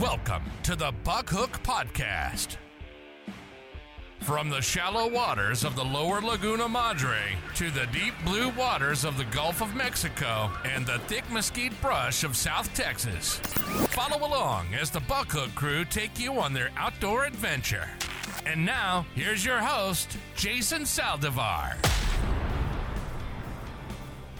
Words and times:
Welcome 0.00 0.44
to 0.62 0.76
the 0.76 0.94
Buck 1.04 1.28
Hook 1.28 1.62
Podcast. 1.62 2.56
From 4.20 4.48
the 4.48 4.62
shallow 4.62 5.06
waters 5.06 5.62
of 5.62 5.76
the 5.76 5.84
lower 5.84 6.22
Laguna 6.22 6.70
Madre 6.70 7.36
to 7.56 7.70
the 7.70 7.86
deep 7.92 8.14
blue 8.24 8.48
waters 8.48 9.04
of 9.04 9.18
the 9.18 9.26
Gulf 9.26 9.60
of 9.60 9.76
Mexico 9.76 10.50
and 10.64 10.86
the 10.86 11.00
thick 11.00 11.30
mesquite 11.30 11.78
brush 11.82 12.24
of 12.24 12.34
South 12.34 12.72
Texas. 12.72 13.36
Follow 13.90 14.26
along 14.26 14.72
as 14.72 14.90
the 14.90 15.00
Buck 15.00 15.32
Hook 15.32 15.54
crew 15.54 15.84
take 15.84 16.18
you 16.18 16.40
on 16.40 16.54
their 16.54 16.70
outdoor 16.78 17.26
adventure. 17.26 17.90
And 18.46 18.64
now, 18.64 19.04
here's 19.14 19.44
your 19.44 19.58
host, 19.58 20.16
Jason 20.34 20.84
Saldivar. 20.84 21.74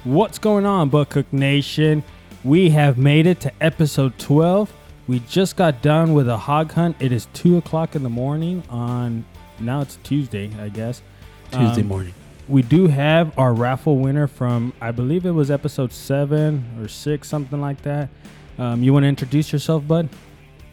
What's 0.04 0.38
going 0.38 0.64
on, 0.64 0.88
Buck 0.88 1.12
Hook 1.12 1.30
Nation? 1.34 2.02
We 2.44 2.70
have 2.70 2.96
made 2.96 3.26
it 3.26 3.40
to 3.40 3.52
episode 3.62 4.18
12. 4.18 4.72
We 5.10 5.18
just 5.28 5.56
got 5.56 5.82
done 5.82 6.14
with 6.14 6.28
a 6.28 6.36
hog 6.36 6.70
hunt. 6.70 6.94
It 7.00 7.10
is 7.10 7.26
2 7.32 7.56
o'clock 7.56 7.96
in 7.96 8.04
the 8.04 8.08
morning 8.08 8.62
on, 8.70 9.24
now 9.58 9.80
it's 9.80 9.98
Tuesday, 10.04 10.52
I 10.60 10.68
guess. 10.68 11.02
Tuesday 11.50 11.80
Um, 11.80 11.88
morning. 11.88 12.14
We 12.46 12.62
do 12.62 12.86
have 12.86 13.36
our 13.36 13.52
raffle 13.52 13.96
winner 13.98 14.28
from, 14.28 14.72
I 14.80 14.92
believe 14.92 15.26
it 15.26 15.32
was 15.32 15.50
episode 15.50 15.92
7 15.92 16.64
or 16.80 16.86
6, 16.86 17.26
something 17.26 17.60
like 17.60 17.82
that. 17.82 18.08
Um, 18.56 18.84
you 18.84 18.92
want 18.92 19.02
to 19.02 19.08
introduce 19.08 19.52
yourself, 19.52 19.84
bud? 19.88 20.08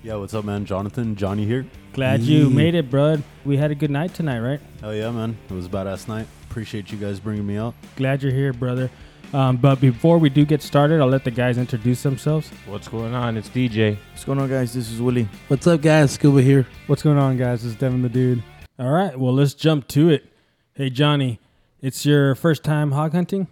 Yeah, 0.04 0.18
what's 0.18 0.36
up, 0.36 0.46
man? 0.46 0.66
Jonathan, 0.66 1.16
Johnny 1.16 1.46
here. 1.46 1.66
Glad 1.94 2.22
you 2.22 2.48
Yeah. 2.48 2.56
made 2.56 2.76
it, 2.76 2.92
bud. 2.92 3.24
We 3.44 3.58
had 3.58 3.72
a 3.72 3.76
good 3.76 3.90
night 3.90 4.14
tonight, 4.14 4.42
right? 4.42 4.60
Oh 4.84 4.92
yeah, 4.92 5.10
man. 5.10 5.36
It 5.50 5.54
was 5.56 5.66
a 5.66 5.70
badass 5.70 6.08
night. 6.08 6.28
Appreciate 6.48 6.92
you 6.92 7.00
guys 7.00 7.20
bringing 7.20 7.48
me 7.48 7.58
out. 7.58 7.74
Glad 7.96 8.22
you're 8.22 8.32
here, 8.32 8.54
brother. 8.54 8.92
Um, 9.34 9.58
but 9.58 9.82
before 9.82 10.18
we 10.18 10.30
do 10.30 10.46
get 10.46 10.62
started, 10.62 11.02
I'll 11.02 11.08
let 11.08 11.24
the 11.24 11.32
guys 11.32 11.58
introduce 11.58 12.02
themselves. 12.04 12.50
What's 12.66 12.88
going 12.88 13.14
on? 13.14 13.36
It's 13.36 13.50
DJ. 13.50 13.98
What's 14.12 14.24
going 14.24 14.40
on, 14.40 14.50
guys? 14.50 14.74
This 14.74 14.90
is 14.90 15.02
Willie. 15.02 15.28
What's 15.50 15.68
up, 15.68 15.82
guys? 15.82 16.12
Scuba 16.12 16.42
here. 16.42 16.66
What's 16.88 17.04
going 17.04 17.18
on, 17.18 17.38
guys? 17.38 17.66
It's 17.66 17.76
Devin 17.76 18.02
the 18.02 18.10
Dude. 18.10 18.42
All 18.80 18.90
right, 18.90 19.18
well, 19.20 19.34
let's 19.34 19.54
jump 19.54 19.88
to 19.90 20.10
it. 20.10 20.32
Hey, 20.76 20.90
Johnny, 20.90 21.40
it's 21.82 22.06
your 22.06 22.36
first 22.36 22.64
time 22.64 22.92
hog 22.92 23.12
hunting? 23.14 23.48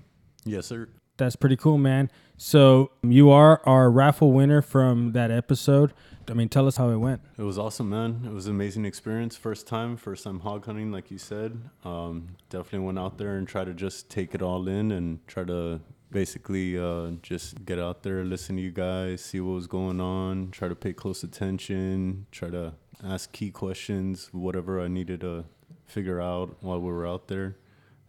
Yes, 0.46 0.68
sir. 0.68 0.88
That's 1.18 1.36
pretty 1.36 1.56
cool, 1.58 1.78
man. 1.78 2.10
So, 2.38 2.92
you 3.02 3.30
are 3.32 3.62
our 3.66 3.90
raffle 3.90 4.34
winner 4.34 4.62
from 4.62 5.14
that 5.14 5.32
episode. 5.32 5.94
I 6.28 6.34
mean, 6.34 6.50
tell 6.50 6.68
us 6.68 6.76
how 6.76 6.90
it 6.90 6.98
went. 6.98 7.22
It 7.38 7.44
was 7.44 7.58
awesome, 7.58 7.90
man. 7.90 8.24
It 8.26 8.34
was 8.34 8.48
an 8.48 8.56
amazing 8.56 8.84
experience. 8.84 9.38
First 9.38 9.68
time, 9.68 9.96
first 9.96 10.24
time 10.26 10.42
hog 10.42 10.66
hunting, 10.66 10.92
like 10.92 11.12
you 11.12 11.18
said. 11.18 11.62
Um, 11.86 12.36
definitely 12.50 12.86
went 12.86 13.00
out 13.00 13.18
there 13.18 13.38
and 13.38 13.48
tried 13.48 13.66
to 13.66 13.74
just 13.74 14.10
take 14.10 14.36
it 14.36 14.42
all 14.42 14.68
in 14.68 14.92
and 14.92 15.26
try 15.28 15.44
to 15.46 15.80
basically 16.12 16.78
uh, 16.78 17.12
just 17.22 17.64
get 17.66 17.80
out 17.80 18.04
there, 18.04 18.24
listen 18.24 18.56
to 18.58 18.62
you 18.62 18.72
guys, 18.72 19.24
see 19.24 19.40
what 19.40 19.54
was 19.54 19.68
going 19.68 20.02
on, 20.02 20.50
try 20.52 20.68
to 20.68 20.76
pay 20.76 20.94
close 20.94 21.24
attention, 21.24 22.26
try 22.32 22.50
to 22.50 22.74
ask 23.04 23.32
key 23.32 23.52
questions, 23.52 24.30
whatever 24.32 24.82
I 24.82 24.88
needed 24.88 25.22
to 25.22 25.46
figure 25.86 26.22
out 26.22 26.58
while 26.62 26.82
we 26.82 26.92
were 26.92 27.08
out 27.08 27.28
there, 27.28 27.56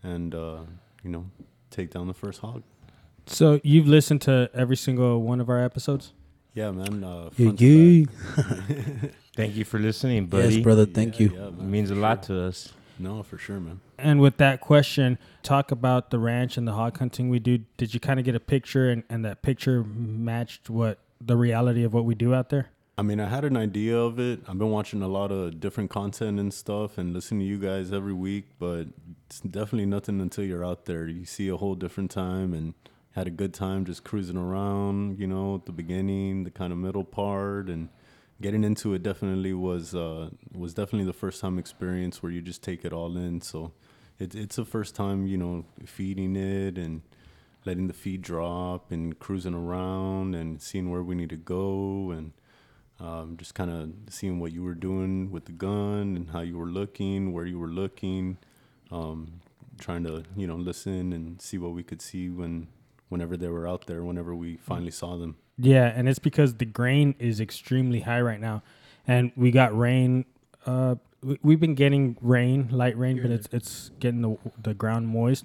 and 0.03 0.35
uh, 0.35 0.61
you 1.03 1.11
know, 1.11 1.27
take 1.71 1.91
down 1.91 2.07
the 2.07 2.15
first 2.15 2.41
hog. 2.41 2.63
So, 3.27 3.61
you've 3.65 3.89
listened 3.89 4.23
to 4.23 4.49
every 4.55 4.77
single 4.77 5.21
one 5.23 5.41
of 5.41 5.49
our 5.51 5.63
episodes? 5.63 6.13
Yeah, 6.55 6.71
man. 6.71 7.03
Uh, 7.05 7.31
Yeah, 7.37 7.51
yeah. 7.57 8.05
Thank 9.37 9.57
you 9.57 9.65
for 9.65 9.79
listening, 9.79 10.27
buddy. 10.27 10.55
Yes, 10.57 10.63
brother. 10.63 10.87
Thank 10.87 11.19
Yeah, 11.21 11.27
you. 11.29 11.35
yeah, 11.37 11.47
It 11.49 11.61
means 11.61 11.91
a 11.91 11.95
for 11.95 12.01
lot 12.01 12.23
to 12.25 12.41
us. 12.43 12.73
No, 12.99 13.23
for 13.23 13.37
sure, 13.37 13.61
man. 13.61 13.81
And 13.99 14.21
with 14.21 14.39
that 14.39 14.61
question, 14.61 15.19
talk 15.43 15.71
about 15.71 16.11
the 16.11 16.19
ranch 16.19 16.57
and 16.57 16.67
the 16.67 16.73
hog 16.73 16.99
hunting 16.99 17.29
we 17.29 17.39
do. 17.39 17.59
Did 17.77 17.93
you 17.93 18.01
kind 18.01 18.19
of 18.19 18.25
get 18.25 18.35
a 18.35 18.41
picture 18.41 18.89
and, 18.89 19.03
and 19.11 19.25
that 19.27 19.43
picture 19.43 19.85
matched 19.85 20.71
what 20.71 20.99
the 21.21 21.37
reality 21.37 21.83
of 21.85 21.93
what 21.93 22.05
we 22.07 22.15
do 22.15 22.33
out 22.33 22.49
there? 22.49 22.69
I 22.97 23.03
mean, 23.03 23.21
I 23.21 23.29
had 23.29 23.45
an 23.45 23.57
idea 23.59 23.99
of 23.99 24.19
it. 24.19 24.41
I've 24.49 24.57
been 24.59 24.71
watching 24.71 25.03
a 25.03 25.09
lot 25.09 25.31
of 25.31 25.61
different 25.61 25.91
content 25.91 26.41
and 26.41 26.55
stuff 26.55 26.97
and 26.97 27.13
listening 27.13 27.41
to 27.41 27.47
you 27.47 27.59
guys 27.59 27.93
every 27.93 28.15
week, 28.15 28.47
but 28.59 28.87
it's 29.27 29.41
definitely 29.41 29.85
nothing 29.85 30.19
until 30.23 30.45
you're 30.45 30.65
out 30.65 30.87
there. 30.87 31.07
You 31.07 31.27
see 31.27 31.49
a 31.49 31.57
whole 31.59 31.75
different 31.75 32.11
time 32.11 32.55
and 32.55 32.73
had 33.17 33.27
a 33.27 33.31
good 33.31 33.55
time 33.55 33.87
just 33.87 34.05
cruising 34.05 34.37
around, 34.37 35.19
you 35.19 35.27
know, 35.27 35.55
at 35.55 35.65
the 35.65 35.73
beginning, 35.73 36.45
the 36.45 36.51
kind 36.51 36.71
of 36.71 36.79
middle 36.79 37.03
part 37.03 37.71
and 37.71 37.89
getting 38.43 38.63
into 38.63 38.93
it 38.93 39.03
definitely 39.03 39.55
was 39.55 39.95
uh 39.95 40.29
was 40.55 40.75
definitely 40.75 41.07
the 41.07 41.15
first 41.15 41.41
time 41.41 41.59
experience 41.59 42.23
where 42.23 42.31
you 42.31 42.43
just 42.43 42.63
take 42.63 42.85
it 42.85 42.93
all 42.93 43.17
in. 43.17 43.41
So 43.41 43.73
it, 44.19 44.35
it's 44.35 44.57
the 44.57 44.67
first 44.67 44.95
time, 44.95 45.27
you 45.27 45.39
know, 45.39 45.65
feeding 45.87 46.37
it 46.37 46.77
and 46.77 47.01
letting 47.65 47.87
the 47.87 47.95
feed 47.95 48.21
drop 48.21 48.93
and 48.93 49.19
cruising 49.19 49.55
around 49.55 50.35
and 50.35 50.61
seeing 50.61 50.91
where 50.91 51.03
we 51.03 51.15
need 51.15 51.31
to 51.31 51.37
go 51.37 52.11
and 52.11 52.33
um, 53.01 53.39
just 53.39 53.55
kind 53.55 53.71
of 53.71 53.93
seeing 54.13 54.39
what 54.41 54.53
you 54.53 54.63
were 54.63 54.75
doing 54.75 55.31
with 55.31 55.47
the 55.47 55.53
gun 55.53 56.17
and 56.17 56.31
how 56.31 56.41
you 56.41 56.59
were 56.59 56.67
looking, 56.67 57.33
where 57.33 57.47
you 57.47 57.59
were 57.59 57.69
looking, 57.69 58.37
um, 58.91 59.41
trying 59.79 60.05
to 60.05 60.23
you 60.37 60.47
know 60.47 60.57
listen 60.57 61.15
and 61.15 61.41
see 61.41 61.57
what 61.57 61.73
we 61.73 61.83
could 61.83 62.03
see 62.03 62.29
when 62.29 62.69
whenever 63.09 63.37
they 63.37 63.49
were 63.49 63.67
out 63.69 63.87
there, 63.87 64.03
whenever 64.05 64.35
we 64.35 64.57
finally 64.57 64.91
saw 64.91 65.17
them. 65.17 65.37
Yeah, 65.59 65.87
and 65.95 66.09
it's 66.09 66.19
because 66.19 66.55
the 66.55 66.65
grain 66.67 67.15
is 67.19 67.41
extremely 67.41 68.01
high 68.01 68.21
right 68.21 68.41
now, 68.41 68.63
and 69.07 69.33
we 69.37 69.51
got 69.51 69.77
rain. 69.77 70.25
Uh, 70.67 70.97
we- 71.23 71.39
we've 71.43 71.61
been 71.61 71.75
getting 71.75 72.17
rain, 72.21 72.69
light 72.71 72.97
rain, 72.99 73.21
but 73.23 73.31
it's 73.31 73.49
it's 73.53 73.91
getting 74.01 74.23
the 74.23 74.37
the 74.63 74.75
ground 74.75 75.09
moist. 75.09 75.45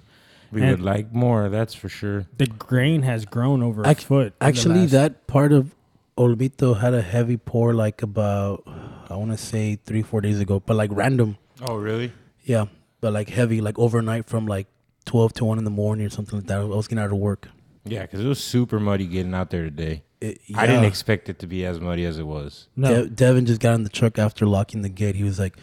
We 0.50 0.60
And- 0.60 0.70
would 0.72 0.80
like 0.82 1.14
more, 1.14 1.48
that's 1.48 1.72
for 1.74 1.88
sure. 1.88 2.26
The 2.36 2.46
grain 2.46 3.02
has 3.02 3.24
grown 3.24 3.62
over 3.62 3.82
a 3.82 3.94
foot. 3.94 4.34
Actually, 4.40 4.80
last- 4.80 4.90
that 4.92 5.26
part 5.26 5.50
of 5.52 5.74
Olmito 6.18 6.78
had 6.78 6.92
a 6.92 7.00
heavy 7.00 7.38
pour 7.38 7.72
like 7.72 8.02
about, 8.02 8.62
I 9.08 9.16
want 9.16 9.30
to 9.30 9.38
say 9.38 9.78
three, 9.86 10.02
four 10.02 10.20
days 10.20 10.40
ago, 10.40 10.60
but 10.60 10.76
like 10.76 10.90
random. 10.92 11.38
Oh, 11.62 11.76
really? 11.76 12.12
Yeah, 12.44 12.66
but 13.00 13.14
like 13.14 13.30
heavy, 13.30 13.62
like 13.62 13.78
overnight 13.78 14.26
from 14.28 14.46
like 14.46 14.66
12 15.04 15.32
to 15.34 15.44
1 15.44 15.58
in 15.58 15.64
the 15.64 15.70
morning 15.70 16.06
or 16.06 16.10
something 16.10 16.38
like 16.38 16.48
that. 16.48 16.60
I 16.60 16.64
was 16.64 16.88
getting 16.88 17.02
out 17.02 17.10
of 17.12 17.18
work. 17.18 17.48
Yeah, 17.84 18.02
because 18.02 18.20
it 18.20 18.28
was 18.28 18.42
super 18.42 18.78
muddy 18.78 19.06
getting 19.06 19.34
out 19.34 19.50
there 19.50 19.64
today. 19.64 20.04
It, 20.20 20.40
I 20.54 20.66
didn't 20.68 20.84
expect 20.84 21.28
it 21.28 21.40
to 21.40 21.48
be 21.48 21.66
as 21.66 21.80
muddy 21.80 22.04
as 22.04 22.18
it 22.18 22.26
was. 22.26 22.68
no, 22.76 23.04
De- 23.04 23.10
Devin 23.10 23.46
just 23.46 23.60
got 23.60 23.74
in 23.74 23.82
the 23.82 23.90
truck 23.90 24.18
after 24.20 24.46
locking 24.46 24.82
the 24.82 24.88
gate. 24.88 25.16
He 25.16 25.24
was 25.24 25.40
like, 25.40 25.56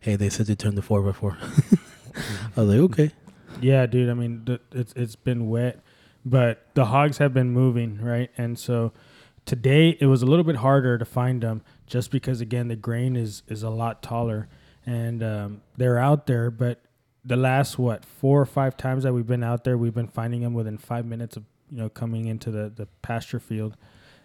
hey, 0.00 0.16
they 0.16 0.30
said 0.30 0.46
to 0.46 0.56
turn 0.56 0.74
the 0.74 0.80
4x4. 0.80 1.36
I 2.56 2.60
was 2.60 2.68
like, 2.70 2.78
okay. 2.90 3.10
yeah, 3.60 3.84
dude. 3.84 4.08
I 4.08 4.14
mean, 4.14 4.44
the, 4.46 4.60
it's 4.72 4.94
it's 4.94 5.16
been 5.16 5.50
wet, 5.50 5.82
but 6.24 6.66
the 6.72 6.86
hogs 6.86 7.18
have 7.18 7.34
been 7.34 7.50
moving, 7.50 8.00
right? 8.00 8.30
And 8.38 8.58
so 8.58 8.92
today 9.44 9.98
it 10.00 10.06
was 10.06 10.22
a 10.22 10.26
little 10.26 10.44
bit 10.44 10.56
harder 10.56 10.96
to 10.96 11.04
find 11.04 11.42
them, 11.42 11.60
just 11.86 12.10
because 12.10 12.40
again 12.40 12.68
the 12.68 12.76
grain 12.76 13.16
is 13.16 13.42
is 13.48 13.62
a 13.62 13.68
lot 13.68 14.02
taller, 14.02 14.48
and 14.86 15.22
um, 15.22 15.60
they're 15.76 15.98
out 15.98 16.26
there. 16.26 16.50
But 16.50 16.80
the 17.26 17.36
last 17.36 17.78
what 17.78 18.04
four 18.04 18.40
or 18.40 18.46
five 18.46 18.76
times 18.76 19.02
that 19.02 19.12
we've 19.12 19.26
been 19.26 19.42
out 19.42 19.64
there, 19.64 19.76
we've 19.76 19.94
been 19.94 20.06
finding 20.06 20.42
them 20.42 20.54
within 20.54 20.78
five 20.78 21.04
minutes 21.04 21.36
of 21.36 21.44
you 21.70 21.78
know 21.78 21.88
coming 21.88 22.26
into 22.26 22.50
the 22.50 22.72
the 22.74 22.86
pasture 23.02 23.40
field, 23.40 23.76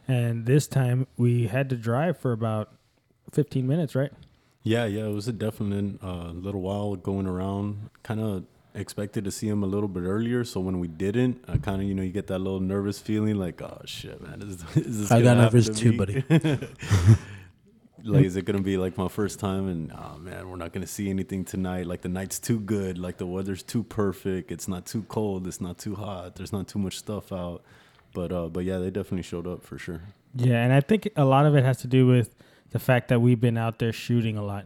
and 0.07 0.45
this 0.45 0.67
time 0.67 1.07
we 1.17 1.47
had 1.47 1.69
to 1.71 1.75
drive 1.75 2.17
for 2.17 2.31
about 2.31 2.71
fifteen 3.31 3.67
minutes, 3.67 3.95
right? 3.95 4.11
Yeah, 4.63 4.85
yeah, 4.85 5.05
it 5.05 5.13
was 5.13 5.27
a 5.27 5.33
definite 5.33 6.03
uh, 6.03 6.31
little 6.31 6.61
while 6.61 6.95
going 6.95 7.25
around. 7.25 7.89
Kind 8.03 8.19
of 8.19 8.43
expected 8.75 9.25
to 9.25 9.31
see 9.31 9.47
him 9.47 9.63
a 9.63 9.65
little 9.65 9.89
bit 9.89 10.03
earlier, 10.03 10.43
so 10.43 10.59
when 10.59 10.79
we 10.79 10.87
didn't, 10.87 11.43
I 11.47 11.57
kind 11.57 11.81
of 11.81 11.87
you 11.87 11.95
know 11.95 12.03
you 12.03 12.11
get 12.11 12.27
that 12.27 12.39
little 12.39 12.59
nervous 12.59 12.99
feeling 12.99 13.37
like, 13.37 13.59
oh 13.63 13.81
shit, 13.85 14.21
man, 14.21 14.43
is, 14.43 14.63
is 14.75 14.99
this? 14.99 15.11
I 15.11 15.21
got 15.21 15.35
gonna 15.35 15.43
happen 15.43 15.57
nervous 15.57 15.67
to 15.67 15.73
too, 15.73 15.91
me?" 15.91 15.97
buddy. 15.97 16.67
like, 18.03 18.25
is 18.25 18.35
it 18.35 18.45
gonna 18.45 18.61
be 18.61 18.77
like 18.77 18.97
my 18.97 19.07
first 19.07 19.39
time? 19.39 19.67
And 19.67 19.91
oh 19.91 20.17
man, 20.17 20.49
we're 20.49 20.55
not 20.55 20.73
gonna 20.73 20.87
see 20.87 21.09
anything 21.09 21.45
tonight. 21.45 21.85
Like 21.85 22.01
the 22.01 22.09
night's 22.09 22.39
too 22.39 22.59
good. 22.59 22.97
Like 22.97 23.17
the 23.17 23.25
weather's 23.25 23.63
too 23.63 23.83
perfect. 23.83 24.51
It's 24.51 24.67
not 24.67 24.85
too 24.85 25.03
cold. 25.03 25.47
It's 25.47 25.61
not 25.61 25.77
too 25.77 25.95
hot. 25.95 26.35
There's 26.35 26.53
not 26.53 26.67
too 26.67 26.79
much 26.79 26.97
stuff 26.97 27.31
out. 27.31 27.63
But 28.13 28.31
uh, 28.31 28.47
but 28.47 28.65
yeah, 28.65 28.77
they 28.77 28.89
definitely 28.89 29.23
showed 29.23 29.47
up 29.47 29.63
for 29.63 29.77
sure. 29.77 30.01
Yeah, 30.35 30.63
and 30.63 30.73
I 30.73 30.81
think 30.81 31.09
a 31.15 31.25
lot 31.25 31.45
of 31.45 31.55
it 31.55 31.63
has 31.63 31.77
to 31.79 31.87
do 31.87 32.07
with 32.07 32.35
the 32.71 32.79
fact 32.79 33.09
that 33.09 33.21
we've 33.21 33.39
been 33.39 33.57
out 33.57 33.79
there 33.79 33.93
shooting 33.93 34.37
a 34.37 34.43
lot. 34.43 34.65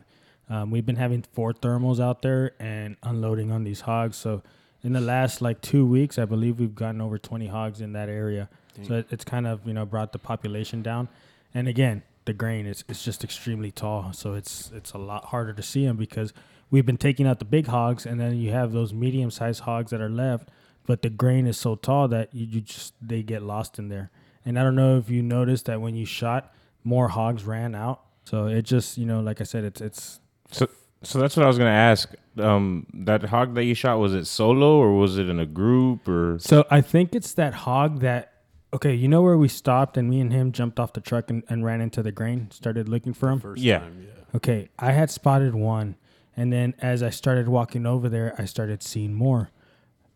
Um, 0.49 0.69
we've 0.71 0.85
been 0.85 0.95
having 0.95 1.23
four 1.33 1.53
thermals 1.53 1.99
out 1.99 2.21
there 2.21 2.53
and 2.59 2.97
unloading 3.01 3.51
on 3.51 3.63
these 3.63 3.81
hogs. 3.81 4.15
So 4.15 4.43
in 4.83 4.93
the 4.93 5.01
last 5.01 5.41
like 5.41 5.61
two 5.61 5.85
weeks, 5.85 6.19
I 6.19 6.25
believe 6.25 6.59
we've 6.59 6.75
gotten 6.75 7.01
over 7.01 7.17
20 7.17 7.47
hogs 7.47 7.81
in 7.81 7.93
that 7.93 8.09
area. 8.09 8.49
So 8.83 8.95
it, 8.95 9.07
it's 9.09 9.23
kind 9.23 9.47
of 9.47 9.65
you 9.65 9.73
know 9.73 9.85
brought 9.85 10.11
the 10.11 10.19
population 10.19 10.81
down. 10.81 11.07
And 11.53 11.67
again, 11.67 12.03
the 12.25 12.33
grain 12.33 12.65
is 12.65 12.83
it's 12.89 13.03
just 13.03 13.23
extremely 13.23 13.71
tall, 13.71 14.11
so 14.13 14.33
it's 14.33 14.71
it's 14.75 14.93
a 14.93 14.97
lot 14.97 15.25
harder 15.25 15.53
to 15.53 15.63
see 15.63 15.85
them 15.85 15.95
because 15.97 16.33
we've 16.71 16.85
been 16.85 16.97
taking 16.97 17.27
out 17.27 17.39
the 17.39 17.45
big 17.45 17.67
hogs, 17.67 18.05
and 18.05 18.19
then 18.19 18.35
you 18.37 18.51
have 18.51 18.71
those 18.71 18.93
medium 18.93 19.31
sized 19.31 19.61
hogs 19.61 19.91
that 19.91 20.01
are 20.01 20.09
left. 20.09 20.49
But 20.87 21.01
the 21.01 21.09
grain 21.09 21.47
is 21.47 21.57
so 21.57 21.75
tall 21.75 22.07
that 22.09 22.33
you, 22.33 22.45
you 22.45 22.61
just 22.61 22.93
they 23.01 23.23
get 23.23 23.41
lost 23.41 23.79
in 23.79 23.89
there. 23.89 24.11
And 24.45 24.59
I 24.59 24.63
don't 24.63 24.75
know 24.75 24.97
if 24.97 25.09
you 25.09 25.23
noticed 25.23 25.65
that 25.65 25.81
when 25.81 25.95
you 25.95 26.05
shot, 26.05 26.53
more 26.83 27.07
hogs 27.07 27.43
ran 27.43 27.73
out. 27.73 28.01
So 28.25 28.47
it 28.47 28.63
just 28.63 28.97
you 28.97 29.05
know, 29.05 29.21
like 29.21 29.41
I 29.41 29.43
said, 29.43 29.63
it's 29.63 29.81
it's 29.81 30.19
So, 30.51 30.67
so 31.03 31.19
that's 31.19 31.37
what 31.37 31.43
I 31.43 31.47
was 31.47 31.57
gonna 31.57 31.69
ask. 31.69 32.13
Um, 32.37 32.87
that 32.93 33.23
hog 33.23 33.55
that 33.55 33.63
you 33.63 33.73
shot 33.75 33.99
was 33.99 34.13
it 34.13 34.25
solo 34.25 34.77
or 34.77 34.97
was 34.97 35.17
it 35.17 35.29
in 35.29 35.39
a 35.39 35.45
group 35.45 36.07
or? 36.07 36.37
So 36.39 36.65
I 36.69 36.81
think 36.81 37.15
it's 37.15 37.33
that 37.33 37.53
hog 37.53 38.01
that 38.01 38.33
Okay, 38.75 38.93
you 38.93 39.07
know 39.07 39.21
where 39.21 39.37
we 39.37 39.47
stopped 39.47 39.95
and 39.95 40.09
me 40.09 40.19
and 40.19 40.33
him 40.33 40.51
jumped 40.51 40.81
off 40.81 40.91
the 40.91 40.99
truck 40.99 41.29
and, 41.29 41.43
and 41.47 41.63
ran 41.63 41.79
into 41.79 42.03
the 42.03 42.11
grain, 42.11 42.51
started 42.51 42.89
looking 42.89 43.13
for 43.13 43.29
him? 43.29 43.39
First 43.39 43.61
Yeah. 43.63 43.79
time, 43.79 44.03
yeah. 44.05 44.35
Okay, 44.35 44.67
I 44.77 44.91
had 44.91 45.09
spotted 45.09 45.55
one, 45.55 45.95
and 46.35 46.51
then 46.51 46.73
as 46.79 47.01
I 47.01 47.09
started 47.09 47.47
walking 47.47 47.85
over 47.85 48.09
there, 48.09 48.35
I 48.37 48.43
started 48.43 48.83
seeing 48.83 49.13
more. 49.13 49.49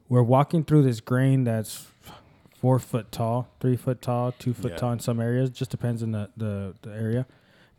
We're 0.09 0.23
walking 0.23 0.65
through 0.65 0.83
this 0.83 0.99
grain 0.99 1.45
that's 1.45 1.87
four 2.59 2.79
foot 2.79 3.13
tall, 3.13 3.47
three 3.61 3.77
foot 3.77 4.01
tall, 4.01 4.33
two 4.33 4.53
foot 4.53 4.71
Yeah. 4.73 4.77
tall 4.77 4.91
in 4.91 4.99
some 4.99 5.21
areas. 5.21 5.49
Just 5.51 5.71
depends 5.71 6.03
on 6.03 6.11
the, 6.11 6.29
the, 6.35 6.75
the 6.81 6.91
area. 6.91 7.25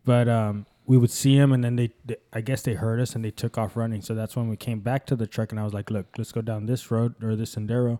But 0.03 0.27
um, 0.27 0.65
we 0.87 0.97
would 0.97 1.11
see 1.11 1.37
them, 1.37 1.51
and 1.53 1.63
then 1.63 1.75
they, 1.75 1.91
they, 2.03 2.15
I 2.33 2.41
guess 2.41 2.63
they 2.63 2.73
heard 2.73 2.99
us 2.99 3.13
and 3.13 3.23
they 3.23 3.29
took 3.29 3.55
off 3.59 3.75
running. 3.77 4.01
So 4.01 4.15
that's 4.15 4.35
when 4.35 4.49
we 4.49 4.57
came 4.57 4.79
back 4.79 5.05
to 5.07 5.15
the 5.15 5.27
truck, 5.27 5.51
and 5.51 5.59
I 5.59 5.63
was 5.63 5.75
like, 5.75 5.91
"Look, 5.91 6.07
let's 6.17 6.31
go 6.31 6.41
down 6.41 6.65
this 6.65 6.89
road 6.89 7.21
or 7.23 7.35
this 7.35 7.53
sendero," 7.53 7.99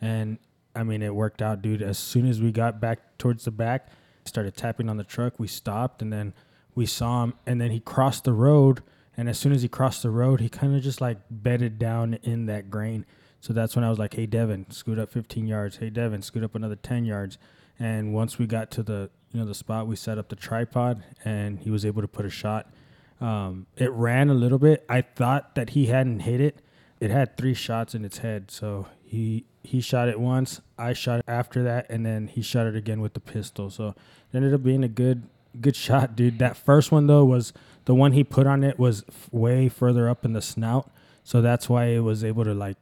and 0.00 0.38
I 0.74 0.82
mean, 0.82 1.02
it 1.02 1.14
worked 1.14 1.42
out, 1.42 1.62
dude. 1.62 1.82
As 1.82 1.98
soon 1.98 2.26
as 2.26 2.40
we 2.40 2.50
got 2.52 2.80
back 2.80 3.18
towards 3.18 3.44
the 3.44 3.50
back, 3.50 3.88
started 4.24 4.56
tapping 4.56 4.88
on 4.88 4.96
the 4.96 5.04
truck. 5.04 5.38
We 5.38 5.48
stopped, 5.48 6.02
and 6.02 6.12
then 6.12 6.34
we 6.74 6.86
saw 6.86 7.24
him, 7.24 7.34
and 7.46 7.60
then 7.60 7.70
he 7.70 7.80
crossed 7.80 8.24
the 8.24 8.32
road. 8.32 8.82
And 9.16 9.28
as 9.28 9.38
soon 9.38 9.52
as 9.52 9.62
he 9.62 9.68
crossed 9.68 10.02
the 10.02 10.10
road, 10.10 10.40
he 10.40 10.48
kind 10.48 10.74
of 10.74 10.82
just 10.82 11.00
like 11.00 11.18
bedded 11.30 11.78
down 11.78 12.14
in 12.22 12.46
that 12.46 12.70
grain. 12.70 13.04
So 13.40 13.52
that's 13.52 13.76
when 13.76 13.84
I 13.84 13.90
was 13.90 13.98
like, 13.98 14.14
"Hey, 14.14 14.26
Devin, 14.26 14.70
scoot 14.70 14.98
up 14.98 15.10
15 15.10 15.46
yards. 15.46 15.76
Hey, 15.76 15.90
Devin, 15.90 16.22
scoot 16.22 16.44
up 16.44 16.54
another 16.54 16.76
10 16.76 17.04
yards." 17.04 17.38
And 17.78 18.14
once 18.14 18.38
we 18.38 18.46
got 18.46 18.70
to 18.72 18.82
the 18.82 19.10
you 19.32 19.40
know 19.40 19.46
the 19.46 19.54
spot, 19.54 19.86
we 19.86 19.96
set 19.96 20.18
up 20.18 20.28
the 20.28 20.36
tripod, 20.36 21.02
and 21.24 21.58
he 21.58 21.70
was 21.70 21.84
able 21.84 22.02
to 22.02 22.08
put 22.08 22.24
a 22.24 22.30
shot. 22.30 22.72
Um, 23.20 23.66
it 23.76 23.90
ran 23.92 24.30
a 24.30 24.34
little 24.34 24.58
bit. 24.58 24.84
I 24.88 25.02
thought 25.02 25.54
that 25.54 25.70
he 25.70 25.86
hadn't 25.86 26.20
hit 26.20 26.40
it. 26.40 26.60
It 27.02 27.10
had 27.10 27.36
three 27.36 27.54
shots 27.54 27.94
in 27.96 28.04
its 28.04 28.18
head, 28.18 28.50
so 28.52 28.86
he 29.04 29.44
he 29.64 29.80
shot 29.80 30.08
it 30.08 30.20
once. 30.20 30.60
I 30.78 30.92
shot 30.92 31.18
it 31.18 31.24
after 31.26 31.64
that, 31.64 31.86
and 31.90 32.06
then 32.06 32.28
he 32.28 32.42
shot 32.42 32.66
it 32.66 32.76
again 32.76 33.00
with 33.00 33.14
the 33.14 33.20
pistol. 33.20 33.70
So 33.70 33.88
it 33.88 34.36
ended 34.36 34.54
up 34.54 34.62
being 34.62 34.84
a 34.84 34.88
good 34.88 35.24
good 35.60 35.74
shot, 35.86 36.14
dude. 36.14 36.38
That 36.38 36.56
first 36.56 36.92
one 36.92 37.08
though 37.08 37.24
was 37.24 37.52
the 37.86 37.94
one 37.94 38.12
he 38.12 38.22
put 38.22 38.46
on 38.46 38.62
it 38.62 38.78
was 38.78 39.04
f- 39.08 39.28
way 39.32 39.68
further 39.68 40.08
up 40.08 40.24
in 40.24 40.32
the 40.32 40.40
snout, 40.42 40.90
so 41.24 41.42
that's 41.42 41.68
why 41.68 41.86
it 41.86 41.98
was 42.00 42.22
able 42.22 42.44
to 42.44 42.54
like 42.54 42.76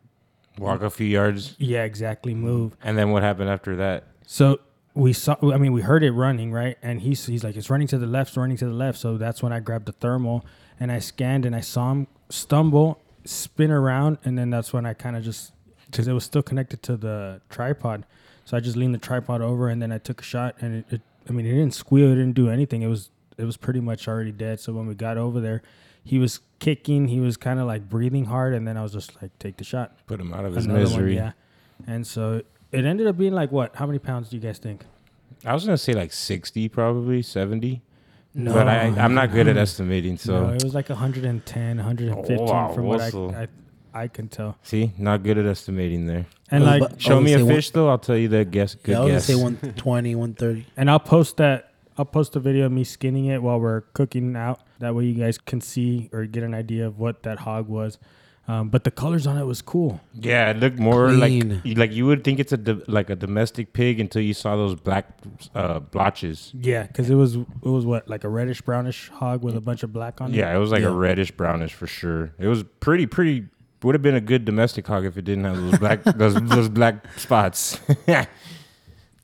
Walk 0.58 0.82
a 0.82 0.90
few 0.90 1.06
yards, 1.06 1.55
yeah 1.58 1.84
exactly 1.84 2.34
move. 2.34 2.76
and 2.82 2.99
then 2.99 3.12
what 3.12 3.23
happened 3.23 3.49
after 3.49 3.76
that? 3.76 4.05
So 4.26 4.61
we 4.93 5.14
saw. 5.14 5.37
I 5.50 5.56
mean, 5.56 5.73
we 5.73 5.81
heard 5.81 6.02
it 6.02 6.11
running 6.12 6.52
right, 6.52 6.76
and 6.82 7.00
he's 7.00 7.25
he's 7.25 7.43
like, 7.43 7.56
it's 7.56 7.70
running 7.70 7.87
to 7.88 7.96
the 7.96 8.06
left, 8.06 8.31
it's 8.31 8.37
running 8.37 8.58
to 8.58 8.66
the 8.66 8.75
left. 8.75 8.99
So 8.99 9.16
that's 9.16 9.43
when 9.43 9.52
I 9.55 9.61
grabbed 9.61 9.87
the 9.87 9.93
thermal 9.93 10.44
and 10.78 10.93
I 10.93 10.99
scanned 10.99 11.46
and 11.46 11.56
I 11.56 11.61
saw 11.61 11.93
him 11.93 12.06
stumble, 12.28 13.00
spin 13.25 13.70
around, 13.70 14.19
and 14.25 14.38
then 14.38 14.50
that's 14.50 14.72
when 14.72 14.87
I 14.87 14.94
kind 14.94 15.17
of 15.17 15.22
just 15.22 15.52
because 15.87 16.06
it 16.08 16.12
was 16.12 16.25
still 16.25 16.43
connected 16.43 16.82
to 16.84 16.96
the 16.96 17.40
tripod, 17.50 18.05
so 18.44 18.56
I 18.56 18.61
just 18.61 18.76
leaned 18.76 18.94
the 18.94 18.99
tripod 18.99 19.40
over 19.43 19.69
and 19.69 19.82
then 19.82 19.90
I 19.93 19.99
took 19.99 20.20
a 20.20 20.25
shot 20.25 20.56
and 20.61 20.76
it. 20.76 20.84
it 20.90 21.00
I 21.28 21.32
mean, 21.32 21.46
it 21.46 21.50
didn't 21.50 21.75
squeal, 21.75 22.11
it 22.11 22.14
didn't 22.14 22.32
do 22.32 22.49
anything. 22.49 22.82
It 22.82 22.88
was 22.88 23.11
it 23.37 23.44
was 23.44 23.56
pretty 23.56 23.81
much 23.81 24.08
already 24.08 24.32
dead. 24.32 24.58
So 24.58 24.72
when 24.72 24.87
we 24.87 24.94
got 24.94 25.17
over 25.19 25.38
there, 25.38 25.62
he 26.02 26.19
was 26.19 26.40
kicking, 26.58 27.08
he 27.08 27.20
was 27.20 27.37
kind 27.37 27.61
of 27.61 27.67
like 27.67 27.88
breathing 27.88 28.25
hard, 28.25 28.55
and 28.55 28.67
then 28.67 28.76
I 28.76 28.82
was 28.82 28.93
just 28.93 29.20
like, 29.23 29.38
take 29.38 29.58
the 29.58 29.64
shot. 29.64 29.93
Put 30.06 30.19
him 30.20 30.32
out 30.32 30.44
of 30.44 30.55
his 30.55 30.64
Another 30.64 30.84
one, 30.84 30.90
misery. 30.90 31.16
yeah. 31.16 31.32
And 31.87 32.06
so 32.06 32.43
it 32.73 32.84
ended 32.84 33.06
up 33.06 33.16
being 33.19 33.34
like 33.34 33.52
what? 33.52 33.76
How 33.76 33.87
many 33.87 33.99
pounds 33.99 34.31
do 34.31 34.37
you 34.37 34.43
guys 34.43 34.58
think? 34.58 34.84
I 35.44 35.52
was 35.52 35.64
gonna 35.64 35.78
say 35.78 35.93
like 35.93 36.12
sixty, 36.12 36.69
probably 36.69 37.23
seventy. 37.23 37.82
No. 38.34 38.52
But 38.54 38.68
I, 38.68 38.82
I'm 38.96 39.14
not 39.14 39.32
good 39.32 39.48
at 39.48 39.56
estimating. 39.56 40.16
So 40.16 40.46
no, 40.48 40.52
it 40.54 40.62
was 40.62 40.74
like 40.74 40.88
110, 40.88 41.76
115 41.76 42.38
Oh, 42.38 42.42
wow, 42.44 42.72
from 42.72 42.84
what 42.86 43.00
I, 43.00 43.04
also. 43.06 43.30
I 43.32 43.48
I 43.92 44.06
can 44.06 44.28
tell. 44.28 44.56
see, 44.62 44.92
not 44.98 45.24
good 45.24 45.36
at 45.36 45.46
estimating 45.46 46.06
there. 46.06 46.26
And 46.48 46.62
like, 46.64 46.80
bu- 46.80 46.98
Show 47.00 47.20
me 47.20 47.32
a 47.34 47.38
say 47.38 47.42
one- 47.42 47.54
fish 47.54 47.70
though. 47.70 47.88
I'll 47.88 47.98
tell 47.98 48.16
you 48.16 48.28
the 48.28 48.44
guess. 48.44 48.76
Good 48.76 48.92
yeah, 48.92 49.00
I 49.00 49.04
was 49.04 49.12
guess. 49.14 49.24
say 49.26 49.34
120, 49.34 50.14
130. 50.14 50.66
and 50.76 50.88
I'll 50.90 51.00
post 51.00 51.38
that. 51.38 51.72
I'll 51.98 52.04
post 52.04 52.36
a 52.36 52.40
video 52.40 52.66
of 52.66 52.72
me 52.72 52.84
skinning 52.84 53.26
it 53.26 53.42
while 53.42 53.58
we're 53.58 53.80
cooking 53.92 54.36
out. 54.36 54.60
That 54.78 54.94
way, 54.94 55.04
you 55.06 55.14
guys 55.14 55.36
can 55.38 55.60
see 55.60 56.08
or 56.12 56.24
get 56.26 56.44
an 56.44 56.54
idea 56.54 56.86
of 56.86 56.98
what 57.00 57.24
that 57.24 57.40
hog 57.40 57.68
was. 57.68 57.98
Um, 58.50 58.69
but 58.69 58.82
the 58.85 58.91
colors 58.91 59.26
on 59.26 59.38
it 59.38 59.44
was 59.44 59.62
cool. 59.62 60.00
Yeah, 60.14 60.50
it 60.50 60.56
looked 60.58 60.79
more 60.79 61.12
like 61.12 61.31
Clean. 61.31 61.61
you- 61.62 61.75
like 61.75 61.93
you 61.93 62.05
would 62.06 62.25
think 62.25 62.41
it's 62.41 62.52
a 62.52 62.56
do- 62.56 62.82
like 62.88 63.08
a 63.11 63.17
domestic 63.17 63.73
pig 63.73 64.00
until 64.00 64.23
you 64.23 64.35
saw 64.35 64.56
those 64.56 64.75
black 64.75 65.06
uh, 65.55 65.79
blotches. 65.79 66.50
Yeah, 66.58 66.82
because 66.87 67.11
it 67.11 67.14
was 67.14 67.37
it 67.37 67.47
was 67.76 67.85
what 67.87 68.08
like 68.08 68.25
a 68.25 68.29
reddish 68.29 68.61
brownish 68.62 69.08
hog 69.11 69.44
with 69.44 69.56
a 69.56 69.61
bunch 69.61 69.82
of 69.85 69.93
black 69.93 70.20
on 70.20 70.32
it. 70.32 70.37
Yeah, 70.37 70.55
it 70.55 70.58
was 70.58 70.70
like 70.73 70.82
Yeah. 70.82 70.88
a 70.88 70.93
reddish 71.06 71.31
brownish 71.31 71.75
for 71.75 71.87
sure. 71.87 72.32
It 72.38 72.49
was 72.49 72.64
pretty 72.81 73.06
pretty. 73.06 73.47
Would 73.82 73.94
have 73.94 74.02
been 74.02 74.14
a 74.17 74.20
good 74.20 74.44
domestic 74.44 74.87
hog 74.87 75.06
if 75.06 75.17
it 75.17 75.25
didn't 75.25 75.44
have 75.44 75.56
those 75.56 75.79
black 75.79 76.02
those 76.23 76.35
those 76.35 76.69
black 76.69 76.97
spots. 77.17 77.79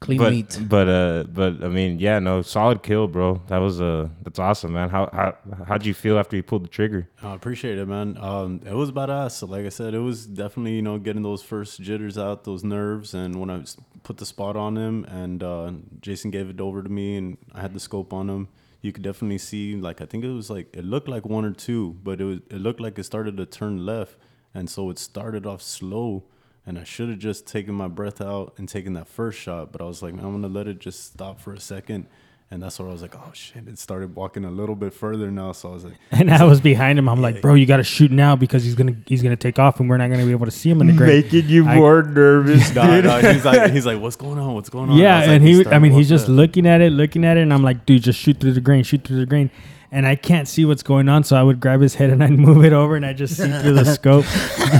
Clean 0.06 0.18
but 0.18 0.32
meat. 0.32 0.58
but 0.68 0.88
uh 0.88 1.24
but 1.24 1.62
I 1.62 1.68
mean 1.68 1.98
yeah 1.98 2.18
no 2.20 2.40
solid 2.42 2.82
kill 2.82 3.08
bro 3.08 3.42
that 3.48 3.58
was 3.58 3.80
uh 3.80 4.08
that's 4.22 4.38
awesome 4.38 4.72
man 4.72 4.88
how 4.88 5.10
how 5.12 5.36
how'd 5.66 5.84
you 5.84 5.94
feel 5.94 6.16
after 6.18 6.36
you 6.36 6.42
pulled 6.44 6.64
the 6.64 6.68
trigger 6.68 7.08
I 7.22 7.34
appreciate 7.34 7.76
it, 7.78 7.86
man. 7.86 8.16
Um, 8.20 8.60
it 8.64 8.74
was 8.74 8.92
badass. 8.92 9.32
So 9.32 9.46
like 9.46 9.66
I 9.66 9.68
said, 9.70 9.94
it 9.94 9.98
was 9.98 10.26
definitely 10.26 10.74
you 10.76 10.82
know 10.82 10.96
getting 10.98 11.22
those 11.22 11.42
first 11.42 11.80
jitters 11.80 12.16
out, 12.16 12.44
those 12.44 12.62
nerves, 12.62 13.14
and 13.14 13.40
when 13.40 13.50
I 13.50 13.64
put 14.04 14.18
the 14.18 14.26
spot 14.26 14.54
on 14.56 14.76
him, 14.76 15.04
and 15.22 15.42
uh, 15.42 15.72
Jason 16.00 16.30
gave 16.30 16.48
it 16.48 16.60
over 16.60 16.82
to 16.82 16.88
me, 16.88 17.16
and 17.16 17.36
I 17.52 17.60
had 17.62 17.74
the 17.74 17.80
scope 17.80 18.12
on 18.12 18.30
him. 18.30 18.48
You 18.82 18.92
could 18.92 19.02
definitely 19.02 19.38
see, 19.38 19.74
like 19.74 20.00
I 20.00 20.06
think 20.06 20.22
it 20.24 20.30
was 20.30 20.48
like 20.50 20.68
it 20.76 20.84
looked 20.84 21.08
like 21.08 21.26
one 21.26 21.44
or 21.44 21.52
two, 21.52 21.96
but 22.04 22.20
it 22.20 22.24
was 22.24 22.38
it 22.50 22.60
looked 22.60 22.80
like 22.80 22.96
it 22.98 23.04
started 23.04 23.36
to 23.38 23.46
turn 23.46 23.84
left, 23.84 24.16
and 24.54 24.70
so 24.70 24.88
it 24.90 24.98
started 25.00 25.44
off 25.46 25.62
slow. 25.62 26.24
And 26.66 26.78
I 26.78 26.84
should 26.84 27.08
have 27.08 27.18
just 27.20 27.46
taken 27.46 27.74
my 27.74 27.86
breath 27.88 28.20
out 28.20 28.54
and 28.58 28.68
taken 28.68 28.94
that 28.94 29.06
first 29.06 29.38
shot, 29.38 29.70
but 29.70 29.80
I 29.80 29.84
was 29.84 30.02
like, 30.02 30.14
I'm 30.14 30.20
gonna 30.32 30.48
let 30.48 30.66
it 30.66 30.80
just 30.80 31.04
stop 31.04 31.40
for 31.40 31.52
a 31.52 31.60
second. 31.60 32.06
And 32.48 32.62
that's 32.62 32.78
where 32.78 32.88
I 32.88 32.92
was 32.92 33.02
like, 33.02 33.14
oh 33.16 33.30
shit, 33.32 33.66
it 33.66 33.76
started 33.76 34.14
walking 34.14 34.44
a 34.44 34.50
little 34.52 34.76
bit 34.76 34.94
further 34.94 35.32
now. 35.32 35.50
So 35.50 35.70
I 35.70 35.72
was 35.72 35.84
like, 35.84 35.94
And 36.12 36.30
I 36.32 36.44
was 36.44 36.60
behind 36.60 36.96
him. 36.96 37.08
I'm 37.08 37.20
like, 37.20 37.42
bro, 37.42 37.54
you 37.54 37.66
got 37.66 37.78
to 37.78 37.82
shoot 37.84 38.12
now 38.12 38.36
because 38.36 38.62
he's 38.62 38.74
gonna 38.76 38.94
he's 39.06 39.20
gonna 39.22 39.36
take 39.36 39.58
off, 39.58 39.80
and 39.80 39.88
we're 39.88 39.96
not 39.96 40.10
gonna 40.10 40.24
be 40.24 40.30
able 40.30 40.46
to 40.46 40.52
see 40.52 40.70
him 40.70 40.80
in 40.80 40.86
the 40.88 40.92
grave. 40.96 41.24
making 41.24 41.48
you 41.48 41.66
I- 41.66 41.74
more 41.76 42.02
nervous 42.04 42.72
no, 42.74 43.00
no, 43.00 43.18
he's 43.20 43.44
like, 43.44 43.70
he's 43.72 43.86
like, 43.86 44.00
what's 44.00 44.16
going 44.16 44.38
on? 44.38 44.54
What's 44.54 44.70
going 44.70 44.90
on? 44.90 44.96
Yeah, 44.96 45.16
I 45.16 45.18
was 45.18 45.26
like, 45.28 45.36
and 45.36 45.44
we 45.44 45.54
he, 45.56 45.66
I 45.66 45.78
mean, 45.80 45.92
he's 45.92 46.08
just 46.08 46.24
up. 46.24 46.30
looking 46.30 46.66
at 46.66 46.80
it, 46.80 46.90
looking 46.92 47.24
at 47.24 47.36
it, 47.36 47.42
and 47.42 47.52
I'm 47.52 47.62
like, 47.64 47.84
dude, 47.84 48.02
just 48.02 48.18
shoot 48.20 48.38
through 48.38 48.52
the 48.52 48.60
grain, 48.60 48.84
shoot 48.84 49.02
through 49.04 49.18
the 49.18 49.26
grain. 49.26 49.50
And 49.90 50.06
I 50.06 50.16
can't 50.16 50.48
see 50.48 50.64
what's 50.64 50.82
going 50.82 51.08
on, 51.08 51.24
so 51.24 51.36
I 51.36 51.42
would 51.42 51.60
grab 51.60 51.80
his 51.80 51.94
head 51.94 52.10
and 52.10 52.22
I'd 52.24 52.32
move 52.32 52.64
it 52.64 52.72
over, 52.72 52.96
and 52.96 53.06
I 53.06 53.12
just 53.12 53.36
see 53.36 53.48
through 53.48 53.74
the 53.74 53.84
scope. 53.94 54.24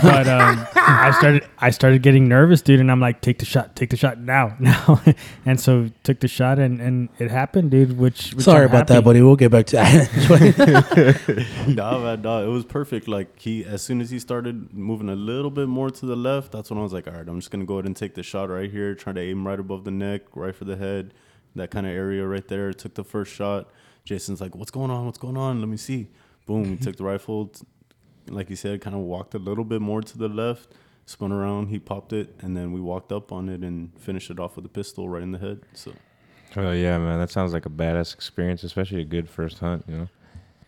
But 0.02 0.26
um, 0.26 0.66
I 0.74 1.12
started, 1.18 1.46
I 1.58 1.70
started 1.70 2.02
getting 2.02 2.28
nervous, 2.28 2.62
dude, 2.62 2.80
and 2.80 2.90
I'm 2.90 3.00
like, 3.00 3.20
take 3.20 3.38
the 3.38 3.44
shot, 3.44 3.76
take 3.76 3.90
the 3.90 3.96
shot 3.96 4.18
now, 4.18 4.56
now. 4.60 5.00
and 5.44 5.60
so 5.60 5.90
took 6.02 6.20
the 6.20 6.28
shot, 6.28 6.58
and 6.58 6.80
and 6.80 7.08
it 7.18 7.30
happened, 7.30 7.70
dude. 7.70 7.98
Which, 7.98 8.34
which 8.34 8.44
Sorry 8.44 8.64
I'm 8.64 8.70
about 8.70 8.88
that, 8.88 9.04
buddy. 9.04 9.22
We'll 9.22 9.36
get 9.36 9.50
back 9.50 9.66
to 9.66 9.76
that. 9.76 11.64
nah, 11.68 11.98
man, 11.98 12.22
nah, 12.22 12.42
it 12.42 12.48
was 12.48 12.64
perfect. 12.64 13.08
Like 13.08 13.38
he, 13.38 13.64
as 13.64 13.82
soon 13.82 14.00
as 14.00 14.10
he 14.10 14.18
started 14.18 14.74
moving 14.74 15.08
a 15.08 15.16
little 15.16 15.50
bit 15.50 15.68
more 15.68 15.90
to 15.90 16.06
the 16.06 16.16
left, 16.16 16.52
that's 16.52 16.70
when 16.70 16.78
I 16.78 16.82
was 16.82 16.92
like, 16.92 17.06
all 17.06 17.14
right, 17.14 17.28
I'm 17.28 17.38
just 17.38 17.50
gonna 17.50 17.64
go 17.64 17.74
ahead 17.74 17.86
and 17.86 17.96
take 17.96 18.14
the 18.14 18.22
shot 18.22 18.48
right 18.50 18.70
here, 18.70 18.94
try 18.94 19.12
to 19.12 19.20
aim 19.20 19.46
right 19.46 19.58
above 19.60 19.84
the 19.84 19.90
neck, 19.90 20.22
right 20.34 20.54
for 20.54 20.64
the 20.64 20.76
head, 20.76 21.14
that 21.54 21.70
kind 21.70 21.86
of 21.86 21.92
area 21.92 22.26
right 22.26 22.46
there. 22.48 22.72
Took 22.72 22.94
the 22.94 23.04
first 23.04 23.32
shot. 23.32 23.70
Jason's 24.06 24.40
like, 24.40 24.54
what's 24.54 24.70
going 24.70 24.90
on? 24.90 25.04
What's 25.04 25.18
going 25.18 25.36
on? 25.36 25.60
Let 25.60 25.68
me 25.68 25.76
see. 25.76 26.08
Boom, 26.46 26.64
he 26.64 26.76
took 26.76 26.96
the 26.96 27.04
rifle. 27.04 27.48
t- 27.48 27.66
Like 28.28 28.48
you 28.48 28.56
said, 28.56 28.80
kind 28.80 28.96
of 28.96 29.02
walked 29.02 29.34
a 29.34 29.38
little 29.38 29.64
bit 29.64 29.80
more 29.82 30.00
to 30.00 30.16
the 30.18 30.28
left, 30.28 30.72
spun 31.04 31.32
around, 31.32 31.68
he 31.68 31.78
popped 31.78 32.12
it, 32.12 32.34
and 32.40 32.56
then 32.56 32.72
we 32.72 32.80
walked 32.80 33.12
up 33.12 33.32
on 33.32 33.48
it 33.48 33.60
and 33.62 33.90
finished 33.98 34.30
it 34.30 34.38
off 34.40 34.56
with 34.56 34.64
a 34.64 34.68
pistol 34.80 35.08
right 35.08 35.22
in 35.22 35.32
the 35.32 35.38
head. 35.38 35.60
So 35.74 35.92
oh 36.56 36.70
yeah 36.72 36.96
man 36.98 37.18
that 37.18 37.30
sounds 37.30 37.52
like 37.52 37.66
a 37.66 37.68
badass 37.68 38.14
experience 38.14 38.62
especially 38.62 39.00
a 39.02 39.04
good 39.04 39.28
first 39.28 39.58
hunt 39.58 39.84
you 39.88 39.96
know 39.98 40.08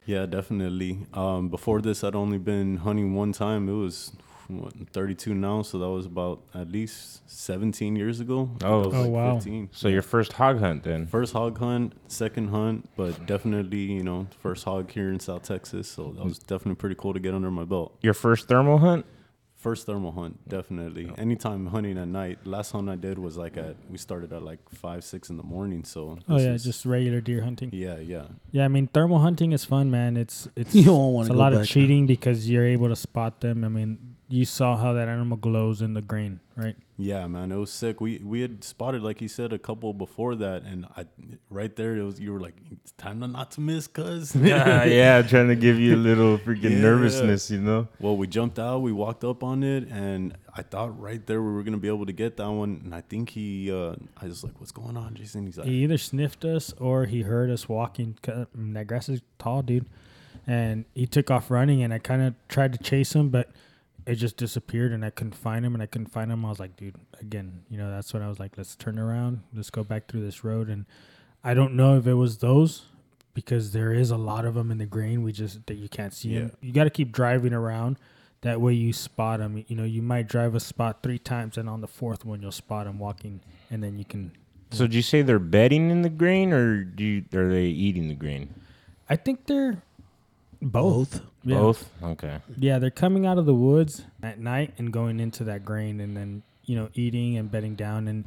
Yeah, 0.05 0.27
definitely. 0.27 1.07
Um, 1.15 1.49
before 1.51 1.81
this, 1.81 2.03
I'd 2.03 2.15
only 2.17 2.39
been 2.39 2.79
hunting 2.79 3.15
one 3.15 3.33
time. 3.33 3.69
It 3.69 3.79
was 3.87 4.13
what, 4.49 4.73
32 4.93 5.35
now, 5.35 5.63
so 5.63 5.79
that 5.79 5.89
was 5.89 6.07
about 6.07 6.41
at 6.55 6.71
least 6.73 7.29
17 7.31 7.97
years 7.97 8.21
ago. 8.21 8.51
Oh. 8.65 8.79
Was 8.87 8.95
Oh, 8.95 9.03
like 9.03 9.11
wow. 9.11 9.35
15. 9.37 9.69
so 9.73 9.89
your 9.89 10.03
first 10.03 10.33
hog 10.35 10.59
hunt 10.61 10.83
then 10.85 11.07
First 11.07 11.33
hog 11.35 11.59
hunt, 11.59 11.93
second 12.09 12.49
hunt, 12.49 12.89
but 12.97 13.27
definitely, 13.27 13.85
you 13.93 14.03
know, 14.03 14.27
first 14.41 14.65
hog 14.65 14.91
here 14.91 15.11
in 15.11 15.21
South 15.21 15.43
Texas. 15.43 15.89
So 15.89 16.13
that 16.17 16.25
was 16.25 16.39
definitely 16.39 16.77
pretty 16.77 16.97
cool 16.99 17.13
to 17.15 17.21
get 17.21 17.35
under 17.35 17.51
my 17.51 17.65
belt. 17.65 17.95
your 18.01 18.15
first 18.15 18.49
thermal 18.49 18.79
hunt 18.79 19.05
First 19.57 19.87
thermal 19.87 20.13
hunt, 20.13 20.49
definitely. 20.49 21.09
Oh. 21.11 21.15
Anytime 21.19 21.67
hunting 21.67 21.99
at 21.99 22.07
night. 22.07 22.47
Last 22.47 22.71
hunt 22.71 22.89
I 22.89 22.95
did 22.95 23.19
was 23.19 23.37
like 23.37 23.57
at, 23.57 23.75
we 23.91 23.99
started 23.99 24.33
at 24.33 24.45
like 24.45 24.61
5, 24.71 25.03
6 25.03 25.31
in 25.31 25.37
the 25.37 25.43
morning. 25.43 25.83
So, 25.83 26.17
Oh 26.29 26.39
yeah, 26.39 26.53
was- 26.53 26.63
just 26.63 26.87
regular 26.87 27.21
deer 27.21 27.43
hunting. 27.43 27.71
yeah, 27.73 27.99
yeah. 27.99 28.27
Yeah, 28.53 28.67
I 28.67 28.69
mean, 28.69 28.87
thermal 28.87 29.19
hunting 29.19 29.51
is 29.51 29.65
fun, 29.65 29.91
man. 29.91 30.17
It's 30.17 30.47
it's 30.55 30.75
You 30.77 30.85
don't 30.85 31.21
it's 31.23 31.31
a 31.31 31.33
lot 31.33 31.51
back 31.51 31.55
of 31.55 31.59
now. 31.63 31.65
cheating 31.65 32.07
because 32.07 32.49
you're 32.49 32.67
able 32.67 32.89
to 32.89 32.95
spot 32.95 33.41
them. 33.41 33.65
I 33.65 33.69
mean, 33.69 34.08
you 34.31 34.45
saw 34.45 34.77
how 34.77 34.93
that 34.93 35.09
animal 35.09 35.37
glows 35.39 35.81
in 35.81 35.95
the 35.95 36.03
grain, 36.03 36.41
right? 36.57 36.77
Yeah, 36.99 37.27
man, 37.29 37.51
it 37.53 37.57
was 37.57 37.71
sick. 37.71 38.01
We 38.01 38.19
we 38.19 38.41
had 38.41 38.63
spotted, 38.65 39.03
like 39.03 39.23
you 39.23 39.29
said, 39.29 39.53
a 39.53 39.59
couple 39.59 39.95
before 39.95 40.35
that, 40.35 40.63
and 40.65 40.85
I 40.97 41.07
right 41.49 41.75
there 41.77 41.97
it 41.97 42.03
was. 42.03 42.19
You 42.21 42.33
were 42.33 42.41
like, 42.41 42.57
"It's 42.73 42.91
time 42.93 43.21
to 43.21 43.29
not 43.29 43.53
to 43.53 43.61
miss, 43.61 43.87
cuz." 43.87 44.35
yeah, 44.53 44.85
yeah, 44.85 45.23
trying 45.23 45.49
to 45.49 45.55
give 45.55 45.79
you 45.79 45.95
a 45.95 46.03
little 46.11 46.37
freaking 46.39 46.73
Yeah. 46.73 46.81
nervousness, 46.81 47.51
you 47.51 47.61
know. 47.61 47.89
Well, 48.01 48.17
we 48.17 48.27
jumped 48.27 48.59
out, 48.59 48.81
we 48.83 48.93
walked 48.93 49.23
up 49.25 49.43
on 49.45 49.63
it, 49.63 49.89
and 49.89 50.37
I 50.55 50.63
thought 50.63 51.01
right 51.01 51.25
there 51.25 51.41
we 51.41 51.53
were 51.53 51.63
gonna 51.63 51.77
be 51.79 51.89
able 51.89 52.07
to 52.07 52.13
get 52.13 52.37
that 52.39 52.51
one. 52.51 52.81
And 52.85 52.95
I 52.95 53.01
think 53.03 53.31
he, 53.31 53.71
uh, 53.73 53.95
I 54.21 54.27
was 54.27 54.43
like, 54.43 54.59
"What's 54.61 54.73
going 54.73 54.97
on, 54.97 55.15
Jason?" 55.15 55.47
He's 55.47 55.57
like, 55.57 55.69
He 55.69 55.85
either 55.85 55.99
sniffed 55.99 56.45
us 56.45 56.73
or 56.81 57.07
he 57.07 57.23
heard 57.23 57.49
us 57.49 57.69
walking. 57.69 58.17
'cause, 58.21 58.47
mm, 58.59 58.75
That 58.75 58.89
grass 58.89 59.09
is 59.09 59.23
tall, 59.39 59.63
dude. 59.63 59.87
And 60.49 60.85
he 60.95 61.07
took 61.07 61.31
off 61.31 61.51
running, 61.51 61.83
and 61.83 61.95
I 61.95 61.99
kind 61.99 62.23
of 62.23 62.35
tried 62.49 62.73
to 62.73 62.79
chase 62.79 63.15
him, 63.15 63.29
but 63.29 63.51
it 64.09 64.15
just 64.15 64.39
disappeared, 64.39 64.93
and 64.93 65.05
I 65.05 65.11
couldn't 65.11 65.35
find 65.35 65.67
him, 65.67 65.75
and 65.75 65.83
I 65.83 65.87
couldn't 65.87 66.07
find 66.07 66.33
him. 66.33 66.43
I 66.47 66.49
was 66.49 66.59
like, 66.59 66.77
dude, 66.77 66.97
again, 67.21 67.61
you 67.69 67.77
know, 67.77 67.91
that's 67.91 68.15
when 68.15 68.23
I 68.23 68.29
was 68.29 68.41
like, 68.41 68.57
let's 68.57 68.75
turn 68.75 68.99
around, 68.99 69.43
let's 69.55 69.69
go 69.69 69.85
back 69.85 70.09
through 70.09 70.23
this 70.23 70.43
road. 70.43 70.71
And 70.71 70.87
I 71.45 71.53
don't 71.53 71.75
know 71.75 71.99
if 71.99 72.07
it 72.07 72.15
was 72.15 72.39
those 72.39 72.87
because 73.35 73.73
there 73.73 73.93
is 73.93 74.11
a 74.11 74.17
lot 74.17 74.47
of 74.47 74.55
them 74.55 74.71
in 74.71 74.79
the 74.79 74.87
grain. 74.87 75.23
We 75.23 75.33
just 75.33 75.67
that 75.67 75.75
you 75.75 75.91
can't 75.91 76.15
see 76.15 76.35
them. 76.35 76.53
You 76.63 76.73
got 76.73 76.85
to 76.85 76.91
keep 76.91 77.13
driving 77.13 77.53
around. 77.53 77.99
That 78.41 78.63
way 78.63 78.73
you 78.73 78.95
spot 78.95 79.41
them. 79.41 79.63
You 79.69 79.77
know, 79.77 79.85
you 79.85 80.01
might 80.01 80.27
drive 80.27 80.55
a 80.55 80.61
spot 80.61 81.03
three 81.03 81.19
times, 81.19 81.59
and 81.59 81.69
on 81.69 81.83
the 81.83 81.87
fourth 81.87 82.25
one 82.25 82.41
you'll 82.41 82.51
spot 82.51 82.87
them 82.87 82.99
walking, 82.99 83.43
and 83.71 83.83
then 83.83 83.99
you 83.99 84.07
can 84.07 84.33
So 84.71 84.87
do 84.87 84.97
you 84.97 85.03
say 85.03 85.21
they're 85.21 85.39
bedding 85.39 85.91
in 85.91 86.01
the 86.01 86.09
grain, 86.09 86.53
or 86.55 86.83
do 86.83 87.05
you, 87.05 87.25
are 87.35 87.51
they 87.51 87.67
eating 87.67 88.09
the 88.09 88.15
grain? 88.15 88.55
I 89.11 89.17
think 89.17 89.47
they're 89.47 89.83
both. 90.61 91.13
Both. 91.13 91.21
Yeah. 91.45 91.57
Both. 91.59 91.91
Okay. 92.03 92.39
Yeah, 92.59 92.79
they're 92.79 92.91
coming 92.91 93.27
out 93.27 93.39
of 93.39 93.47
the 93.47 93.55
woods 93.55 94.03
at 94.23 94.39
night 94.39 94.75
and 94.79 94.93
going 94.93 95.21
into 95.21 95.45
that 95.45 95.65
grain 95.65 96.01
and 96.01 96.17
then, 96.17 96.43
you 96.65 96.77
know, 96.77 96.89
eating 96.95 97.37
and 97.37 97.51
bedding 97.51 97.75
down 97.75 98.09
and 98.09 98.25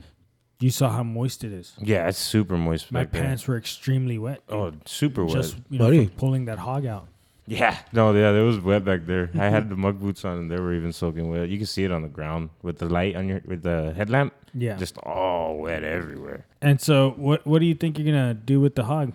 you 0.60 0.70
saw 0.70 0.90
how 0.90 1.04
moist 1.04 1.44
it 1.44 1.52
is. 1.52 1.74
Yeah, 1.80 2.08
it's 2.08 2.18
super 2.20 2.56
moist 2.58 2.92
My 2.92 3.04
back 3.04 3.12
there. 3.14 3.24
pants 3.24 3.48
were 3.48 3.58
extremely 3.58 4.18
wet. 4.18 4.42
Oh, 4.50 4.72
super 4.86 5.26
wet. 5.26 5.34
just 5.34 5.58
you 5.70 5.80
know, 5.80 5.86
Buddy. 5.86 6.06
from 6.06 6.16
pulling 6.16 6.46
that 6.46 6.60
hog 6.60 6.86
out. 6.86 7.08
Yeah, 7.48 7.76
no, 7.92 8.14
yeah, 8.14 8.32
it 8.32 8.44
was 8.44 8.60
wet 8.60 8.86
back 8.86 9.08
there. 9.08 9.30
I 9.34 9.50
had 9.50 9.70
the 9.70 9.76
muck 9.76 9.96
boots 9.98 10.24
on, 10.24 10.38
and 10.38 10.52
they 10.52 10.58
were 10.60 10.74
even 10.76 10.94
soaking 10.94 11.30
wet. 11.30 11.50
You 11.50 11.58
can 11.58 11.66
see 11.66 11.84
it 11.84 11.92
on 11.92 12.04
the 12.04 12.08
ground 12.08 12.52
with 12.62 12.78
the 12.78 12.86
light 12.86 13.16
on 13.16 13.28
your 13.28 13.42
with 13.46 13.64
the 13.64 13.94
headlamp, 13.98 14.34
Yeah. 14.54 14.78
just 14.78 14.98
all 15.00 15.58
wet 15.58 15.84
everywhere. 15.84 16.46
and 16.62 16.80
so 16.80 17.14
what 17.18 17.46
what 17.46 17.60
do 17.60 17.66
you 17.66 17.74
think 17.74 17.98
you're 17.98 18.06
gonna 18.06 18.36
do 18.36 18.62
with 18.62 18.76
the 18.76 18.84
hog? 18.84 19.12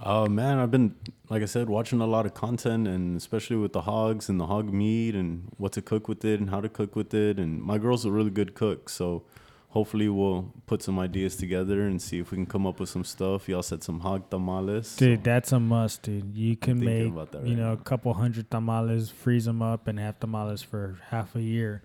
Oh 0.00 0.26
man, 0.26 0.58
I've 0.58 0.70
been 0.70 0.94
like 1.28 1.42
I 1.42 1.46
said, 1.46 1.68
watching 1.68 2.00
a 2.00 2.06
lot 2.06 2.24
of 2.24 2.34
content, 2.34 2.86
and 2.86 3.16
especially 3.16 3.56
with 3.56 3.72
the 3.72 3.82
hogs 3.82 4.28
and 4.28 4.38
the 4.40 4.46
hog 4.46 4.72
meat, 4.72 5.14
and 5.14 5.48
what 5.58 5.72
to 5.72 5.82
cook 5.82 6.08
with 6.08 6.24
it, 6.24 6.40
and 6.40 6.50
how 6.50 6.60
to 6.60 6.68
cook 6.68 6.94
with 6.96 7.12
it. 7.14 7.38
And 7.38 7.60
my 7.62 7.78
girl's 7.78 8.04
a 8.04 8.10
really 8.10 8.30
good 8.30 8.54
cook, 8.54 8.88
so 8.88 9.24
hopefully 9.70 10.08
we'll 10.08 10.54
put 10.66 10.82
some 10.82 10.98
ideas 10.98 11.36
together 11.36 11.86
and 11.86 12.00
see 12.00 12.18
if 12.18 12.30
we 12.30 12.36
can 12.36 12.46
come 12.46 12.66
up 12.66 12.80
with 12.80 12.88
some 12.88 13.04
stuff. 13.04 13.48
Y'all 13.48 13.62
said 13.62 13.82
some 13.82 14.00
hog 14.00 14.30
tamales, 14.30 14.96
Dude, 14.96 15.18
so- 15.18 15.22
that's 15.24 15.52
a 15.52 15.60
must, 15.60 16.02
dude. 16.02 16.34
You 16.34 16.56
can 16.56 16.82
make 16.82 17.08
about 17.08 17.32
that 17.32 17.46
you 17.46 17.56
know 17.56 17.66
now. 17.66 17.72
a 17.72 17.76
couple 17.76 18.14
hundred 18.14 18.50
tamales, 18.50 19.10
freeze 19.10 19.44
them 19.46 19.60
up, 19.62 19.88
and 19.88 19.98
have 19.98 20.18
tamales 20.20 20.62
for 20.62 20.96
half 21.10 21.34
a 21.34 21.42
year, 21.42 21.82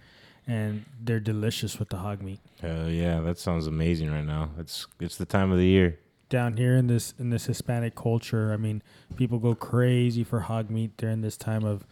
and 0.48 0.86
they're 1.03 1.20
delicious 1.20 1.79
with 1.79 1.89
the 1.89 1.98
hog 1.98 2.22
meat. 2.22 2.39
Hell 2.62 2.89
yeah, 2.89 3.20
that 3.22 3.39
sounds 3.39 3.65
amazing 3.67 4.12
right 4.12 4.25
now. 4.25 4.51
It's 4.60 4.86
it's 5.00 5.17
the 5.17 5.25
time 5.25 5.51
of 5.51 5.58
the 5.58 5.65
year. 5.67 6.00
Down 6.33 6.57
here 6.57 6.75
in 6.75 6.87
this 6.87 7.13
in 7.19 7.29
this 7.29 7.45
Hispanic 7.45 7.93
culture, 7.95 8.51
I 8.51 8.57
mean, 8.57 8.81
people 9.15 9.37
go 9.39 9.53
crazy 9.55 10.23
for 10.23 10.41
hog 10.41 10.69
meat 10.69 10.97
during 10.97 11.21
this 11.21 11.37
time 11.37 11.63
of 11.63 11.85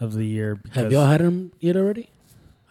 of 0.00 0.12
the 0.14 0.26
year. 0.26 0.60
Have 0.72 0.90
y'all 0.92 1.06
had 1.06 1.20
them 1.20 1.52
yet 1.60 1.76
already? 1.76 2.10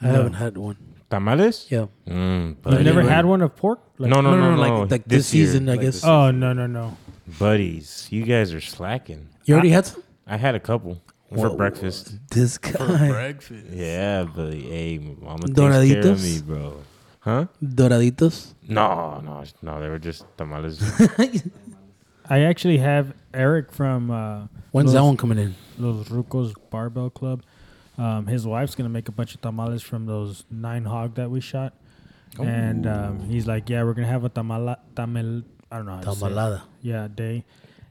I 0.01 0.07
No. 0.07 0.13
haven't 0.15 0.33
had 0.33 0.57
one. 0.57 0.75
Tamales? 1.09 1.67
Yeah. 1.69 1.85
Mm, 2.07 2.47
You've 2.47 2.61
buddy. 2.61 2.83
never 2.83 2.99
Right. 3.01 3.09
had 3.09 3.25
one 3.25 3.41
of 3.41 3.55
pork? 3.55 3.79
Like- 3.97 4.09
no, 4.09 4.19
no, 4.19 4.35
no, 4.35 4.55
no, 4.55 4.61
like 4.61 4.91
like 4.91 5.05
this, 5.05 5.33
year. 5.33 5.45
season, 5.47 5.69
I 5.69 5.73
Like 5.73 5.81
guess. 5.81 5.93
this- 5.95 6.03
Oh 6.05 6.31
no 6.31 6.51
no 6.53 6.67
no! 6.67 6.97
buddies. 7.39 8.07
You 8.11 8.23
guys 8.23 8.53
are 8.53 8.61
slacking. 8.61 9.29
you 9.45 9.53
already 9.53 9.69
had 9.69 9.85
some 9.85 10.03
I 10.27 10.37
had 10.37 10.55
a 10.55 10.59
couple 10.59 11.01
for 11.29 11.49
Whoa. 11.49 11.55
breakfast. 11.57 12.17
This 12.31 12.57
for 12.57 12.77
guy, 12.77 13.09
breakfast. 13.09 13.65
Yeah, 13.71 14.23
but 14.35 14.53
hey, 14.53 14.97
mama 14.99 15.47
takes 15.47 15.55
care 15.57 15.71
of 15.71 16.17
Doraditos? 16.17 16.23
me, 16.23 16.41
bro. 16.41 16.77
Huh? 17.23 17.45
doraditos. 17.63 18.53
No, 18.67 19.21
no, 19.21 19.43
no. 19.61 19.81
They 19.81 19.87
were 19.87 19.99
just 19.99 20.25
tamales. 20.37 20.81
I 22.29 22.39
actually 22.41 22.79
have 22.79 23.13
Eric 23.33 23.71
from 23.71 24.11
uh, 24.11 24.47
When's 24.71 24.91
that 24.93 25.03
one 25.03 25.15
coming 25.17 25.37
in? 25.37 25.55
Los 25.77 26.09
Rucos 26.09 26.53
Barbell 26.69 27.09
Club. 27.09 27.43
Um, 27.97 28.27
his 28.27 28.45
wife's 28.45 28.75
gonna 28.75 28.89
make 28.89 29.07
a 29.07 29.11
bunch 29.11 29.35
of 29.35 29.41
tamales 29.41 29.81
from 29.83 30.05
those 30.05 30.43
nine 30.49 30.83
hog 30.83 31.15
that 31.15 31.29
we 31.29 31.39
shot, 31.39 31.73
and 32.39 32.87
um, 32.87 33.19
he's 33.29 33.45
like, 33.47 33.69
"Yeah, 33.69 33.83
we're 33.83 33.93
gonna 33.93 34.07
have 34.07 34.25
a 34.25 34.29
tamala 34.29 34.79
tamel. 34.95 35.43
I 35.71 35.77
don't 35.77 35.85
know 35.85 35.95
how 35.95 36.01
to 36.01 36.15
say 36.15 36.25
it. 36.25 36.29
Tamalada. 36.31 36.61
Yeah, 36.81 37.07
day." 37.07 37.45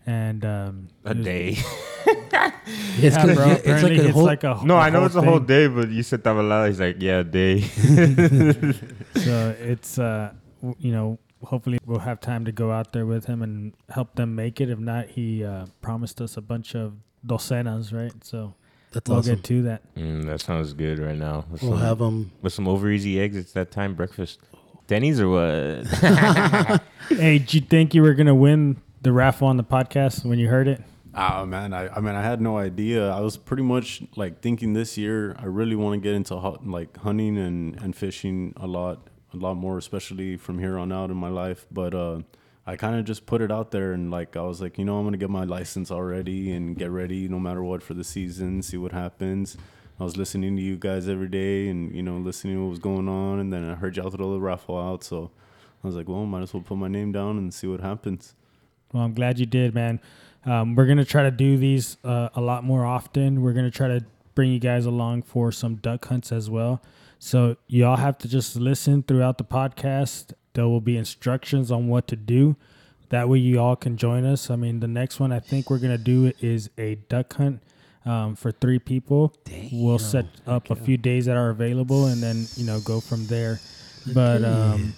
And 0.06 0.44
um, 0.44 0.88
a 1.04 1.14
was- 1.14 1.24
day. 1.24 1.56
It's, 2.04 2.98
Yeah, 2.98 3.10
gonna- 3.16 3.34
bro. 3.34 3.46
yeah, 3.46 3.58
it's 3.64 4.16
like 4.16 4.44
a 4.44 4.54
whole. 4.54 4.66
No, 4.66 4.76
a 4.76 4.80
I 4.80 4.90
know 4.90 4.98
whole 5.00 5.06
it's 5.06 5.14
a 5.14 5.22
whole 5.22 5.38
thing. 5.38 5.46
day, 5.46 5.66
but 5.68 5.88
you 5.90 6.02
said 6.02 6.22
tamalada. 6.24 6.68
He's 6.68 6.80
like, 6.80 6.96
yeah, 7.00 7.18
a 7.20 7.24
day. 7.24 7.60
so 9.20 9.54
it's 9.60 9.98
uh 9.98 10.32
w- 10.60 10.76
you 10.78 10.92
know 10.92 11.18
hopefully 11.44 11.78
we'll 11.86 11.98
have 12.00 12.20
time 12.20 12.44
to 12.44 12.52
go 12.52 12.70
out 12.70 12.92
there 12.92 13.06
with 13.06 13.26
him 13.26 13.42
and 13.42 13.74
help 13.90 14.14
them 14.14 14.34
make 14.34 14.60
it 14.60 14.70
if 14.70 14.78
not 14.78 15.08
he 15.08 15.44
uh 15.44 15.66
promised 15.80 16.20
us 16.20 16.36
a 16.36 16.40
bunch 16.40 16.74
of 16.76 16.94
docenas 17.26 17.92
right 17.92 18.12
so 18.22 18.54
that's 18.92 19.08
we'll 19.08 19.18
awesome. 19.18 19.36
get 19.36 19.44
to 19.44 19.62
that 19.62 19.94
Mm, 19.96 20.24
that 20.26 20.40
sounds 20.40 20.72
good 20.72 20.98
right 20.98 21.16
now. 21.16 21.44
With 21.50 21.62
We'll 21.62 21.72
some, 21.72 21.80
have 21.80 21.98
them. 21.98 22.30
with 22.42 22.52
some 22.52 22.68
over 22.68 22.90
easy 22.90 23.20
eggs. 23.20 23.36
It's 23.36 23.52
that 23.52 23.70
time 23.70 23.94
breakfast. 23.94 24.38
Denny's 24.86 25.18
or 25.20 25.28
what? 25.30 25.86
hey 27.08 27.38
did 27.38 27.54
you 27.54 27.60
think 27.62 27.94
you 27.94 28.02
were 28.02 28.14
gonna 28.14 28.34
win 28.34 28.76
the 29.02 29.12
raffle 29.12 29.46
on 29.48 29.56
the 29.56 29.64
podcast 29.64 30.24
when 30.24 30.38
you 30.38 30.48
heard 30.48 30.68
it 30.68 30.80
Ah 31.14 31.44
man, 31.44 31.74
I, 31.74 31.88
I 31.88 32.00
mean 32.00 32.14
I 32.14 32.22
had 32.22 32.40
no 32.40 32.56
idea. 32.56 33.10
I 33.10 33.20
was 33.20 33.36
pretty 33.36 33.62
much 33.62 34.02
like 34.16 34.40
thinking 34.40 34.72
this 34.72 34.96
year 34.96 35.36
I 35.38 35.44
really 35.44 35.76
want 35.76 35.94
to 35.94 36.00
get 36.00 36.14
into 36.14 36.34
like 36.64 36.96
hunting 36.96 37.36
and, 37.36 37.78
and 37.82 37.94
fishing 37.94 38.54
a 38.56 38.66
lot, 38.66 39.08
a 39.34 39.36
lot 39.36 39.54
more, 39.56 39.76
especially 39.76 40.38
from 40.38 40.58
here 40.58 40.78
on 40.78 40.90
out 40.90 41.10
in 41.10 41.16
my 41.18 41.28
life. 41.28 41.66
But 41.70 41.94
uh, 41.94 42.20
I 42.66 42.76
kind 42.76 42.98
of 42.98 43.04
just 43.04 43.26
put 43.26 43.42
it 43.42 43.52
out 43.52 43.72
there 43.72 43.92
and 43.92 44.10
like 44.10 44.38
I 44.38 44.42
was 44.42 44.62
like, 44.62 44.78
you 44.78 44.86
know, 44.86 44.96
I'm 44.96 45.04
gonna 45.04 45.18
get 45.18 45.28
my 45.28 45.44
license 45.44 45.90
already 45.90 46.50
and 46.50 46.76
get 46.76 46.90
ready 46.90 47.28
no 47.28 47.38
matter 47.38 47.62
what 47.62 47.82
for 47.82 47.92
the 47.92 48.04
season, 48.04 48.62
see 48.62 48.78
what 48.78 48.92
happens. 48.92 49.58
I 50.00 50.04
was 50.04 50.16
listening 50.16 50.56
to 50.56 50.62
you 50.62 50.78
guys 50.78 51.08
every 51.10 51.28
day 51.28 51.68
and 51.68 51.94
you 51.94 52.02
know 52.02 52.16
listening 52.16 52.54
to 52.54 52.62
what 52.62 52.70
was 52.70 52.78
going 52.78 53.06
on, 53.06 53.38
and 53.38 53.52
then 53.52 53.68
I 53.68 53.74
heard 53.74 53.98
y'all 53.98 54.10
throw 54.10 54.32
the 54.32 54.40
raffle 54.40 54.78
out, 54.78 55.04
so 55.04 55.30
I 55.84 55.86
was 55.86 55.94
like, 55.94 56.08
well, 56.08 56.24
might 56.24 56.42
as 56.42 56.54
well 56.54 56.62
put 56.62 56.78
my 56.78 56.88
name 56.88 57.12
down 57.12 57.36
and 57.36 57.52
see 57.52 57.66
what 57.66 57.80
happens. 57.80 58.34
Well 58.92 59.02
i'm 59.02 59.14
glad 59.14 59.38
you 59.38 59.46
did 59.46 59.74
man. 59.74 60.00
Um, 60.44 60.74
we're 60.74 60.86
gonna 60.86 61.04
try 61.04 61.22
to 61.22 61.30
do 61.30 61.56
these 61.56 61.98
uh, 62.04 62.28
a 62.34 62.40
lot 62.40 62.64
more 62.64 62.84
often. 62.84 63.42
We're 63.42 63.52
gonna 63.52 63.70
try 63.70 63.88
to 63.88 64.04
bring 64.34 64.50
you 64.52 64.58
guys 64.58 64.86
along 64.86 65.22
for 65.22 65.52
some 65.52 65.76
duck 65.76 66.06
hunts 66.06 66.32
as 66.32 66.50
well. 66.50 66.82
So 67.18 67.56
y'all 67.68 67.96
have 67.96 68.18
to 68.18 68.28
just 68.28 68.56
listen 68.56 69.04
throughout 69.04 69.38
the 69.38 69.44
podcast. 69.44 70.32
There 70.54 70.66
will 70.66 70.80
be 70.80 70.96
instructions 70.96 71.70
on 71.70 71.86
what 71.86 72.08
to 72.08 72.16
do. 72.16 72.56
That 73.10 73.28
way 73.28 73.38
you 73.38 73.60
all 73.60 73.76
can 73.76 73.96
join 73.96 74.24
us. 74.24 74.50
I 74.50 74.56
mean 74.56 74.80
the 74.80 74.88
next 74.88 75.20
one 75.20 75.32
i 75.32 75.38
think 75.38 75.70
we're 75.70 75.78
gonna 75.78 75.98
do 75.98 76.32
is 76.40 76.70
a 76.76 76.96
duck 77.08 77.34
hunt 77.34 77.62
um, 78.04 78.34
for 78.34 78.50
three 78.50 78.80
people. 78.80 79.32
We'll 79.70 80.00
set 80.00 80.26
up 80.46 80.70
a 80.70 80.76
few 80.76 80.96
days 80.96 81.26
that 81.26 81.36
are 81.36 81.50
available 81.50 82.06
and 82.06 82.20
then 82.20 82.46
you 82.56 82.66
know 82.66 82.80
go 82.80 83.00
from 83.00 83.26
there. 83.26 83.60
But 84.12 84.42
um, 84.44 84.94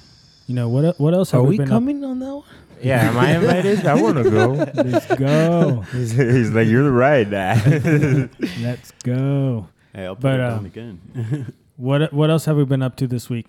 you 0.46 0.54
know 0.54 0.68
what? 0.68 0.98
What 0.98 1.12
else 1.12 1.30
have 1.32 1.42
Are 1.42 1.44
we 1.44 1.58
been 1.58 1.68
up 1.68 1.74
coming 1.76 2.04
on 2.04 2.18
that 2.20 2.34
one? 2.34 2.44
Yeah, 2.82 3.08
am 3.10 3.16
I 3.18 3.36
invited? 3.36 3.86
I 3.86 3.94
want 4.00 4.16
to 4.22 4.30
go. 4.30 4.46
Let's 4.74 5.06
go. 5.14 5.80
he's, 5.92 6.12
he's 6.12 6.50
like, 6.50 6.68
you're 6.68 6.84
the 6.84 6.92
right 6.92 7.28
dad. 7.28 8.30
Let's 8.60 8.90
go. 9.02 9.68
Hey, 9.92 10.06
I'll 10.06 10.14
put 10.16 10.22
But, 10.22 10.34
it 10.34 10.40
uh, 10.40 10.50
down 10.50 10.66
again. 10.66 11.54
What 11.76 12.12
What 12.12 12.30
else 12.30 12.44
have 12.44 12.56
we 12.56 12.64
been 12.64 12.82
up 12.82 12.94
to 12.96 13.06
this 13.08 13.28
week? 13.28 13.46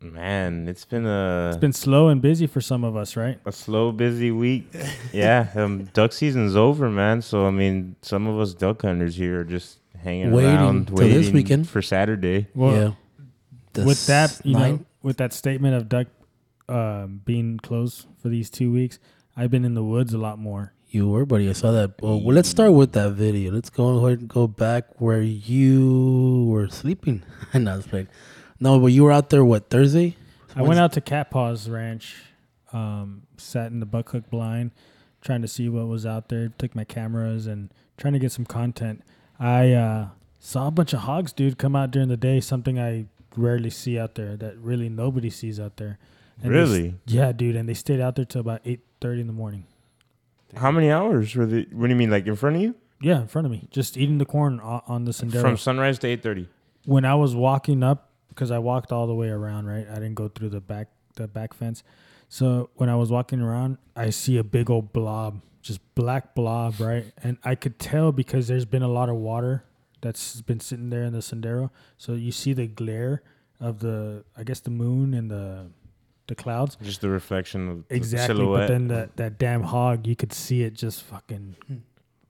Man, 0.00 0.66
it's 0.68 0.84
been 0.84 1.06
a 1.06 1.48
It's 1.50 1.58
been 1.58 1.72
slow 1.72 2.08
and 2.08 2.20
busy 2.22 2.46
for 2.46 2.60
some 2.60 2.84
of 2.84 2.96
us, 2.96 3.16
right? 3.16 3.38
a 3.46 3.52
slow, 3.52 3.92
busy 3.92 4.30
week. 4.30 4.66
yeah, 5.12 5.48
um, 5.54 5.84
duck 5.94 6.12
season's 6.12 6.56
over, 6.56 6.90
man. 6.90 7.22
So 7.22 7.46
I 7.46 7.50
mean, 7.50 7.96
some 8.02 8.26
of 8.26 8.38
us 8.40 8.54
duck 8.54 8.82
hunters 8.82 9.16
here 9.16 9.40
are 9.40 9.44
just 9.44 9.78
hanging 10.02 10.30
Waiting 10.32 10.50
around, 10.52 10.86
till 10.88 10.96
this 10.96 11.30
weekend. 11.30 11.68
for 11.68 11.80
Saturday. 11.82 12.48
Well, 12.54 12.72
yeah. 12.74 12.90
The 13.74 13.84
with 13.84 14.06
that, 14.06 14.40
you 14.44 14.54
know, 14.56 14.80
with 15.02 15.16
that 15.18 15.32
statement 15.32 15.74
of 15.74 15.88
duck 15.88 16.06
um, 16.68 17.20
being 17.24 17.58
closed 17.58 18.06
for 18.20 18.28
these 18.28 18.50
two 18.50 18.72
weeks, 18.72 18.98
I've 19.36 19.50
been 19.50 19.64
in 19.64 19.74
the 19.74 19.84
woods 19.84 20.14
a 20.14 20.18
lot 20.18 20.38
more. 20.38 20.72
You 20.88 21.08
were, 21.08 21.26
buddy. 21.26 21.48
I 21.48 21.54
saw 21.54 21.72
that. 21.72 22.00
Well, 22.00 22.20
well, 22.20 22.36
let's 22.36 22.48
start 22.48 22.72
with 22.72 22.92
that 22.92 23.12
video. 23.12 23.50
Let's 23.50 23.68
go 23.68 24.06
ahead 24.06 24.20
and 24.20 24.28
go 24.28 24.46
back 24.46 25.00
where 25.00 25.20
you 25.20 26.46
were 26.48 26.68
sleeping. 26.68 27.24
and 27.52 27.68
I 27.68 27.76
was 27.76 27.92
like, 27.92 28.06
no, 28.60 28.78
but 28.78 28.88
you 28.88 29.02
were 29.02 29.10
out 29.10 29.30
there, 29.30 29.44
what, 29.44 29.70
Thursday? 29.70 30.16
I 30.54 30.62
went 30.62 30.78
out 30.78 30.92
to 30.92 31.00
Cat 31.00 31.30
Paws 31.30 31.68
Ranch, 31.68 32.14
um, 32.72 33.22
sat 33.36 33.72
in 33.72 33.80
the 33.80 33.86
buck 33.86 34.10
hook 34.10 34.30
blind, 34.30 34.70
trying 35.20 35.42
to 35.42 35.48
see 35.48 35.68
what 35.68 35.88
was 35.88 36.06
out 36.06 36.28
there. 36.28 36.52
Took 36.56 36.76
my 36.76 36.84
cameras 36.84 37.48
and 37.48 37.70
trying 37.96 38.12
to 38.12 38.20
get 38.20 38.30
some 38.30 38.44
content. 38.44 39.02
I 39.40 39.72
uh, 39.72 40.08
saw 40.38 40.68
a 40.68 40.70
bunch 40.70 40.92
of 40.92 41.00
hogs, 41.00 41.32
dude, 41.32 41.58
come 41.58 41.74
out 41.74 41.90
during 41.90 42.08
the 42.08 42.16
day. 42.16 42.38
Something 42.38 42.78
I 42.78 43.06
rarely 43.36 43.70
see 43.70 43.98
out 43.98 44.14
there. 44.14 44.36
That 44.36 44.56
really 44.58 44.88
nobody 44.88 45.28
sees 45.28 45.58
out 45.58 45.76
there. 45.76 45.98
And 46.42 46.52
they 46.54 46.58
Really? 46.58 46.94
yeah, 47.06 47.32
dude. 47.32 47.56
And 47.56 47.68
they 47.68 47.74
stayed 47.74 48.00
out 48.00 48.16
there 48.16 48.24
till 48.24 48.40
about 48.40 48.60
eight 48.64 48.80
thirty 49.00 49.20
in 49.20 49.26
the 49.26 49.32
morning. 49.32 49.64
How 50.56 50.70
many 50.70 50.90
hours 50.90 51.34
were 51.34 51.46
they? 51.46 51.62
What 51.72 51.86
do 51.86 51.90
you 51.90 51.96
mean, 51.96 52.10
like 52.10 52.26
in 52.26 52.36
front 52.36 52.56
of 52.56 52.62
you? 52.62 52.74
Yeah, 53.00 53.20
in 53.22 53.26
front 53.26 53.44
of 53.46 53.50
me, 53.50 53.68
just 53.70 53.96
eating 53.96 54.18
the 54.18 54.24
corn 54.24 54.60
on 54.60 55.04
the 55.04 55.10
Sendero. 55.12 55.40
From 55.40 55.56
sunrise 55.56 55.98
to 56.00 56.06
eight 56.08 56.22
thirty. 56.22 56.48
when 56.86 57.04
I 57.04 57.14
was 57.14 57.34
walking 57.34 57.82
up, 57.82 58.10
because 58.28 58.50
I 58.50 58.58
walked 58.58 58.92
all 58.92 59.06
the 59.06 59.14
way 59.14 59.28
around, 59.28 59.66
right? 59.66 59.86
I 59.88 59.94
didn't 59.94 60.14
go 60.14 60.28
through 60.28 60.50
the 60.50 60.60
back 60.60 60.88
the 61.16 61.26
back 61.28 61.54
fence. 61.54 61.82
So 62.28 62.70
when 62.76 62.88
I 62.88 62.96
was 62.96 63.10
walking 63.10 63.40
around, 63.40 63.78
I 63.94 64.10
see 64.10 64.36
a 64.38 64.44
big 64.44 64.70
old 64.70 64.92
blob, 64.92 65.40
just 65.62 65.80
black 65.94 66.34
blob, 66.34 66.80
right? 66.80 67.04
And 67.22 67.36
I 67.44 67.54
could 67.54 67.78
tell 67.78 68.10
because 68.12 68.48
there's 68.48 68.64
been 68.64 68.82
a 68.82 68.88
lot 68.88 69.08
of 69.08 69.16
water 69.16 69.64
that's 70.00 70.40
been 70.42 70.60
sitting 70.60 70.90
there 70.90 71.04
in 71.04 71.12
the 71.12 71.20
sendero. 71.20 71.70
So 71.98 72.14
you 72.14 72.32
see 72.32 72.52
the 72.52 72.66
glare 72.66 73.22
of 73.60 73.78
the, 73.80 74.24
I 74.36 74.42
guess 74.42 74.60
the 74.60 74.70
moon 74.70 75.14
and 75.14 75.30
the 75.30 75.66
the 76.26 76.34
clouds. 76.34 76.76
Just 76.82 77.00
the 77.00 77.08
reflection 77.10 77.68
of 77.68 77.88
the 77.88 77.94
Exactly. 77.96 78.36
silhouette. 78.36 78.68
But 78.68 78.72
then 78.72 78.88
that 78.88 79.16
that 79.16 79.38
damn 79.38 79.62
hog, 79.64 80.06
you 80.06 80.16
could 80.16 80.32
see 80.32 80.62
it 80.62 80.74
just 80.74 81.02
fucking 81.02 81.56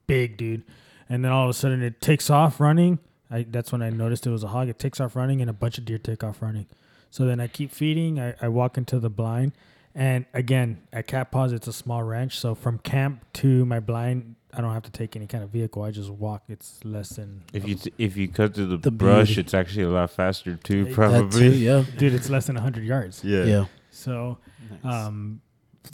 big, 0.07 0.37
dude. 0.37 0.63
And 1.09 1.23
then 1.23 1.31
all 1.31 1.43
of 1.45 1.49
a 1.49 1.53
sudden 1.53 1.81
it 1.83 2.01
takes 2.01 2.29
off 2.29 2.59
running. 2.59 2.99
I 3.31 3.43
that's 3.49 3.71
when 3.71 3.81
I 3.81 3.89
noticed 3.89 4.25
it 4.27 4.31
was 4.31 4.43
a 4.43 4.47
hog. 4.49 4.69
It 4.69 4.79
takes 4.79 4.99
off 4.99 5.15
running 5.15 5.41
and 5.41 5.49
a 5.49 5.53
bunch 5.53 5.77
of 5.77 5.85
deer 5.85 5.97
take 5.97 6.23
off 6.23 6.41
running. 6.41 6.67
So 7.11 7.25
then 7.25 7.39
I 7.39 7.47
keep 7.47 7.71
feeding. 7.71 8.19
I, 8.19 8.35
I 8.41 8.47
walk 8.49 8.77
into 8.77 8.99
the 8.99 9.09
blind. 9.09 9.53
And 9.97 10.25
again, 10.33 10.81
at 10.91 11.07
Cat 11.07 11.31
Paws, 11.31 11.53
it's 11.53 11.67
a 11.67 11.73
small 11.73 12.03
ranch. 12.03 12.37
So 12.37 12.53
from 12.53 12.79
camp 12.79 13.23
to 13.35 13.65
my 13.65 13.79
blind, 13.79 14.35
I 14.53 14.59
don't 14.59 14.73
have 14.73 14.83
to 14.83 14.91
take 14.91 15.15
any 15.15 15.25
kind 15.25 15.41
of 15.41 15.51
vehicle. 15.51 15.83
I 15.83 15.91
just 15.91 16.09
walk. 16.09 16.43
It's 16.49 16.83
less 16.83 17.09
than, 17.09 17.43
if 17.53 17.65
you 17.65 17.75
t- 17.75 17.93
if 17.97 18.17
you 18.17 18.27
cut 18.27 18.55
through 18.55 18.65
the, 18.67 18.77
The 18.77 18.91
brush, 18.91 19.27
beauty. 19.27 19.41
it's 19.41 19.53
actually 19.53 19.83
a 19.83 19.89
lot 19.89 20.11
faster 20.11 20.57
too. 20.57 20.83
That 20.83 20.89
That 20.89 20.95
Probably. 20.95 21.39
too, 21.39 21.55
yeah. 21.55 21.85
dude, 21.97 22.13
it's 22.13 22.29
less 22.29 22.47
than 22.47 22.55
100 22.55 22.83
yards. 22.83 23.23
Yeah. 23.23 23.43
Yeah. 23.45 23.65
So 23.95 24.37
Nice. 24.83 24.93
um, 24.93 25.41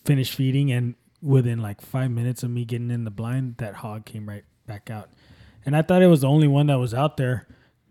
finished 0.03 0.35
feeding, 0.35 0.71
and 0.71 0.95
within 1.21 1.59
like 1.61 1.81
five 1.81 2.11
minutes 2.11 2.43
of 2.43 2.49
me 2.49 2.65
getting 2.65 2.91
in 2.91 3.03
the 3.03 3.11
blind, 3.11 3.57
that 3.57 3.75
hog 3.75 4.05
came 4.05 4.27
right 4.27 4.43
back 4.67 4.89
out. 4.89 5.09
And 5.65 5.75
I 5.75 5.81
thought 5.83 6.01
it 6.01 6.07
was 6.07 6.21
the 6.21 6.27
only 6.27 6.47
one 6.47 6.67
that 6.67 6.79
was 6.79 6.93
out 6.93 7.17
there 7.17 7.47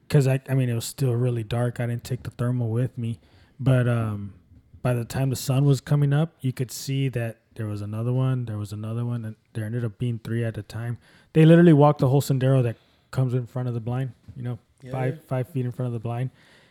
because 0.08 0.26
I, 0.26 0.40
I 0.48 0.54
mean, 0.54 0.68
it 0.68 0.74
was 0.74 0.84
still 0.84 1.14
really 1.14 1.44
dark. 1.44 1.78
I 1.78 1.86
didn't 1.86 2.02
take 2.04 2.24
the 2.24 2.30
thermal 2.30 2.68
with 2.70 2.98
me, 2.98 3.20
but 3.60 3.86
um, 3.88 4.34
by 4.82 4.92
the 4.94 5.04
time 5.04 5.30
the 5.30 5.36
sun 5.36 5.64
was 5.64 5.80
coming 5.80 6.12
up, 6.12 6.34
you 6.40 6.52
could 6.52 6.72
see 6.72 7.08
that 7.10 7.36
there 7.54 7.66
was 7.66 7.80
another 7.80 8.12
one, 8.12 8.46
there 8.46 8.58
was 8.58 8.72
another 8.72 9.04
one, 9.04 9.24
and 9.24 9.36
there 9.52 9.64
ended 9.64 9.84
up 9.84 9.98
being 9.98 10.18
three 10.24 10.44
at 10.44 10.58
a 10.58 10.62
time. 10.62 10.98
They 11.32 11.44
literally 11.44 11.72
walked 11.72 12.00
the 12.00 12.08
whole 12.08 12.22
sendero 12.22 12.60
that 12.64 12.76
comes 13.12 13.34
in 13.34 13.46
front 13.46 13.68
of 13.68 13.74
the 13.74 13.80
blind, 13.80 14.12
you 14.36 14.42
know, 14.42 14.58
five 14.90 15.24
five 15.26 15.48
feet 15.48 15.64
in 15.64 15.70
front 15.72 15.88
of 15.88 15.92
the 15.92 16.00
blind, 16.00 16.30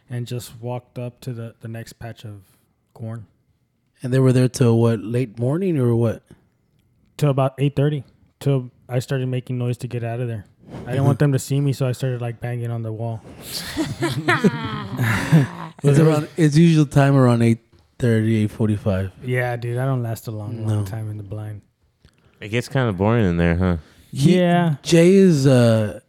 and 0.09 0.25
just 0.27 0.59
walked 0.59 0.97
up 0.99 1.21
to 1.21 1.31
the 1.31 1.55
the 1.61 1.67
next 1.69 1.93
patch 1.93 2.25
of 2.25 2.41
corn. 2.99 3.25
And 4.03 4.13
they 4.13 4.19
were 4.19 4.31
there 4.33 4.47
till 4.49 4.77
what, 4.79 4.99
late 5.01 5.39
morning 5.39 5.77
or 5.79 5.95
what? 5.95 6.21
till 7.17 7.29
about 7.29 7.53
eight 7.57 7.75
thirty. 7.75 8.03
Till 8.39 8.71
I 8.87 8.99
started 8.99 9.27
making 9.27 9.57
noise 9.57 9.77
to 9.79 9.87
get 9.87 10.03
out 10.03 10.19
of 10.21 10.27
there. 10.27 10.45
I 10.87 10.91
didn't 10.91 11.05
want 11.05 11.19
them 11.23 11.31
to 11.33 11.39
see 11.39 11.59
me, 11.59 11.73
so 11.73 11.87
I 11.87 11.91
started 11.91 12.21
like 12.21 12.39
banging 12.39 12.71
on 12.71 12.83
the 12.83 12.91
wall. 12.93 13.21
It's 15.81 15.97
around. 15.99 16.27
It's 16.35 16.57
usual 16.57 16.85
time 16.85 17.15
around 17.15 17.39
8.30, 17.39 18.49
8.45. 18.49 19.11
Yeah, 19.23 19.55
dude, 19.55 19.77
I 19.77 19.85
don't 19.85 20.03
last 20.03 20.27
a 20.27 20.31
long, 20.31 20.65
No. 20.65 20.73
long 20.75 20.85
time 20.85 21.09
in 21.09 21.15
the 21.17 21.23
blind. 21.23 21.61
It 22.41 22.49
gets 22.49 22.67
kind 22.67 22.89
of 22.89 22.97
boring 22.97 23.25
in 23.25 23.37
there, 23.37 23.55
huh? 23.55 23.77
He- 24.11 24.37
yeah, 24.39 24.75
Jay 24.83 25.13
is. 25.13 25.47
uh 25.47 25.99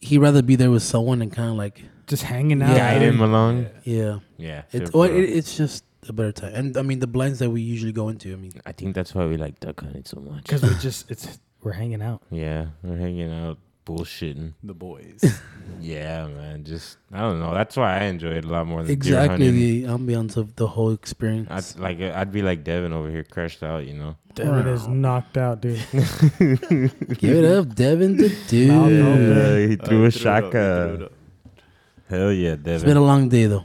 He'd 0.00 0.18
rather 0.18 0.40
be 0.42 0.56
there 0.56 0.70
with 0.70 0.82
someone 0.82 1.20
and 1.20 1.30
kind 1.30 1.50
of 1.50 1.56
like, 1.56 1.82
just 2.06 2.22
hanging 2.22 2.62
out. 2.62 2.70
Yeah. 2.74 2.92
Guide 2.94 3.02
him 3.02 3.20
along. 3.20 3.66
yeah. 3.84 4.18
Yeah. 4.38 4.62
It's 4.72 4.92
well, 4.92 5.02
it, 5.04 5.20
it's 5.20 5.56
just 5.56 5.84
a 6.08 6.12
better 6.12 6.32
time. 6.32 6.52
And 6.54 6.76
I 6.76 6.82
mean, 6.82 6.98
the 7.00 7.06
blinds 7.06 7.38
that 7.40 7.50
we 7.50 7.60
usually 7.62 7.92
go 7.92 8.08
into. 8.08 8.32
I 8.32 8.36
mean, 8.36 8.52
I 8.66 8.72
think 8.72 8.94
that's 8.94 9.14
why 9.14 9.26
we 9.26 9.36
like 9.36 9.60
duck 9.60 9.80
hunting 9.80 10.04
so 10.04 10.20
much. 10.20 10.44
because 10.44 10.62
we're 10.62 10.74
just 10.80 11.10
it's 11.10 11.38
we're 11.62 11.72
hanging 11.72 12.02
out. 12.02 12.22
Yeah, 12.30 12.66
we're 12.82 12.96
hanging 12.96 13.32
out, 13.32 13.58
bullshitting. 13.86 14.54
the 14.62 14.74
boys. 14.74 15.20
Yeah, 15.80 16.26
man. 16.26 16.64
Just 16.64 16.98
I 17.12 17.20
don't 17.20 17.38
know. 17.38 17.54
That's 17.54 17.76
why 17.76 18.00
I 18.00 18.04
enjoy 18.04 18.32
it 18.32 18.44
a 18.44 18.48
lot 18.48 18.66
more 18.66 18.82
than 18.82 18.90
exactly 18.90 19.50
deer 19.50 19.86
hunting. 19.88 20.06
the 20.08 20.14
ambiance 20.14 20.36
of 20.36 20.56
the 20.56 20.66
whole 20.66 20.92
experience. 20.92 21.48
I'd 21.76 21.80
like 21.80 22.00
I'd 22.00 22.32
be 22.32 22.42
like 22.42 22.64
Devin 22.64 22.92
over 22.92 23.08
here, 23.08 23.22
crashed 23.24 23.62
out. 23.62 23.86
You 23.86 23.94
know. 23.94 24.16
Devin 24.34 24.66
is 24.66 24.86
knocked 24.88 25.38
out, 25.38 25.60
dude. 25.62 25.80
Give 27.18 27.36
it 27.36 27.44
up, 27.44 27.74
Devin 27.74 28.16
the 28.16 28.28
Mouth 28.28 28.48
dude. 28.48 28.68
Yeah, 28.68 29.66
he 29.68 29.74
Uh, 29.78 29.86
threw 29.86 30.04
a 30.04 30.10
he 30.10 30.18
it 30.18 30.26
up, 30.26 30.44
he 30.44 30.50
threw 30.50 30.50
shaka. 30.50 31.10
Hell 32.08 32.32
yeah, 32.32 32.56
Devin. 32.56 32.74
It's 32.74 32.84
been 32.84 32.96
a 32.96 33.02
long 33.04 33.28
day 33.28 33.46
though. 33.46 33.64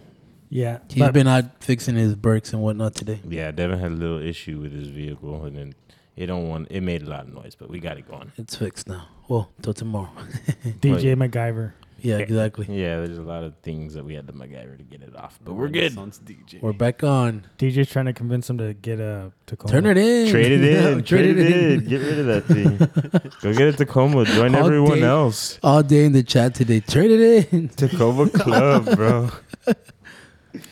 Yeah, 0.56 0.78
He's 0.90 1.00
but 1.00 1.14
been 1.14 1.28
out 1.28 1.62
fixing 1.62 1.96
his 1.96 2.16
brakes 2.16 2.54
and 2.54 2.62
whatnot 2.62 2.96
today. 2.96 3.20
Yeah, 3.28 3.52
Devin 3.52 3.78
had 3.78 3.92
a 3.92 3.96
little 3.96 4.22
issue 4.22 4.62
with 4.62 4.72
his 4.72 4.88
vehicle, 4.88 5.44
and 5.44 5.58
then 5.58 5.76
it 6.16 6.28
don't 6.28 6.48
want. 6.48 6.68
It 6.72 6.80
made 6.80 7.02
a 7.02 7.10
lot 7.10 7.28
of 7.28 7.34
noise, 7.34 7.56
but 7.56 7.70
we 7.70 7.80
got 7.80 7.98
it 7.98 8.08
going. 8.10 8.32
It's 8.38 8.56
fixed 8.56 8.88
now. 8.88 9.06
Well, 9.28 9.52
till 9.62 9.74
tomorrow. 9.74 10.12
DJ 10.80 11.16
MacGyver. 11.18 11.74
Yeah, 12.00 12.20
exactly. 12.20 12.68
Yeah, 12.70 13.02
there's 13.02 13.18
a 13.18 13.22
lot 13.24 13.44
of 13.44 13.56
things 13.64 13.96
that 13.96 14.06
we 14.06 14.14
had 14.14 14.28
to 14.28 14.34
MacGyver 14.34 14.78
to 14.78 14.84
get 14.84 15.02
it 15.02 15.14
off, 15.18 15.40
but 15.44 15.56
we're 15.56 15.68
good. 15.68 15.92
DJ. 15.94 16.62
We're 16.62 16.72
back 16.72 17.04
on. 17.04 17.48
DJ's 17.58 17.90
trying 17.90 18.06
to 18.06 18.14
convince 18.14 18.50
him 18.50 18.58
to 18.60 18.74
get 18.76 19.02
a 19.02 19.34
Tacoma. 19.48 19.72
Turn 19.74 19.86
it 19.88 19.98
in. 19.98 20.30
Trade 20.30 20.52
it 20.54 20.64
in. 20.64 20.96
Yeah, 20.98 21.02
trade, 21.02 21.38
it 21.38 21.40
in. 21.40 21.86
Get 21.86 22.02
rid 22.02 22.20
of 22.20 22.26
that 22.28 22.46
thing. 22.46 23.32
Go 23.42 23.54
get 23.54 23.74
a 23.74 23.74
Tacoma. 23.74 24.24
Join 24.24 24.56
All 24.56 24.66
everyone 24.68 25.00
day. 25.00 25.06
else. 25.06 25.60
All 25.64 25.84
day 25.84 26.06
in 26.06 26.14
the 26.14 26.24
chat 26.24 26.56
today. 26.56 26.80
Trade 26.80 27.12
it 27.12 27.52
in. 27.54 27.68
Tacoma 27.70 28.30
Club, 28.30 28.96
bro. 28.96 29.32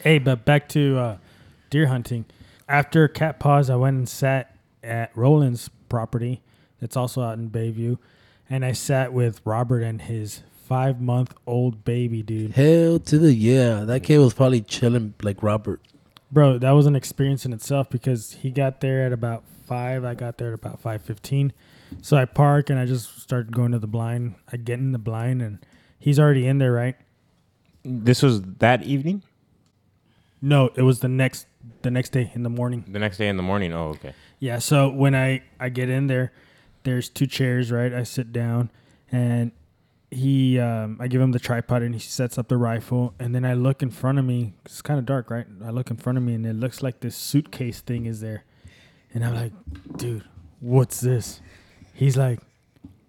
Hey, 0.03 0.19
but 0.19 0.45
back 0.45 0.69
to 0.69 0.97
uh, 0.97 1.17
deer 1.69 1.87
hunting. 1.87 2.25
After 2.67 3.07
cat 3.07 3.39
paws, 3.39 3.69
I 3.69 3.75
went 3.75 3.97
and 3.97 4.09
sat 4.09 4.55
at 4.83 5.15
Roland's 5.15 5.69
property. 5.89 6.41
That's 6.79 6.97
also 6.97 7.21
out 7.21 7.37
in 7.37 7.49
Bayview, 7.49 7.97
and 8.49 8.65
I 8.65 8.73
sat 8.73 9.13
with 9.13 9.41
Robert 9.45 9.83
and 9.83 10.01
his 10.01 10.43
five 10.51 10.99
month 10.99 11.33
old 11.45 11.85
baby, 11.85 12.23
dude. 12.23 12.53
Hell 12.53 12.99
to 12.99 13.17
the 13.17 13.33
yeah. 13.33 13.81
That 13.81 14.01
kid 14.01 14.17
was 14.17 14.33
probably 14.33 14.61
chilling 14.61 15.13
like 15.21 15.41
Robert. 15.43 15.81
Bro, 16.31 16.59
that 16.59 16.71
was 16.71 16.85
an 16.85 16.95
experience 16.95 17.45
in 17.45 17.53
itself 17.53 17.89
because 17.89 18.33
he 18.41 18.49
got 18.49 18.81
there 18.81 19.05
at 19.05 19.13
about 19.13 19.43
five. 19.65 20.03
I 20.03 20.13
got 20.13 20.37
there 20.37 20.49
at 20.49 20.55
about 20.55 20.79
five 20.81 21.01
fifteen. 21.01 21.53
So 22.01 22.17
I 22.17 22.25
park 22.25 22.69
and 22.69 22.79
I 22.79 22.85
just 22.85 23.21
started 23.21 23.53
going 23.53 23.71
to 23.71 23.79
the 23.79 23.87
blind. 23.87 24.35
I 24.51 24.57
get 24.57 24.79
in 24.79 24.91
the 24.93 24.99
blind 24.99 25.41
and 25.41 25.59
he's 25.99 26.19
already 26.19 26.47
in 26.47 26.57
there, 26.57 26.71
right? 26.71 26.95
This 27.83 28.23
was 28.23 28.41
that 28.41 28.83
evening. 28.83 29.23
No, 30.45 30.71
it 30.75 30.81
was 30.81 30.99
the 30.99 31.07
next 31.07 31.47
the 31.83 31.89
next 31.89 32.09
day 32.09 32.29
in 32.35 32.43
the 32.43 32.49
morning. 32.49 32.83
The 32.85 32.99
next 32.99 33.17
day 33.17 33.29
in 33.29 33.37
the 33.37 33.43
morning. 33.43 33.71
Oh, 33.71 33.91
okay. 33.95 34.13
Yeah, 34.39 34.59
so 34.59 34.89
when 34.89 35.15
I 35.15 35.41
I 35.57 35.69
get 35.69 35.89
in 35.89 36.07
there, 36.07 36.33
there's 36.83 37.07
two 37.07 37.27
chairs, 37.27 37.71
right? 37.71 37.93
I 37.93 38.03
sit 38.03 38.33
down 38.33 38.69
and 39.09 39.53
he 40.11 40.59
um, 40.59 40.97
I 40.99 41.07
give 41.07 41.21
him 41.21 41.31
the 41.31 41.39
tripod 41.39 41.81
and 41.81 41.95
he 41.95 41.99
sets 42.01 42.37
up 42.37 42.49
the 42.49 42.57
rifle 42.57 43.13
and 43.19 43.33
then 43.33 43.45
I 43.45 43.53
look 43.53 43.81
in 43.81 43.89
front 43.89 44.19
of 44.19 44.25
me. 44.25 44.53
It's 44.65 44.81
kind 44.81 44.99
of 44.99 45.05
dark, 45.05 45.29
right? 45.31 45.47
I 45.63 45.69
look 45.69 45.89
in 45.89 45.95
front 45.95 46.17
of 46.17 46.25
me 46.25 46.33
and 46.33 46.45
it 46.45 46.57
looks 46.57 46.83
like 46.83 46.99
this 46.99 47.15
suitcase 47.15 47.79
thing 47.79 48.05
is 48.05 48.19
there. 48.19 48.43
And 49.13 49.23
I'm 49.23 49.35
like, 49.35 49.53
"Dude, 49.95 50.25
what's 50.59 50.99
this?" 50.99 51.39
He's 51.93 52.17
like, 52.17 52.39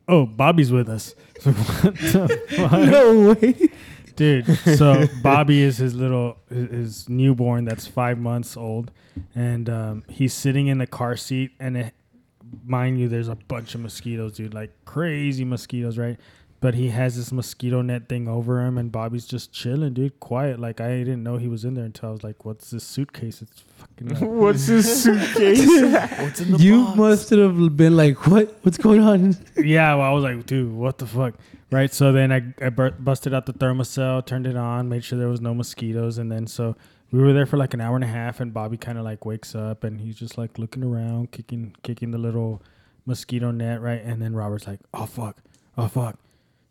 "Oh, 0.07 0.25
Bobby's 0.25 0.71
with 0.71 0.89
us." 0.89 1.17
What 1.45 1.97
the 1.97 2.43
fuck? 2.57 2.73
No 2.73 3.35
way. 3.35 3.71
Dude. 4.17 4.47
So 4.79 5.07
Bobby 5.23 5.63
is 5.63 5.79
his 5.79 5.95
little 5.95 6.39
his 6.49 6.71
his 6.71 7.09
newborn 7.09 7.65
that's 7.65 7.87
five 7.87 8.19
months 8.19 8.57
old, 8.57 8.91
and 9.35 9.69
um, 9.69 10.05
he's 10.09 10.33
sitting 10.35 10.67
in 10.69 10.79
the 10.79 10.87
car 10.87 11.17
seat. 11.17 11.53
And 11.61 11.77
it, 11.77 11.95
mind 12.65 12.99
you, 13.01 13.09
there's 13.09 13.29
a 13.29 13.35
bunch 13.37 13.75
of 13.75 13.81
mosquitoes, 13.81 14.35
dude, 14.35 14.55
like 14.55 14.73
crazy 14.85 15.45
mosquitoes, 15.45 15.99
right? 15.99 16.19
But 16.61 16.73
he 16.75 16.89
has 16.89 17.15
this 17.15 17.31
mosquito 17.31 17.83
net 17.83 18.09
thing 18.09 18.27
over 18.27 18.65
him, 18.65 18.79
and 18.79 18.91
Bobby's 18.91 19.27
just 19.27 19.53
chilling, 19.53 19.93
dude, 19.93 20.19
quiet. 20.19 20.59
Like 20.59 20.81
I 20.81 20.89
didn't 20.99 21.23
know 21.23 21.37
he 21.37 21.47
was 21.49 21.67
in 21.67 21.75
there 21.75 21.85
until 21.85 22.09
I 22.09 22.13
was 22.13 22.25
like, 22.25 22.47
"What's 22.47 22.71
this 22.71 22.85
suitcase?" 22.85 23.43
It's 23.43 23.63
fucking. 23.77 24.29
What's 24.39 24.67
this 24.67 25.03
suitcase? 25.05 25.67
What's 26.21 26.41
in 26.41 26.53
the 26.53 26.59
You 26.59 26.85
box? 26.87 26.97
must 26.97 27.31
have 27.31 27.77
been 27.77 27.97
like, 27.99 28.27
what? 28.27 28.57
What's 28.63 28.79
going 28.79 29.03
on? 29.03 29.37
yeah, 29.59 29.95
well, 29.95 30.09
I 30.09 30.13
was 30.15 30.25
like, 30.25 30.47
dude, 30.47 30.73
what 30.73 30.97
the 30.97 31.07
fuck, 31.07 31.35
right? 31.75 31.93
So 31.93 32.13
then 32.13 32.33
I, 32.33 32.55
I 32.65 32.71
busted 32.71 33.35
out 33.35 33.47
the 33.47 33.53
Thermacell, 33.53 34.25
turned 34.25 34.47
it 34.47 34.57
on, 34.57 34.89
made 34.89 35.03
sure 35.03 35.19
there 35.19 35.29
was 35.29 35.41
no 35.41 35.53
mosquitoes, 35.53 36.19
and 36.19 36.31
then 36.31 36.47
so 36.47 36.77
we 37.11 37.21
were 37.21 37.33
there 37.33 37.47
for 37.47 37.57
like 37.57 37.75
an 37.75 37.81
hour 37.81 37.97
and 37.97 38.05
a 38.05 38.09
half, 38.09 38.41
and 38.41 38.55
Bobby 38.55 38.77
kind 38.77 38.97
of 38.97 39.05
like 39.05 39.27
wakes 39.27 39.55
up 39.55 39.83
and 39.83 40.01
he's 40.01 40.17
just 40.17 40.39
like 40.39 40.57
looking 40.57 40.85
around, 40.85 41.33
kicking 41.33 41.75
kicking 41.83 42.13
the 42.13 42.19
little 42.19 42.63
mosquito 43.05 43.51
net, 43.51 43.83
right? 43.83 44.01
And 44.03 44.23
then 44.23 44.35
Robert's 44.35 44.69
like, 44.69 44.81
oh 44.95 45.07
fuck, 45.07 45.43
oh 45.77 45.89
fuck, 45.89 46.17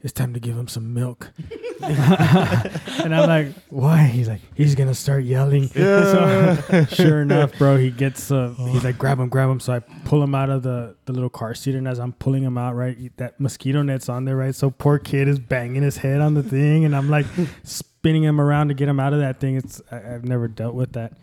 it's 0.02 0.14
time 0.14 0.34
to 0.34 0.40
give 0.40 0.58
him 0.58 0.70
some 0.70 0.94
milk, 0.94 1.32
and 1.82 3.16
I'm 3.16 3.28
like, 3.28 3.54
why? 3.70 4.04
He's 4.04 4.28
like, 4.28 4.42
he's 4.56 4.76
gonna 4.76 4.96
start 4.96 5.24
yelling. 5.24 5.70
So, 5.84 6.86
sure 6.90 7.22
enough, 7.22 7.58
bro, 7.58 7.78
he 7.78 7.90
gets. 7.90 8.32
Uh, 8.32 8.54
he's 8.72 8.84
like, 8.84 8.98
grab 8.98 9.20
him, 9.20 9.30
grab 9.30 9.50
him. 9.50 9.60
So 9.60 9.74
I 9.74 9.80
pull 9.80 10.22
him 10.24 10.36
out 10.36 10.50
of 10.50 10.64
the 10.64 10.96
the 11.06 11.14
little 11.14 11.30
car 11.30 11.54
seat, 11.54 11.76
and 11.76 11.88
as 11.88 12.00
I'm 12.00 12.14
pulling 12.14 12.44
him 12.44 12.58
out, 12.58 12.76
right, 12.76 13.16
that 13.18 13.40
mosquito 13.40 13.82
net's 13.82 14.10
on 14.10 14.26
there, 14.26 14.36
right. 14.36 14.54
So 14.56 14.70
poor 14.70 15.00
kid 15.00 15.28
is 15.28 15.40
banging 15.40 15.82
his 15.84 15.98
head 15.98 16.22
on 16.22 16.34
the 16.34 16.44
thing, 16.44 16.86
and 16.86 16.96
I'm 16.96 17.10
like 17.10 17.26
spinning 17.64 18.24
him 18.24 18.40
around 18.40 18.68
to 18.70 18.74
get 18.74 18.88
him 18.88 19.00
out 19.00 19.14
of 19.14 19.20
that 19.20 19.40
thing. 19.40 19.56
It's 19.56 19.82
I, 19.92 20.16
I've 20.16 20.26
never 20.26 20.48
dealt 20.48 20.76
with 20.76 20.94
that, 20.94 21.14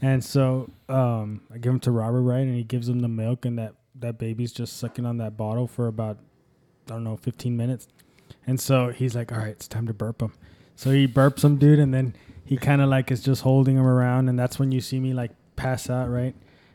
and 0.00 0.24
so 0.24 0.70
um, 0.88 1.42
I 1.52 1.58
give 1.58 1.72
him 1.72 1.80
to 1.80 1.90
Robert, 1.90 2.22
right, 2.22 2.40
and 2.40 2.54
he 2.54 2.64
gives 2.64 2.88
him 2.88 3.00
the 3.00 3.08
milk, 3.08 3.44
and 3.44 3.58
that 3.58 3.74
that 3.96 4.18
baby's 4.18 4.52
just 4.52 4.78
sucking 4.78 5.06
on 5.06 5.18
that 5.18 5.36
bottle 5.36 5.66
for 5.66 5.86
about 5.86 6.18
I 6.88 6.92
don't 6.94 7.04
know 7.04 7.16
15 7.16 7.56
minutes. 7.56 7.88
And 8.46 8.60
so 8.60 8.88
he's 8.90 9.14
like, 9.14 9.32
all 9.32 9.38
right, 9.38 9.48
it's 9.48 9.68
time 9.68 9.86
to 9.86 9.94
burp 9.94 10.22
him. 10.22 10.32
So 10.76 10.90
he 10.90 11.08
burps 11.08 11.42
him, 11.42 11.56
dude, 11.56 11.78
and 11.78 11.92
then 11.92 12.14
he 12.44 12.56
kind 12.56 12.80
of 12.80 12.88
like 12.88 13.10
is 13.10 13.22
just 13.22 13.42
holding 13.42 13.76
him 13.76 13.86
around, 13.86 14.28
and 14.28 14.38
that's 14.38 14.58
when 14.58 14.70
you 14.72 14.80
see 14.80 15.00
me 15.00 15.14
like 15.14 15.32
pass 15.56 15.90
out, 15.90 16.08
right? 16.10 16.34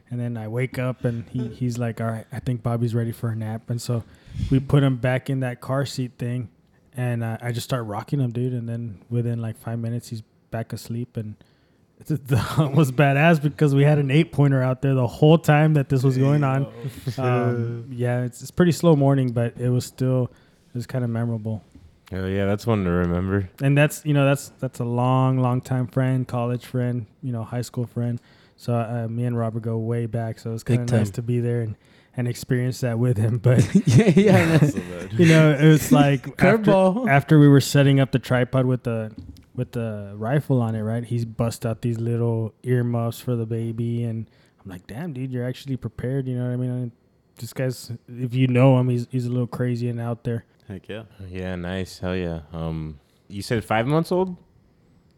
And 0.10 0.20
then 0.20 0.36
I 0.36 0.50
wake 0.50 0.78
up, 0.78 1.06
and 1.06 1.30
he, 1.30 1.48
he's 1.48 1.78
like, 1.78 2.02
all 2.02 2.08
right, 2.08 2.26
I 2.32 2.40
think 2.40 2.64
Bobby's 2.64 2.94
ready 2.94 3.14
for 3.14 3.30
a 3.30 3.36
nap. 3.36 3.70
And 3.70 3.82
so 3.82 4.04
we 4.50 4.60
put 4.60 4.84
him 4.84 4.98
back 4.98 5.30
in 5.30 5.40
that 5.40 5.62
car 5.62 5.86
seat 5.86 6.14
thing, 6.18 6.50
and 6.94 7.24
uh, 7.24 7.38
I 7.42 7.54
just 7.54 7.64
start 7.64 7.86
rocking 7.86 8.20
him, 8.20 8.32
dude. 8.32 8.54
And 8.54 8.68
then 8.68 9.00
within 9.10 9.42
like 9.42 9.58
five 9.58 9.80
minutes, 9.80 10.10
he's 10.10 10.24
back 10.50 10.74
asleep, 10.74 11.16
and 11.16 11.36
the 12.06 12.38
hunt 12.38 12.76
was 12.76 12.92
badass 12.92 13.42
because 13.42 13.76
we 13.76 13.84
had 13.84 14.00
an 14.00 14.10
eight 14.12 14.32
pointer 14.32 14.62
out 14.62 14.82
there 14.82 14.96
the 14.96 15.08
whole 15.08 15.38
time 15.38 15.76
that 15.76 15.88
this 15.88 16.04
was 16.04 16.18
going 16.18 16.44
on. 16.44 16.68
Um, 17.18 17.86
yeah, 17.92 18.24
it's, 18.24 18.42
it's 18.42 18.52
pretty 18.52 18.72
slow 18.72 18.96
morning, 18.96 19.32
but 19.32 19.56
it 19.58 19.70
was 19.70 19.86
still 19.86 20.32
it 20.74 20.76
was 20.76 20.88
kind 20.88 21.04
of 21.04 21.10
memorable. 21.10 21.64
Hell 22.12 22.28
yeah, 22.28 22.46
that's 22.46 22.68
one 22.68 22.84
to 22.84 22.90
remember. 22.90 23.50
And 23.62 23.78
that's 23.78 24.06
you 24.06 24.14
know 24.14 24.26
that's 24.26 24.50
that's 24.60 24.80
a 24.80 24.86
long 24.86 25.38
long 25.40 25.62
time 25.62 25.88
friend, 25.88 26.28
college 26.28 26.66
friend, 26.66 27.06
you 27.22 27.32
know 27.32 27.44
high 27.44 27.62
school 27.62 27.86
friend. 27.86 28.20
So 28.58 28.74
uh, 28.76 29.08
me 29.10 29.24
and 29.26 29.38
Robert 29.38 29.62
go 29.64 29.78
way 29.78 30.06
back. 30.06 30.38
So 30.40 30.54
it's 30.54 30.64
Big 30.64 30.78
kind 30.80 30.92
of 30.92 30.98
nice 30.98 31.10
to 31.12 31.22
be 31.22 31.40
there 31.40 31.62
and 31.62 31.76
and 32.18 32.28
experience 32.28 32.82
that 32.82 33.00
with 33.00 33.18
him. 33.18 33.38
But 33.38 33.64
yeah, 33.88 34.10
yeah. 34.16 34.58
So 34.68 34.80
you 35.12 35.26
know 35.28 35.54
it 35.54 35.66
was 35.66 35.92
like 35.92 36.28
after, 36.42 36.58
Curveball. 36.72 37.10
after 37.10 37.40
we 37.40 37.48
were 37.48 37.62
setting 37.62 38.00
up 38.02 38.12
the 38.12 38.20
tripod 38.20 38.66
with 38.66 38.84
the 38.84 39.16
with 39.56 39.72
the 39.72 40.14
rifle 40.16 40.62
on 40.62 40.76
it, 40.76 40.82
right? 40.82 41.04
He's 41.04 41.24
bust 41.26 41.66
out 41.66 41.82
these 41.82 42.00
little 42.00 42.54
earmuffs 42.64 43.20
for 43.22 43.36
the 43.36 43.46
baby, 43.46 44.04
and 44.04 44.30
I'm 44.64 44.70
like, 44.72 44.86
damn, 44.88 45.14
dude, 45.14 45.32
you're 45.32 45.46
actually 45.46 45.78
prepared. 45.78 46.28
You 46.28 46.38
know 46.38 46.46
what 46.46 46.54
I 46.54 46.56
mean? 46.58 46.92
I- 46.94 46.98
This 47.40 47.54
guy's, 47.54 47.92
if 48.08 48.34
you 48.36 48.48
know 48.48 48.78
him, 48.80 48.90
he's 48.90 49.08
he's 49.12 49.26
a 49.26 49.30
little 49.30 49.48
crazy 49.48 49.88
and 49.90 50.00
out 50.00 50.24
there. 50.26 50.44
Heck 50.72 50.88
yeah. 50.90 51.04
Yeah, 51.30 51.56
nice. 51.56 52.00
Hell 52.00 52.16
yeah. 52.16 52.42
Um, 52.54 53.00
you 53.28 53.42
said 53.42 53.64
five 53.64 53.86
months 53.88 54.12
old. 54.12 54.36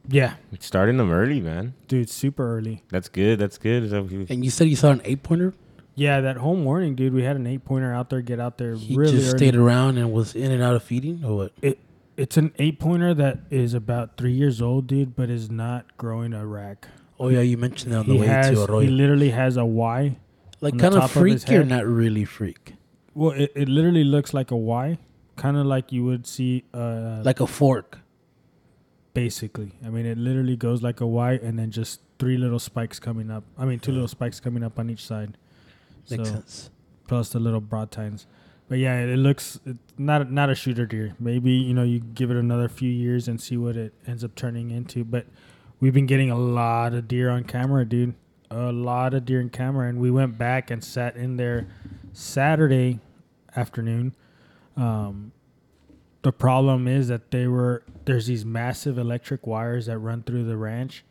Yeah, 0.10 0.34
Starting 0.60 0.98
them 0.98 1.12
early, 1.12 1.40
man. 1.40 1.76
dude, 1.88 2.10
super 2.10 2.58
early. 2.58 2.84
That's 2.90 3.08
good. 3.08 3.40
That's 3.40 3.58
good. 3.58 3.84
Is 3.84 3.92
that 3.92 4.02
what 4.04 4.12
you- 4.12 4.26
And 4.30 4.44
you 4.44 4.52
said 4.52 4.68
you 4.68 4.76
saw 4.76 4.92
an 4.92 5.02
eight 5.06 5.24
pointer. 5.24 5.54
Yeah, 5.96 6.20
that 6.22 6.38
home 6.38 6.64
morning, 6.64 6.94
dude. 6.96 7.14
We 7.14 7.24
had 7.24 7.38
an 7.38 7.48
eight 7.48 7.64
pointer 7.64 7.94
out 7.94 8.10
there, 8.10 8.22
get 8.22 8.38
out 8.40 8.58
there 8.58 8.76
He 8.76 8.96
really 8.98 9.14
just 9.14 9.30
early. 9.30 9.38
stayed 9.38 9.56
around 9.56 9.98
and 9.98 10.12
was 10.12 10.36
in 10.36 10.52
and 10.52 10.62
out 10.62 10.76
of 10.76 10.84
feeding, 10.84 11.24
or 11.24 11.38
what? 11.38 11.54
It 11.62 11.80
it's 12.18 12.36
an 12.36 12.52
eight 12.60 12.80
pointer 12.80 13.14
that 13.14 13.40
is 13.50 13.74
about 13.74 14.18
three 14.18 14.34
years 14.34 14.62
old, 14.62 14.88
dude, 14.88 15.16
but 15.16 15.30
is 15.30 15.50
not 15.50 15.96
growing 15.98 16.34
a 16.34 16.46
rack. 16.46 16.88
Oh 17.20 17.30
yeah, 17.30 17.40
you 17.42 17.58
mentioned 17.58 17.94
that 17.94 18.00
on 18.00 18.08
the 18.08 18.14
He 18.16 18.20
way 18.22 18.28
has 18.28 18.50
to 18.50 18.66
Arroyo. 18.66 18.80
he 18.82 18.88
literally 18.90 19.30
has 19.30 19.56
a 19.56 19.64
Y. 19.66 20.18
like 20.62 20.74
on 20.74 20.78
the 20.80 20.82
kind 20.84 20.94
top 20.96 21.04
of 21.12 21.16
of 21.18 21.24
his 21.26 21.44
freak 21.46 21.56
or 21.56 21.60
head. 21.62 21.70
not 21.70 21.86
really 21.86 22.26
freak? 22.26 22.74
Well, 23.16 23.32
it, 23.32 23.52
it 23.56 23.70
literally 23.70 24.04
looks 24.04 24.34
like 24.34 24.52
a 24.52 24.58
Y, 24.58 24.98
kind 25.36 25.58
of 25.58 25.66
like 25.66 25.92
you 25.92 26.04
would 26.06 26.26
see 26.28 26.64
uh 26.74 27.22
Like 27.24 27.40
a 27.40 27.48
fork. 27.48 28.00
basically. 29.14 29.74
I 29.86 29.90
mean, 29.90 30.06
it 30.06 30.18
literally 30.18 30.56
goes 30.56 30.82
like 30.82 31.02
a 31.02 31.06
Y, 31.08 31.34
and 31.34 31.58
then 31.60 31.72
just 31.72 32.02
three 32.20 32.38
little 32.38 32.60
spikes 32.60 33.00
coming 33.00 33.30
up. 33.30 33.44
I 33.58 33.66
mean, 33.66 33.80
two 33.80 33.92
little 33.92 34.08
spikes 34.08 34.40
coming 34.40 34.64
up 34.64 34.80
on 34.80 34.90
each 34.90 35.06
side. 35.06 35.38
Makes 36.10 36.30
so 36.30 36.36
sense. 36.36 36.70
plus 37.08 37.30
the 37.30 37.40
little 37.40 37.62
brow 37.62 37.86
tines. 37.86 38.26
But 38.70 38.80
yeah, 38.80 39.02
it, 39.02 39.10
it 39.10 39.18
looks 39.18 39.60
it's 39.66 39.78
not 39.98 40.32
not 40.32 40.50
a 40.50 40.56
shooter 40.56 40.86
deer. 40.86 41.16
Maybe 41.20 41.52
you 41.52 41.74
know 41.74 41.84
you 41.84 42.00
give 42.00 42.32
it 42.32 42.38
another 42.38 42.70
few 42.70 42.90
years 42.90 43.28
and 43.28 43.40
see 43.40 43.58
what 43.58 43.76
it 43.78 43.94
ends 44.08 44.24
up 44.24 44.36
turning 44.36 44.72
into. 44.72 45.04
But 45.04 45.28
we've 45.80 45.94
been 45.94 46.06
getting 46.08 46.32
a 46.32 46.38
lot 46.38 46.94
of 46.94 47.08
deer 47.08 47.30
on 47.30 47.44
camera, 47.44 47.86
dude. 47.86 48.16
A 48.50 48.72
lot 48.72 49.14
of 49.14 49.26
deer 49.26 49.42
in 49.42 49.50
camera, 49.50 49.88
and 49.90 50.00
we 50.00 50.12
went 50.12 50.38
back 50.38 50.72
and 50.72 50.84
sat 50.84 51.16
in 51.16 51.38
there 51.38 51.68
Saturday 52.14 53.00
afternoon. 53.56 54.16
Um, 54.76 55.32
the 56.24 56.32
problem 56.32 56.88
is 56.88 57.08
that 57.10 57.32
they 57.32 57.48
were 57.48 57.84
there's 58.06 58.28
these 58.28 58.46
massive 58.46 58.98
electric 58.98 59.46
wires 59.46 59.86
that 59.88 60.00
run 60.00 60.24
through 60.24 60.46
the 60.46 60.58
ranch 60.58 61.04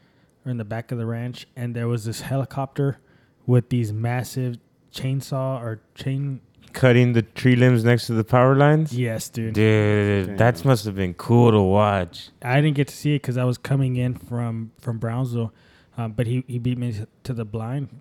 or 0.45 0.51
in 0.51 0.57
the 0.57 0.65
back 0.65 0.91
of 0.91 0.99
the 0.99 1.07
ranch, 1.07 1.47
and 1.55 1.75
there 1.77 1.89
was 1.89 2.05
this 2.05 2.23
helicopter 2.23 2.99
with 3.47 3.69
these 3.69 3.93
massive 3.93 4.57
chainsaw 4.93 5.61
or 5.61 5.81
chain. 5.95 6.41
cutting 6.73 7.13
the 7.13 7.23
tree 7.23 7.55
limbs 7.55 7.85
next 7.85 8.07
to 8.07 8.15
the 8.15 8.25
power 8.25 8.55
lines? 8.55 8.97
Yes, 8.97 9.29
dude. 9.29 9.55
Dude, 9.55 10.39
that 10.39 10.65
must 10.65 10.85
have 10.87 10.97
been 10.97 11.15
cool 11.15 11.51
to 11.51 11.61
watch. 11.61 12.31
I 12.43 12.61
didn't 12.61 12.77
get 12.77 12.89
to 12.89 12.97
see 12.97 13.15
it 13.15 13.23
because 13.23 13.37
I 13.37 13.45
was 13.45 13.59
coming 13.59 13.97
in 13.97 14.15
from 14.15 14.73
from 14.81 14.99
Brownsville, 14.99 15.53
um, 15.97 16.13
but 16.13 16.27
he, 16.27 16.45
he 16.47 16.59
beat 16.59 16.79
me 16.79 16.95
to 17.25 17.33
the 17.33 17.45
blind 17.45 18.01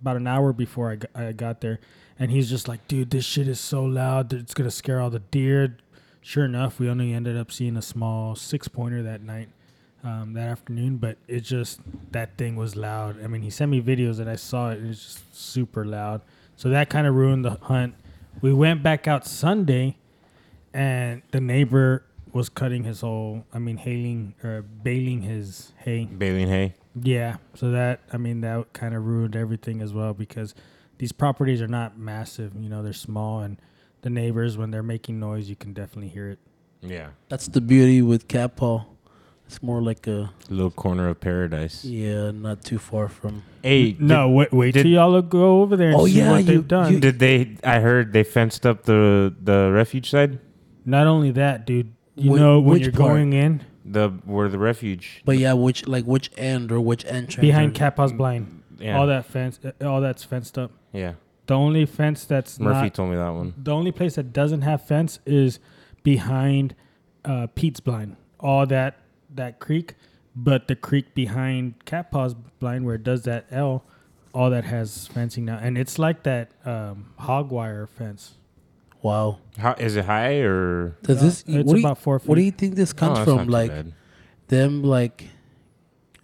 about 0.00 0.16
an 0.16 0.26
hour 0.26 0.52
before 0.52 0.90
I 0.92 0.96
got, 0.96 1.10
I 1.14 1.32
got 1.32 1.60
there, 1.60 1.78
and 2.20 2.30
he's 2.30 2.48
just 2.48 2.68
like, 2.68 2.86
"Dude, 2.86 3.10
this 3.10 3.24
shit 3.24 3.48
is 3.48 3.58
so 3.58 3.82
loud, 3.82 4.32
it's 4.32 4.54
gonna 4.54 4.70
scare 4.70 5.00
all 5.00 5.10
the 5.10 5.18
deer." 5.18 5.76
Sure 6.20 6.44
enough, 6.44 6.78
we 6.78 6.88
only 6.88 7.12
ended 7.14 7.36
up 7.36 7.50
seeing 7.50 7.76
a 7.76 7.82
small 7.82 8.36
six 8.36 8.68
pointer 8.68 9.02
that 9.02 9.22
night, 9.22 9.48
um, 10.04 10.34
that 10.34 10.48
afternoon, 10.48 10.98
but 10.98 11.16
it 11.26 11.40
just 11.40 11.80
that 12.12 12.36
thing 12.36 12.54
was 12.54 12.76
loud. 12.76 13.20
I 13.24 13.26
mean, 13.26 13.42
he 13.42 13.50
sent 13.50 13.70
me 13.70 13.80
videos 13.80 14.20
and 14.20 14.28
I 14.28 14.36
saw 14.36 14.70
it, 14.70 14.78
and 14.78 14.90
it's 14.90 15.02
just 15.02 15.36
super 15.36 15.84
loud. 15.84 16.20
So 16.56 16.68
that 16.68 16.90
kind 16.90 17.06
of 17.06 17.14
ruined 17.14 17.44
the 17.44 17.52
hunt. 17.62 17.94
We 18.42 18.52
went 18.52 18.82
back 18.82 19.08
out 19.08 19.26
Sunday, 19.26 19.96
and 20.74 21.22
the 21.32 21.40
neighbor 21.40 22.04
was 22.32 22.48
cutting 22.48 22.84
his 22.84 23.00
whole 23.00 23.44
i 23.52 23.58
mean 23.58 23.76
hailing 23.76 24.34
or 24.44 24.62
baling 24.62 25.22
his 25.22 25.72
hay 25.78 26.04
Baleen 26.04 26.48
hay. 26.48 26.74
yeah 27.02 27.36
so 27.54 27.70
that 27.70 28.00
i 28.12 28.16
mean 28.16 28.40
that 28.40 28.72
kind 28.72 28.94
of 28.94 29.04
ruined 29.04 29.34
everything 29.34 29.80
as 29.82 29.92
well 29.92 30.14
because 30.14 30.54
these 31.00 31.12
properties 31.12 31.60
are 31.64 31.68
not 31.80 31.98
massive 31.98 32.52
you 32.64 32.68
know 32.68 32.82
they're 32.84 32.92
small 33.08 33.40
and 33.40 33.56
the 34.02 34.10
neighbors 34.10 34.56
when 34.58 34.70
they're 34.70 34.82
making 34.96 35.18
noise 35.18 35.48
you 35.48 35.56
can 35.56 35.72
definitely 35.72 36.08
hear 36.08 36.28
it 36.34 36.38
Yeah. 36.82 37.08
That's 37.30 37.46
the 37.48 37.60
beauty 37.60 38.00
with 38.10 38.28
cat 38.28 38.56
paw. 38.56 38.84
It's 39.46 39.60
more 39.62 39.82
like 39.82 40.06
a 40.06 40.30
Little 40.48 40.70
corner 40.70 41.08
of 41.08 41.18
paradise. 41.20 41.84
yeah, 41.84 42.30
not 42.30 42.62
too 42.64 42.78
far 42.78 43.08
from. 43.08 43.42
Hey, 43.62 43.96
no 43.98 44.30
wait, 44.30 44.52
wait 44.52 44.72
did- 44.74 44.84
till 44.84 44.92
y'all 44.92 45.20
go 45.22 45.60
over 45.62 45.74
there 45.76 45.90
and 45.92 46.00
Oh, 46.00 46.06
see 46.06 46.18
yeah, 46.20 46.30
what 46.30 46.38
you- 46.38 46.44
they've 46.50 46.68
done 46.68 46.92
you- 46.94 47.00
Did 47.00 47.18
they? 47.18 47.56
I 47.64 47.80
heard 47.80 48.12
they 48.14 48.22
fenced 48.24 48.64
up 48.64 48.84
the 48.84 49.34
the 49.50 49.70
refuge 49.80 50.08
side. 50.08 50.38
not 50.86 51.06
only 51.14 51.30
that 51.32 51.66
dude 51.66 51.90
you 52.16 52.30
Whi- 52.32 52.38
know 52.38 52.60
when 52.60 52.70
which 52.74 52.82
you're 52.84 52.92
part? 52.92 53.10
going 53.12 53.32
in 53.34 53.60
The 53.84 54.08
where 54.24 54.48
the 54.48 54.58
refuge. 54.70 55.20
But 55.26 55.36
yeah, 55.38 55.52
which 55.66 55.86
like 55.94 56.04
which 56.14 56.30
end 56.38 56.70
or 56.72 56.80
which 56.80 57.04
entrance? 57.06 57.36
behind 57.48 57.70
or- 57.72 57.78
Cat 57.80 57.96
Paw's 57.96 58.12
blind 58.12 58.62
Yeah. 58.78 58.96
all 58.98 59.06
that 59.08 59.24
fence 59.26 59.58
uh, 59.64 59.72
all 59.86 60.00
that's 60.00 60.22
fenced 60.24 60.56
up 60.56 60.70
Yeah. 60.92 61.14
the 61.46 61.54
only 61.54 61.86
fence 61.86 62.24
that's 62.24 62.58
Murphy 62.60 62.82
not 62.82 62.94
told 62.94 63.10
me 63.10 63.16
that 63.16 63.30
one. 63.30 63.54
The 63.56 63.72
only 63.72 63.92
place 63.92 64.14
that 64.16 64.32
doesn't 64.32 64.62
have 64.62 64.86
fence 64.86 65.18
is 65.26 65.58
behind 66.02 66.74
uh, 67.24 67.46
Pete's 67.54 67.80
blind. 67.80 68.16
All 68.38 68.66
that 68.66 68.98
that 69.34 69.60
creek, 69.60 69.94
but 70.34 70.66
the 70.68 70.74
creek 70.76 71.14
behind 71.14 71.84
Cat 71.84 72.10
Paw's 72.10 72.34
blind 72.34 72.84
where 72.86 72.94
it 72.96 73.02
does 73.04 73.22
that 73.24 73.46
L, 73.50 73.84
all 74.32 74.50
that 74.50 74.64
has 74.64 75.06
fencing 75.08 75.44
now, 75.44 75.58
and 75.60 75.76
it's 75.78 75.98
like 75.98 76.22
that 76.24 76.50
um, 76.64 77.12
hog 77.18 77.50
wire 77.50 77.86
fence. 77.86 78.34
Wow. 79.02 79.38
How 79.58 79.72
is 79.74 79.96
it 79.96 80.04
high 80.04 80.38
or? 80.40 80.96
Does 81.02 81.20
this? 81.22 81.44
It's 81.46 81.66
what, 81.66 81.76
you, 81.78 81.82
about 81.86 81.98
four 81.98 82.18
feet. 82.18 82.28
what 82.28 82.34
do 82.36 82.42
you 82.42 82.50
think 82.50 82.74
this 82.74 82.92
Oh, 82.92 82.98
comes 82.98 83.18
that's 83.18 83.28
not 83.28 83.38
from? 83.40 83.48
Like 83.48 83.72
them, 84.48 84.82
like. 84.82 85.24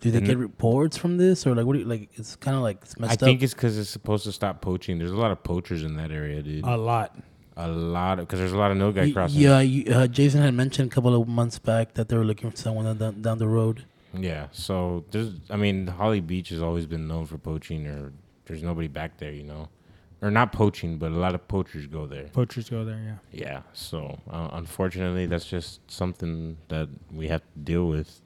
Do 0.06 0.10
they 0.12 0.18
And 0.18 0.26
get 0.26 0.38
reports 0.38 0.96
from 0.96 1.16
this, 1.16 1.46
or 1.46 1.54
like 1.54 1.66
what? 1.66 1.74
Do 1.74 1.80
you, 1.80 1.84
like 1.84 2.08
it's 2.14 2.36
kind 2.36 2.56
of 2.56 2.62
like 2.62 2.78
it's 2.82 2.94
I 2.98 3.00
messed 3.06 3.20
think 3.20 3.42
it's 3.42 3.54
because 3.54 3.76
it's 3.78 3.90
supposed 3.90 4.24
to 4.24 4.32
stop 4.32 4.60
poaching. 4.60 4.98
There's 4.98 5.10
a 5.10 5.16
lot 5.16 5.30
of 5.30 5.42
poachers 5.42 5.82
in 5.82 5.96
that 5.96 6.10
area, 6.10 6.42
dude. 6.42 6.64
a 6.64 6.76
lot. 6.76 7.16
a 7.56 7.68
lot 7.68 8.18
of 8.18 8.26
because 8.26 8.38
there's 8.38 8.52
a 8.52 8.58
lot 8.58 8.70
of 8.70 8.76
nilgai 8.76 9.06
Y- 9.06 9.12
crossing. 9.12 9.40
yeah, 9.40 9.60
you, 9.60 9.92
uh, 9.92 10.06
Jason 10.06 10.42
had 10.42 10.54
mentioned 10.54 10.90
a 10.92 10.94
couple 10.94 11.20
of 11.20 11.26
months 11.28 11.58
back 11.58 11.94
that 11.94 12.08
they 12.08 12.16
were 12.16 12.24
looking 12.24 12.50
for 12.50 12.56
someone 12.56 12.96
down, 12.98 13.22
down 13.22 13.38
the 13.38 13.48
road. 13.48 13.84
Yeah. 14.14 14.46
So 14.52 15.04
there's, 15.10 15.30
I 15.50 15.56
mean, 15.56 15.86
Holly 15.88 16.20
Beach 16.20 16.48
has 16.50 16.62
always 16.62 16.86
been 16.86 17.06
known 17.08 17.26
for 17.26 17.36
poaching, 17.38 17.86
or 17.86 18.12
there's 18.46 18.62
nobody 18.62 18.88
back 18.88 19.18
there, 19.18 19.32
you 19.32 19.42
know, 19.42 19.68
or 20.22 20.30
not 20.30 20.52
poaching, 20.52 20.96
but 20.98 21.10
a 21.12 21.16
lot 21.16 21.34
of 21.34 21.46
poachers 21.48 21.86
go 21.86 22.06
there. 22.06 22.24
Poachers 22.28 22.70
go 22.70 22.84
there, 22.84 23.18
yeah. 23.32 23.44
Yeah. 23.46 23.60
So 23.74 24.18
uh, 24.30 24.48
unfortunately, 24.52 25.26
that's 25.26 25.44
just 25.46 25.80
something 25.90 26.56
that 26.68 26.88
we 27.12 27.28
have 27.28 27.42
to 27.42 27.58
deal 27.64 27.88
with. 27.88 28.20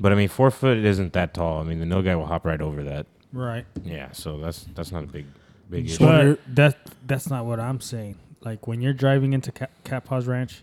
But 0.00 0.12
I 0.12 0.14
mean, 0.14 0.28
four 0.28 0.50
foot 0.50 0.78
isn't 0.78 1.12
that 1.14 1.34
tall. 1.34 1.60
I 1.60 1.64
mean, 1.64 1.80
the 1.80 1.86
nilgai 1.86 2.16
will 2.16 2.26
hop 2.26 2.44
right 2.46 2.60
over 2.60 2.84
that. 2.84 3.06
Right. 3.32 3.66
Yeah. 3.84 4.12
So 4.12 4.38
that's 4.38 4.64
that's 4.74 4.92
not 4.92 5.04
a 5.04 5.06
big 5.06 5.26
big 5.68 5.86
issue. 5.86 6.04
But 6.04 6.40
that 6.54 6.76
that's 7.06 7.28
not 7.28 7.44
what 7.46 7.60
I'm 7.60 7.80
saying. 7.80 8.18
Like 8.40 8.66
when 8.66 8.80
you're 8.80 8.92
driving 8.92 9.32
into 9.32 9.50
Cat, 9.52 9.70
Cat 9.84 10.04
Paw's 10.04 10.26
Ranch, 10.26 10.62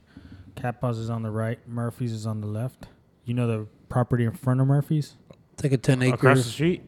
Cat 0.56 0.80
Paws 0.80 0.98
is 0.98 1.10
on 1.10 1.22
the 1.24 1.30
right. 1.32 1.60
Murphy's 1.68 2.14
is 2.14 2.26
on 2.26 2.42
the 2.42 2.48
left. 2.48 2.88
You 3.26 3.34
know 3.34 3.48
the 3.48 3.68
property 3.90 4.24
in 4.24 4.32
front 4.32 4.62
of 4.62 4.68
Murphy's? 4.68 5.16
It's 5.54 5.64
like 5.64 5.74
a 5.74 5.78
ten 5.78 6.02
Across 6.02 6.38
the 6.38 6.50
street. 6.50 6.84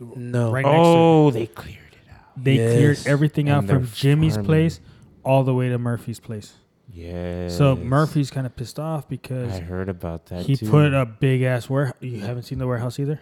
No. 0.00 0.50
Right 0.50 0.64
next 0.64 0.74
to 0.74 0.80
Oh, 0.80 1.30
they 1.30 1.46
cleared 1.46 1.78
it 1.92 2.12
out. 2.12 2.26
They 2.36 2.56
cleared 2.56 2.98
everything 3.06 3.48
out 3.48 3.60
And 3.60 3.68
they're 3.68 3.78
from 3.80 3.90
Jimmy's 3.92 4.34
farming. 4.34 4.46
place 4.46 4.80
all 5.24 5.44
the 5.44 5.54
way 5.54 5.68
to 5.68 5.78
Murphy's 5.78 6.20
place. 6.20 6.54
Yeah. 6.94 7.48
So 7.48 7.74
Murphy's 7.74 8.30
kind 8.30 8.46
of 8.46 8.54
pissed 8.54 8.78
off 8.78 9.08
because 9.08 9.52
I 9.52 9.60
heard 9.60 9.88
about 9.88 10.26
that. 10.26 10.46
he 10.46 10.56
too. 10.56 10.70
put 10.70 10.94
a 10.94 11.04
big 11.04 11.42
ass 11.42 11.68
warehouse. 11.68 11.96
You 12.00 12.20
haven't 12.20 12.44
seen 12.44 12.58
the 12.58 12.66
warehouse 12.66 12.98
either? 13.00 13.20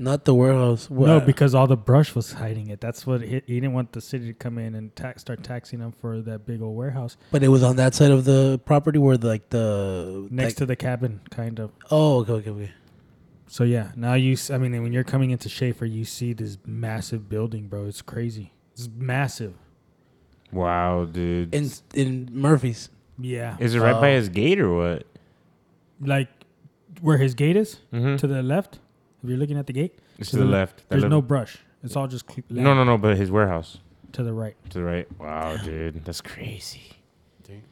Not 0.00 0.24
the 0.24 0.34
warehouse. 0.34 0.88
No, 0.90 1.18
because 1.20 1.54
all 1.56 1.66
the 1.66 1.76
brush 1.76 2.14
was 2.14 2.32
hiding 2.32 2.68
it. 2.68 2.80
That's 2.80 3.04
what 3.04 3.20
he, 3.20 3.42
he 3.46 3.60
didn't 3.60 3.72
want 3.72 3.92
the 3.92 4.00
city 4.00 4.26
to 4.28 4.32
come 4.32 4.56
in 4.58 4.76
and 4.76 4.94
tax, 4.94 5.22
start 5.22 5.42
taxing 5.42 5.80
him 5.80 5.90
for 5.90 6.20
that 6.22 6.46
big 6.46 6.62
old 6.62 6.76
warehouse 6.76 7.16
But 7.32 7.42
it 7.42 7.48
was 7.48 7.64
on 7.64 7.76
that 7.76 7.94
side 7.94 8.12
of 8.12 8.24
the 8.24 8.60
property 8.64 8.98
where 8.98 9.16
like 9.16 9.50
the 9.50 10.28
next 10.30 10.50
like, 10.52 10.56
to 10.56 10.66
the 10.66 10.76
cabin, 10.76 11.20
kind 11.30 11.58
of. 11.58 11.72
Oh, 11.90 12.20
okay, 12.20 12.32
okay, 12.32 12.50
okay. 12.50 12.70
So 13.48 13.64
yeah, 13.64 13.92
now 13.96 14.14
you. 14.14 14.34
s- 14.34 14.50
I 14.50 14.58
mean, 14.58 14.80
when 14.82 14.92
you're 14.92 15.04
coming 15.04 15.30
into 15.30 15.48
Schaefer, 15.48 15.86
you 15.86 16.04
see 16.04 16.32
this 16.32 16.58
massive 16.66 17.28
building, 17.28 17.66
bro. 17.66 17.86
It's 17.86 18.02
crazy. 18.02 18.52
It's 18.74 18.88
massive. 18.94 19.54
Wow, 20.52 21.04
dude. 21.04 21.54
In 21.54 21.70
in 21.94 22.28
Murphy's. 22.32 22.88
Yeah, 23.20 23.56
Is 23.58 23.74
it 23.74 23.80
right 23.80 24.00
by 24.00 24.12
Oh. 24.12 24.16
his 24.16 24.28
gate 24.28 24.60
or 24.60 24.72
what? 24.72 25.04
like 26.00 26.28
where 27.00 27.18
his 27.18 27.34
gate 27.34 27.56
is 27.56 27.80
Mm-hmm. 27.92 28.16
to 28.16 28.26
the 28.28 28.42
left. 28.42 28.78
If 29.22 29.28
you're 29.28 29.38
looking 29.38 29.58
at 29.58 29.66
the 29.66 29.72
gate, 29.72 29.98
It's 30.18 30.30
to 30.30 30.36
to 30.36 30.40
the 30.42 30.44
the- 30.46 30.52
left. 30.52 30.88
That 30.88 31.00
there's 31.00 31.10
no 31.10 31.20
brush. 31.20 31.58
It's 31.82 31.96
all 31.96 32.06
just 32.06 32.26
cle- 32.26 32.44
No, 32.50 32.74
no, 32.74 32.84
no. 32.84 32.96
But 32.98 33.16
his 33.16 33.30
warehouse 33.30 33.78
to 34.12 34.22
the 34.22 34.32
right. 34.32 34.54
to 34.70 34.78
the 34.78 34.84
right. 34.84 35.08
Wow, 35.18 35.56
dude, 35.56 36.04
that's 36.04 36.20
crazy. 36.20 36.82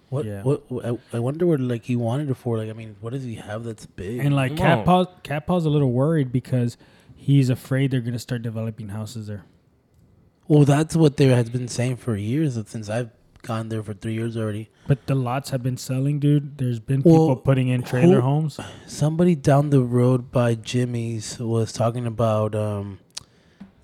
What? 0.08 0.24
Yeah. 0.24 0.42
What? 0.42 0.62
I, 0.84 1.16
I 1.16 1.18
wonder 1.18 1.46
what 1.46 1.58
like 1.60 1.84
he 1.84 1.96
wanted 1.96 2.30
it 2.30 2.34
for. 2.36 2.58
Like, 2.58 2.70
I 2.70 2.72
mean, 2.72 2.94
what 3.00 3.12
does 3.12 3.24
he 3.24 3.34
have 3.36 3.64
that's 3.64 3.86
big? 3.86 4.20
And 4.20 4.34
like 4.36 4.52
No. 4.52 4.58
Cat 4.58 4.84
Paw, 4.84 5.04
Cat 5.24 5.46
Paw's 5.48 5.64
a 5.66 5.68
little 5.70 5.90
worried 5.90 6.30
because 6.30 6.76
he's 7.16 7.50
afraid 7.50 7.90
they're 7.90 8.00
gonna 8.00 8.18
start 8.20 8.42
developing 8.42 8.90
houses 8.90 9.26
there. 9.26 9.44
Well, 10.48 10.64
that's 10.64 10.94
what 10.96 11.16
they 11.16 11.26
has 11.26 11.50
been 11.50 11.68
saying 11.68 11.96
for 11.96 12.16
years 12.16 12.58
since 12.68 12.88
I've 12.88 13.10
gone 13.42 13.68
there 13.68 13.82
for 13.82 13.94
three 13.94 14.14
years 14.14 14.36
already. 14.36 14.68
But 14.88 15.06
the 15.06 15.14
lots 15.14 15.50
have 15.50 15.62
been 15.62 15.76
selling, 15.76 16.18
dude. 16.18 16.58
There's 16.58 16.80
been 16.80 17.02
people 17.02 17.26
Well, 17.28 17.36
putting 17.36 17.68
in 17.68 17.82
trailer 17.82 18.16
who- 18.16 18.20
homes. 18.22 18.58
Somebody 18.86 19.34
down 19.34 19.70
the 19.70 19.80
road 19.82 20.30
by 20.32 20.54
Jimmy's 20.54 21.38
was 21.38 21.72
talking 21.72 22.06
about 22.06 22.54
um 22.54 22.98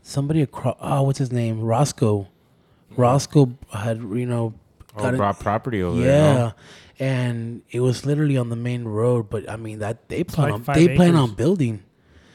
somebody 0.03 0.43
across. 0.43 0.77
Oh, 0.81 1.03
what's 1.03 1.19
his 1.19 1.33
name? 1.33 1.61
Roscoe. 1.61 2.29
Roscoe 2.97 3.57
had 3.73 3.99
you 3.99 4.27
know. 4.27 4.55
Oh, 4.97 5.03
got 5.03 5.15
it- 5.15 5.17
brought 5.17 5.41
property 5.41 5.83
over 5.83 5.99
yeah. 5.99 6.07
there. 6.07 6.35
huh? 6.39 6.53
And 6.99 7.63
it 7.71 7.81
was 7.81 8.05
literally 8.07 8.37
on 8.37 8.49
the 8.51 8.57
main 8.57 8.85
road, 8.85 9.29
but 9.31 9.49
I 9.51 9.57
mean 9.57 9.79
that 9.81 10.09
they 10.09 10.23
plan 10.23 10.47
like 10.49 10.55
on 10.55 10.63
five 10.65 10.77
they 10.77 10.95
plan 10.95 11.17
on 11.17 11.35
building. 11.35 11.83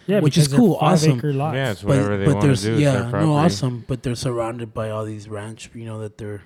Yeah, 0.07 0.21
Which 0.21 0.37
is 0.37 0.47
cool, 0.47 0.77
awesome. 0.79 1.17
Acre 1.17 1.33
lots. 1.33 1.55
Yeah, 1.55 1.71
it's 1.71 1.81
But, 1.81 1.89
whatever 1.89 2.17
they 2.17 2.25
but 2.25 2.35
want 2.35 2.41
to 2.41 2.47
there's 2.47 2.63
do. 2.63 2.73
It's 2.73 2.81
their 2.81 3.03
yeah, 3.03 3.11
no, 3.11 3.33
awesome. 3.35 3.83
But 3.87 4.03
they're 4.03 4.15
surrounded 4.15 4.73
by 4.73 4.89
all 4.89 5.03
these 5.03 5.27
ranch, 5.27 5.69
you 5.73 5.83
know, 5.83 5.99
that 5.99 6.17
they're 6.17 6.43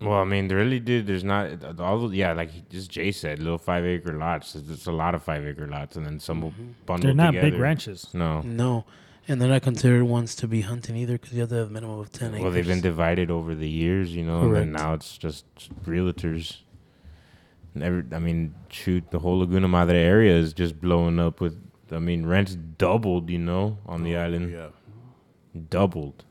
Well, 0.00 0.14
I 0.18 0.24
mean, 0.24 0.48
they 0.48 0.54
really, 0.56 0.80
dude. 0.80 1.06
There's 1.06 1.24
not 1.24 1.78
all. 1.80 2.12
Yeah, 2.12 2.32
like 2.32 2.68
just 2.68 2.90
Jay 2.90 3.12
said, 3.12 3.38
little 3.38 3.58
five 3.58 3.84
acre 3.84 4.12
lots. 4.12 4.54
It's, 4.56 4.68
it's 4.68 4.86
a 4.86 4.92
lot 4.92 5.14
of 5.14 5.22
five 5.22 5.46
acre 5.46 5.66
lots, 5.66 5.96
and 5.96 6.04
then 6.04 6.18
some 6.20 6.40
will 6.40 6.50
mm-hmm. 6.50 6.72
bundle 6.86 7.06
they're 7.06 7.14
not 7.14 7.32
together. 7.32 7.50
big 7.52 7.60
ranches. 7.60 8.08
No. 8.14 8.40
no, 8.40 8.84
and 9.28 9.40
they're 9.40 9.48
not 9.48 9.62
considered 9.62 10.04
ones 10.04 10.34
to 10.36 10.48
be 10.48 10.62
hunting 10.62 10.96
either 10.96 11.14
because 11.14 11.32
you 11.32 11.40
have 11.40 11.50
to 11.50 11.56
have 11.56 11.68
a 11.68 11.70
minimum 11.70 12.00
of 12.00 12.10
ten 12.12 12.30
acres. 12.30 12.42
Well, 12.42 12.52
they've 12.52 12.66
been 12.66 12.80
divided 12.80 13.30
over 13.30 13.54
the 13.54 13.68
years, 13.68 14.14
you 14.14 14.24
know, 14.24 14.42
and 14.42 14.54
then 14.54 14.72
now 14.72 14.94
it's 14.94 15.18
just 15.18 15.44
realtors. 15.84 16.58
And 17.74 17.82
every, 17.84 18.04
I 18.12 18.18
mean, 18.18 18.54
shoot, 18.70 19.10
the 19.10 19.20
whole 19.20 19.38
Laguna 19.38 19.68
Madre 19.68 19.98
area 19.98 20.36
is 20.36 20.52
just 20.52 20.80
blowing 20.80 21.20
up 21.20 21.40
with. 21.40 21.60
I 21.92 21.98
mean, 21.98 22.26
rents 22.26 22.54
doubled, 22.54 23.30
you 23.30 23.38
know, 23.38 23.78
on 23.86 24.02
the 24.02 24.16
oh, 24.16 24.22
island. 24.24 24.52
Yeah. 24.52 24.68
Doubled. 25.70 26.24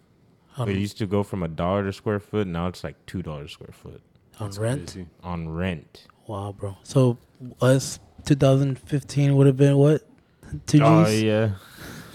on, 0.57 0.69
It 0.69 0.77
used 0.77 0.97
to 0.99 1.05
go 1.05 1.23
from 1.23 1.43
a 1.43 1.47
dollar 1.47 1.83
to 1.85 1.93
square 1.93 2.19
foot. 2.19 2.47
Now 2.47 2.67
it's 2.67 2.83
like 2.83 3.03
two 3.05 3.21
dollars 3.21 3.51
square 3.51 3.73
foot 3.73 4.01
on 4.39 4.51
rent. 4.51 4.93
Crazy. 4.93 5.07
on 5.23 5.49
rent. 5.49 6.07
Wow, 6.27 6.53
bro. 6.57 6.77
So 6.83 7.17
us 7.61 7.99
2015 8.25 9.35
would 9.35 9.47
have 9.47 9.57
been 9.57 9.77
what? 9.77 10.03
Two 10.65 10.79
oh, 10.83 11.05
G's. 11.05 11.23
Oh 11.23 11.25
yeah, 11.25 11.51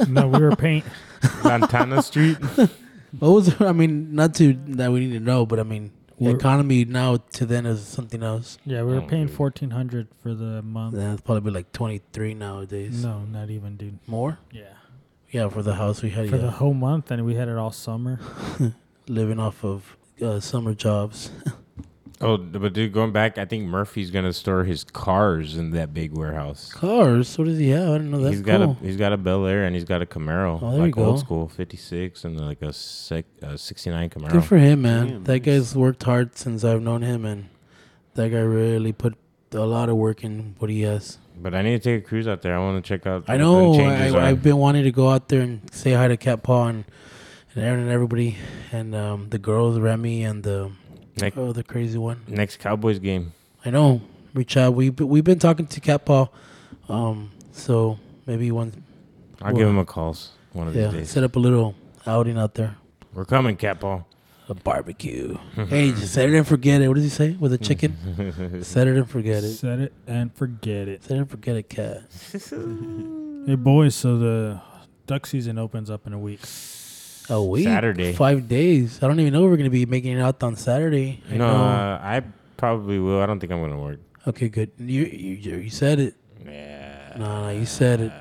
no, 0.09 0.29
we 0.29 0.41
were 0.41 0.57
paying. 0.57 0.83
Lantana 1.45 2.03
Street. 2.03 2.39
What 3.19 3.29
was? 3.29 3.61
I 3.61 3.73
mean, 3.73 4.15
not 4.15 4.35
to 4.37 4.55
that 4.69 4.91
we 4.91 5.01
need 5.01 5.13
to 5.13 5.21
know, 5.21 5.45
but 5.45 5.61
I 5.61 5.65
mean, 5.65 5.93
the 6.23 6.29
We're- 6.31 6.39
economy 6.39 6.85
now 6.85 7.17
to 7.39 7.47
then 7.47 7.67
is 7.67 7.81
something 7.87 8.23
else. 8.23 8.59
Yeah, 8.65 8.83
we 8.83 8.93
were 8.95 9.01
Oh, 9.03 9.07
paying 9.07 9.27
dude. 9.27 9.37
fourteen 9.37 9.71
hundred 9.71 10.09
for 10.23 10.35
the 10.35 10.63
month. 10.63 10.95
That's 10.97 11.21
probably 11.21 11.53
like 11.53 11.73
23 11.73 12.35
nowadays. 12.35 13.03
No, 13.05 13.21
not 13.31 13.51
even, 13.51 13.77
dude. 13.77 13.99
More? 14.07 14.39
Yeah, 14.53 14.75
Yeah, 15.31 15.49
for 15.49 15.63
the 15.63 15.75
house 15.75 16.03
we 16.03 16.11
had. 16.11 16.29
for 16.31 16.37
yeah. 16.37 16.43
the 16.43 16.51
whole 16.53 16.75
month, 16.75 17.11
and 17.11 17.25
we 17.25 17.35
had 17.35 17.49
it 17.49 17.57
all 17.57 17.73
summer. 17.73 18.19
living 19.09 19.41
off 19.41 19.65
of 19.65 19.97
uh, 20.23 20.39
summer 20.41 20.75
jobs. 20.75 21.31
Oh, 22.23 22.37
but 22.37 22.73
dude, 22.73 22.93
going 22.93 23.13
back, 23.13 23.37
I 23.37 23.45
think 23.45 23.65
Murphy's 23.67 24.11
gonna 24.11 24.33
store 24.33 24.65
his 24.65 24.85
cars 24.85 25.57
in 25.57 25.73
that 25.73 25.93
big 25.93 26.17
warehouse. 26.17 26.73
Cars. 26.73 27.37
What 27.37 27.47
does 27.47 27.59
he 27.59 27.71
have? 27.71 27.89
I 27.91 27.99
don't 27.99 28.11
know 28.11 28.21
that's 28.21 28.35
he's 28.37 28.43
got 28.43 28.59
cool. 28.61 28.77
a 28.81 28.85
he's 28.85 28.97
got 28.97 29.13
a 29.13 29.17
Bel 29.17 29.45
Air 29.47 29.65
and 29.65 29.75
he's 29.75 29.85
got 29.85 30.03
a 30.03 30.07
Camaro, 30.07 30.59
Oh, 30.63 30.71
there 30.71 30.81
like 30.81 30.87
you 30.89 30.93
go. 31.03 31.05
old 31.07 31.19
school 31.21 31.49
'56 31.49 32.25
and 32.25 32.41
like 32.41 32.63
a 32.63 32.73
sec, 32.73 33.25
uh, 33.43 33.57
'69 33.57 34.11
Camaro. 34.11 34.31
Good 34.33 34.45
for 34.45 34.57
him, 34.57 34.83
man. 34.83 35.07
Damn, 35.09 35.25
that 35.25 35.33
nice. 35.33 35.43
guy's 35.45 35.75
worked 35.77 36.03
hard 36.05 36.37
since 36.39 36.65
I've 36.65 36.81
known 36.83 37.03
him, 37.03 37.25
and 37.25 37.49
that 38.15 38.29
guy 38.31 38.39
really 38.39 38.93
put 38.93 39.17
a 39.53 39.59
lot 39.67 39.89
of 39.89 39.97
work 39.97 40.23
in 40.25 40.55
what 40.59 40.71
he 40.71 40.83
has. 40.83 41.19
but 41.37 41.55
I 41.55 41.63
need 41.63 41.83
to 41.83 41.97
take 41.97 42.05
a 42.05 42.09
cruise 42.09 42.29
out 42.29 42.41
there. 42.43 42.57
I 42.57 42.59
want 42.61 42.83
to 42.83 42.89
check 42.89 43.07
out. 43.07 43.25
I 43.29 43.37
know. 43.37 43.75
I, 43.75 44.29
I've 44.29 44.43
been 44.43 44.57
wanting 44.59 44.85
to 44.85 44.93
go 44.93 45.09
out 45.11 45.29
there 45.29 45.41
and 45.43 45.61
say 45.75 45.93
hi 45.93 46.09
to 46.09 46.17
Cat 46.17 46.43
Paw 46.43 46.69
and, 46.69 46.85
and 47.55 47.65
Aaron 47.65 47.81
and 47.81 47.91
everybody, 47.91 48.37
and 48.71 48.95
um, 48.95 49.29
the 49.31 49.39
girls, 49.39 49.79
Remy, 49.79 50.23
and 50.25 50.43
the 50.43 50.71
Next, 51.21 51.37
oh, 51.37 51.53
the 51.53 51.63
crazy 51.63 51.99
one. 51.99 52.23
next 52.27 52.59
Cowboys 52.59 52.99
game. 52.99 53.33
I 53.65 53.71
know. 53.71 54.01
Reach 54.35 54.57
out. 54.57 54.75
We 54.75 54.89
we've 54.91 55.23
been 55.25 55.39
talking 55.39 55.67
to 55.67 55.81
Cat 55.81 56.05
Paul, 56.07 56.33
um, 56.89 57.31
so 57.53 57.99
maybe 58.27 58.51
one 58.51 58.73
I'll 59.43 59.53
Well, 59.53 59.59
give 59.61 59.69
him 59.69 59.79
a 59.79 59.85
call 59.85 60.17
one 60.53 60.69
of 60.69 60.75
yeah 60.75 60.87
these 60.89 60.93
days. 61.01 61.11
set 61.11 61.23
up 61.25 61.37
a 61.37 61.39
little 61.39 61.75
outing 62.07 62.39
out 62.39 62.55
there, 62.55 62.77
We're 63.13 63.27
coming, 63.27 63.57
Cat 63.57 63.79
Paul. 63.81 64.07
a 64.49 64.55
barbecue. 64.55 65.37
hey, 65.69 65.91
just 65.93 66.15
set 66.15 66.31
it 66.31 66.35
and 66.35 66.47
forget 66.49 66.81
it. 66.81 66.89
What 66.89 66.95
does 66.95 67.05
he 67.05 67.11
say 67.11 67.33
with 67.39 67.53
a 67.53 67.59
chicken? 67.59 68.63
set 68.65 68.89
it 68.89 68.97
and 68.97 69.09
forget 69.09 69.45
it. 69.45 69.53
Set 69.53 69.81
it 69.81 69.93
and 70.07 70.35
forget 70.35 70.89
it. 70.89 71.05
Set 71.05 71.13
it 71.13 71.21
and 71.21 71.31
forget 71.31 71.57
it, 71.57 71.69
cat. 71.69 72.05
Hey 73.47 73.55
boys, 73.57 73.95
so 73.95 74.17
the 74.19 74.61
duck 75.07 75.27
season 75.27 75.59
opens 75.59 75.91
up 75.91 76.07
in 76.07 76.13
a 76.15 76.19
week. 76.19 76.41
A 77.31 77.43
week, 77.43 77.65
Saturday. 77.65 78.13
five 78.13 78.49
days. 78.49 79.03
I 79.03 79.07
don't 79.07 79.21
even 79.21 79.33
know 79.33 79.45
if 79.45 79.51
we're 79.51 79.57
gonna 79.57 79.71
be 79.71 79.87
making 79.87 80.19
it 80.19 80.21
out 80.21 80.43
on 80.43 80.57
Saturday. 80.57 81.23
I 81.31 81.37
no, 81.37 81.47
know. 81.47 81.65
uh, 81.65 82.01
I 82.03 82.23
probably 82.57 82.99
will. 82.99 83.21
I 83.21 83.27
don't 83.27 83.39
think 83.41 83.53
I'm 83.53 83.61
gonna 83.61 83.79
work. 83.79 84.01
Okay, 84.27 84.49
good. 84.49 84.71
You 84.79 85.05
you, 85.05 85.57
you 85.59 85.71
said 85.71 85.99
it. 85.99 86.15
Yeah. 86.45 87.15
No, 87.17 87.47
no, 87.47 87.51
you 87.51 87.67
said 87.67 88.01
it. 88.01 88.13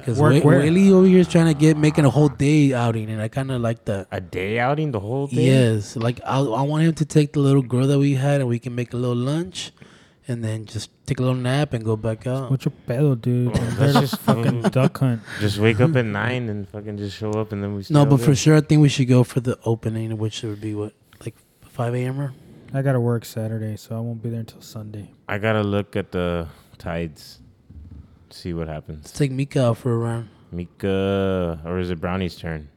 Because 0.00 0.18
Work 0.20 0.42
where? 0.44 0.60
Willie 0.60 0.90
over 0.90 1.06
here 1.06 1.18
is 1.20 1.28
trying 1.28 1.46
to 1.46 1.54
get 1.54 1.76
making 1.76 2.04
a 2.06 2.10
whole 2.10 2.28
day 2.30 2.72
outing, 2.72 3.10
and 3.10 3.20
I 3.20 3.28
kind 3.28 3.50
of 3.50 3.60
like 3.60 3.84
that. 3.86 4.06
A 4.10 4.20
day 4.20 4.58
outing, 4.58 4.90
the 4.90 5.00
whole 5.00 5.26
day. 5.26 5.46
Yes, 5.46 5.96
like 5.96 6.20
I, 6.24 6.38
I 6.38 6.62
want 6.62 6.84
him 6.84 6.94
to 6.94 7.04
take 7.04 7.34
the 7.34 7.40
little 7.40 7.62
girl 7.62 7.86
that 7.86 7.98
we 7.98 8.14
had, 8.14 8.40
and 8.40 8.48
we 8.48 8.58
can 8.58 8.74
make 8.74 8.94
a 8.94 8.96
little 8.96 9.16
lunch, 9.16 9.70
and 10.28 10.44
then 10.44 10.66
just 10.66 10.90
take 11.06 11.18
a 11.18 11.22
little 11.22 11.36
nap 11.36 11.72
and 11.72 11.82
go 11.84 11.96
back 11.96 12.26
out. 12.26 12.50
What's 12.50 12.66
your 12.66 12.72
pedo, 12.86 13.20
dude? 13.20 13.54
That's 13.54 13.98
just 13.98 14.18
fucking 14.20 14.62
duck 14.62 14.98
hunt. 14.98 15.22
Just 15.40 15.58
wake 15.58 15.80
up 15.80 15.96
at 15.96 16.04
nine 16.20 16.48
and 16.50 16.68
fucking 16.68 16.98
just 16.98 17.16
show 17.16 17.32
up, 17.32 17.50
and 17.52 17.62
then 17.62 17.72
we. 17.72 17.78
No, 17.78 17.82
stay 17.82 17.94
all 17.98 18.06
but 18.06 18.20
for 18.20 18.36
sure, 18.36 18.56
I 18.56 18.60
think 18.60 18.82
we 18.82 18.88
should 18.88 19.08
go 19.08 19.24
for 19.24 19.40
the 19.40 19.58
opening, 19.64 20.18
which 20.18 20.42
would 20.42 20.60
be 20.60 20.74
what 20.74 20.92
like 21.24 21.34
five 21.62 21.94
a.m. 21.94 22.34
I 22.74 22.82
gotta 22.82 23.00
work 23.00 23.24
Saturday, 23.24 23.76
so 23.76 23.96
I 23.96 24.00
won't 24.00 24.22
be 24.22 24.28
there 24.28 24.40
until 24.40 24.60
Sunday. 24.60 25.10
I 25.26 25.38
gotta 25.38 25.62
look 25.62 25.96
at 25.96 26.12
the 26.12 26.48
tides, 26.76 27.40
see 28.30 28.52
what 28.52 28.68
happens. 28.68 28.98
Let's 28.98 29.10
happens. 29.12 29.18
take 29.18 29.32
Mika 29.32 29.64
out 29.64 29.78
for 29.78 29.94
a 29.94 29.96
round. 29.96 30.28
Mika, 30.52 31.60
or 31.64 31.78
is 31.78 31.90
it 31.90 32.00
Brownie's 32.00 32.36
turn? 32.36 32.68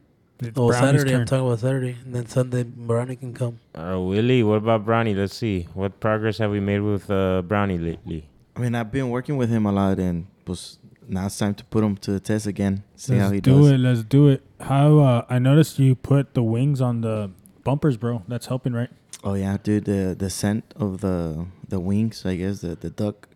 It's 0.41 0.57
Oh, 0.57 0.67
Brownie's 0.69 1.01
Saturday. 1.01 1.13
I'm 1.15 1.25
talking 1.25 1.45
about 1.45 1.59
Saturday, 1.59 1.95
and 2.03 2.15
then 2.15 2.25
Sunday, 2.25 2.63
Brownie 2.63 3.15
can 3.15 3.33
come. 3.33 3.59
Uh, 3.75 3.99
Willie, 3.99 4.41
what 4.43 4.55
about 4.57 4.85
Brownie? 4.85 5.13
Let's 5.13 5.35
see. 5.35 5.67
What 5.73 5.99
progress 5.99 6.39
have 6.39 6.49
we 6.51 6.59
made 6.59 6.79
with 6.79 7.09
uh, 7.11 7.41
Brownie 7.43 7.77
lately? 7.77 8.27
I 8.55 8.59
mean, 8.59 8.73
I've 8.75 8.91
been 8.91 9.09
working 9.09 9.37
with 9.37 9.49
him 9.49 9.65
a 9.65 9.71
lot, 9.71 9.99
and 9.99 10.25
pues, 10.45 10.79
now 11.07 11.27
it's 11.27 11.37
time 11.37 11.53
to 11.55 11.63
put 11.65 11.83
him 11.83 11.95
to 11.97 12.11
the 12.11 12.19
test 12.19 12.47
again. 12.47 12.83
See 12.95 13.15
how 13.15 13.25
Let's 13.25 13.33
he 13.33 13.41
do 13.41 13.57
does. 13.61 13.71
it. 13.71 13.77
Let's 13.77 14.03
do 14.03 14.27
it. 14.29 14.41
How 14.61 14.99
uh, 14.99 15.25
I 15.29 15.37
noticed 15.39 15.77
you 15.79 15.95
put 15.95 16.33
the 16.33 16.43
wings 16.43 16.81
on 16.81 17.01
the 17.01 17.29
bumpers, 17.63 17.97
bro. 17.97 18.23
That's 18.27 18.47
helping, 18.47 18.73
right? 18.73 18.89
Oh 19.23 19.35
yeah, 19.35 19.57
dude, 19.61 19.85
the 19.85 20.15
the 20.17 20.29
scent 20.31 20.73
of 20.75 21.01
the 21.01 21.45
the 21.67 21.79
wings, 21.79 22.25
I 22.25 22.35
guess 22.35 22.61
the 22.61 22.75
the 22.75 22.89
duck 22.89 23.29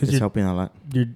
is 0.00 0.18
helping 0.18 0.44
a 0.44 0.54
lot. 0.54 0.72
you're 0.92 1.08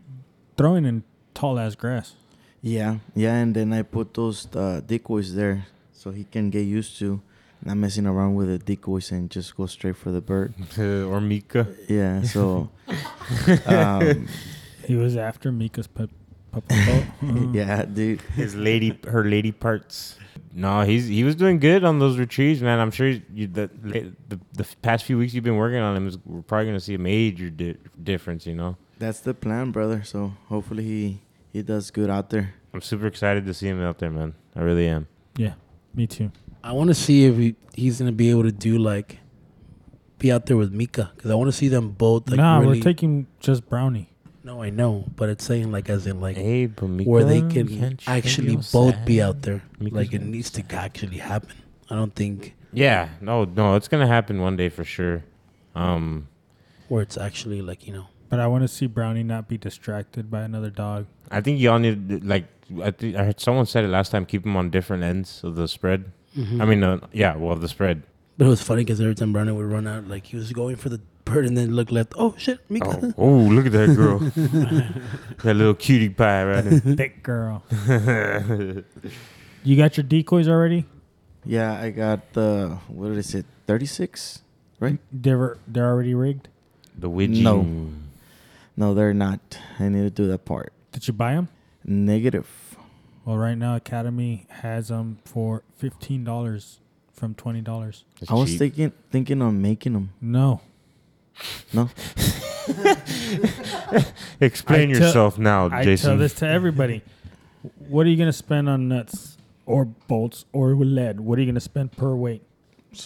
throwing 0.57 0.85
in 0.85 1.05
tall 1.35 1.59
ass 1.61 1.77
grass. 1.77 2.15
Yeah, 2.63 2.99
yeah, 3.15 3.35
and 3.37 3.55
then 3.55 3.73
I 3.73 3.83
put 3.83 4.15
those 4.15 4.47
uh, 4.55 4.81
decoys 4.85 5.35
there 5.35 5.67
so 5.93 6.11
he 6.11 6.25
can 6.25 6.51
get 6.51 6.63
used 6.63 6.99
to 6.99 7.21
not 7.65 7.77
messing 7.77 8.07
around 8.07 8.35
with 8.35 8.49
the 8.49 8.59
decoys 8.59 9.11
and 9.13 9.31
just 9.31 9.57
go 9.57 9.67
straight 9.67 9.97
for 9.97 10.11
the 10.11 10.21
bird. 10.21 10.55
or 10.79 11.21
Mika. 11.21 11.67
Yeah, 11.89 12.23
so 12.23 12.71
um, 13.67 14.29
He 14.85 14.95
was 14.95 15.17
after 15.17 15.51
Mika's. 15.53 15.89
Uh, 15.97 16.07
yeah, 17.53 17.85
dude. 17.85 18.21
His 18.35 18.55
lady, 18.55 18.99
her 19.09 19.25
lady 19.25 19.53
parts. 19.53 20.17
No, 20.55 20.83
he's 20.83 21.07
he 21.07 21.23
was 21.23 21.35
doing 21.35 21.59
good 21.59 21.85
on 21.85 21.99
those 21.99 22.19
retrieves, 22.19 22.63
man. 22.63 22.79
I'm 22.79 22.91
sure 22.91 23.09
you 23.09 23.47
the 23.47 23.69
the, 24.29 24.41
the 24.55 24.67
past 24.81 25.05
few 25.05 25.19
weeks 25.19 25.35
you've 25.35 25.45
been 25.45 25.57
working 25.57 25.81
on 25.81 25.95
him, 25.97 26.09
is, 26.09 26.17
we're 26.25 26.41
probably 26.43 26.67
gonna 26.67 26.81
see 26.81 26.95
a 26.95 26.99
major 26.99 27.51
di- 27.51 27.77
difference. 28.03 28.47
You 28.47 28.55
know, 28.55 28.77
That's 28.99 29.21
the 29.21 29.35
plan, 29.35 29.71
brother. 29.71 30.03
So 30.03 30.33
hopefully 30.49 30.85
he 30.85 31.21
he 31.57 31.63
does 31.63 31.91
good 31.91 32.11
out 32.11 32.29
there. 32.29 32.53
I'm 32.75 32.83
super 32.83 33.07
excited 33.07 33.47
to 33.47 33.55
see 33.55 33.67
him 33.67 33.81
out 33.83 33.99
there, 33.99 34.11
man. 34.11 34.35
I 34.55 34.61
really 34.61 34.87
am. 34.89 35.09
Yeah, 35.39 35.55
me 35.95 36.07
too. 36.07 36.31
I 36.63 36.73
want 36.73 36.89
to 36.89 36.95
see 36.95 37.25
if 37.25 37.37
he, 37.37 37.57
he's 37.75 37.99
gonna 37.99 38.13
be 38.13 38.29
able 38.29 38.43
to 38.43 38.53
do 38.53 38.77
like 38.77 39.21
be 40.19 40.31
out 40.31 40.45
there 40.45 40.59
with 40.59 40.73
Mika 40.73 41.13
because 41.17 41.31
I 41.31 41.35
want 41.35 41.49
to 41.49 41.57
see 41.57 41.69
them 41.69 41.93
both. 41.93 42.29
Like, 42.29 42.37
nah, 42.37 42.59
really, 42.59 42.79
we're 42.79 42.85
taking 42.85 43.27
just 43.41 43.69
Brownie. 43.71 44.11
No, 44.45 44.63
I 44.63 44.69
know, 44.69 45.07
but 45.17 45.31
it's 45.31 45.45
saying 45.45 45.73
like 45.73 45.89
as 45.89 46.07
in 46.07 46.21
like 46.21 46.37
Hey, 46.37 46.67
but 46.67 46.89
Mika, 46.89 47.09
where 47.09 47.25
they 47.25 47.41
can 47.41 47.99
actually 48.07 48.53
your 48.53 48.63
both 48.71 48.95
be 49.07 49.23
out 49.23 49.41
there. 49.41 49.63
Mika's 49.79 49.97
like 49.97 50.13
it 50.13 50.19
gonna 50.19 50.31
needs 50.31 50.51
to 50.51 50.75
actually 50.75 51.19
happen. 51.19 51.57
I 51.89 51.95
don't 51.95 52.15
think 52.15 52.55
Yeah, 52.75 53.09
no, 53.23 53.45
no, 53.45 53.77
it's 53.77 53.89
gonna 53.89 54.07
happen 54.07 54.43
one 54.43 54.57
day 54.57 54.69
for 54.69 54.85
sure. 54.85 55.25
Um, 55.75 56.29
where 56.89 57.01
it's 57.01 57.17
actually 57.17 57.63
like 57.63 57.87
you 57.87 57.95
know. 57.95 58.09
But 58.29 58.41
I 58.41 58.47
want 58.47 58.63
to 58.63 58.69
see 58.69 58.87
Brownie 58.87 59.23
not 59.23 59.49
be 59.49 59.57
distracted 59.57 60.31
by 60.31 60.43
another 60.43 60.71
dog. 60.71 61.07
I 61.31 61.41
think 61.41 61.61
y'all 61.61 61.79
need 61.79 62.25
like 62.25 62.47
I 62.83 62.91
think 62.91 63.17
I 63.17 63.25
heard 63.25 63.41
someone 63.41 63.67
said 63.67 63.85
it 63.85 63.89
last 63.89 64.11
time. 64.11 64.27
Keep 64.27 64.43
them 64.43 64.57
on 64.57 64.71
different 64.71 65.03
ends 65.03 65.43
of 65.45 65.55
the 65.55 65.69
spread. 65.69 66.13
Mm-hmm. 66.37 66.61
I 66.61 66.65
mean, 66.65 66.83
uh, 66.83 67.01
yeah, 67.13 67.37
well, 67.37 67.57
the 67.57 67.69
spread. 67.69 68.03
but 68.37 68.47
it 68.47 68.49
was 68.49 68.63
funny 68.63 68.83
because 68.83 69.01
every 69.01 69.15
time 69.15 69.33
Brownie 69.33 69.53
would 69.53 69.65
run 69.65 69.87
out, 69.87 70.09
like 70.09 70.27
he 70.27 70.37
was 70.37 70.53
going 70.53 70.77
for 70.77 70.89
the 70.89 71.01
bird 71.25 71.47
and 71.47 71.57
then 71.57 71.75
look 71.75 71.91
left. 71.91 72.13
Oh 72.17 72.35
shit, 72.37 72.59
Mika! 72.69 73.01
Oh, 73.03 73.15
oh, 73.19 73.39
look 73.49 73.67
at 73.67 73.73
that 73.73 73.95
girl, 73.95 74.19
that 75.43 75.55
little 75.57 75.75
cutie 75.75 76.09
pie 76.09 76.45
right 76.45 76.63
there. 76.63 76.81
Thick 76.97 77.23
girl. 77.23 77.63
You 79.65 79.77
got 79.77 79.97
your 79.97 80.05
decoys 80.05 80.49
already? 80.49 80.85
Yeah, 81.45 81.81
I 81.81 81.91
got 81.91 82.33
the 82.33 82.79
what 82.89 83.13
is 83.13 83.35
it? 83.35 83.47
Thirty 83.67 83.87
six, 83.87 84.43
right? 84.81 84.99
They're 85.13 85.59
they're 85.67 85.87
already 85.87 86.15
rigged. 86.15 86.49
The 86.99 87.11
widget. 87.11 87.43
No. 87.43 87.67
No, 88.77 88.93
they're 88.95 89.15
not. 89.15 89.59
I 89.79 89.89
need 89.89 90.03
to 90.03 90.11
do 90.11 90.27
that 90.29 90.45
part. 90.45 90.73
Did 90.93 91.07
you 91.09 91.15
buy 91.15 91.35
them? 91.35 91.49
Negative. 91.85 92.47
Well, 93.25 93.37
right 93.39 93.57
now 93.57 93.77
Academy 93.77 94.47
has 94.49 94.89
them 94.89 95.19
for 95.25 95.63
fifteen 95.77 96.25
dollars 96.25 96.79
from 97.13 97.35
twenty 97.35 97.61
dollars. 97.61 98.05
I 98.29 98.35
was 98.35 98.51
cheap. 98.51 98.59
thinking 98.59 98.93
thinking 99.11 99.43
on 99.43 99.61
making 99.63 99.95
them. 99.95 100.11
No, 100.21 100.61
No, 101.73 101.91
Explain 104.41 104.91
I 104.91 104.93
tell- 104.93 105.03
yourself 105.07 105.39
now, 105.39 105.69
I 105.71 105.85
Jason. 105.85 106.11
tell 106.11 106.19
this 106.19 106.35
to 106.35 106.47
everybody. 106.49 107.03
what 107.89 108.07
are 108.07 108.11
you 108.11 108.17
gonna 108.17 108.33
spend 108.33 108.69
on 108.69 108.89
nuts 108.89 109.37
or 109.65 109.85
bolts 109.85 110.45
or 110.53 110.75
lead? 110.75 111.21
What 111.21 111.39
are 111.39 111.43
you 111.43 111.47
gonna 111.47 111.61
spend 111.61 111.93
per 111.93 112.15
weight? 112.15 112.43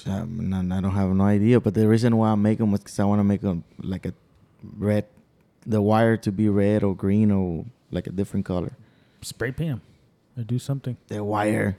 Um, 0.06 0.52
I 0.72 0.80
don't 0.80 0.90
have 0.92 1.10
no 1.10 1.24
idea. 1.24 1.60
But 1.60 1.74
the 1.74 1.88
reason 1.88 2.16
why 2.16 2.30
I 2.30 2.34
make 2.34 2.58
them 2.58 2.70
was 2.70 2.80
because 2.80 2.98
I 3.00 3.04
want 3.04 3.20
to 3.20 3.24
make 3.24 3.40
them 3.40 3.64
like 3.82 4.06
a 4.06 4.12
red, 4.76 5.06
the 5.66 5.80
wire 5.82 6.16
to 6.18 6.32
be 6.32 6.48
red 6.48 6.82
or 6.82 6.94
green 6.94 7.30
or 7.30 7.64
like 7.90 8.06
a 8.06 8.10
different 8.10 8.46
color. 8.46 8.72
Spray 9.22 9.52
paint 9.52 9.70
'em 9.72 9.82
or 10.36 10.42
do 10.44 10.58
something. 10.58 10.96
The 11.08 11.22
wire. 11.24 11.76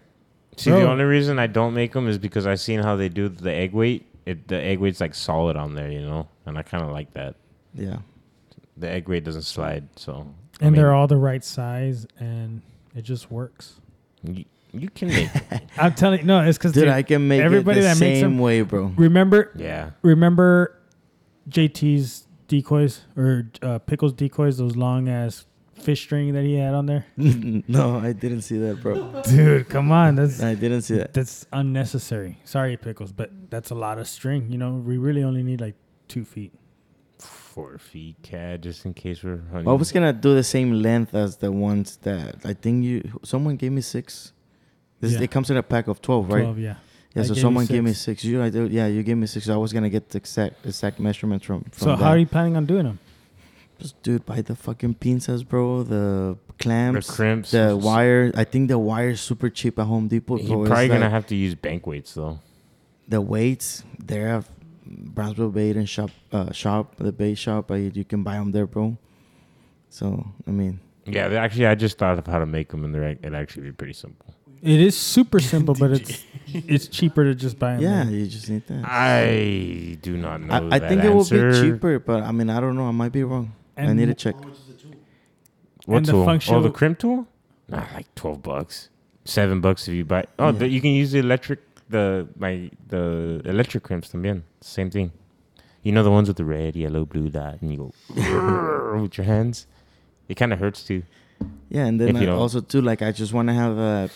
See, 0.57 0.69
the 0.69 0.87
only 0.87 1.05
reason 1.05 1.39
I 1.39 1.47
don't 1.47 1.73
make 1.73 1.93
them 1.93 2.07
is 2.07 2.17
because 2.17 2.45
I've 2.45 2.59
seen 2.59 2.81
how 2.81 2.95
they 2.95 3.09
do 3.09 3.29
the 3.29 3.51
egg 3.51 3.73
weight. 3.73 4.05
It 4.25 4.47
the 4.47 4.61
egg 4.61 4.79
weight's 4.79 4.99
like 5.01 5.15
solid 5.15 5.55
on 5.55 5.73
there, 5.73 5.89
you 5.91 6.01
know, 6.01 6.27
and 6.45 6.57
I 6.57 6.61
kind 6.61 6.83
of 6.83 6.91
like 6.91 7.13
that. 7.13 7.35
Yeah. 7.73 7.97
The 8.77 8.89
egg 8.89 9.07
weight 9.07 9.23
doesn't 9.23 9.43
slide, 9.43 9.87
so. 9.95 10.27
I 10.61 10.65
And 10.65 10.73
mean, 10.73 10.81
they're 10.81 10.93
all 10.93 11.07
the 11.07 11.17
right 11.17 11.43
size, 11.43 12.05
and 12.19 12.61
it 12.95 13.01
just 13.03 13.31
works. 13.31 13.79
You, 14.23 14.45
you 14.73 14.89
can 14.89 15.07
make. 15.07 15.29
I'm 15.77 15.93
telling 15.95 16.19
you, 16.19 16.25
no, 16.25 16.41
it's 16.43 16.57
because 16.57 16.73
Dude, 16.73 16.87
I 16.87 17.01
can 17.01 17.27
make 17.27 17.41
everybody 17.41 17.79
it 17.79 17.83
the 17.83 17.87
that 17.89 17.99
makes 17.99 18.19
same 18.19 18.31
them- 18.31 18.39
way, 18.39 18.61
bro. 18.61 18.91
remember 18.97 19.51
yeah. 19.55 19.91
remember 20.03 20.77
JT's 21.49 22.27
decoys 22.51 23.05
or 23.15 23.49
uh, 23.61 23.79
Pickles 23.79 24.11
decoys, 24.11 24.57
those 24.57 24.75
long 24.75 25.07
ass 25.07 25.45
fish 25.73 26.01
string 26.01 26.33
that 26.33 26.43
he 26.43 26.55
had 26.55 26.73
on 26.73 26.85
there. 26.85 27.05
no, 27.17 27.97
I 27.97 28.11
didn't 28.11 28.41
see 28.41 28.57
that, 28.57 28.81
bro. 28.81 29.21
Dude, 29.29 29.69
come 29.69 29.89
on, 29.91 30.15
that's 30.15 30.43
I 30.43 30.53
didn't 30.55 30.81
see 30.81 30.97
that. 30.97 31.13
that's 31.13 31.45
unnecessary. 31.53 32.39
Sorry, 32.43 32.75
Pickles, 32.75 33.13
but 33.13 33.31
that's 33.49 33.71
a 33.71 33.75
lot 33.75 33.97
of 33.99 34.07
string. 34.07 34.51
You 34.51 34.57
know, 34.57 34.73
we 34.73 34.97
really 34.97 35.23
only 35.23 35.43
need 35.43 35.61
like 35.61 35.75
two 36.09 36.25
feet. 36.25 36.51
Four 37.19 37.77
feet, 37.77 38.15
cat, 38.21 38.61
just 38.61 38.85
in 38.85 38.93
case 38.93 39.23
we're 39.23 39.43
hunting. 39.51 39.69
I 39.69 39.73
was 39.73 39.91
gonna 39.93 40.13
do 40.13 40.35
the 40.35 40.43
same 40.43 40.71
length 40.73 41.13
as 41.15 41.37
the 41.37 41.51
ones 41.51 41.97
that 42.03 42.35
I 42.43 42.53
think 42.53 42.83
you. 42.83 43.19
Someone 43.23 43.55
gave 43.55 43.71
me 43.71 43.81
six. 43.81 44.33
This 44.99 45.13
Yeah. 45.13 45.21
it 45.21 45.31
comes 45.31 45.49
in 45.49 45.57
a 45.57 45.63
pack 45.63 45.87
of 45.87 46.01
twelve, 46.01 46.29
right? 46.29 46.41
Twelve, 46.43 46.59
yeah. 46.59 46.75
Yeah. 47.13 47.23
I 47.23 47.25
so 47.25 47.33
someone 47.33 47.65
gave 47.65 47.83
me 47.83 47.91
six. 47.93 48.21
six. 48.21 48.23
You, 48.23 48.41
I 48.41 48.49
do, 48.49 48.67
yeah, 48.67 48.87
you 48.87 49.03
gave 49.03 49.17
me 49.17 49.27
six. 49.27 49.49
I 49.49 49.57
was 49.57 49.73
gonna 49.73 49.89
get 49.89 50.09
the 50.09 50.17
exact 50.17 50.65
exact 50.65 50.99
measurements 50.99 51.45
from. 51.45 51.61
from 51.63 51.71
So 51.73 51.85
that. 51.87 51.99
how 51.99 52.09
are 52.11 52.17
you 52.17 52.25
planning 52.25 52.55
on 52.55 52.65
doing 52.65 52.83
them? 52.85 52.99
Just 53.79 54.01
dude, 54.03 54.25
buy 54.25 54.41
the 54.41 54.55
fucking 54.55 54.95
pinzas, 54.95 55.45
bro. 55.47 55.83
The 55.83 56.37
clamps, 56.59 57.07
the 57.07 57.13
crimps. 57.13 57.51
the 57.51 57.75
wire. 57.75 58.31
I 58.35 58.43
think 58.43 58.69
the 58.69 58.77
wire 58.79 59.09
is 59.09 59.21
super 59.21 59.49
cheap 59.49 59.77
at 59.79 59.85
Home 59.87 60.07
Depot. 60.07 60.37
You're 60.37 60.47
bro. 60.47 60.61
It's 60.61 60.69
probably 60.69 60.87
gonna 60.87 60.99
like 61.01 61.11
have 61.11 61.27
to 61.27 61.35
use 61.35 61.55
bank 61.55 61.85
weights 61.87 62.13
though. 62.13 62.39
the 63.07 63.19
weights. 63.19 63.83
They 63.99 64.19
have 64.19 64.47
Brownsville 64.85 65.49
Bait 65.49 65.75
and 65.75 65.89
Shop. 65.89 66.11
Uh, 66.31 66.51
shop 66.51 66.95
the 66.97 67.11
bait 67.11 67.35
shop. 67.35 67.71
I, 67.71 67.77
you 67.77 68.05
can 68.05 68.23
buy 68.23 68.35
them 68.35 68.51
there, 68.51 68.67
bro. 68.67 68.97
So 69.89 70.25
I 70.47 70.51
mean, 70.51 70.79
Yeah, 71.05 71.27
actually, 71.27 71.65
I 71.65 71.75
just 71.75 71.97
thought 71.97 72.17
of 72.19 72.27
how 72.27 72.39
to 72.39 72.45
make 72.45 72.69
them, 72.69 72.85
and 72.85 72.93
they're 72.95 73.03
it'd 73.09 73.33
actually 73.35 73.63
be 73.63 73.71
pretty 73.73 73.93
simple. 73.93 74.33
It 74.61 74.79
is 74.79 74.95
super 74.97 75.39
simple, 75.53 75.73
but 75.75 75.91
it's 75.91 76.23
it's 76.47 76.87
cheaper 76.87 77.23
to 77.23 77.33
just 77.35 77.57
buy 77.57 77.73
them. 77.77 77.81
yeah, 77.83 78.03
you 78.09 78.27
just 78.27 78.49
need 78.49 78.65
that. 78.67 78.83
I 78.85 79.97
do 80.01 80.17
not 80.17 80.41
know. 80.41 80.53
I, 80.53 80.75
I 80.75 80.79
that 80.79 80.89
think 80.89 81.03
it 81.03 81.09
will 81.09 81.25
be 81.25 81.39
answer. 81.39 81.71
cheaper, 81.73 81.99
but 81.99 82.23
I 82.23 82.31
mean, 82.31 82.49
I 82.49 82.59
don't 82.59 82.75
know. 82.75 82.87
I 82.87 82.91
might 82.91 83.11
be 83.11 83.23
wrong. 83.23 83.53
I 83.77 83.83
And 83.83 83.97
need 83.99 84.07
to 84.07 84.13
check. 84.13 84.35
What 85.85 85.97
And 85.97 86.05
the 86.05 86.11
tool? 86.11 86.21
oh, 86.21 86.25
functional- 86.25 86.61
the 86.61 86.69
crimp 86.69 86.99
tool? 86.99 87.27
Nah, 87.67 87.85
like 87.95 88.13
twelve 88.15 88.41
bucks, 88.43 88.89
seven 89.25 89.61
bucks 89.61 89.87
if 89.87 89.93
you 89.95 90.05
buy. 90.05 90.25
Oh, 90.37 90.47
Yeah. 90.47 90.51
the, 90.59 90.67
you 90.67 90.81
can 90.81 90.91
use 90.91 91.11
the 91.11 91.19
electric, 91.19 91.59
the 91.89 92.27
my 92.37 92.69
the 92.87 93.41
electric 93.45 93.83
crimps. 93.83 94.09
También, 94.11 94.43
same 94.61 94.89
thing. 94.91 95.11
You 95.81 95.91
know 95.93 96.03
the 96.03 96.11
ones 96.11 96.27
with 96.27 96.37
the 96.37 96.45
red, 96.45 96.75
yellow, 96.75 97.05
blue 97.05 97.29
dot, 97.29 97.61
and 97.61 97.71
you 97.71 97.77
go 97.77 97.93
with 99.01 99.17
your 99.17 99.25
hands. 99.25 99.65
It 100.29 100.35
kind 100.35 100.53
of 100.53 100.59
hurts 100.59 100.83
too. 100.83 101.01
Yeah, 101.69 101.85
and 101.85 101.99
then 101.99 102.09
If 102.09 102.15
you 102.17 102.21
I 102.23 102.25
don't- 102.27 102.37
also 102.39 102.59
too, 102.61 102.81
like 102.81 103.01
I 103.01 103.11
just 103.11 103.33
want 103.33 103.47
to 103.47 103.53
have 103.55 103.77
a 103.77 104.09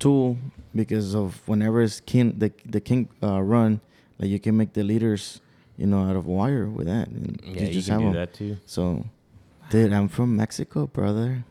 tool 0.00 0.36
because 0.74 1.14
of 1.14 1.40
whenever 1.46 1.82
it's 1.82 2.00
king 2.00 2.34
the 2.38 2.50
the 2.66 2.80
king 2.80 3.08
uh, 3.22 3.40
run, 3.40 3.80
like 4.18 4.30
you 4.30 4.40
can 4.40 4.56
make 4.56 4.72
the 4.72 4.82
leaders, 4.82 5.40
you 5.76 5.86
know, 5.86 6.08
out 6.08 6.16
of 6.16 6.26
wire 6.26 6.66
with 6.66 6.86
that. 6.88 7.06
And 7.08 7.38
Yeah, 7.44 7.64
you, 7.68 7.72
just 7.72 7.86
can 7.88 7.92
have 7.94 8.02
do 8.02 8.06
'em. 8.08 8.12
that 8.14 8.32
too. 8.34 8.56
So, 8.66 9.04
dude, 9.70 9.92
I'm 9.92 10.08
from 10.08 10.34
Mexico, 10.36 10.86
brother. 10.88 11.44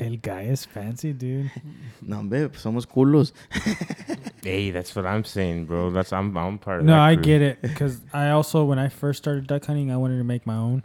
El 0.00 0.16
guy 0.16 0.42
is 0.50 0.64
fancy, 0.66 1.12
dude. 1.12 1.50
No, 2.02 2.22
babe, 2.22 2.52
somos 2.56 2.84
culos. 2.86 3.32
Hey, 4.42 4.70
that's 4.70 4.94
what 4.94 5.06
I'm 5.06 5.24
saying, 5.24 5.64
bro. 5.66 5.90
That's 5.90 6.12
I'm 6.12 6.36
I'm 6.36 6.58
part 6.58 6.80
of 6.80 6.86
No, 6.86 7.00
I 7.00 7.14
crew. 7.14 7.24
get 7.24 7.40
it 7.42 7.62
because 7.62 8.00
I 8.12 8.28
also 8.30 8.64
when 8.64 8.78
I 8.78 8.88
first 8.90 9.22
started 9.22 9.46
duck 9.46 9.64
hunting, 9.64 9.90
I 9.90 9.96
wanted 9.96 10.18
to 10.18 10.24
make 10.24 10.44
my 10.46 10.56
own, 10.56 10.82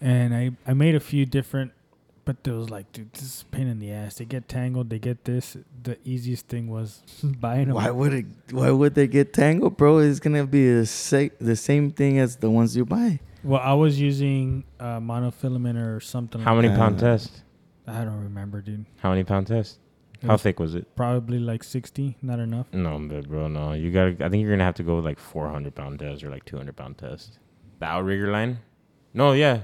and 0.00 0.34
I 0.34 0.52
I 0.66 0.72
made 0.74 0.94
a 0.94 1.00
few 1.00 1.26
different, 1.26 1.72
but 2.26 2.44
there 2.44 2.52
was 2.54 2.68
like, 2.68 2.92
dude, 2.92 3.10
this 3.14 3.22
is 3.22 3.42
a 3.42 3.56
pain 3.56 3.66
in 3.68 3.78
the 3.78 3.90
ass. 3.92 4.16
They 4.16 4.26
get 4.26 4.48
tangled. 4.48 4.90
They 4.90 4.98
get 4.98 5.24
this. 5.24 5.56
The 5.82 5.96
easiest 6.04 6.46
thing 6.48 6.68
was 6.68 7.02
buying 7.24 7.68
them. 7.68 7.76
Why 7.76 7.90
would 7.90 8.12
it? 8.12 8.26
Why 8.50 8.70
would 8.70 8.94
they 8.94 9.06
get 9.06 9.32
tangled, 9.32 9.78
bro? 9.78 9.98
It's 9.98 10.20
gonna 10.20 10.46
be 10.46 10.68
the 10.80 10.84
sa- 10.86 11.32
the 11.40 11.56
same 11.56 11.90
thing 11.90 12.18
as 12.18 12.36
the 12.36 12.50
ones 12.50 12.76
you 12.76 12.84
buy. 12.84 13.20
Well, 13.42 13.62
I 13.62 13.72
was 13.74 13.98
using 13.98 14.64
uh, 14.78 14.98
monofilament 15.00 15.78
or 15.82 16.00
something. 16.00 16.42
How 16.42 16.54
like 16.54 16.62
many 16.64 16.74
Uh, 16.74 16.76
pound 16.76 16.98
test? 16.98 17.42
I 17.86 18.04
don't 18.04 18.22
remember, 18.24 18.60
dude. 18.60 18.84
How 18.98 19.10
many 19.10 19.22
pound 19.24 19.46
test? 19.46 19.78
It 20.20 20.26
How 20.26 20.32
was 20.32 20.42
thick 20.42 20.58
was 20.58 20.74
it? 20.74 20.96
Probably 20.96 21.38
like 21.38 21.62
sixty. 21.62 22.16
Not 22.22 22.40
enough. 22.40 22.66
No, 22.72 22.98
but 22.98 23.28
bro, 23.28 23.46
no. 23.48 23.72
You 23.74 23.92
gotta. 23.92 24.16
I 24.24 24.28
think 24.28 24.42
you're 24.42 24.50
gonna 24.50 24.64
have 24.64 24.74
to 24.76 24.82
go 24.82 24.96
with 24.96 25.04
like 25.04 25.20
400 25.20 25.72
pound 25.74 26.00
test 26.00 26.24
or 26.24 26.30
like 26.30 26.44
200 26.44 26.74
pound 26.74 26.98
test. 26.98 27.38
The 27.78 27.86
outrigger 27.86 28.32
line? 28.32 28.58
No, 29.14 29.32
yeah. 29.32 29.60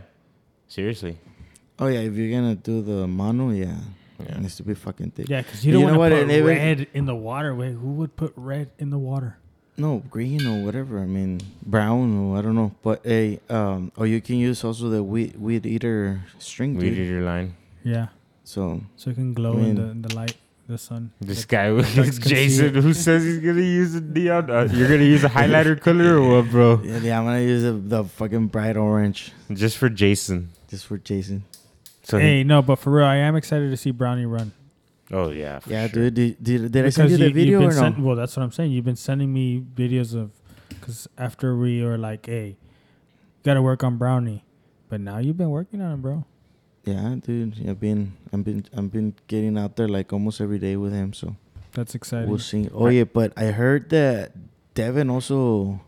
Seriously. 0.68 1.18
Oh 1.83 1.88
yeah, 1.88 2.01
if 2.01 2.14
you're 2.14 2.31
gonna 2.31 2.55
do 2.55 2.83
the 2.83 3.07
mono, 3.07 3.51
yeah, 3.51 3.75
Yeah. 4.18 4.37
it 4.37 4.40
needs 4.40 4.57
to 4.57 4.62
be 4.62 4.75
fucking 4.75 5.11
thick. 5.12 5.29
Yeah, 5.29 5.42
because 5.42 5.64
you 5.64 5.73
You 5.73 5.81
don't 5.81 5.92
know 5.95 5.99
want 5.99 6.12
to 6.14 6.21
and 6.21 6.31
put 6.31 6.37
even- 6.37 6.47
red 6.47 6.87
in 6.95 7.05
the 7.07 7.14
water. 7.16 7.55
Wait, 7.55 7.73
who 7.73 7.90
would 7.99 8.14
put 8.16 8.33
red 8.37 8.71
in 8.79 8.90
the 8.90 8.99
water? 8.99 9.37
No, 9.77 10.03
green 10.11 10.47
or 10.47 10.62
whatever. 10.64 11.01
I 11.01 11.07
mean, 11.07 11.40
brown 11.64 12.16
or 12.18 12.38
I 12.38 12.42
don't 12.42 12.55
know. 12.55 12.73
But 12.83 13.01
a 13.07 13.40
um, 13.49 13.90
or 13.97 14.07
you 14.07 14.21
can 14.21 14.37
use 14.37 14.62
also 14.64 14.88
the 14.90 15.03
weed 15.03 15.37
weed 15.37 15.64
eater 15.66 16.21
string, 16.38 16.77
Weed 16.77 16.90
dude. 16.90 16.99
eater 17.09 17.23
line. 17.23 17.55
Yeah, 17.83 18.09
So 18.45 18.83
so 18.97 19.11
it 19.11 19.14
can 19.14 19.33
glow 19.35 19.59
I 19.59 19.62
in, 19.62 19.75
the, 19.77 19.88
in 19.97 20.03
the 20.03 20.14
light. 20.14 20.37
the 20.68 20.79
sun. 20.79 21.11
This 21.20 21.41
Like, 21.43 21.49
guy 21.49 21.66
ducks 21.74 21.97
with 21.97 22.20
can 22.22 22.28
see 22.30 22.35
Jason, 22.37 22.74
who 22.85 22.93
says 22.95 23.24
he's 23.24 23.41
gonna 23.41 23.61
use 23.83 23.95
a 23.97 24.01
neon. 24.01 24.49
Uh, 24.51 24.68
you're 24.72 24.89
gonna 24.89 25.09
use 25.16 25.24
a 25.24 25.28
highlighter 25.28 25.74
color 25.80 26.18
or 26.20 26.43
what, 26.43 26.51
bro? 26.53 26.80
Yeah, 26.85 26.99
yeah, 27.03 27.18
I'm 27.18 27.24
gonna 27.24 27.41
use 27.43 27.62
the, 27.64 27.72
the 27.72 28.05
fucking 28.05 28.47
bright 28.55 28.76
orange 28.76 29.33
Just 29.51 29.76
for 29.78 29.89
Jason. 29.89 30.51
just 30.68 30.87
for 30.87 30.97
Jason. 30.99 31.43
So 32.03 32.18
he- 32.18 32.24
Hey, 32.24 32.44
no, 32.44 32.62
but 32.62 32.76
for 32.76 32.90
real, 32.92 33.07
I 33.07 33.16
am 33.16 33.36
excited 33.36 33.70
to 33.70 33.76
see 33.76 33.90
Brownie 33.90 34.26
run. 34.26 34.53
oh 35.12 35.30
yeah, 35.30 35.59
for 35.61 35.70
Yeah, 35.70 35.86
sure. 35.88 36.11
dude. 36.11 36.14
Did, 36.14 36.42
did, 36.44 36.72
did 36.72 36.86
I 36.86 36.88
send 36.90 37.11
you 37.11 37.16
the 37.16 37.24
you've 37.26 37.34
video 37.34 37.59
been 37.61 37.68
or 37.68 37.72
no? 37.74 37.80
send- 37.80 38.05
well, 38.05 38.16
that's 38.16 38.36
what 38.36 38.42
I'm 38.42 38.53
saying. 38.53 38.72
You've 38.72 38.84
been 38.84 38.96
sending 38.96 39.32
me 39.32 39.61
videos 39.74 40.14
of, 40.14 40.30
because 40.68 41.07
after 41.18 41.57
we 41.57 41.82
were 41.82 41.98
like, 41.98 42.26
hey, 42.26 42.57
got 43.44 43.55
to 43.55 43.62
work 43.62 43.84
on 43.84 43.98
Brownie, 43.98 44.44
but 44.88 45.00
now 45.00 45.18
you've 45.18 45.36
been 45.36 45.50
working 45.50 45.80
on 45.80 45.92
it, 45.92 45.96
bro. 46.03 46.24
Yeah, 46.84 47.14
dude. 47.24 47.55
I've 47.68 47.78
been, 47.78 48.14
I've 48.32 48.42
been, 48.44 48.66
I've 48.76 48.90
been 48.90 49.14
getting 49.28 49.57
out 49.57 49.76
there 49.76 49.86
like 49.88 50.12
almost 50.12 50.40
every 50.40 50.59
day 50.59 50.74
with 50.76 50.92
him. 50.92 51.12
So 51.12 51.36
That's 51.72 51.94
exciting. 51.94 52.28
we'll 52.28 52.40
see. 52.40 52.68
Oh 52.74 52.88
yeah, 52.88 53.05
but 53.05 53.32
I 53.36 53.53
heard 53.55 53.90
that 53.90 54.32
Devin 54.74 55.09
also 55.09 55.80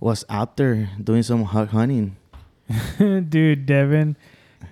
was 0.00 0.26
out 0.28 0.58
there 0.58 0.90
doing 1.02 1.22
some 1.22 1.44
hog 1.44 1.68
hunting. 1.68 2.16
Dude, 2.98 3.64
Devin 3.64 4.16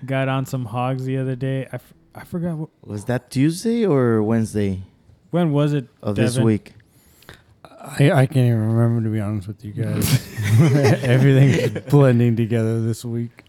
got 0.05 0.29
on 0.29 0.47
some 0.47 0.65
hogs 0.67 1.05
the 1.05 1.17
other 1.19 1.37
day. 1.37 1.67
I, 1.73 1.77
f- 1.77 1.95
I 2.15 2.25
forgot 2.25 2.57
what, 2.57 2.69
Was 2.85 3.05
that 3.07 3.31
Tuesday 3.31 3.85
or 3.87 4.23
Wednesday 4.23 4.83
when 5.31 5.53
was 5.53 5.73
it 5.73 5.89
of 6.03 6.17
this 6.17 6.39
week? 6.39 6.73
I, 7.65 8.11
I 8.11 8.27
can't 8.27 8.47
even 8.49 8.67
remember 8.75 9.09
to 9.09 9.13
be 9.13 9.21
honest 9.21 9.47
with 9.49 9.65
you 9.65 9.73
guys. 9.73 10.27
Everything's 11.05 11.85
blending 11.91 12.35
together 12.37 12.81
this 12.83 13.05
week. 13.05 13.45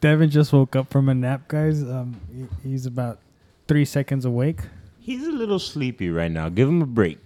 Devin 0.00 0.30
just 0.30 0.52
woke 0.52 0.76
up 0.76 0.90
from 0.90 1.08
a 1.08 1.14
nap, 1.14 1.48
guys. 1.48 1.82
Um, 1.82 2.20
he- 2.62 2.70
he's 2.70 2.86
about 2.86 3.18
three 3.66 3.84
seconds 3.84 4.24
awake. 4.24 4.60
He's 5.00 5.26
a 5.26 5.32
little 5.32 5.58
sleepy 5.58 6.10
right 6.10 6.30
now. 6.30 6.48
Give 6.48 6.68
him 6.68 6.82
a 6.82 6.86
break. 6.86 7.18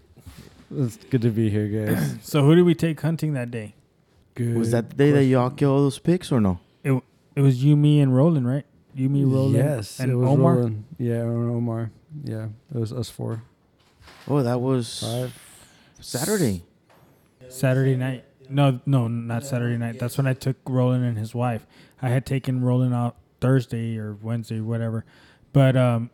It's 0.74 0.96
good 0.96 1.20
to 1.22 1.30
be 1.30 1.50
here, 1.50 1.68
guys. 1.68 2.16
So 2.22 2.42
who 2.44 2.54
did 2.54 2.62
we 2.62 2.74
take 2.74 3.00
hunting 3.00 3.34
that 3.34 3.50
day? 3.50 3.74
Good. 4.34 4.56
Was 4.56 4.70
that 4.70 4.90
the 4.90 4.96
day 4.96 5.10
that 5.10 5.24
y'all 5.24 5.50
killed 5.50 5.76
all 5.76 5.82
those 5.82 5.98
pigs 5.98 6.32
or 6.32 6.40
no? 6.40 6.58
It 6.82 7.02
was 7.40 7.64
you, 7.64 7.76
me, 7.76 8.00
and 8.00 8.14
Roland, 8.14 8.46
right? 8.46 8.64
You, 8.94 9.08
me, 9.08 9.24
Roland, 9.24 9.54
Yes, 9.56 9.98
and 10.00 10.12
it 10.12 10.14
was 10.16 10.28
Omar. 10.28 10.54
Roland. 10.56 10.84
Yeah, 10.98 11.22
and 11.22 11.50
Omar. 11.50 11.90
Yeah, 12.24 12.48
it 12.74 12.78
was 12.78 12.92
us 12.92 13.08
four. 13.08 13.42
Oh, 14.28 14.42
that 14.42 14.60
was 14.60 15.00
Five. 15.00 15.38
Saturday. 16.00 16.64
Saturday 17.48 17.96
night. 17.96 18.24
No, 18.48 18.80
no, 18.84 19.08
not 19.08 19.44
Saturday 19.44 19.78
night. 19.78 19.98
That's 19.98 20.18
when 20.18 20.26
I 20.26 20.34
took 20.34 20.56
Roland 20.68 21.04
and 21.04 21.16
his 21.16 21.34
wife. 21.34 21.66
I 22.02 22.08
had 22.08 22.26
taken 22.26 22.62
Roland 22.62 22.92
out 22.94 23.16
Thursday 23.40 23.96
or 23.96 24.14
Wednesday, 24.20 24.60
whatever. 24.60 25.04
But 25.52 25.76
um, 25.76 26.10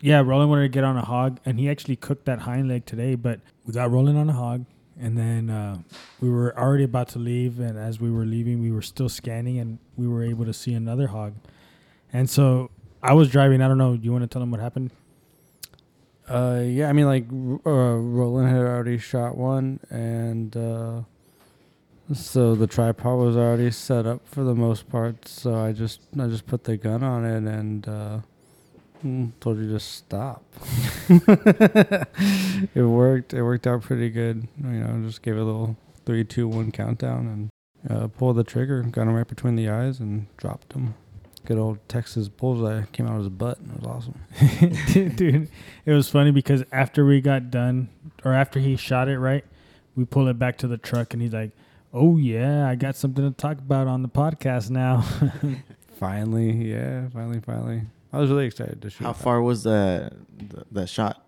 yeah, 0.00 0.20
Roland 0.20 0.50
wanted 0.50 0.62
to 0.62 0.68
get 0.68 0.82
on 0.84 0.96
a 0.96 1.04
hog, 1.04 1.38
and 1.44 1.60
he 1.60 1.68
actually 1.70 1.96
cooked 1.96 2.24
that 2.24 2.40
hind 2.40 2.68
leg 2.68 2.86
today. 2.86 3.14
But 3.14 3.40
we 3.64 3.72
got 3.72 3.90
Roland 3.90 4.18
on 4.18 4.28
a 4.28 4.32
hog, 4.32 4.64
and 4.98 5.16
then 5.16 5.50
uh, 5.50 5.78
we 6.20 6.30
were 6.30 6.58
already 6.58 6.84
about 6.84 7.08
to 7.08 7.18
leave. 7.18 7.60
And 7.60 7.78
as 7.78 8.00
we 8.00 8.10
were 8.10 8.24
leaving, 8.24 8.60
we 8.60 8.70
were 8.70 8.82
still 8.82 9.08
scanning, 9.08 9.58
and 9.58 9.78
we 9.96 10.08
were 10.08 10.24
able 10.24 10.44
to 10.44 10.52
see 10.52 10.74
another 10.74 11.08
hog. 11.08 11.34
And 12.12 12.28
so 12.28 12.70
I 13.02 13.12
was 13.12 13.30
driving. 13.30 13.60
I 13.60 13.68
don't 13.68 13.78
know. 13.78 13.96
Do 13.96 14.04
You 14.04 14.12
want 14.12 14.22
to 14.22 14.28
tell 14.28 14.40
them 14.40 14.50
what 14.50 14.60
happened? 14.60 14.90
Uh, 16.28 16.62
yeah, 16.64 16.88
I 16.88 16.92
mean, 16.92 17.06
like, 17.06 17.26
uh, 17.30 17.70
Roland 17.70 18.48
had 18.48 18.58
already 18.58 18.98
shot 18.98 19.36
one, 19.36 19.78
and 19.90 20.56
uh, 20.56 21.02
so 22.12 22.56
the 22.56 22.66
tripod 22.66 23.18
was 23.18 23.36
already 23.36 23.70
set 23.70 24.06
up 24.06 24.26
for 24.26 24.42
the 24.42 24.54
most 24.54 24.88
part. 24.88 25.28
So 25.28 25.54
I 25.54 25.72
just, 25.72 26.00
I 26.18 26.26
just 26.26 26.46
put 26.46 26.64
the 26.64 26.76
gun 26.76 27.04
on 27.04 27.24
it 27.24 27.44
and 27.44 27.88
uh, 27.88 28.18
mm, 29.04 29.32
told 29.40 29.58
you 29.58 29.72
to 29.72 29.80
stop. 29.80 30.42
it 32.74 32.82
worked. 32.82 33.34
It 33.34 33.42
worked 33.42 33.66
out 33.66 33.82
pretty 33.82 34.10
good. 34.10 34.46
You 34.62 34.68
know, 34.68 35.06
just 35.06 35.22
gave 35.22 35.36
it 35.36 35.40
a 35.40 35.44
little 35.44 35.76
three, 36.04 36.24
two, 36.24 36.48
one 36.48 36.72
countdown, 36.72 37.50
and 37.86 37.90
uh, 37.90 38.08
pulled 38.08 38.36
the 38.36 38.44
trigger, 38.44 38.82
got 38.82 39.02
him 39.02 39.14
right 39.14 39.26
between 39.26 39.56
the 39.56 39.68
eyes, 39.68 40.00
and 40.00 40.26
dropped 40.36 40.72
him. 40.72 40.94
Good 41.44 41.58
old 41.58 41.78
Texas 41.88 42.28
bullseye 42.28 42.84
came 42.92 43.06
out 43.06 43.16
of 43.16 43.20
his 43.20 43.28
butt. 43.28 43.58
It 43.58 43.80
was 43.80 43.86
awesome. 43.86 44.20
dude 45.16 45.48
it 45.84 45.92
was 45.92 46.08
funny 46.08 46.32
because 46.32 46.64
after 46.72 47.04
we 47.06 47.20
got 47.20 47.50
done 47.50 47.88
or 48.24 48.32
after 48.32 48.58
he 48.58 48.74
shot 48.74 49.08
it 49.08 49.18
right 49.18 49.44
we 49.94 50.04
pull 50.04 50.26
it 50.26 50.38
back 50.38 50.58
to 50.58 50.66
the 50.66 50.76
truck 50.76 51.12
and 51.12 51.22
he's 51.22 51.32
like 51.32 51.52
oh 51.94 52.16
yeah 52.16 52.68
i 52.68 52.74
got 52.74 52.96
something 52.96 53.24
to 53.24 53.34
talk 53.36 53.58
about 53.58 53.86
on 53.86 54.02
the 54.02 54.08
podcast 54.08 54.70
now 54.70 55.04
Finally, 55.98 56.70
yeah, 56.70 57.08
finally, 57.08 57.40
finally. 57.40 57.82
I 58.16 58.20
was 58.20 58.30
really 58.30 58.46
excited 58.46 58.80
to 58.82 58.90
shoot. 58.90 59.04
How 59.04 59.12
that. 59.12 59.22
far 59.22 59.42
was 59.42 59.62
the 59.64 60.10
the, 60.38 60.64
the 60.72 60.86
shot? 60.86 61.22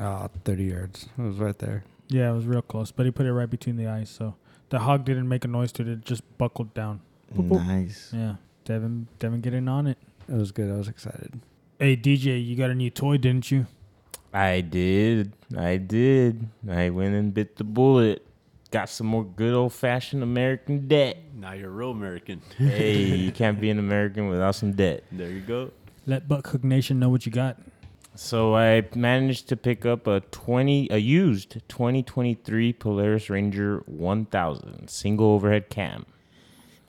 Ah, 0.00 0.28
30 0.44 0.64
yards. 0.64 1.08
It 1.18 1.22
was 1.22 1.36
right 1.36 1.58
there. 1.58 1.84
yeah 2.08 2.30
it 2.30 2.34
was 2.34 2.44
real 2.46 2.62
close 2.62 2.90
but 2.92 3.04
he 3.06 3.10
put 3.12 3.26
it 3.26 3.32
right 3.32 3.50
between 3.50 3.76
the 3.76 3.86
eyes 3.86 4.08
so 4.10 4.34
the 4.70 4.78
hog 4.80 5.04
didn't 5.04 5.28
make 5.28 5.44
a 5.44 5.48
noise 5.48 5.72
to 5.72 5.82
it 5.82 5.88
it 5.88 6.04
just 6.04 6.22
buckled 6.38 6.72
down 6.74 7.00
Boop, 7.34 7.48
boop. 7.48 7.66
Nice. 7.66 8.10
yeah 8.14 8.36
devin 8.64 9.06
devin 9.18 9.40
getting 9.40 9.66
on 9.68 9.86
it 9.86 9.98
It 10.28 10.34
was 10.34 10.50
good. 10.52 10.70
I 10.70 10.76
was 10.76 10.88
excited. 10.88 11.40
hey 11.78 11.96
dj 11.96 12.24
you 12.46 12.54
got 12.56 12.70
a 12.70 12.74
new 12.74 12.90
toy 12.90 13.16
didn't 13.16 13.50
you 13.50 13.66
I 14.32 14.60
did. 14.60 15.32
I 15.56 15.78
did. 15.78 16.48
I 16.68 16.90
went 16.90 17.14
and 17.14 17.32
bit 17.32 17.56
the 17.56 17.64
bullet. 17.64 18.26
Got 18.70 18.88
some 18.88 19.06
more 19.06 19.24
good 19.24 19.54
old 19.54 19.72
fashioned 19.72 20.22
American 20.22 20.88
debt. 20.88 21.18
Now 21.34 21.52
you're 21.52 21.68
a 21.70 21.72
real 21.72 21.92
American. 21.92 22.42
hey, 22.58 22.96
you 23.24 23.30
can't 23.32 23.60
be 23.60 23.70
an 23.70 23.78
American 23.78 24.28
without 24.28 24.54
some 24.56 24.72
debt. 24.72 25.04
There 25.12 25.30
you 25.30 25.40
go. 25.40 25.70
let 26.06 26.28
buckhook 26.28 26.64
nation 26.64 26.98
know 26.98 27.08
what 27.08 27.26
you 27.26 27.32
got 27.32 27.58
So 28.16 28.54
I 28.56 28.82
managed 28.94 29.48
to 29.50 29.56
pick 29.56 29.86
up 29.86 30.06
a 30.06 30.20
20 30.20 30.88
a 30.90 30.96
used 30.98 31.62
2023 31.68 32.72
Polaris 32.72 33.30
Ranger 33.30 33.82
1000 33.86 34.88
single 34.90 35.26
overhead 35.28 35.68
cam. 35.68 36.04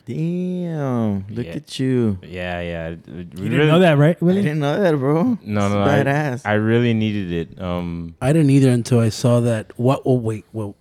Damn. 0.06 1.26
Look 1.30 1.46
Yeah. 1.46 1.52
at 1.54 1.80
you. 1.80 2.18
Yeah, 2.24 2.62
yeah. 2.62 2.88
it- 2.90 3.08
it 3.08 3.40
you 3.40 3.50
didn't 3.50 3.68
know 3.68 3.80
that 3.80 3.98
right 3.98 4.18
I 4.22 4.26
didn't 4.34 4.60
know 4.60 4.80
that, 4.82 4.98
bro. 4.98 5.24
No, 5.24 5.66
It's 5.66 5.76
no, 5.76 5.84
I- 5.84 5.88
badass. 6.04 6.42
I 6.46 6.54
really 6.54 6.94
needed 6.94 7.32
it. 7.32 7.62
Um 7.62 8.16
I 8.22 8.32
didn't 8.34 8.50
either 8.50 8.70
until 8.72 9.00
I 9.00 9.10
saw 9.10 9.40
that. 9.42 9.78
What? 9.78 10.02
Oh, 10.06 10.16
wait. 10.16 10.46
Well, 10.54 10.76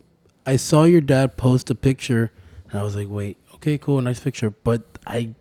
I 0.46 0.56
saw 0.56 0.84
your 0.84 1.00
dad 1.00 1.36
post 1.36 1.70
a 1.70 1.74
picture, 1.74 2.32
and 2.70 2.78
I 2.78 2.84
was 2.84 2.94
like, 2.94 3.08
wait, 3.10 3.36
okay, 3.54 3.78
cool, 3.78 4.00
nice 4.00 4.20
picture. 4.20 4.50
But 4.50 4.82
I 5.06 5.34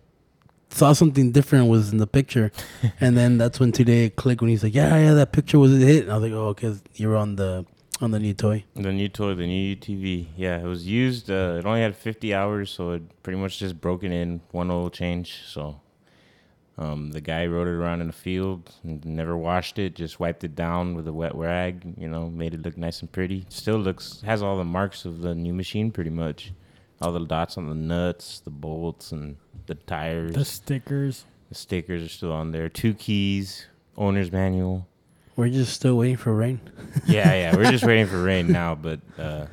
saw 0.70 0.92
something 0.92 1.30
different 1.30 1.68
was 1.68 1.92
in 1.92 1.98
the 1.98 2.06
picture, 2.06 2.50
and 3.00 3.16
then 3.16 3.38
that's 3.38 3.60
when 3.60 3.72
today 3.72 4.06
it 4.06 4.16
clicked 4.16 4.40
when 4.40 4.50
he's 4.50 4.64
like, 4.64 4.74
yeah, 4.74 4.98
yeah, 4.98 5.14
that 5.14 5.32
picture 5.32 5.58
was 5.58 5.72
a 5.72 5.76
hit. 5.76 6.04
And 6.04 6.12
I 6.12 6.16
was 6.16 6.24
like, 6.24 6.32
oh, 6.32 6.52
because 6.52 6.82
you're 6.94 7.16
on 7.16 7.36
the 7.36 7.64
on 8.00 8.10
the 8.10 8.18
new 8.18 8.34
toy. 8.34 8.64
The 8.74 8.92
new 8.92 9.08
toy, 9.08 9.34
the 9.34 9.46
new 9.46 9.76
UTV. 9.76 10.26
Yeah, 10.36 10.58
it 10.58 10.66
was 10.66 10.86
used. 10.86 11.30
Uh, 11.30 11.56
it 11.58 11.66
only 11.66 11.80
had 11.80 11.96
50 11.96 12.34
hours, 12.34 12.70
so 12.70 12.90
it 12.90 13.22
pretty 13.22 13.38
much 13.38 13.58
just 13.58 13.80
broken 13.80 14.12
in, 14.12 14.40
one 14.50 14.70
oil 14.70 14.90
change. 14.90 15.40
So 15.46 15.80
um, 16.78 17.10
the 17.10 17.20
guy 17.20 17.46
rode 17.46 17.68
it 17.68 17.72
around 17.72 18.00
in 18.00 18.06
the 18.06 18.12
field, 18.12 18.72
and 18.82 19.04
never 19.04 19.36
washed 19.36 19.78
it, 19.78 19.94
just 19.94 20.20
wiped 20.20 20.44
it 20.44 20.54
down 20.54 20.94
with 20.94 21.08
a 21.08 21.12
wet 21.12 21.34
rag. 21.34 21.94
You 21.96 22.08
know, 22.08 22.28
made 22.28 22.54
it 22.54 22.62
look 22.62 22.76
nice 22.76 23.00
and 23.00 23.10
pretty. 23.10 23.46
Still 23.48 23.78
looks 23.78 24.20
has 24.22 24.42
all 24.42 24.56
the 24.56 24.64
marks 24.64 25.04
of 25.04 25.22
the 25.22 25.34
new 25.34 25.54
machine, 25.54 25.90
pretty 25.90 26.10
much. 26.10 26.52
All 27.00 27.12
the 27.12 27.20
dots 27.20 27.58
on 27.58 27.68
the 27.68 27.74
nuts, 27.74 28.40
the 28.40 28.50
bolts, 28.50 29.12
and 29.12 29.36
the 29.66 29.74
tires. 29.74 30.34
the 30.34 30.44
stickers 30.44 31.24
the 31.48 31.54
stickers 31.54 32.02
are 32.02 32.08
still 32.08 32.32
on 32.32 32.52
there. 32.52 32.68
Two 32.68 32.94
keys, 32.94 33.66
owner's 33.96 34.32
manual. 34.32 34.86
We're 35.36 35.48
just 35.48 35.74
still 35.74 35.96
waiting 35.96 36.16
for 36.16 36.34
rain. 36.34 36.60
yeah, 37.06 37.32
yeah. 37.34 37.56
We're 37.56 37.70
just 37.70 37.84
waiting 37.86 38.06
for 38.06 38.22
rain 38.22 38.50
now, 38.50 38.74
but 38.74 39.00
uh, 39.18 39.46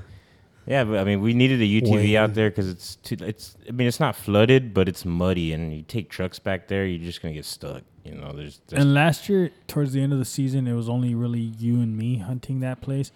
yeah, 0.66 0.84
but 0.84 1.00
I 1.00 1.04
mean, 1.04 1.22
we 1.22 1.34
needed 1.34 1.62
a 1.62 1.66
UTV 1.66 1.92
Waiting. 1.92 2.16
out 2.16 2.34
there 2.34 2.50
because 2.50 2.70
it's 2.70 2.96
too. 2.98 3.18
It's. 3.20 3.56
I 3.68 3.72
mean, 3.72 3.88
it's 3.88 4.00
not 4.00 4.16
flooded, 4.16 4.74
but 4.74 4.88
it's 4.88 5.04
muddy, 5.06 5.54
and 5.54 5.74
you 5.74 5.84
take 5.84 6.10
trucks 6.10 6.40
back 6.40 6.68
there, 6.68 6.86
you're 6.86 7.04
just 7.04 7.22
gonna 7.22 7.34
get 7.34 7.46
stuck. 7.46 7.84
You 8.06 8.16
know, 8.16 8.32
there's. 8.34 8.62
there's 8.68 8.82
And 8.82 8.94
last 8.94 9.28
year, 9.28 9.52
towards 9.68 9.94
the 9.94 10.02
end 10.02 10.14
of 10.14 10.20
the 10.20 10.26
season, 10.26 10.68
it 10.68 10.74
was 10.74 10.88
only 10.88 11.16
really 11.16 11.40
you 11.40 11.76
and 11.76 11.98
me 11.98 12.18
hunting 12.18 12.62
that 12.62 12.82
place. 12.82 13.12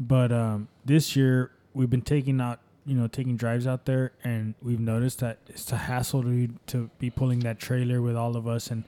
But 0.00 0.32
um, 0.32 0.68
this 0.84 1.16
year, 1.16 1.50
we've 1.74 1.90
been 1.90 2.02
taking 2.02 2.40
out, 2.40 2.60
you 2.86 2.94
know, 2.96 3.08
taking 3.08 3.36
drives 3.36 3.66
out 3.66 3.84
there, 3.84 4.12
and 4.24 4.54
we've 4.62 4.80
noticed 4.80 5.20
that 5.20 5.38
it's 5.48 5.70
a 5.72 5.76
hassle 5.76 6.22
to 6.22 6.48
to 6.68 6.90
be 6.98 7.10
pulling 7.10 7.40
that 7.40 7.58
trailer 7.58 8.00
with 8.00 8.16
all 8.16 8.36
of 8.36 8.48
us, 8.48 8.70
and 8.70 8.84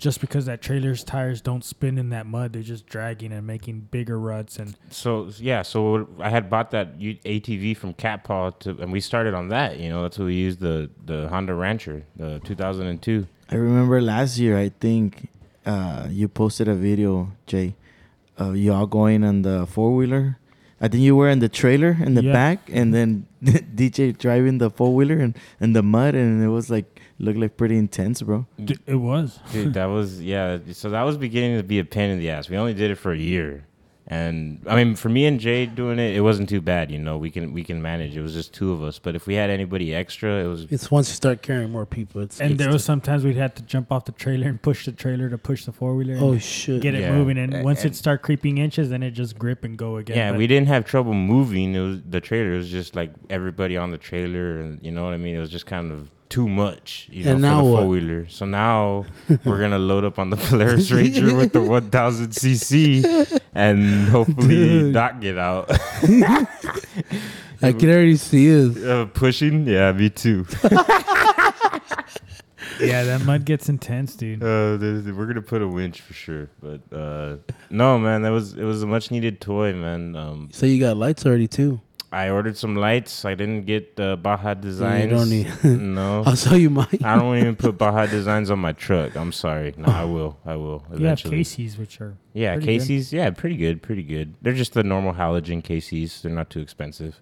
just 0.00 0.20
because 0.20 0.46
that 0.46 0.60
trailer's 0.62 1.04
tires 1.04 1.40
don't 1.40 1.62
spin 1.64 1.98
in 1.98 2.08
that 2.08 2.26
mud, 2.26 2.52
they're 2.54 2.62
just 2.62 2.86
dragging 2.86 3.32
and 3.32 3.46
making 3.46 3.88
bigger 3.90 4.18
ruts. 4.18 4.58
And 4.58 4.74
so 4.90 5.30
yeah, 5.38 5.62
so 5.62 6.08
I 6.18 6.30
had 6.30 6.48
bought 6.50 6.70
that 6.72 6.98
ATV 6.98 7.76
from 7.76 7.92
Cat 7.94 8.24
Paw, 8.24 8.50
to, 8.60 8.70
and 8.80 8.90
we 8.90 9.00
started 9.00 9.34
on 9.34 9.48
that. 9.48 9.78
You 9.78 9.90
know, 9.90 10.02
that's 10.02 10.18
what 10.18 10.24
we 10.26 10.34
used 10.34 10.60
the 10.60 10.90
the 11.04 11.28
Honda 11.28 11.54
Rancher, 11.54 12.04
the 12.16 12.40
2002. 12.44 13.26
I 13.50 13.54
remember 13.56 14.00
last 14.00 14.38
year, 14.38 14.56
I 14.58 14.70
think 14.70 15.28
uh, 15.66 16.06
you 16.10 16.28
posted 16.28 16.66
a 16.68 16.74
video, 16.74 17.32
Jay, 17.46 17.74
of 18.38 18.56
y'all 18.56 18.86
going 18.86 19.22
on 19.22 19.42
the 19.42 19.66
four 19.66 19.94
wheeler. 19.94 20.38
I 20.80 20.88
think 20.88 21.02
you 21.02 21.14
were 21.14 21.28
in 21.28 21.40
the 21.40 21.48
trailer 21.50 21.98
in 22.00 22.14
the 22.14 22.22
Yeah. 22.24 22.32
back, 22.32 22.70
and 22.72 22.94
then 22.94 23.26
DJ 23.44 24.16
driving 24.16 24.58
the 24.58 24.70
four 24.70 24.94
wheeler 24.94 25.18
and 25.18 25.36
in 25.60 25.74
the 25.74 25.82
mud, 25.82 26.14
and 26.14 26.42
it 26.42 26.48
was 26.48 26.70
like 26.70 26.99
looked 27.20 27.38
like 27.38 27.56
pretty 27.56 27.76
intense, 27.76 28.22
bro. 28.22 28.46
D- 28.64 28.76
it 28.86 28.96
was. 28.96 29.38
Dude, 29.52 29.74
that 29.74 29.84
was 29.96 30.20
yeah. 30.20 30.58
So 30.72 30.90
that 30.90 31.02
was 31.02 31.16
beginning 31.16 31.56
to 31.58 31.62
be 31.62 31.78
a 31.78 31.84
pain 31.84 32.10
in 32.10 32.18
the 32.18 32.30
ass. 32.30 32.48
We 32.48 32.56
only 32.56 32.74
did 32.74 32.90
it 32.90 32.96
for 32.96 33.12
a 33.12 33.18
year, 33.18 33.66
and 34.06 34.60
I 34.66 34.74
mean, 34.82 34.96
for 34.96 35.08
me 35.08 35.26
and 35.26 35.38
Jay 35.38 35.66
doing 35.66 35.98
it, 35.98 36.16
it 36.16 36.22
wasn't 36.22 36.48
too 36.48 36.60
bad. 36.60 36.90
You 36.90 36.98
know, 36.98 37.16
we 37.18 37.30
can 37.30 37.52
we 37.52 37.62
can 37.62 37.80
manage. 37.82 38.16
It 38.16 38.22
was 38.22 38.32
just 38.34 38.52
two 38.54 38.72
of 38.72 38.82
us. 38.82 38.98
But 38.98 39.14
if 39.14 39.26
we 39.26 39.34
had 39.34 39.50
anybody 39.50 39.94
extra, 39.94 40.42
it 40.42 40.48
was 40.48 40.64
It's 40.70 40.90
once 40.90 41.08
you 41.10 41.14
start 41.14 41.42
carrying 41.42 41.70
more 41.70 41.86
people. 41.86 42.22
It's 42.22 42.40
And 42.40 42.52
it's 42.52 42.58
there 42.58 42.72
was 42.72 42.82
sometimes 42.84 43.22
we'd 43.24 43.36
have 43.36 43.54
to 43.56 43.62
jump 43.62 43.92
off 43.92 44.06
the 44.06 44.12
trailer 44.12 44.48
and 44.48 44.60
push 44.60 44.86
the 44.86 44.92
trailer 44.92 45.28
to 45.28 45.38
push 45.38 45.64
the 45.66 45.72
four 45.72 45.94
wheeler. 45.94 46.16
oh 46.20 46.38
shit. 46.38 46.80
get 46.82 46.94
it 46.94 47.02
Yeah. 47.02 47.12
moving, 47.14 47.38
and 47.38 47.54
A- 47.54 47.62
once 47.62 47.84
and- 47.84 47.92
it 47.92 47.96
start 47.96 48.22
creeping 48.22 48.58
inches, 48.58 48.88
then 48.90 49.02
it 49.02 49.12
just 49.12 49.38
grip 49.38 49.62
and 49.62 49.76
go 49.76 49.98
again. 49.98 50.16
yeah. 50.16 50.30
But 50.32 50.38
We 50.38 50.46
didn't 50.46 50.68
have 50.68 50.84
trouble 50.86 51.14
moving. 51.14 51.74
It 51.74 51.80
was 51.80 52.00
the 52.08 52.20
trailer. 52.20 52.54
It 52.54 52.56
was 52.56 52.70
just 52.70 52.96
like 52.96 53.10
everybody 53.28 53.76
on 53.76 53.90
the 53.90 53.98
trailer, 53.98 54.58
and 54.58 54.82
you 54.82 54.90
know 54.90 55.04
what 55.04 55.12
I 55.14 55.18
mean. 55.18 55.36
It 55.36 55.40
was 55.40 55.50
just 55.50 55.66
kind 55.66 55.92
of 55.92 56.10
too 56.30 56.48
much, 56.48 57.08
you 57.10 57.24
know, 57.24 57.32
And 57.32 57.38
for 57.40 57.42
now 57.42 57.56
the 57.56 57.62
four 57.70 57.86
wheeler. 57.88 58.28
So 58.28 58.46
now 58.46 59.04
we're 59.44 59.58
gonna 59.60 59.78
load 59.78 60.04
up 60.04 60.18
on 60.18 60.30
the 60.30 60.36
Polaris 60.36 60.90
Ranger 60.90 61.34
with 61.36 61.52
the 61.52 61.60
1000 61.60 62.30
cc, 62.30 63.40
and 63.54 64.08
hopefully 64.08 64.48
Dude. 64.48 64.94
not 64.94 65.20
get 65.20 65.36
out. 65.36 65.70
I 67.62 67.72
can 67.72 67.90
already 67.90 68.16
see 68.16 68.48
it. 68.48 68.82
uh, 68.88 69.04
pushing, 69.06 69.66
yeah, 69.66 69.92
me 69.92 70.08
too. 70.08 70.46
yeah, 72.80 73.02
that 73.04 73.22
mud 73.26 73.44
gets 73.44 73.68
intense, 73.68 74.16
dude. 74.16 74.42
Uh, 74.42 74.78
we're 74.80 75.26
gonna 75.26 75.42
put 75.42 75.60
a 75.60 75.68
winch 75.68 76.00
for 76.00 76.14
sure, 76.14 76.48
but 76.62 76.80
uh, 76.96 77.36
no, 77.68 77.98
man, 77.98 78.22
that 78.22 78.30
was 78.30 78.54
it 78.54 78.64
was 78.64 78.82
a 78.82 78.86
much 78.86 79.10
needed 79.10 79.40
toy, 79.40 79.74
man. 79.74 80.16
Um, 80.16 80.48
So 80.52 80.64
you 80.64 80.80
got 80.80 80.96
lights 80.96 81.26
already 81.26 81.48
too. 81.48 81.80
I 82.12 82.30
ordered 82.30 82.56
some 82.56 82.74
lights. 82.74 83.24
I 83.24 83.34
didn't 83.36 83.66
get 83.66 83.94
the 83.94 84.16
Baja 84.20 84.54
designs. 84.54 85.12
don't 85.12 85.30
need- 85.30 85.64
no, 85.80 86.22
I'll 86.26 86.34
show 86.34 86.56
you 86.56 86.68
mine. 86.70 86.98
I 87.04 87.16
don't 87.16 87.36
even 87.36 87.54
put 87.56 87.78
Baja 87.78 88.06
designs 88.06 88.50
on 88.50 88.58
my 88.58 88.72
truck. 88.72 89.16
I'm 89.16 89.30
sorry. 89.32 89.74
No, 89.76 89.86
I 89.92 90.04
will. 90.04 90.36
I 90.44 90.56
will 90.56 90.82
You 90.90 91.06
have 91.06 91.20
eventually. 91.20 91.42
KC's, 91.42 91.78
which 91.78 92.00
are 92.00 92.16
yeah, 92.32 92.54
pretty 92.56 92.78
good. 92.78 92.88
KC's. 92.88 93.12
Yeah, 93.12 93.30
pretty 93.30 93.56
good. 93.56 93.80
Pretty 93.82 94.02
good. 94.02 94.34
They're 94.42 94.52
just 94.54 94.72
the 94.72 94.82
normal 94.82 95.12
halogen 95.12 95.62
KC's. 95.62 96.22
They're 96.22 96.32
not 96.32 96.50
too 96.50 96.60
expensive. 96.60 97.20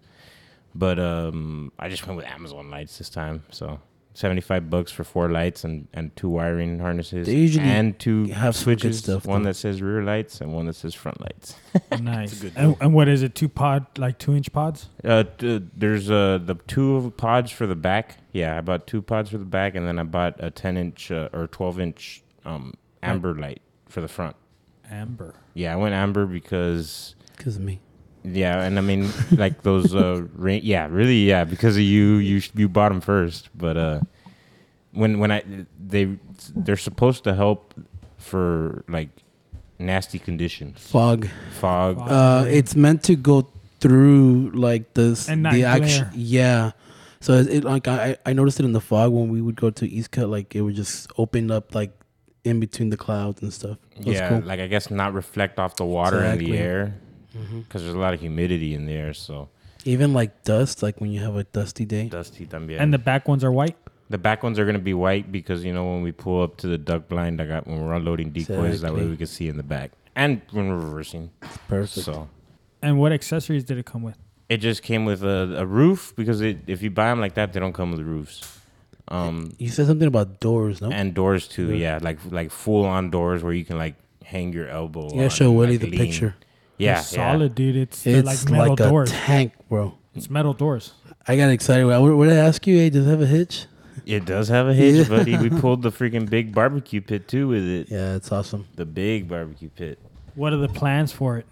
But 0.74 0.99
um, 0.99 1.72
I 1.78 1.89
just 1.89 2.07
went 2.07 2.16
with 2.16 2.26
Amazon 2.26 2.70
lights 2.70 2.99
this 2.99 3.11
time. 3.11 3.45
So. 3.51 3.80
75 4.18 4.68
bucks 4.68 4.90
for 4.90 5.04
four 5.04 5.28
lights 5.28 5.62
and, 5.62 5.86
and 5.94 6.14
two 6.16 6.28
wiring 6.28 6.80
harnesses 6.80 7.28
They 7.28 7.36
usually 7.36 7.64
and 7.64 7.96
two 8.00 8.24
have 8.26 8.56
some 8.56 8.64
good 8.74 8.80
switches 8.80 8.98
stuff, 8.98 9.26
one 9.26 9.42
though. 9.44 9.50
that 9.50 9.54
says 9.54 9.80
rear 9.80 10.02
lights 10.02 10.40
and 10.40 10.52
one 10.52 10.66
that 10.66 10.74
says 10.74 10.92
front 10.92 11.20
lights 11.20 11.54
nice. 12.00 12.34
good 12.40 12.52
and, 12.56 12.76
and 12.80 12.92
what 12.92 13.06
is 13.06 13.22
it? 13.22 13.36
Two 13.36 13.48
pod, 13.48 13.86
like 13.96 14.18
two 14.18 14.34
inch 14.34 14.52
pods? 14.52 14.88
Uh, 15.04 15.22
t- 15.38 15.64
there's 15.76 16.10
uh 16.10 16.38
the 16.44 16.56
two 16.66 17.12
pods 17.16 17.52
for 17.52 17.68
the 17.68 17.76
back. 17.76 18.16
Yeah, 18.32 18.58
I 18.58 18.60
bought 18.60 18.88
two 18.88 19.02
pods 19.02 19.30
for 19.30 19.38
the 19.38 19.44
back, 19.44 19.76
and 19.76 19.86
then 19.86 19.98
I 20.00 20.02
bought 20.02 20.34
a 20.40 20.50
10 20.50 20.76
inch 20.76 21.10
uh, 21.12 21.28
or 21.32 21.46
12 21.46 21.78
inch 21.80 22.22
um 22.44 22.74
amber 23.04 23.34
light 23.36 23.62
for 23.88 24.00
the 24.00 24.08
front. 24.08 24.34
Amber. 24.90 25.34
Yeah, 25.54 25.72
I 25.74 25.76
went 25.76 25.94
amber 25.94 26.26
because 26.26 27.14
Because 27.36 27.54
of 27.56 27.62
me. 27.62 27.78
Yeah, 28.24 28.62
and 28.62 28.78
I 28.78 28.82
mean 28.82 29.08
like 29.32 29.62
those 29.62 29.94
uh 29.94 30.22
rain. 30.34 30.60
Yeah, 30.64 30.86
really, 30.90 31.24
yeah, 31.24 31.44
because 31.44 31.76
of 31.76 31.82
you, 31.82 32.14
you 32.16 32.40
sh- 32.40 32.50
you 32.54 32.68
bought 32.68 32.90
them 32.90 33.00
first, 33.00 33.48
but 33.56 33.76
uh 33.76 34.00
when 34.92 35.18
when 35.18 35.30
I 35.30 35.42
they 35.78 36.18
they're 36.54 36.76
supposed 36.76 37.24
to 37.24 37.34
help 37.34 37.74
for 38.16 38.84
like 38.88 39.10
nasty 39.78 40.18
conditions, 40.18 40.80
Fog. 40.80 41.28
fog. 41.52 41.98
Fog. 41.98 42.10
Uh, 42.10 42.44
it's 42.48 42.74
meant 42.74 43.02
to 43.04 43.14
go 43.16 43.48
through 43.80 44.50
like 44.54 44.94
this 44.94 45.28
And 45.28 45.42
not 45.44 45.52
the 45.54 45.64
action. 45.64 46.04
glare. 46.08 46.12
Yeah. 46.14 46.70
So 47.20 47.34
it, 47.34 47.48
it 47.48 47.64
like 47.64 47.86
I 47.88 48.16
I 48.26 48.32
noticed 48.32 48.58
it 48.60 48.64
in 48.64 48.72
the 48.72 48.80
fog 48.80 49.12
when 49.12 49.28
we 49.28 49.40
would 49.40 49.56
go 49.56 49.70
to 49.70 49.88
East 49.88 50.10
Cut. 50.10 50.28
Like 50.28 50.54
it 50.56 50.62
would 50.62 50.74
just 50.74 51.10
open 51.16 51.50
up 51.50 51.74
like 51.74 51.92
in 52.44 52.60
between 52.60 52.90
the 52.90 52.96
clouds 52.96 53.42
and 53.42 53.52
stuff. 53.52 53.76
It 53.96 54.06
yeah, 54.06 54.28
cool. 54.30 54.40
like 54.40 54.58
I 54.60 54.66
guess 54.68 54.90
not 54.90 55.14
reflect 55.14 55.58
off 55.58 55.76
the 55.76 55.84
water 55.84 56.24
in 56.24 56.38
the 56.38 56.52
Exactly. 56.52 56.92
Air 57.39 57.45
Mm-hmm. 57.47 57.61
because 57.61 57.82
there's 57.82 57.95
a 57.95 57.99
lot 57.99 58.14
of 58.14 58.20
humidity 58.20 58.74
in 58.74 58.86
the 58.86 58.93
air. 58.93 59.14
So 59.14 59.49
Even 59.84 60.12
like 60.12 60.43
dust, 60.45 60.82
like 60.82 61.01
when 61.01 61.11
you 61.12 61.20
have 61.20 61.36
a 61.36 61.45
dusty 61.45 61.84
day. 61.84 62.09
dusty 62.09 62.47
también. 62.47 62.80
And 62.80 62.93
the 62.93 62.99
back 62.99 63.28
ones 63.28 63.45
are 63.45 63.53
white. 63.53 63.76
the 64.11 64.18
back 64.18 64.43
ones 64.43 64.59
are 64.59 64.64
gonna 64.66 64.78
be 64.78 64.95
white 64.95 65.30
because 65.30 65.64
you 65.64 65.72
know 65.72 65.84
when 65.93 66.03
we 66.03 66.12
pull 66.12 66.43
up 66.43 66.57
to 66.59 66.66
the 66.66 66.78
duck 66.78 67.09
blind, 67.09 67.41
I 67.41 67.47
got 67.47 67.66
when 67.66 67.84
we're 67.84 67.95
unloading 67.95 68.30
decoys, 68.30 68.80
that 68.80 68.95
way 68.95 69.05
we 69.07 69.16
can 69.16 69.26
see 69.26 69.49
in 69.49 69.57
the 69.57 69.62
back, 69.62 69.93
and 70.16 70.41
when 70.53 70.68
we're 70.68 70.78
reversing. 70.80 71.30
Perfect. 71.68 72.05
So 72.07 72.28
And 72.82 72.99
what 72.99 73.12
accessories 73.12 73.64
did 73.64 73.76
it 73.78 73.86
come 73.86 74.03
with? 74.03 74.16
it 74.49 74.59
just 74.64 74.82
came 74.82 75.05
with 75.05 75.22
a, 75.22 75.57
a 75.59 75.66
roof 75.66 76.14
because 76.16 76.41
it, 76.41 76.57
if 76.66 76.80
you 76.82 76.91
buy 76.91 77.09
them 77.11 77.20
like 77.20 77.34
that, 77.34 77.53
they 77.53 77.61
don't 77.61 77.74
come 77.74 77.91
with 77.93 78.01
roofs. 78.01 78.41
Um, 79.09 79.53
You 79.59 79.68
said 79.68 79.86
something 79.86 80.09
about 80.09 80.41
doors, 80.41 80.80
no? 80.80 80.91
and 80.91 81.12
doors 81.14 81.47
too. 81.49 81.68
Yeah. 81.74 81.97
Yeah, 81.97 81.99
like 82.03 82.18
like 82.30 82.51
full 82.51 82.84
on 82.86 83.11
doors 83.11 83.43
where 83.43 83.53
you 83.53 83.64
can 83.64 83.76
like 83.78 83.95
hang 84.24 84.53
your 84.53 84.68
elbow. 84.68 85.05
you 85.05 85.11
gotta 85.20 85.24
on 85.24 85.30
show 85.30 85.49
and, 85.51 85.57
Willie 85.59 85.78
like, 85.78 85.91
the 85.91 85.97
lean. 85.97 86.01
picture. 86.07 86.34
Yeah, 86.78 86.94
They're 86.94 87.02
solid, 87.02 87.54
dude. 87.54 87.76
It's, 87.76 88.06
It's 88.06 88.26
like 88.26 88.50
metal 88.50 88.70
like 88.76 88.80
a 88.80 88.88
doors. 88.88 89.10
tank, 89.12 89.52
bro. 89.68 89.94
it's 90.14 90.30
metal 90.30 90.52
doors. 90.54 90.92
I 91.26 91.36
got 91.36 91.50
excited. 91.50 91.84
What, 91.86 92.00
what 92.16 92.24
did 92.28 92.34
I 92.38 92.46
ask 92.46 92.66
you? 92.66 92.76
Hey, 92.78 92.90
does 92.90 93.06
it 93.06 93.10
have 93.10 93.20
a 93.20 93.26
hitch? 93.26 93.66
It 94.06 94.24
does 94.24 94.48
have 94.48 94.68
a 94.68 94.74
hitch, 94.74 95.08
Yeah. 95.08 95.16
buddy. 95.16 95.36
We 95.36 95.50
pulled 95.60 95.82
the 95.82 95.90
freaking 95.90 96.28
big 96.30 96.54
barbecue 96.54 97.00
pit 97.00 97.28
too 97.28 97.48
with 97.48 97.64
it. 97.68 97.88
Yeah, 97.90 98.14
it's 98.14 98.32
awesome. 98.32 98.66
The 98.76 98.86
big 98.86 99.28
barbecue 99.28 99.68
pit. 99.68 99.98
What 100.34 100.52
are 100.52 100.56
the 100.56 100.68
plans 100.68 101.12
for 101.12 101.36
it? 101.38 101.46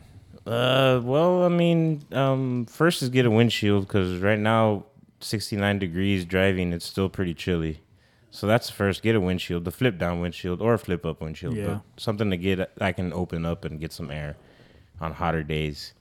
Uh, 0.47 1.01
well, 1.03 1.43
I 1.45 1.49
mean, 1.49 2.05
um, 2.13 2.67
first 2.67 3.03
is 3.03 3.09
get 3.09 3.27
a 3.27 3.31
windshield 3.31 3.87
because 3.89 4.21
right 4.21 4.39
now, 4.39 4.85
69 5.21 5.79
degrees 5.81 6.25
driving, 6.25 6.73
it's 6.73 6.87
still 6.87 7.09
pretty 7.09 7.35
chilly. 7.35 7.81
So 8.31 8.47
that's 8.47 8.71
first. 8.71 9.03
Get 9.03 9.17
a 9.17 9.21
windshield, 9.21 9.65
the 9.65 9.71
flip 9.73 9.99
down 9.99 10.21
windshield 10.21 10.61
or 10.63 10.75
a 10.75 10.79
flip 10.79 11.05
up 11.05 11.21
windshield, 11.21 11.57
Yeah. 11.57 11.67
but 11.67 11.83
something 11.97 12.31
to 12.31 12.37
get 12.37 12.71
I 12.81 12.93
can 12.93 13.13
open 13.13 13.45
up 13.45 13.65
and 13.65 13.81
get 13.81 13.93
some 13.93 14.11
air 14.11 14.37
on 15.01 15.13
hotter 15.13 15.43
days. 15.43 15.95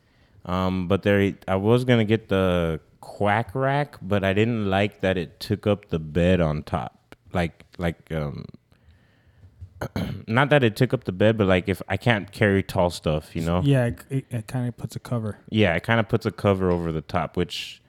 Um, 0.46 0.88
but 0.88 1.04
there, 1.04 1.34
I 1.48 1.56
was 1.56 1.84
gonna 1.84 2.06
get 2.06 2.30
the 2.30 2.80
quack 3.02 3.52
rack, 3.54 3.98
but 4.02 4.24
I 4.24 4.34
didn't 4.34 4.70
like 4.70 5.02
that 5.02 5.18
it 5.18 5.40
took 5.40 5.68
up 5.68 5.90
the 5.90 6.00
bed 6.00 6.42
on 6.42 6.64
top. 6.64 7.16
Like, 7.34 7.66
like, 7.78 8.12
um, 8.12 8.46
not 10.28 10.50
that 10.50 10.64
it 10.64 10.76
took 10.76 10.94
up 10.94 11.04
the 11.04 11.12
bed, 11.12 11.38
but 11.38 11.48
like 11.48 11.68
if 11.68 11.82
I 11.88 11.98
can't 11.98 12.32
carry 12.32 12.64
tall 12.64 12.90
stuff, 12.90 13.36
you 13.36 13.42
know. 13.42 13.62
Yeah, 13.64 13.86
it, 13.86 14.00
it, 14.10 14.26
it 14.30 14.48
kind 14.48 14.68
of 14.68 14.78
puts 14.78 14.96
a 14.96 15.00
cover. 15.00 15.38
Yeah, 15.50 15.76
it 15.76 15.84
kind 15.84 16.00
of 16.00 16.08
puts 16.08 16.26
a 16.26 16.32
cover 16.32 16.72
over 16.72 16.92
the 16.92 17.02
top, 17.02 17.38
which 17.38 17.82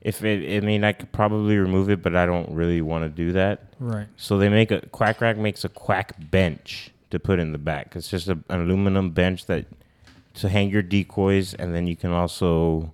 if 0.00 0.22
it, 0.22 0.62
I 0.62 0.64
mean, 0.64 0.84
I 0.84 0.92
could 0.92 1.10
probably 1.12 1.58
remove 1.58 1.90
it, 1.90 2.02
but 2.02 2.14
I 2.14 2.26
don't 2.26 2.50
really 2.50 2.80
want 2.80 3.04
to 3.04 3.08
do 3.08 3.32
that. 3.32 3.64
Right. 3.80 4.06
So 4.16 4.38
they 4.38 4.48
make 4.48 4.70
a 4.70 4.80
quack 4.88 5.20
rack 5.20 5.36
makes 5.36 5.64
a 5.64 5.68
quack 5.68 6.14
bench 6.30 6.90
to 7.10 7.18
put 7.18 7.38
in 7.38 7.52
the 7.52 7.58
back. 7.58 7.94
It's 7.96 8.08
just 8.08 8.28
a, 8.28 8.38
an 8.48 8.60
aluminum 8.60 9.10
bench 9.10 9.46
that 9.46 9.66
to 10.36 10.48
hang 10.48 10.70
your 10.70 10.82
decoys, 10.82 11.54
and 11.54 11.74
then 11.74 11.86
you 11.86 11.96
can 11.96 12.10
also, 12.10 12.92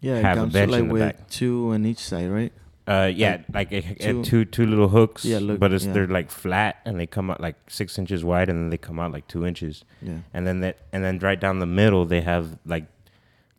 Yeah, 0.00 0.16
it 0.18 0.24
Have 0.24 0.38
a 0.38 0.46
bench 0.46 0.70
like 0.70 0.80
in 0.80 0.88
the 0.88 0.92
with 0.94 1.02
back. 1.02 1.28
two 1.30 1.70
on 1.72 1.86
each 1.86 1.98
side, 1.98 2.30
right? 2.30 2.52
uh, 2.88 3.08
yeah, 3.14 3.42
like, 3.54 3.70
a, 3.72 3.76
a 3.78 3.94
two- 3.94 4.24
two 4.24 4.44
two 4.44 4.66
little 4.66 4.88
hooks. 4.88 5.24
Yeah, 5.24 5.38
look, 5.38 5.60
but 5.60 5.72
it's 5.72 5.84
yeah. 5.86 5.92
they're 5.92 6.08
like 6.08 6.30
flat, 6.30 6.76
and 6.84 6.98
they 6.98 7.06
come 7.06 7.30
out 7.30 7.40
like 7.40 7.54
six 7.68 7.96
inches 7.98 8.24
wide, 8.24 8.48
and 8.48 8.58
then 8.58 8.70
they 8.70 8.76
come 8.78 8.98
out 8.98 9.12
like 9.12 9.26
two 9.28 9.46
inches. 9.46 9.84
Yeah. 10.02 10.18
and 10.34 10.44
then 10.46 10.60
that 10.60 10.78
and 10.92 11.04
then 11.04 11.18
right 11.20 11.38
down 11.38 11.60
the 11.60 11.66
middle 11.66 12.04
they 12.06 12.20
have 12.22 12.58
like 12.66 12.86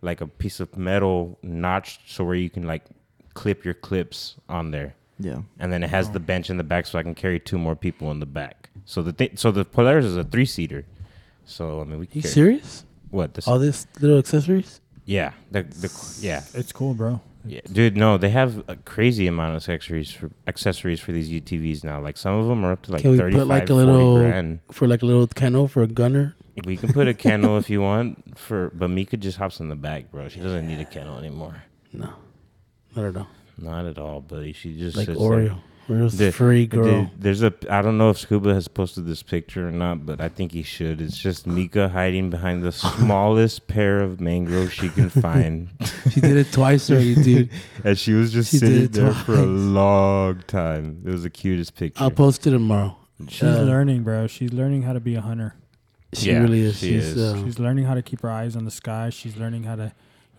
like 0.02 0.20
a 0.20 0.28
piece 0.28 0.60
of 0.60 0.76
metal 0.76 1.38
notched 1.42 2.02
so 2.12 2.26
where 2.26 2.36
you 2.36 2.50
can 2.50 2.64
like 2.68 2.84
clip 3.34 3.64
your 3.64 3.74
clips 3.74 4.36
on 4.50 4.72
there 4.72 4.94
Yeah. 5.20 5.40
and 5.58 5.72
then 5.72 5.82
it 5.82 5.90
has 5.90 6.10
the 6.12 6.20
bench 6.20 6.50
in 6.50 6.58
the 6.58 6.64
back 6.66 6.86
so 6.86 7.00
i 7.00 7.04
can 7.04 7.16
carry 7.16 7.40
two 7.40 7.58
more 7.58 7.76
people 7.78 8.12
in 8.12 8.20
the 8.20 8.26
back 8.26 8.70
so 8.84 9.02
the 9.02 9.14
thing 9.14 9.30
so 9.38 9.50
the 9.50 9.64
polaris 9.64 10.04
is 10.06 10.18
a 10.18 10.26
three 10.26 10.46
seater 10.46 10.84
so 11.46 11.80
i 11.80 11.86
mean 11.86 12.00
we 12.00 12.06
can 12.06 12.18
You 12.18 12.22
carry- 12.24 12.34
serious? 12.34 12.84
What 13.14 13.34
this 13.36 13.48
All 13.48 13.60
these 13.60 13.88
little 14.02 14.18
accessories? 14.18 14.82
yeah 15.06 15.32
the, 15.52 15.64
the 15.64 15.90
yeah 16.22 16.44
It's 16.54 16.72
cool, 16.72 16.94
bro. 16.94 17.20
yeah, 17.46 17.60
dude. 17.72 17.98
No, 17.98 18.18
they 18.18 18.30
have 18.30 18.64
a 18.70 18.76
crazy 18.78 19.28
amount 19.28 19.52
of 19.52 19.56
accessories 19.58 20.10
for 20.12 20.32
accessories 20.48 21.00
for 21.02 21.12
these 21.12 21.30
UTVs 21.30 21.84
now. 21.84 22.00
Like 22.02 22.18
some 22.18 22.36
of 22.36 22.48
them 22.48 22.64
are 22.66 22.72
up 22.72 22.82
to 22.84 22.92
like 22.94 23.02
Can 23.02 23.12
we 23.12 23.18
thirty 23.18 23.36
put, 23.38 23.48
like, 23.48 23.70
a 23.70 23.74
little- 23.74 24.18
grand. 24.20 24.60
For 24.72 24.88
like 24.88 25.02
a 25.04 25.06
little 25.06 25.28
cano 25.28 25.68
for 25.68 25.84
a 25.84 25.88
gunner? 25.88 26.36
We 26.66 26.78
can 26.78 26.94
put 26.94 27.08
a 27.08 27.14
kennel 27.14 27.58
if 27.58 27.70
you 27.70 27.82
want 27.90 28.38
for, 28.38 28.72
but 28.74 28.90
Mika 28.90 29.18
just 29.18 29.38
hops 29.38 29.60
in 29.60 29.68
the 29.70 29.76
back, 29.76 30.10
bro. 30.12 30.30
She 30.30 30.40
doesn't 30.40 30.68
need 30.68 30.80
a 30.80 30.86
kennel 30.86 31.18
anymore. 31.18 31.64
No. 31.92 32.14
Not 32.96 33.06
at 33.06 33.18
all. 33.18 33.28
Not 33.58 33.86
at 33.86 33.98
all, 33.98 34.22
buddy. 34.22 34.54
She 34.54 34.78
just 34.78 34.96
Like 34.96 35.08
sits 35.08 35.20
Oreo. 35.20 35.60
Oreo's 35.90 36.18
The- 36.18 36.30
a 36.30 36.32
free 36.32 36.66
girl. 36.66 37.04
Dude, 37.04 37.10
there's 37.20 37.44
a. 37.44 37.54
I 37.70 37.82
don't 37.82 37.98
know 37.98 38.10
if 38.10 38.18
Scuba 38.18 38.54
has 38.54 38.68
posted 38.68 39.06
this 39.06 39.22
picture 39.22 39.68
or 39.68 39.72
not, 39.72 40.06
but 40.06 40.22
I 40.22 40.30
think 40.30 40.52
he 40.54 40.64
should. 40.64 41.02
It's 41.02 41.18
just 41.18 41.46
Mika 41.46 41.90
hiding 41.90 42.30
behind 42.30 42.64
the 42.64 42.72
smallest 43.08 43.68
pair 43.68 44.00
of 44.00 44.22
mangroves 44.22 44.72
she 44.74 44.90
can 44.90 45.10
find, 45.28 45.70
She 46.12 46.22
did 46.22 46.38
it 46.38 46.52
twice 46.52 46.90
already, 46.90 47.16
dude. 47.24 47.50
and 47.84 47.98
she 47.98 48.14
was 48.14 48.32
just 48.32 48.52
She 48.52 48.60
sitting 48.60 48.84
it 48.84 48.94
there 48.94 49.14
for 49.14 49.34
a 49.36 49.46
long 49.46 50.42
time. 50.48 51.02
It 51.06 51.10
was 51.12 51.24
the 51.24 51.30
cutest 51.30 51.76
picture. 51.76 52.04
I'll 52.04 52.12
post 52.12 52.48
it 52.48 52.52
tomorrow. 52.52 52.96
She's 53.28 53.44
Uh, 53.44 53.62
learning, 53.64 54.04
bro. 54.04 54.28
She's 54.28 54.54
learning 54.54 54.84
how 54.84 54.94
to 54.94 55.00
be 55.00 55.16
a 55.16 55.22
hunter. 55.22 55.56
She 56.14 56.30
Yeah, 56.32 56.40
really 56.42 56.62
is. 56.62 56.78
she 56.78 56.92
She's, 56.94 57.16
is. 57.16 57.18
Uh, 57.36 57.44
She's 57.44 57.58
learning 57.60 57.86
how 57.86 57.94
to 57.96 58.02
keep 58.02 58.22
her 58.22 58.30
eyes 58.30 58.56
on 58.56 58.66
the 58.66 58.72
sky. 58.72 59.10
She's 59.10 59.36
learning 59.38 59.64
how 59.64 59.76
to 59.78 59.92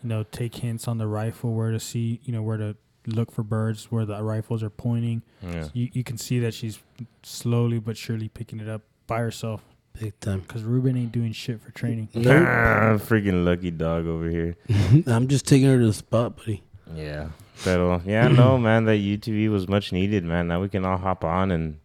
you 0.03 0.09
know, 0.09 0.23
take 0.23 0.55
hints 0.57 0.87
on 0.87 0.99
the 0.99 1.07
rifle 1.07 1.55
where 1.55 1.71
to 1.71 1.81
see, 1.81 2.21
you 2.25 2.33
know, 2.33 2.43
where 2.43 2.59
to 2.59 2.77
look 3.07 3.31
for 3.31 3.43
birds, 3.43 3.91
where 3.91 4.05
the 4.05 4.23
rifles 4.23 4.63
are 4.63 4.71
pointing. 4.71 5.23
Yeah. 5.43 5.69
You 5.73 5.91
you 5.93 6.05
can 6.05 6.19
see 6.19 6.39
that 6.41 6.55
she's 6.55 6.79
slowly 7.23 7.79
but 7.79 7.97
surely 7.97 8.29
picking 8.29 8.61
it 8.61 8.69
up 8.69 8.83
by 9.07 9.19
herself 9.19 9.63
Big 10.01 10.19
time. 10.21 10.41
because 10.41 10.63
Ruben 10.65 10.97
ain't 10.97 11.13
doing 11.13 11.33
shit 11.33 11.61
for 11.61 11.71
training. 11.71 12.09
Nope. 12.15 12.27
Ah, 12.47 12.97
freaking 12.99 13.45
lucky 13.45 13.71
dog 13.71 14.07
over 14.07 14.29
here. 14.29 14.57
I'm 15.07 15.29
just 15.29 15.47
taking 15.47 15.69
her 15.69 15.79
to 15.79 15.87
the 15.87 15.93
spot, 15.93 16.37
buddy. 16.37 16.63
Yeah. 16.95 17.29
Pero 17.63 18.03
yeah, 18.05 18.27
no, 18.29 18.59
man, 18.59 18.85
that 18.87 18.99
UTV 18.99 19.49
was 19.51 19.69
much 19.69 19.93
needed, 19.93 20.25
man. 20.25 20.49
Now 20.49 20.61
we 20.61 20.69
can 20.69 20.85
all 20.85 20.99
hop 20.99 21.25
on 21.25 21.51
and 21.51 21.79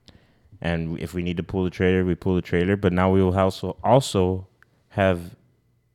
and 0.61 0.99
if 0.99 1.13
we 1.13 1.21
need 1.21 1.37
to 1.37 1.43
pull 1.43 1.63
the 1.63 1.69
trailer, 1.69 2.03
we 2.03 2.15
pull 2.15 2.35
the 2.35 2.41
trailer. 2.41 2.75
But 2.75 2.91
now 2.93 3.11
we 3.11 3.21
will 3.23 3.37
also 3.37 3.77
also 3.83 4.47
have 4.89 5.35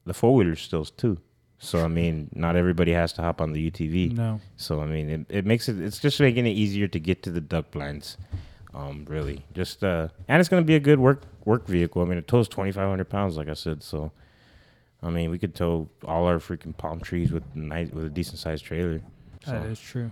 the 0.07 0.15
four 0.15 0.35
wheeler 0.35 0.57
stills 0.57 0.91
too. 0.91 1.19
So 1.59 1.83
I 1.85 1.89
mean, 1.89 2.29
not 2.35 2.57
everybody 2.57 2.93
has 2.93 3.13
to 3.15 3.23
hop 3.23 3.41
on 3.41 3.53
the 3.53 3.71
UTV. 3.71 4.13
No, 4.13 4.41
So 4.57 4.81
I 4.83 4.87
mean, 4.87 5.09
it, 5.09 5.27
it 5.29 5.47
makes 5.47 5.69
it. 5.69 5.81
It's 5.81 5.99
just 5.99 6.21
making 6.21 6.47
it 6.47 6.51
easier 6.51 6.89
to 6.89 6.99
get 7.01 7.23
to 7.23 7.31
the 7.31 7.41
duck 7.41 7.71
blinds. 7.71 8.17
Um, 8.75 9.05
really, 9.09 9.45
just 9.55 9.83
uh, 9.85 10.09
and 10.29 10.41
it's 10.41 10.49
gonna 10.49 10.63
be 10.63 10.75
a 10.75 10.81
good 10.81 10.99
work 10.99 11.23
work 11.45 11.67
vehicle. 11.67 12.03
I 12.03 12.07
mean, 12.07 12.19
it 12.19 12.27
tows 12.29 12.49
twenty 12.49 12.73
five 12.73 12.89
hundred 12.89 13.09
pounds, 13.09 13.37
like 13.37 13.49
I 13.49 13.55
said. 13.55 13.83
So, 13.83 14.11
I 15.03 15.11
mean, 15.11 15.31
we 15.31 15.39
could 15.39 15.55
tow 15.55 15.89
all 16.05 16.27
our 16.27 16.39
freaking 16.39 16.77
palm 16.77 17.01
trees 17.01 17.31
with 17.31 17.45
nice 17.55 17.91
with 17.91 18.05
a 18.05 18.11
decent 18.11 18.39
sized 18.39 18.65
trailer. 18.65 19.01
that 19.47 19.63
So, 19.63 19.69
is 19.71 19.81
true. 19.81 20.11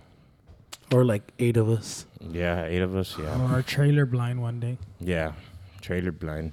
Or 0.92 1.04
like 1.04 1.32
eight 1.38 1.56
of 1.56 1.68
us. 1.68 2.06
yeah, 2.20 2.64
eight 2.66 2.82
of 2.82 2.94
us. 2.94 3.16
Yeah, 3.18 3.40
Or 3.42 3.54
our 3.56 3.62
trailer 3.62 4.06
blind 4.06 4.40
one 4.40 4.60
day. 4.60 4.78
yeah, 5.00 5.32
trailer 5.80 6.12
blind. 6.12 6.52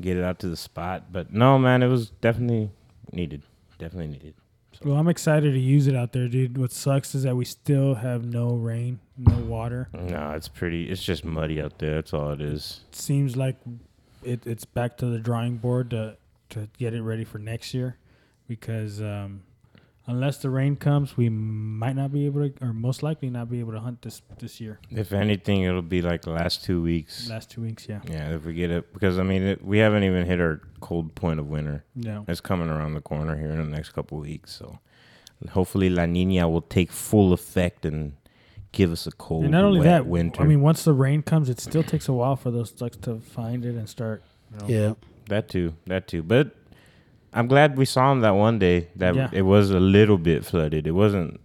Get 0.00 0.16
it 0.18 0.22
out 0.24 0.38
to 0.40 0.48
the 0.48 0.56
spot, 0.56 1.04
but 1.10 1.32
no, 1.32 1.58
man, 1.58 1.82
it 1.82 1.86
was 1.88 2.10
definitely 2.10 2.70
needed. 3.12 3.42
Definitely 3.78 4.08
needed. 4.08 4.34
Well, 4.84 4.96
I'm 4.96 5.08
excited 5.08 5.52
to 5.52 5.58
use 5.58 5.86
it 5.86 5.96
out 5.96 6.12
there, 6.12 6.28
dude. 6.28 6.58
What 6.58 6.70
sucks 6.70 7.14
is 7.14 7.22
that 7.22 7.34
we 7.34 7.44
still 7.44 7.94
have 7.94 8.24
no 8.24 8.50
rain, 8.54 9.00
no 9.16 9.36
water. 9.38 9.88
No, 9.92 10.32
it's 10.32 10.48
pretty. 10.48 10.90
It's 10.90 11.02
just 11.02 11.24
muddy 11.24 11.60
out 11.60 11.78
there. 11.78 11.94
That's 11.94 12.12
all 12.12 12.32
it 12.32 12.40
is. 12.40 12.80
seems 12.92 13.36
like 13.36 13.56
it, 14.22 14.46
it's 14.46 14.64
back 14.64 14.98
to 14.98 15.06
the 15.06 15.18
drawing 15.18 15.56
board 15.56 15.90
to 15.90 16.16
to 16.50 16.68
get 16.78 16.94
it 16.94 17.02
ready 17.02 17.24
for 17.24 17.38
next 17.38 17.74
year, 17.74 17.96
because 18.46 19.00
um, 19.00 19.42
unless 20.06 20.38
the 20.38 20.50
rain 20.50 20.76
comes, 20.76 21.16
we 21.16 21.28
might 21.28 21.94
not 21.96 22.12
be 22.12 22.26
able 22.26 22.48
to, 22.48 22.54
or 22.64 22.72
most 22.72 23.02
likely 23.02 23.28
not 23.30 23.50
be 23.50 23.60
able 23.60 23.72
to 23.72 23.80
hunt 23.80 24.02
this 24.02 24.22
this 24.38 24.60
year. 24.60 24.78
If 24.90 25.12
anything, 25.12 25.62
it'll 25.62 25.82
be 25.82 26.02
like 26.02 26.26
last 26.26 26.64
two 26.64 26.82
weeks. 26.82 27.28
Last 27.28 27.50
two 27.50 27.60
weeks, 27.62 27.88
yeah, 27.88 28.00
Yeah, 28.08 28.34
if 28.34 28.44
we 28.44 28.54
get 28.54 28.70
it, 28.70 28.92
because 28.92 29.18
I 29.18 29.22
mean, 29.22 29.42
it, 29.42 29.64
we 29.64 29.78
haven't 29.78 30.04
even 30.04 30.26
hit 30.26 30.40
our 30.40 30.60
cold 30.80 31.14
point 31.14 31.40
of 31.40 31.48
winter. 31.48 31.84
no, 31.94 32.24
It's 32.28 32.40
coming 32.40 32.68
around 32.68 32.94
the 32.94 33.00
corner 33.00 33.36
here 33.36 33.50
in 33.50 33.58
the 33.58 33.76
next 33.76 33.90
couple 33.90 34.18
weeks. 34.18 34.52
So 34.52 34.78
hopefully, 35.50 35.88
La 35.90 36.06
Nina 36.06 36.48
will 36.48 36.62
take 36.62 36.90
full 36.92 37.32
effect 37.32 37.84
and 37.84 38.12
give 38.72 38.92
us 38.92 39.06
a 39.06 39.12
cold, 39.12 39.44
and 39.44 39.52
not 39.52 39.64
only 39.64 39.78
wet 39.80 39.86
that, 39.86 40.06
winter. 40.06 40.42
I 40.42 40.46
mean, 40.46 40.60
once 40.60 40.84
the 40.84 40.92
rain 40.92 41.22
comes, 41.22 41.48
it 41.48 41.58
still 41.60 41.82
takes 41.82 42.08
a 42.08 42.12
while 42.12 42.36
for 42.36 42.50
those 42.50 42.70
ducks 42.70 42.96
to 42.98 43.18
find 43.20 43.64
it 43.64 43.74
and 43.74 43.88
start. 43.88 44.22
You 44.52 44.58
know, 44.58 44.66
Yeah. 44.68 44.94
that 45.28 45.48
too, 45.48 45.74
that 45.86 46.06
too. 46.06 46.22
But 46.22 46.54
I'm 47.36 47.48
glad 47.48 47.76
we 47.76 47.84
saw 47.84 48.10
them 48.10 48.20
that 48.22 48.30
one 48.34 48.58
day. 48.58 48.88
That 48.96 49.14
Yeah. 49.14 49.28
it 49.32 49.42
was 49.42 49.70
a 49.70 49.78
little 49.80 50.18
bit 50.18 50.44
flooded. 50.44 50.86
It 50.86 50.92
wasn't 50.92 51.40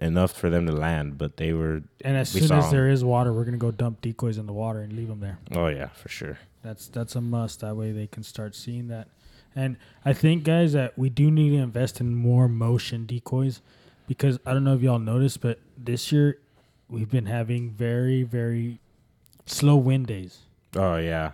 enough 0.00 0.32
for 0.32 0.50
them 0.50 0.66
to 0.66 0.72
land, 0.72 1.16
but 1.16 1.36
they 1.36 1.52
were. 1.52 1.82
And 2.04 2.16
as 2.16 2.34
We 2.34 2.40
soon 2.40 2.58
as 2.58 2.64
'em. 2.66 2.70
there 2.72 2.88
is 2.88 3.04
water, 3.04 3.32
we're 3.32 3.44
gonna 3.44 3.56
go 3.56 3.70
dump 3.70 4.00
decoys 4.00 4.36
in 4.36 4.46
the 4.46 4.52
water 4.52 4.80
and 4.80 4.92
leave 4.92 5.08
them 5.08 5.20
there. 5.20 5.38
Oh 5.54 5.68
yeah, 5.68 5.88
for 5.88 6.08
sure. 6.08 6.38
That's 6.62 6.88
that's 6.88 7.14
a 7.16 7.20
must. 7.20 7.60
That 7.60 7.76
way 7.76 7.92
they 7.92 8.06
can 8.08 8.22
start 8.24 8.54
seeing 8.56 8.88
that. 8.88 9.08
And 9.54 9.76
I 10.04 10.12
think 10.12 10.44
guys 10.44 10.72
that 10.72 10.98
we 10.98 11.08
do 11.10 11.30
need 11.30 11.50
to 11.50 11.56
invest 11.58 12.00
in 12.00 12.14
more 12.14 12.48
motion 12.48 13.04
decoys 13.06 13.60
because 14.08 14.38
I 14.46 14.52
don't 14.54 14.64
know 14.64 14.74
if 14.74 14.82
y'all 14.82 14.98
noticed, 14.98 15.40
but 15.40 15.60
this 15.78 16.10
year 16.10 16.38
we've 16.88 17.10
been 17.10 17.26
having 17.26 17.70
very 17.70 18.22
very 18.24 18.80
slow 19.46 19.76
wind 19.76 20.06
days. 20.06 20.40
Oh 20.74 20.96
yeah, 20.96 21.32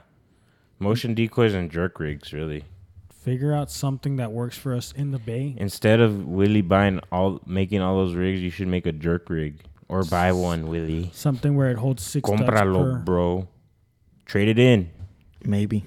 motion 0.78 1.14
decoys 1.14 1.54
and 1.54 1.70
jerk 1.70 1.98
rigs 2.00 2.32
really. 2.34 2.64
Figure 3.28 3.52
out 3.52 3.70
something 3.70 4.16
that 4.16 4.32
works 4.32 4.56
for 4.56 4.74
us 4.74 4.92
in 4.96 5.10
the 5.10 5.18
bay. 5.18 5.54
Instead 5.58 6.00
of 6.00 6.26
Willie 6.26 6.62
buying 6.62 6.98
all, 7.12 7.42
making 7.44 7.82
all 7.82 7.96
those 7.98 8.14
rigs, 8.14 8.40
you 8.40 8.48
should 8.48 8.68
make 8.68 8.86
a 8.86 8.92
jerk 8.92 9.28
rig 9.28 9.60
or 9.86 10.02
buy 10.04 10.32
one, 10.32 10.66
Willie. 10.66 11.10
Something 11.12 11.54
where 11.54 11.70
it 11.70 11.76
holds 11.76 12.02
six 12.02 12.28
ducks 12.28 12.40
Compralo, 12.42 12.94
per. 12.94 12.98
bro. 13.00 13.48
Trade 14.24 14.48
it 14.48 14.58
in. 14.58 14.88
Maybe. 15.44 15.84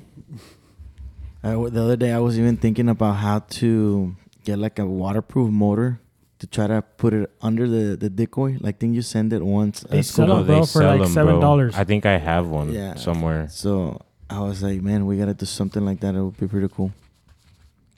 I 1.43 1.53
w 1.53 1.71
the 1.71 1.81
other 1.81 1.95
day, 1.95 2.11
I 2.11 2.19
was 2.19 2.37
even 2.37 2.57
thinking 2.57 2.87
about 2.89 3.13
how 3.13 3.39
to 3.61 4.15
get 4.43 4.59
like 4.59 4.77
a 4.77 4.85
waterproof 4.85 5.49
motor 5.49 5.99
to 6.37 6.45
try 6.45 6.67
to 6.67 6.83
put 6.83 7.11
it 7.15 7.31
under 7.41 7.67
the, 7.67 7.97
the 7.97 8.11
decoy. 8.11 8.57
Like, 8.59 8.77
think 8.77 8.93
you 8.93 9.01
send 9.01 9.33
it 9.33 9.43
once. 9.43 9.79
They 9.81 9.99
uh, 9.99 10.03
sell 10.03 10.27
them, 10.27 10.45
bro, 10.45 10.65
for 10.67 10.83
like 10.83 11.01
them, 11.01 11.11
$7. 11.11 11.73
I 11.73 11.85
think 11.85 12.05
I 12.05 12.19
have 12.19 12.47
one 12.49 12.71
Yeah. 12.71 12.93
somewhere. 12.93 13.47
So 13.49 13.99
I 14.29 14.41
was 14.41 14.61
like, 14.61 14.83
man, 14.83 15.07
we 15.07 15.17
gotta 15.17 15.33
do 15.33 15.47
something 15.47 15.83
like 15.83 16.01
that. 16.01 16.13
It 16.13 16.21
would 16.21 16.37
be 16.37 16.47
pretty 16.47 16.67
cool. 16.67 16.91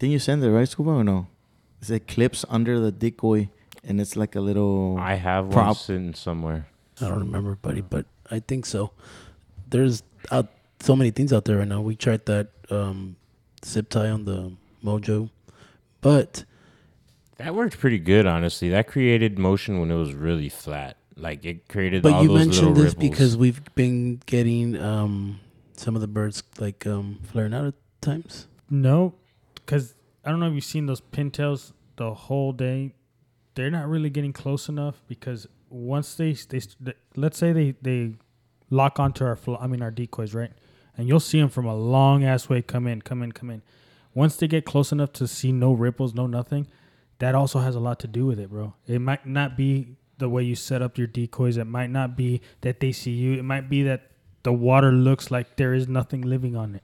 Didn't 0.04 0.12
you 0.12 0.20
send 0.20 0.43
it 0.43 0.51
right, 0.51 0.68
Scuba, 0.68 0.89
or 0.89 1.04
no? 1.06 1.28
It's 1.80 1.89
like 1.89 2.08
clips 2.08 2.43
under 2.49 2.78
the 2.78 2.91
decoy, 2.91 3.47
and 3.86 4.01
it's 4.01 4.18
like 4.18 4.36
a 4.36 4.41
little. 4.41 4.97
I 4.99 5.14
have 5.14 5.45
one 5.45 5.54
Prop. 5.54 5.78
sitting 5.78 6.14
somewhere. 6.14 6.68
I 6.99 7.08
don't 7.08 7.20
remember, 7.20 7.56
buddy, 7.56 7.80
but 7.80 8.06
I 8.30 8.39
think 8.39 8.66
so. 8.66 8.91
There's 9.70 10.04
out 10.30 10.49
so 10.82 10.97
many 10.97 11.12
things 11.12 11.32
out 11.32 11.45
there 11.45 11.60
right 11.60 11.68
now. 11.70 11.80
We 11.80 11.95
tried 11.95 12.26
that 12.26 12.49
um, 12.70 13.16
zip 13.64 13.88
tie 13.88 14.10
on 14.10 14.26
the 14.26 14.51
Mojo, 14.84 15.30
but 16.01 16.43
That 17.38 17.56
worked 17.56 17.80
pretty 17.80 17.99
good, 17.99 18.26
honestly. 18.26 18.68
That 18.68 18.88
created 18.88 19.39
motion 19.39 19.80
when 19.80 19.89
it 19.89 19.95
was 19.95 20.14
really 20.14 20.49
flat. 20.49 20.97
Like 21.16 21.45
it 21.45 21.70
created 21.70 22.04
but 22.04 22.12
all 22.12 22.24
you 22.24 22.28
those 22.28 22.39
mentioned 22.39 22.76
this 22.76 22.93
ripples. 22.95 23.10
because 23.10 23.38
we've 23.38 23.62
been 23.74 24.22
getting 24.26 24.78
um, 24.78 25.39
some 25.78 25.95
of 25.95 26.01
the 26.01 26.10
birds 26.10 26.43
like 26.60 26.86
um, 26.86 27.20
flaring 27.24 27.54
out 27.54 27.68
at 27.68 27.76
times. 28.01 28.47
No, 28.70 29.14
because 29.66 29.95
I 30.24 30.30
don't 30.30 30.39
know 30.39 30.47
if 30.47 30.53
you've 30.53 30.64
seen 30.64 30.86
those 30.86 31.01
pintails 31.01 31.74
the 31.95 32.14
whole 32.14 32.53
day. 32.53 32.93
They're 33.55 33.72
not 33.72 33.88
really 33.88 34.09
getting 34.09 34.34
close 34.34 34.68
enough 34.68 35.03
because 35.07 35.47
once 35.70 36.16
they 36.16 36.34
they 36.34 36.59
st- 36.59 36.95
let's 37.16 37.38
say 37.38 37.51
they 37.51 37.76
they 37.82 38.16
lock 38.70 38.99
onto 38.99 39.24
our 39.26 39.36
fl- 39.36 39.55
I 39.59 39.68
mean 39.68 39.82
our 39.82 39.91
decoys 39.91 40.34
right, 40.34 40.51
and 40.97 41.07
you'll 41.07 41.20
see 41.20 41.39
them 41.39 41.49
from 41.49 41.66
a 41.66 41.76
long 41.76 42.24
ass 42.24 42.49
way 42.49 42.61
come 42.61 42.88
in, 42.88 43.01
come 43.01 43.22
in, 43.22 43.32
come 43.32 43.49
in. 43.49 43.61
Once 44.14 44.36
they 44.36 44.47
get 44.47 44.66
close 44.66 44.91
enough 44.91 45.11
to 45.14 45.28
see 45.28 45.51
no 45.51 45.74
ripples, 45.74 46.14
no 46.14 46.28
nothing, 46.28 46.68
that 47.20 47.36
also 47.36 47.59
has 47.59 47.76
a 47.76 47.80
lot 47.80 47.99
to 47.99 48.07
do 48.07 48.26
with 48.26 48.39
it, 48.39 48.49
bro. 48.49 48.74
It 48.88 48.99
might 48.99 49.26
not 49.26 49.57
be 49.57 49.97
the 50.18 50.30
way 50.30 50.43
you 50.43 50.55
set 50.55 50.82
up 50.82 50.97
your 50.97 51.07
decoys. 51.07 51.57
It 51.57 51.66
might 51.66 51.89
not 51.89 52.16
be 52.16 52.41
that 52.61 52.80
they 52.80 52.91
see 52.91 53.11
you. 53.11 53.34
It 53.34 53.43
might 53.43 53.70
be 53.70 53.84
that 53.84 54.11
the 54.43 54.53
water 54.53 54.91
looks 54.91 55.32
like 55.32 55.57
there 55.57 55.74
is 55.74 55.88
nothing 55.88 56.22
living 56.22 56.55
on 56.55 56.76
it. 56.76 56.84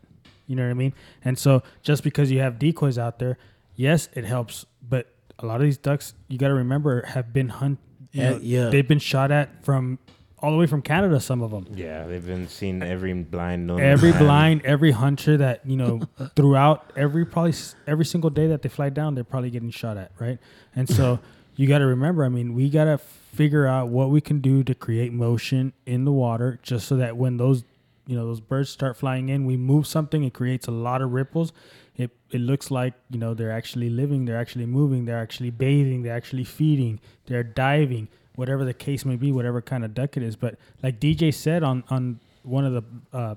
You 0.49 0.55
know 0.57 0.63
what 0.65 0.71
I 0.71 0.73
mean? 0.73 0.93
And 1.23 1.37
so 1.39 1.63
just 1.83 2.03
because 2.03 2.29
you 2.31 2.39
have 2.39 2.59
decoys 2.59 2.97
out 2.97 3.19
there, 3.19 3.37
yes, 3.75 4.09
it 4.13 4.25
helps. 4.25 4.65
But 4.81 5.07
a 5.37 5.45
lot 5.45 5.55
of 5.57 5.61
these 5.61 5.77
ducks, 5.77 6.13
you 6.27 6.37
got 6.37 6.47
to 6.49 6.53
remember, 6.55 7.03
have 7.05 7.31
been 7.31 7.47
hunt. 7.49 7.79
you 8.11 8.21
Yeah, 8.23 8.29
know, 8.31 8.39
yeah. 8.41 8.69
They've 8.69 8.87
been 8.87 8.99
shot 8.99 9.31
at 9.31 9.63
from 9.63 9.99
all 10.39 10.51
the 10.51 10.57
way 10.57 10.65
from 10.65 10.81
Canada. 10.81 11.19
Some 11.19 11.41
of 11.41 11.51
them. 11.51 11.67
yeah, 11.75 12.07
they've 12.07 12.25
been 12.25 12.47
seen 12.47 12.81
every 12.81 13.13
blind 13.13 13.69
Every 13.69 14.11
man. 14.11 14.19
blind, 14.23 14.61
every 14.65 14.91
hunter 14.91 15.37
that 15.37 15.65
you 15.65 15.75
know 15.77 16.01
throughout 16.35 16.91
every 16.95 17.25
probably 17.25 17.53
every 17.85 18.05
single 18.05 18.29
day 18.31 18.47
that 18.47 18.61
they 18.63 18.69
fly 18.69 18.89
down, 18.89 19.15
they're 19.15 19.23
probably 19.23 19.49
getting 19.51 19.69
shot 19.69 19.97
at, 19.97 20.11
right? 20.17 20.39
And 20.75 20.89
so 20.89 21.19
you 21.57 21.67
got 21.67 21.79
to 21.79 21.85
remember. 21.85 22.23
I 22.25 22.29
mean, 22.29 22.53
we 22.55 22.69
got 22.69 22.85
to 22.85 22.97
figure 22.97 23.67
out 23.67 23.89
what 23.89 24.09
we 24.09 24.21
can 24.21 24.39
do 24.39 24.63
to 24.63 24.73
create 24.73 25.11
motion 25.13 25.73
in 25.85 26.05
the 26.05 26.11
water, 26.13 26.57
just 26.63 26.87
so 26.87 26.95
that 26.97 27.17
when 27.17 27.37
those 27.37 27.63
you 28.09 28.15
know 28.15 28.25
those 28.25 28.39
birds 28.39 28.69
start 28.69 28.97
flying 28.97 29.29
in, 29.29 29.45
we 29.45 29.55
move 29.55 29.85
something, 29.85 30.23
it 30.23 30.33
creates 30.33 30.67
a 30.67 30.71
lot 30.71 31.01
of 31.01 31.11
ripples. 31.11 31.53
It 31.95 32.11
it 32.31 32.41
looks 32.41 32.71
like 32.71 32.95
you 33.09 33.19
know 33.19 33.33
they're 33.33 33.51
actually 33.51 33.89
living, 33.89 34.25
they're 34.25 34.39
actually 34.39 34.65
moving, 34.65 35.05
they're 35.05 35.19
actually 35.19 35.51
bathing, 35.51 36.01
they're 36.01 36.15
actually 36.15 36.43
feeding, 36.43 36.99
they're 37.27 37.43
diving, 37.43 38.07
whatever 38.35 38.65
the 38.65 38.73
case 38.73 39.05
may 39.05 39.15
be, 39.15 39.31
whatever 39.31 39.61
kind 39.61 39.85
of 39.85 39.93
duck 39.93 40.17
it 40.17 40.23
is. 40.23 40.35
But 40.35 40.55
like 40.81 40.99
DJ 40.99 41.33
said 41.33 41.61
on 41.63 41.83
on 41.89 42.19
one 42.43 42.65
of 42.65 42.73
the 42.73 42.83
uh, 43.15 43.35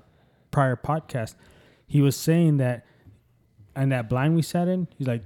prior 0.49 0.75
podcasts, 0.75 1.35
he 1.85 2.01
was 2.01 2.17
saying 2.17 2.57
that 2.57 2.85
and 3.75 3.91
that 3.91 4.09
blind 4.09 4.35
we 4.35 4.41
sat 4.41 4.67
in, 4.67 4.87
he's 4.97 5.07
like, 5.07 5.23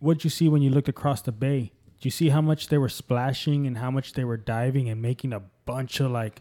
"What'd 0.00 0.24
you 0.24 0.30
see 0.30 0.48
when 0.48 0.62
you 0.62 0.70
looked 0.70 0.88
across 0.88 1.22
the 1.22 1.32
bay? 1.32 1.72
do 2.00 2.06
you 2.06 2.10
see 2.10 2.30
how 2.30 2.40
much 2.40 2.68
they 2.68 2.78
were 2.78 2.88
splashing 2.88 3.66
and 3.66 3.76
how 3.76 3.90
much 3.90 4.14
they 4.14 4.24
were 4.24 4.38
diving 4.38 4.88
and 4.88 5.02
making 5.02 5.34
a 5.34 5.42
bunch 5.66 6.00
of 6.00 6.10
like, 6.10 6.40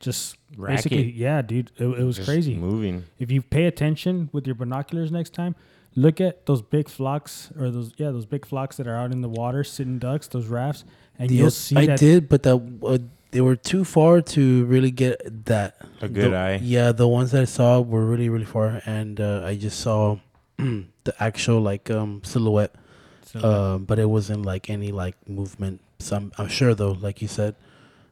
just 0.00 0.36
basically, 0.60 0.98
Racket. 0.98 1.14
yeah, 1.14 1.42
dude, 1.42 1.70
it, 1.76 1.84
it 1.84 2.04
was 2.04 2.16
Just 2.16 2.28
crazy. 2.28 2.54
Moving. 2.56 3.04
If 3.18 3.30
you 3.30 3.40
pay 3.42 3.66
attention 3.66 4.28
with 4.32 4.46
your 4.46 4.54
binoculars 4.54 5.10
next 5.10 5.34
time, 5.34 5.54
look 5.96 6.20
at 6.20 6.46
those 6.46 6.60
big 6.60 6.88
flocks 6.88 7.50
or 7.58 7.70
those 7.70 7.92
yeah 7.96 8.10
those 8.10 8.26
big 8.26 8.44
flocks 8.44 8.76
that 8.76 8.86
are 8.86 8.96
out 8.96 9.12
in 9.12 9.20
the 9.22 9.28
water, 9.28 9.64
sitting 9.64 9.98
ducks, 9.98 10.26
those 10.28 10.46
rafts, 10.46 10.84
and 11.18 11.30
you'll 11.30 11.50
see 11.50 11.76
I 11.76 11.86
that 11.86 11.98
did, 11.98 12.28
but 12.28 12.42
that 12.42 12.56
uh, 12.84 12.98
they 13.30 13.40
were 13.40 13.56
too 13.56 13.84
far 13.84 14.20
to 14.20 14.64
really 14.66 14.90
get 14.90 15.44
that. 15.46 15.76
A 16.00 16.08
good 16.08 16.32
The- 16.32 16.36
eye. 16.36 16.60
Yeah, 16.62 16.92
the 16.92 17.08
ones 17.08 17.30
that 17.32 17.42
I 17.42 17.46
saw 17.46 17.80
were 17.80 18.04
really 18.04 18.28
really 18.28 18.44
far, 18.44 18.82
and 18.86 19.20
uh, 19.20 19.42
I 19.44 19.56
just 19.56 19.80
saw 19.80 20.18
the 20.58 21.14
actual 21.18 21.60
like 21.60 21.90
um 21.90 22.20
silhouette. 22.24 22.74
instantly. 23.22 23.50
Um, 23.50 23.84
but 23.84 23.98
it 23.98 24.06
wasn't 24.10 24.44
like 24.44 24.68
any 24.70 24.92
like 24.92 25.16
movement. 25.28 25.80
Some 25.98 26.32
I'm 26.36 26.48
sure 26.48 26.74
though, 26.74 26.92
like 26.92 27.22
you 27.22 27.28
said. 27.28 27.54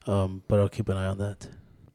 Um, 0.06 0.42
but 0.48 0.58
I'll 0.58 0.68
keep 0.68 0.88
an 0.88 0.96
eye 0.96 1.06
on 1.06 1.18
that. 1.18 1.46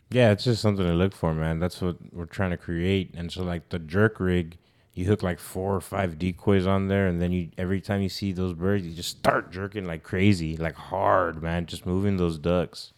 Yeah, 0.09 0.31
it's 0.31 0.45
just 0.45 0.61
something 0.61 0.85
to 0.85 0.93
look 0.93 1.13
for, 1.13 1.33
man. 1.33 1.59
That's 1.59 1.81
what 1.81 1.97
we're 2.13 2.25
trying 2.25 2.51
to 2.51 2.57
create. 2.57 3.13
And 3.15 3.31
so, 3.31 3.43
like 3.43 3.69
the 3.69 3.79
jerk 3.79 4.19
rig, 4.19 4.57
you 4.93 5.05
hook 5.05 5.21
like 5.21 5.39
four 5.39 5.75
or 5.75 5.81
five 5.81 6.17
decoys 6.17 6.65
on 6.65 6.87
there, 6.87 7.07
and 7.07 7.21
then 7.21 7.31
you 7.31 7.49
every 7.57 7.81
time 7.81 8.01
you 8.01 8.09
see 8.09 8.31
those 8.31 8.53
birds, 8.53 8.85
you 8.85 8.93
just 8.93 9.17
start 9.17 9.51
jerking 9.51 9.85
like 9.85 10.03
crazy, 10.03 10.55
like 10.55 10.75
hard, 10.75 11.43
man, 11.43 11.65
just 11.65 11.85
moving 11.85 12.17
those 12.17 12.37
ducks. 12.39 12.93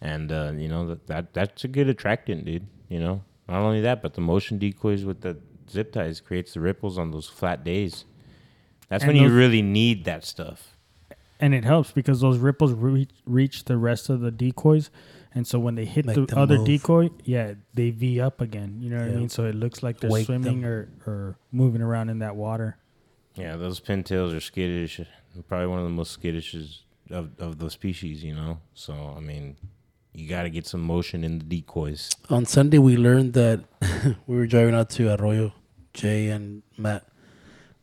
And 0.00 0.30
uh, 0.32 0.52
you 0.54 0.68
know 0.68 0.86
that, 0.88 1.06
that 1.06 1.32
that's 1.32 1.64
a 1.64 1.68
good 1.68 1.88
attractant, 1.88 2.44
dude. 2.44 2.66
You 2.88 2.98
know, 3.00 3.22
not 3.48 3.62
only 3.62 3.80
that, 3.80 4.02
but 4.02 4.14
the 4.14 4.20
motion 4.20 4.58
decoys 4.58 5.04
with 5.04 5.22
the 5.22 5.38
zip 5.70 5.92
ties 5.92 6.20
creates 6.20 6.52
the 6.52 6.60
ripples 6.60 6.98
on 6.98 7.12
those 7.12 7.28
flat 7.28 7.64
days. 7.64 8.04
That's 8.88 9.04
And 9.04 9.14
when 9.14 9.22
you 9.22 9.30
really 9.30 9.62
need 9.62 10.04
that 10.04 10.22
stuff. 10.24 10.76
and 11.40 11.54
it 11.54 11.64
helps 11.64 11.92
because 11.92 12.20
those 12.20 12.36
ripples 12.38 12.72
reach, 12.74 13.10
reach 13.24 13.64
the 13.64 13.78
rest 13.78 14.10
of 14.10 14.20
the 14.20 14.30
decoys, 14.30 14.90
and 15.34 15.46
so 15.46 15.58
when 15.58 15.74
they 15.74 15.84
hit 15.84 16.04
Make 16.06 16.26
the 16.28 16.36
other 16.38 16.58
move. 16.58 16.66
decoy, 16.66 17.10
yeah, 17.24 17.54
they 17.74 17.90
V 17.90 18.20
up 18.20 18.40
again. 18.40 18.78
You 18.80 18.90
know 18.90 18.98
what 18.98 19.08
I 19.08 19.10
mean? 19.10 19.28
So 19.28 19.44
it 19.44 19.54
looks 19.54 19.82
like 19.82 20.00
they're 20.00 20.10
Wake 20.10 20.26
swimming 20.26 20.62
them. 20.62 20.70
or, 20.70 20.88
or 21.06 21.36
moving 21.50 21.82
around 21.82 22.10
in 22.10 22.18
that 22.20 22.36
water. 22.36 22.76
Yeah, 23.34 23.56
those 23.56 23.80
pintails 23.80 24.36
are 24.36 24.40
skittish. 24.40 25.00
Probably 25.48 25.66
one 25.66 25.78
of 25.78 25.84
the 25.84 25.90
most 25.90 26.12
skittish 26.12 26.54
of, 27.10 27.30
of 27.38 27.58
the 27.58 27.70
species, 27.70 28.22
you 28.22 28.34
know? 28.34 28.58
So, 28.74 29.14
I 29.16 29.20
mean, 29.20 29.56
you 30.12 30.28
got 30.28 30.42
to 30.42 30.50
get 30.50 30.66
some 30.66 30.82
motion 30.82 31.24
in 31.24 31.38
the 31.38 31.44
decoys. 31.44 32.10
On 32.28 32.44
Sunday, 32.44 32.78
we 32.78 32.96
learned 32.96 33.32
that 33.32 33.64
we 34.26 34.36
were 34.36 34.46
driving 34.46 34.74
out 34.74 34.90
to 34.90 35.14
Arroyo, 35.14 35.54
Jay 35.94 36.28
and 36.28 36.62
Matt, 36.76 37.06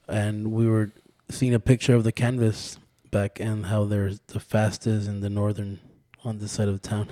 and 0.07 0.51
we 0.51 0.67
were 0.67 0.91
seeing 1.29 1.53
a 1.55 1.59
picture 1.59 1.95
of 1.95 2.03
the 2.03 2.11
canvas 2.11 2.77
back 3.09 3.39
and 3.39 3.65
how 3.67 3.85
there's 3.85 4.19
the 4.27 4.39
fastest 4.39 5.07
in 5.07 5.21
the 5.21 5.29
northern 5.29 5.79
on 6.23 6.39
this 6.39 6.51
side 6.51 6.67
of 6.67 6.81
town, 6.81 7.07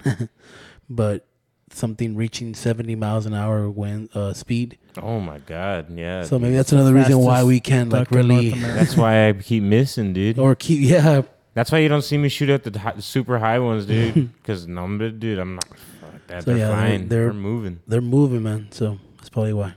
but 0.90 1.26
something 1.72 2.16
reaching 2.16 2.54
70 2.56 2.96
miles 2.96 3.26
an 3.26 3.34
hour 3.34 3.70
wind 3.70 4.10
uh, 4.16 4.34
speed. 4.34 4.78
Oh, 5.02 5.20
my 5.20 5.40
God. 5.40 5.96
Yeah. 5.98 6.24
So 6.24 6.40
maybe 6.40 6.56
that's 6.56 6.72
another 6.72 6.94
reason 6.94 7.20
why 7.20 7.44
we 7.44 7.60
can't 7.60 7.90
like 7.90 8.10
duck 8.10 8.20
in 8.20 8.28
North 8.28 8.42
really 8.44 8.60
That's 8.62 8.96
why 8.98 9.28
I 9.30 9.34
keep 9.34 9.64
missing, 9.64 10.14
dude. 10.14 10.40
or 10.40 10.56
keep 10.56 10.80
yeah. 10.90 11.24
That's 11.54 11.72
why 11.72 11.80
you 11.80 11.90
don't 11.90 12.04
see 12.04 12.18
me 12.18 12.30
shoot 12.30 12.50
at 12.50 12.64
the 12.64 12.78
hi- 12.80 13.00
super 13.00 13.40
high 13.40 13.60
ones, 13.60 13.86
dude. 13.86 14.30
Because, 14.42 14.68
number, 14.68 15.10
dude, 15.10 15.40
I'm 15.40 15.56
not. 15.56 15.66
Fuck 15.68 16.28
that. 16.28 16.44
So, 16.44 16.52
they're 16.52 16.58
yeah, 16.60 16.68
they're- 16.68 16.98
They're, 17.00 17.08
they're- 17.08 17.34
moving. 17.34 17.80
They're 17.88 18.02
moving, 18.02 18.44
man. 18.44 18.68
So 18.72 18.98
that's 19.18 19.30
probably 19.30 19.54
why. 19.54 19.74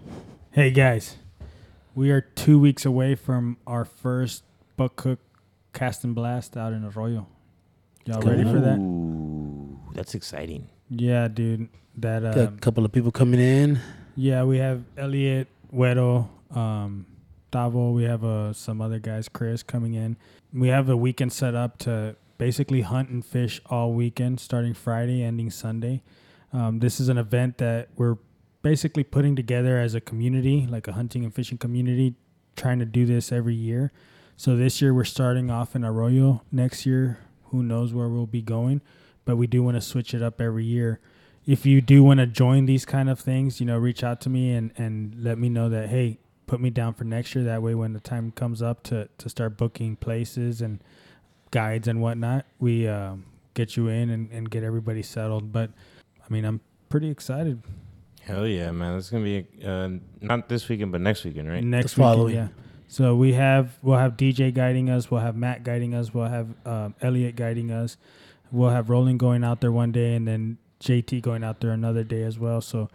Hey 0.52 0.70
guys, 0.70 1.16
we 1.94 2.10
are 2.10 2.20
two 2.20 2.58
weeks 2.58 2.84
away 2.84 3.14
from 3.14 3.56
our 3.66 3.84
first 3.84 4.42
Buck 4.76 5.00
Hook 5.00 5.20
cast 5.72 6.02
and 6.04 6.14
blast 6.14 6.56
out 6.56 6.72
in 6.72 6.84
Arroyo. 6.84 7.26
Y'all 8.06 8.20
ready 8.22 8.44
for 8.44 8.60
that? 8.60 8.78
Ooh, 8.78 9.78
that's 9.94 10.14
exciting. 10.14 10.68
Yeah, 10.88 11.28
dude. 11.28 11.68
That 11.96 12.22
Got 12.22 12.38
uh, 12.38 12.42
a 12.42 12.58
couple 12.60 12.84
of 12.84 12.92
people 12.92 13.10
coming 13.10 13.40
in. 13.40 13.80
yeah, 14.16 14.42
we 14.44 14.58
have 14.58 14.82
Elliot, 14.96 15.48
Wedo, 15.72 16.28
um, 16.54 17.06
Davo. 17.52 17.92
We 17.92 18.04
have 18.04 18.24
uh, 18.24 18.52
some 18.52 18.80
other 18.80 18.98
guys, 18.98 19.28
Chris, 19.28 19.62
coming 19.62 19.94
in. 19.94 20.16
We 20.52 20.68
have 20.68 20.88
a 20.88 20.96
weekend 20.96 21.32
set 21.32 21.54
up 21.54 21.78
to 21.80 22.16
basically 22.38 22.80
hunt 22.80 23.10
and 23.10 23.24
fish 23.24 23.60
all 23.66 23.92
weekend, 23.92 24.40
starting 24.40 24.72
Friday, 24.74 25.22
ending 25.22 25.50
Sunday. 25.50 26.02
Um, 26.52 26.78
this 26.78 26.98
is 27.00 27.08
an 27.08 27.18
event 27.18 27.58
that 27.58 27.88
we're 27.96 28.16
basically 28.62 29.04
putting 29.04 29.36
together 29.36 29.78
as 29.78 29.94
a 29.94 30.00
community, 30.00 30.66
like 30.68 30.88
a 30.88 30.92
hunting 30.92 31.24
and 31.24 31.34
fishing 31.34 31.58
community, 31.58 32.14
trying 32.56 32.78
to 32.78 32.84
do 32.86 33.04
this 33.04 33.30
every 33.30 33.54
year. 33.54 33.92
So 34.36 34.56
this 34.56 34.80
year 34.80 34.94
we're 34.94 35.04
starting 35.04 35.50
off 35.50 35.76
in 35.76 35.84
Arroyo. 35.84 36.42
Next 36.50 36.86
year, 36.86 37.18
who 37.50 37.62
knows 37.62 37.92
where 37.92 38.08
we'll 38.08 38.26
be 38.26 38.42
going, 38.42 38.80
but 39.24 39.36
we 39.36 39.46
do 39.46 39.62
want 39.62 39.76
to 39.76 39.80
switch 39.80 40.14
it 40.14 40.22
up 40.22 40.40
every 40.40 40.64
year. 40.64 41.00
If 41.46 41.64
you 41.66 41.80
do 41.80 42.02
want 42.04 42.18
to 42.20 42.26
join 42.26 42.66
these 42.66 42.84
kind 42.84 43.08
of 43.08 43.18
things, 43.18 43.60
you 43.60 43.66
know, 43.66 43.78
reach 43.78 44.04
out 44.04 44.20
to 44.22 44.30
me 44.30 44.52
and, 44.52 44.72
and 44.76 45.14
let 45.22 45.38
me 45.38 45.48
know 45.48 45.68
that, 45.68 45.88
hey, 45.88 46.18
put 46.46 46.60
me 46.60 46.70
down 46.70 46.94
for 46.94 47.04
next 47.04 47.34
year. 47.34 47.44
That 47.44 47.62
way, 47.62 47.74
when 47.74 47.92
the 47.92 48.00
time 48.00 48.30
comes 48.32 48.60
up 48.62 48.82
to, 48.84 49.08
to 49.18 49.28
start 49.28 49.56
booking 49.56 49.96
places 49.96 50.60
and 50.60 50.80
guides 51.50 51.88
and 51.88 52.00
whatnot, 52.00 52.44
we 52.58 52.86
um, 52.86 53.24
get 53.54 53.76
you 53.76 53.88
in 53.88 54.10
and, 54.10 54.30
and 54.30 54.50
get 54.50 54.62
everybody 54.62 55.02
settled. 55.02 55.52
But 55.52 55.70
I 56.24 56.32
mean, 56.32 56.44
I'm 56.44 56.60
pretty 56.88 57.08
excited. 57.10 57.62
Hell 58.22 58.46
yeah, 58.46 58.70
man. 58.70 58.98
It's 58.98 59.10
going 59.10 59.24
to 59.24 59.42
be 59.42 59.64
uh, 59.66 59.90
not 60.20 60.48
this 60.48 60.68
weekend, 60.68 60.92
but 60.92 61.00
next 61.00 61.24
weekend, 61.24 61.48
right? 61.48 61.64
Next 61.64 61.94
The 61.94 62.02
weekend, 62.02 62.14
following. 62.16 62.34
yeah. 62.34 62.48
So 62.90 63.14
we 63.14 63.34
have 63.34 63.78
we'll 63.82 63.98
have 63.98 64.16
DJ 64.16 64.52
guiding 64.52 64.90
us, 64.90 65.12
we'll 65.12 65.20
have 65.20 65.36
Matt 65.36 65.62
guiding 65.62 65.94
us, 65.94 66.12
we'll 66.12 66.26
have 66.26 66.48
um, 66.66 66.96
Elliot 67.00 67.36
guiding 67.36 67.70
us, 67.70 67.96
we'll 68.50 68.70
have 68.70 68.90
Roland 68.90 69.20
going 69.20 69.44
out 69.44 69.60
there 69.60 69.70
one 69.70 69.92
day, 69.92 70.16
and 70.16 70.26
then 70.26 70.58
JT 70.80 71.22
going 71.22 71.44
out 71.44 71.60
there 71.60 71.70
another 71.70 72.02
day 72.02 72.24
as 72.24 72.36
well. 72.36 72.60
So 72.60 72.88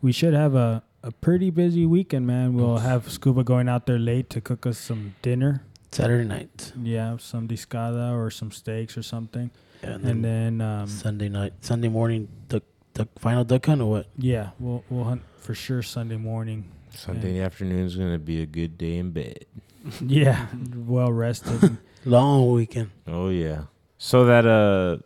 we 0.00 0.10
should 0.10 0.32
have 0.32 0.54
a 0.54 0.82
a 1.02 1.12
pretty 1.12 1.50
busy 1.50 1.84
weekend, 1.84 2.26
man. 2.26 2.54
We'll 2.54 2.78
have 2.78 3.10
Scuba 3.12 3.44
going 3.44 3.68
out 3.68 3.84
there 3.84 3.98
late 3.98 4.30
to 4.30 4.40
cook 4.40 4.64
us 4.64 4.78
some 4.78 5.16
dinner. 5.20 5.64
Saturday 5.90 6.24
night. 6.26 6.72
Yeah, 6.80 7.18
some 7.18 7.46
discada 7.46 8.16
or 8.16 8.30
some 8.30 8.52
steaks 8.52 8.96
or 8.96 9.02
something, 9.02 9.50
Yeah, 9.82 9.90
and, 9.90 10.04
and 10.06 10.24
then, 10.24 10.58
then 10.58 10.66
um, 10.66 10.86
Sunday 10.86 11.28
night, 11.28 11.52
Sunday 11.60 11.88
morning, 11.88 12.28
the 12.48 12.62
duck, 12.94 13.08
final 13.18 13.44
duck 13.44 13.66
hunt 13.66 13.82
or 13.82 13.90
what? 13.90 14.06
yeah, 14.16 14.50
we'll 14.58 14.82
we'll 14.88 15.04
hunt 15.04 15.20
for 15.36 15.54
sure 15.54 15.82
Sunday 15.82 16.16
morning. 16.16 16.70
Sunday 16.94 17.40
afternoon 17.40 17.86
is 17.86 17.96
going 17.96 18.12
to 18.12 18.18
be 18.18 18.42
a 18.42 18.46
good 18.46 18.78
day 18.78 18.96
in 18.98 19.10
bed. 19.10 19.46
Yeah, 20.00 20.46
well 20.76 21.10
rested. 21.10 21.76
Long 22.04 22.52
weekend. 22.52 22.90
Oh 23.08 23.30
yeah. 23.30 23.62
So 23.98 24.24
that 24.26 24.46
uh 24.46 24.98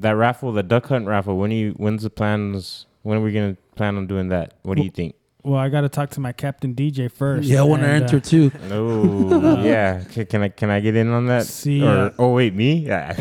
that 0.00 0.12
raffle, 0.16 0.50
the 0.50 0.64
duck 0.64 0.86
hunt 0.86 1.06
raffle, 1.06 1.36
when 1.36 1.52
you 1.52 1.74
when's 1.76 2.02
the 2.02 2.10
plans 2.10 2.86
when 3.02 3.18
are 3.18 3.20
we 3.20 3.32
gonna 3.32 3.56
plan 3.76 3.96
on 3.96 4.08
doing 4.08 4.28
that? 4.30 4.54
What 4.62 4.78
do 4.78 4.82
you 4.82 4.90
think? 4.90 5.14
well, 5.42 5.58
I 5.58 5.68
got 5.68 5.82
to 5.82 5.88
talk 5.88 6.10
to 6.10 6.20
my 6.20 6.32
captain 6.32 6.74
DJ 6.74 7.10
first. 7.10 7.48
Yeah, 7.48 7.60
I 7.60 7.62
want 7.62 7.82
to 7.82 7.88
and, 7.88 8.02
uh, 8.02 8.04
enter 8.04 8.20
too. 8.20 8.50
Oh 8.70 9.62
yeah. 9.62 10.02
Can, 10.04 10.26
can 10.26 10.42
I 10.42 10.48
can 10.48 10.70
I 10.70 10.80
get 10.80 10.96
in 10.96 11.08
on 11.08 11.26
that? 11.26 11.46
See, 11.46 11.82
or 11.82 11.88
uh, 11.88 12.10
oh 12.18 12.34
wait, 12.34 12.54
me? 12.54 12.86
Yeah. 12.86 13.14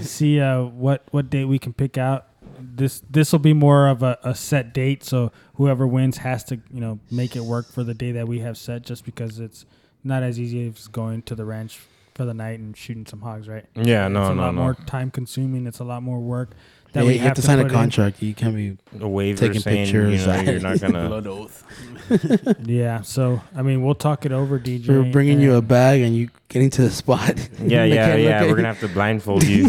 see 0.00 0.40
uh, 0.40 0.62
what 0.62 1.02
what 1.10 1.28
date 1.30 1.44
we 1.44 1.58
can 1.58 1.72
pick 1.72 1.98
out. 1.98 2.27
This 2.60 3.02
this 3.10 3.32
will 3.32 3.38
be 3.38 3.52
more 3.52 3.88
of 3.88 4.02
a, 4.02 4.18
a 4.22 4.34
set 4.34 4.72
date, 4.74 5.04
so 5.04 5.32
whoever 5.54 5.86
wins 5.86 6.18
has 6.18 6.44
to 6.44 6.56
you 6.72 6.80
know 6.80 6.98
make 7.10 7.36
it 7.36 7.42
work 7.44 7.70
for 7.70 7.84
the 7.84 7.94
day 7.94 8.12
that 8.12 8.26
we 8.28 8.40
have 8.40 8.56
set. 8.58 8.82
Just 8.82 9.04
because 9.04 9.38
it's 9.38 9.64
not 10.04 10.22
as 10.22 10.38
easy 10.40 10.66
as 10.68 10.88
going 10.88 11.22
to 11.22 11.34
the 11.34 11.44
ranch 11.44 11.78
for 12.14 12.24
the 12.24 12.34
night 12.34 12.58
and 12.58 12.76
shooting 12.76 13.06
some 13.06 13.20
hogs, 13.20 13.46
right? 13.48 13.64
yeah, 13.76 14.08
no, 14.08 14.22
it's 14.22 14.30
a 14.30 14.34
no, 14.34 14.42
lot 14.42 14.54
no. 14.54 14.62
more 14.62 14.74
time 14.74 15.10
consuming. 15.10 15.66
It's 15.68 15.78
a 15.78 15.84
lot 15.84 16.02
more 16.02 16.18
work 16.18 16.50
that 16.92 17.02
Yeah, 17.02 17.06
we 17.06 17.12
you 17.14 17.20
have 17.20 17.34
to 17.34 17.42
sign 17.42 17.60
a 17.60 17.62
put 17.62 17.70
in. 17.70 17.76
contract. 17.78 18.20
You 18.22 18.34
can't 18.34 18.56
be. 18.56 18.76
A 18.98 19.06
waiver 19.08 19.38
Taking 19.46 19.60
saying 19.60 19.84
pictures. 19.84 20.22
you 20.22 20.26
know 20.26 20.40
you're 20.40 20.60
not 20.60 20.80
gonna 20.80 21.06
blood 21.08 21.26
oath. 21.28 21.64
Yeah, 22.64 23.02
so 23.02 23.40
I 23.54 23.62
mean, 23.62 23.84
we'll 23.84 23.94
talk 23.94 24.26
it 24.26 24.32
over, 24.32 24.58
DJ. 24.58 24.88
We're 24.88 25.12
bringing 25.12 25.40
you 25.40 25.54
a 25.54 25.62
bag 25.62 26.00
and 26.02 26.16
you 26.16 26.30
getting 26.48 26.70
to 26.70 26.82
the 26.82 26.90
spot. 26.90 27.34
Yeah, 27.62 27.84
yeah, 27.84 28.16
yeah. 28.16 28.42
We're 28.46 28.56
gonna 28.56 28.68
have 28.68 28.80
to 28.80 28.88
blindfold 28.88 29.44
you. 29.44 29.68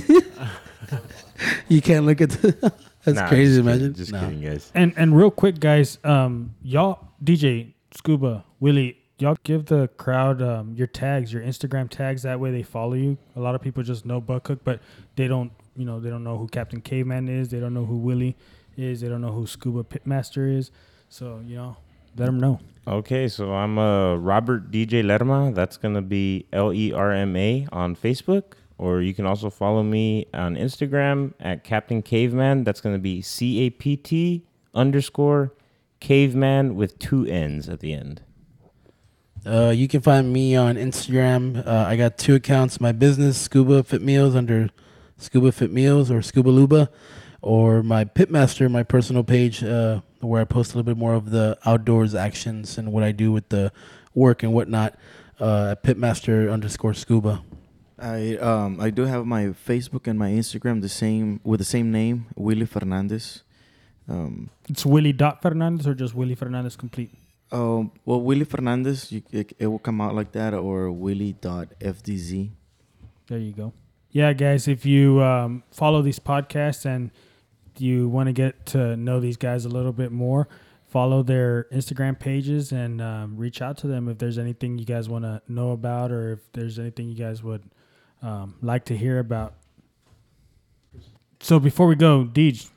You 1.68 1.82
can't 1.82 2.06
look 2.06 2.22
at. 2.22 2.30
The, 2.32 2.74
that's 3.04 3.16
Nah, 3.18 3.28
crazy. 3.28 3.58
just 3.58 3.60
Imagine. 3.60 3.80
Kidding, 3.82 3.94
just 3.96 4.12
No. 4.12 4.20
kidding, 4.22 4.42
guys. 4.42 4.72
And 4.76 4.94
and 4.98 5.16
real 5.16 5.32
quick, 5.32 5.60
guys, 5.60 5.98
um, 6.04 6.56
y'all, 6.64 7.08
DJ, 7.24 7.74
Scuba, 7.92 8.44
Willie, 8.60 8.98
y'all 9.20 9.38
give 9.44 9.66
the 9.66 9.88
crowd 9.98 10.42
um, 10.42 10.74
your 10.76 10.88
tags, 10.88 11.32
your 11.34 11.42
Instagram 11.42 11.90
tags. 11.90 12.24
That 12.24 12.40
way 12.40 12.52
they 12.52 12.64
follow 12.64 12.94
you. 12.94 13.18
A 13.36 13.40
lot 13.40 13.56
of 13.56 13.62
people 13.62 13.84
just 13.84 14.06
know 14.06 14.20
Buck 14.22 14.48
Hook, 14.48 14.60
but 14.64 14.80
they 15.16 15.28
don't, 15.28 15.52
you 15.76 15.86
know, 15.86 16.00
they 16.00 16.10
don't 16.10 16.24
know 16.24 16.38
who 16.38 16.48
Captain 16.48 16.82
Caveman 16.82 17.28
is. 17.30 17.50
They 17.50 17.60
don't 17.60 17.74
know 17.74 17.86
who 17.86 17.98
Willie 17.98 18.36
is. 18.78 19.02
They 19.02 19.08
don't 19.10 19.22
know 19.22 19.32
who 19.32 19.46
Scuba 19.48 19.84
Pitmaster 19.84 20.54
is. 20.58 20.72
So 21.10 21.42
you 21.46 21.56
know, 21.56 21.78
let 22.18 22.26
them 22.28 22.40
know. 22.40 22.60
Okay, 22.88 23.28
so 23.28 23.54
I'm 23.54 23.78
uh, 23.78 24.16
Robert 24.16 24.72
DJ 24.72 25.04
Lerma. 25.06 25.52
That's 25.54 25.78
going 25.78 25.94
to 25.96 26.02
be 26.02 26.46
L 26.52 26.74
E 26.74 26.92
R 26.92 27.12
M 27.12 27.36
A 27.36 27.68
on 27.72 27.96
Facebook. 27.96 28.54
Or 28.80 29.02
you 29.02 29.14
can 29.14 29.26
also 29.26 29.50
follow 29.50 29.84
me 29.84 30.28
on 30.34 30.56
Instagram 30.56 31.34
at 31.38 31.66
Captain 31.66 32.02
Caveman. 32.02 32.64
That's 32.64 32.80
going 32.80 32.96
to 32.96 33.00
be 33.00 33.22
C 33.22 33.60
A 33.66 33.70
P 33.72 33.98
T 33.98 34.46
underscore 34.74 35.54
caveman 36.00 36.76
with 36.76 36.98
two 36.98 37.26
N's 37.26 37.68
at 37.68 37.82
the 37.82 37.92
end. 37.92 38.22
Uh, 39.46 39.74
you 39.76 39.90
can 39.90 40.00
find 40.00 40.32
me 40.32 40.56
on 40.56 40.76
Instagram. 40.76 41.68
Uh, 41.68 41.86
I 41.90 41.98
got 41.98 42.18
two 42.18 42.36
accounts. 42.36 42.80
My 42.80 42.94
business, 42.94 43.38
Scuba 43.38 43.84
Fit 43.84 44.02
Meals, 44.02 44.34
under 44.34 44.70
Scuba 45.18 45.52
Fit 45.52 45.74
Meals 45.74 46.10
or 46.10 46.22
Scuba 46.22 46.50
Luba, 46.50 46.90
or 47.42 47.84
my 47.84 48.06
Pitmaster, 48.06 48.72
my 48.72 48.84
personal 48.84 49.26
page, 49.26 49.62
uh, 49.62 50.00
where 50.22 50.40
I 50.40 50.46
post 50.46 50.72
a 50.72 50.78
little 50.78 50.90
bit 50.90 50.98
more 50.98 51.16
of 51.16 51.32
the 51.32 51.58
outdoors 51.66 52.16
actions 52.16 52.78
and 52.78 52.94
what 52.94 53.04
I 53.04 53.12
do 53.12 53.34
with 53.34 53.50
the 53.50 53.74
work 54.14 54.42
and 54.42 54.54
whatnot. 54.54 54.98
Uh, 55.38 55.72
at 55.72 55.84
Pitmaster 55.84 56.50
underscore 56.50 56.94
Scuba. 56.94 57.44
I 58.02 58.38
um 58.38 58.80
I 58.80 58.90
do 58.90 59.06
have 59.06 59.26
my 59.26 59.48
Facebook 59.68 60.08
and 60.08 60.18
my 60.18 60.30
Instagram 60.32 60.82
the 60.82 60.90
same 60.90 61.40
with 61.44 61.60
the 61.60 61.66
same 61.66 61.92
name, 61.92 62.28
Willie 62.36 62.66
Fernandez. 62.66 63.44
Um, 64.08 64.50
It's 64.68 64.86
Willie 64.86 65.14
Dot 65.14 65.42
Fernandez 65.42 65.86
or 65.88 65.94
just 65.94 66.16
Willie 66.16 66.36
Fernandez 66.36 66.76
complete. 66.76 67.12
Um, 67.52 67.92
well, 68.06 68.22
Willie 68.22 68.46
Fernandez, 68.46 69.12
you, 69.12 69.22
it, 69.32 69.54
it 69.60 69.68
will 69.68 69.80
come 69.80 70.02
out 70.02 70.14
like 70.16 70.32
that, 70.34 70.54
or 70.54 70.92
Willie.fdz. 70.92 72.50
There 73.28 73.38
you 73.38 73.52
go. 73.52 73.74
Yeah, 74.12 74.34
guys, 74.34 74.68
if 74.68 74.86
you 74.86 75.22
um, 75.22 75.64
follow 75.72 76.02
these 76.02 76.20
podcasts 76.20 76.86
and 76.86 77.12
you 77.78 78.10
want 78.10 78.28
to 78.28 78.34
get 78.34 78.66
to 78.68 78.98
know 78.98 79.20
these 79.20 79.38
guys 79.38 79.66
a 79.66 79.70
little 79.70 79.94
bit 79.94 80.12
more, 80.12 80.48
follow 80.88 81.22
their 81.22 81.66
Instagram 81.72 82.18
pages 82.20 82.72
and 82.72 83.02
um, 83.02 83.38
reach 83.38 83.62
out 83.62 83.78
to 83.78 83.88
them 83.88 84.10
if 84.10 84.18
there's 84.18 84.38
anything 84.40 84.78
you 84.80 84.86
guys 84.86 85.08
want 85.08 85.24
to 85.26 85.42
know 85.48 85.72
about 85.72 86.12
or 86.12 86.34
if 86.34 86.52
there's 86.54 86.80
anything 86.80 87.08
you 87.08 87.16
guys 87.16 87.44
would 87.44 87.64
um, 88.22 88.56
like 88.62 88.86
to 88.86 88.98
hear 88.98 89.20
about. 89.20 89.54
So 91.40 91.60
before 91.60 91.88
we 91.88 91.96
go, 91.96 92.26
Deej, 92.26 92.70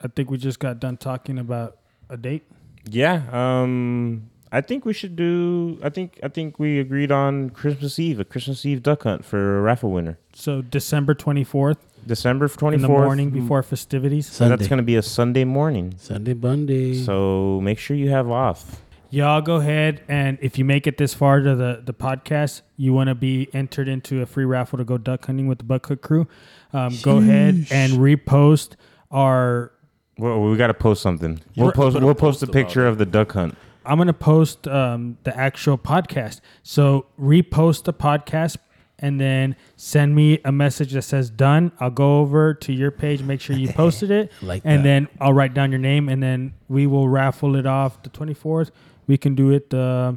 I 0.00 0.08
think 0.08 0.30
we 0.30 0.36
just 0.38 0.58
got 0.58 0.80
done 0.80 0.96
talking 0.96 1.38
about 1.38 1.78
a 2.10 2.16
date. 2.16 2.44
Yeah. 2.88 3.22
Um, 3.32 4.30
I 4.52 4.60
think 4.60 4.84
we 4.84 4.92
should 4.92 5.16
do. 5.16 5.78
I 5.82 5.88
think 5.88 6.20
I 6.22 6.28
think 6.28 6.58
we 6.58 6.78
agreed 6.78 7.10
on 7.10 7.50
Christmas 7.50 7.98
Eve, 7.98 8.20
a 8.20 8.24
Christmas 8.24 8.64
Eve 8.64 8.82
duck 8.82 9.02
hunt 9.02 9.24
for 9.24 9.58
a 9.58 9.60
raffle 9.62 9.90
winner, 9.90 10.18
So 10.32 10.62
December 10.62 11.14
24th 11.14 11.78
December 12.06 12.48
twenty 12.48 12.76
fourth 12.76 12.76
in 12.76 12.82
the 12.82 12.88
morning 12.88 13.30
before 13.30 13.62
festivities. 13.62 14.26
So 14.26 14.48
that's 14.48 14.68
going 14.68 14.76
to 14.76 14.84
be 14.84 14.96
a 14.96 15.02
Sunday 15.02 15.44
morning. 15.44 15.94
Sunday 15.98 16.34
Bundy. 16.34 17.02
So 17.02 17.60
make 17.62 17.78
sure 17.78 17.96
you 17.96 18.10
have 18.10 18.30
off. 18.30 18.82
Y'all 19.14 19.40
go 19.40 19.56
ahead 19.58 20.02
and 20.08 20.38
if 20.42 20.58
you 20.58 20.64
make 20.64 20.88
it 20.88 20.98
this 20.98 21.14
far 21.14 21.38
to 21.38 21.54
the, 21.54 21.80
the 21.84 21.94
podcast, 21.94 22.62
you 22.76 22.92
want 22.92 23.06
to 23.06 23.14
be 23.14 23.48
entered 23.52 23.86
into 23.86 24.20
a 24.22 24.26
free 24.26 24.44
raffle 24.44 24.76
to 24.76 24.84
go 24.84 24.98
duck 24.98 25.26
hunting 25.26 25.46
with 25.46 25.58
the 25.58 25.64
Buck 25.64 25.86
Hook 25.86 26.02
crew. 26.02 26.26
Um, 26.72 26.98
go 27.00 27.18
ahead 27.18 27.68
and 27.70 27.92
repost 27.92 28.72
our. 29.12 29.70
Well, 30.18 30.40
we 30.42 30.56
got 30.56 30.66
to 30.66 30.74
post 30.74 31.00
something. 31.00 31.40
We'll 31.56 31.70
post. 31.70 31.96
a 31.96 32.00
We'll 32.00 32.16
post 32.16 32.40
post 32.40 32.42
a 32.42 32.52
picture 32.52 32.88
of 32.88 32.98
the 32.98 33.06
duck 33.06 33.30
hunt. 33.34 33.56
I'm 33.86 33.98
gonna 33.98 34.12
post 34.12 34.66
um, 34.66 35.16
the 35.22 35.36
actual 35.36 35.78
podcast. 35.78 36.40
So 36.64 37.06
repost 37.16 37.84
the 37.84 37.92
podcast 37.94 38.56
and 38.98 39.20
then 39.20 39.54
send 39.76 40.16
me 40.16 40.40
a 40.44 40.50
message 40.50 40.92
that 40.92 41.02
says 41.02 41.30
done. 41.30 41.70
I'll 41.78 41.90
go 41.90 42.18
over 42.18 42.52
to 42.54 42.72
your 42.72 42.90
page, 42.90 43.22
make 43.22 43.40
sure 43.40 43.54
you 43.54 43.68
posted 43.68 44.10
it, 44.10 44.32
Like 44.42 44.62
and 44.64 44.80
that. 44.80 44.84
then 44.84 45.08
I'll 45.20 45.32
write 45.32 45.54
down 45.54 45.70
your 45.70 45.78
name, 45.80 46.08
and 46.08 46.20
then 46.20 46.54
we 46.68 46.88
will 46.88 47.08
raffle 47.08 47.54
it 47.54 47.66
off 47.66 48.02
the 48.02 48.10
24th. 48.10 48.70
We 49.06 49.16
can 49.18 49.34
do 49.34 49.50
it. 49.50 49.72
Uh, 49.72 50.14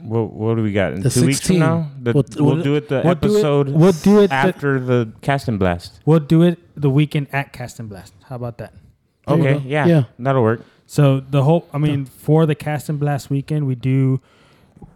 What 0.00 0.32
What 0.32 0.54
do 0.56 0.62
we 0.62 0.72
got 0.72 0.94
in 0.94 1.02
The 1.02 1.10
two 1.10 1.26
weeks 1.26 1.40
from 1.46 1.58
now? 1.58 1.90
The, 2.02 2.12
We'll- 2.12 2.24
we'll, 2.36 2.54
we'll- 2.56 2.62
do 2.64 2.74
it 2.74 2.88
the 2.88 3.02
we'll 3.04 3.14
do 3.14 3.28
it- 3.28 3.36
episode 3.36 3.68
we'll 3.68 3.92
do 3.92 4.20
it 4.20 4.28
the- 4.28 4.34
after 4.34 4.80
the 4.80 5.12
Cast 5.20 5.46
and 5.48 5.58
Blast. 5.58 6.00
we'll 6.06 6.20
do 6.24 6.40
it 6.42 6.58
the 6.74 6.88
weekend 6.88 7.26
at 7.32 7.52
Cast 7.52 7.78
and 7.80 7.88
Blast. 7.88 8.14
How 8.28 8.36
about 8.36 8.56
that? 8.58 8.72
There 9.26 9.36
Okay, 9.36 9.58
yeah, 9.68 9.86
Yeah. 9.86 10.04
that'll 10.18 10.42
work. 10.42 10.62
So 10.86 11.20
the 11.20 11.42
whole, 11.44 11.68
I 11.74 11.78
mean, 11.78 12.06
for 12.06 12.46
the 12.46 12.54
Cast 12.54 12.88
and 12.88 12.98
Blast 12.98 13.28
weekend, 13.30 13.66
we 13.66 13.74
do. 13.76 14.20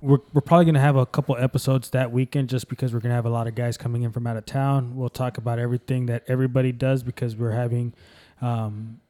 We're, 0.01 0.19
we're 0.33 0.41
probably 0.41 0.65
gonna 0.65 0.81
have 0.81 0.97
a 0.97 1.05
couple 1.05 1.37
episodes 1.39 1.91
that 1.91 2.11
weekend, 2.11 2.49
just 2.49 2.69
because 2.71 2.95
we're 2.95 3.01
gonna 3.01 3.15
have 3.15 3.27
a 3.27 3.31
lot 3.39 3.47
of 3.47 3.55
guys 3.55 3.77
coming 3.77 4.03
in 4.05 4.11
from 4.11 4.27
out 4.27 4.37
of 4.39 4.47
town. 4.47 4.97
We'll 4.97 5.11
talk 5.11 5.37
about 5.37 5.59
everything 5.59 6.07
that 6.07 6.23
everybody 6.27 6.73
does 6.73 7.03
because 7.03 7.37
we're 7.37 7.53
having 7.53 7.93
um, 8.41 9.01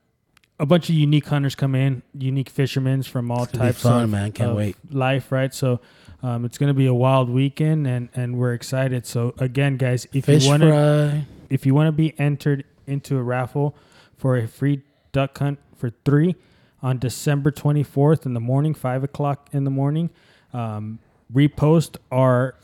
a 0.59 0.67
bunch 0.67 0.89
of 0.89 0.95
unique 0.95 1.27
hunters 1.27 1.55
come 1.55 1.75
in, 1.75 2.03
unique 2.17 2.49
fishermen 2.49 3.03
from 3.03 3.31
all 3.31 3.45
It's 3.45 3.53
gonna 3.53 3.65
be 3.65 3.69
types 3.69 3.83
fun, 3.83 4.05
of, 4.05 4.11
man. 4.11 4.33
Can't 4.33 4.51
of 4.51 4.57
wait. 4.57 4.77
life, 4.91 5.33
right? 5.33 5.53
So 5.53 5.81
um, 6.23 6.45
it's 6.45 6.59
gonna 6.59 6.75
be 6.75 6.87
a 6.87 6.95
wild 6.95 7.29
weekend, 7.29 7.87
and 7.87 8.09
and 8.15 8.37
we're 8.37 8.55
excited. 8.55 9.07
So 9.07 9.35
again, 9.39 9.77
guys, 9.77 10.07
if 10.13 10.27
Fish 10.27 10.45
you 10.45 10.49
want 10.49 10.63
to 10.63 11.23
if 11.51 11.67
you 11.67 11.75
want 11.75 11.89
to 11.89 11.93
be 11.93 12.19
entered 12.19 12.65
into 12.87 13.17
a 13.17 13.23
raffle 13.23 13.75
for 14.17 14.37
a 14.37 14.47
free 14.47 14.83
duck 15.13 15.37
hunt 15.39 15.59
for 15.77 15.91
three 16.05 16.37
on 16.83 16.99
December 16.99 17.51
24th 17.51 18.27
in 18.27 18.35
the 18.35 18.41
morning, 18.41 18.75
five 18.75 19.03
o'clock 19.03 19.49
in 19.53 19.65
the 19.65 19.71
morning, 19.71 20.11
um, 20.53 20.99
repost 21.33 21.97
our 22.11 22.55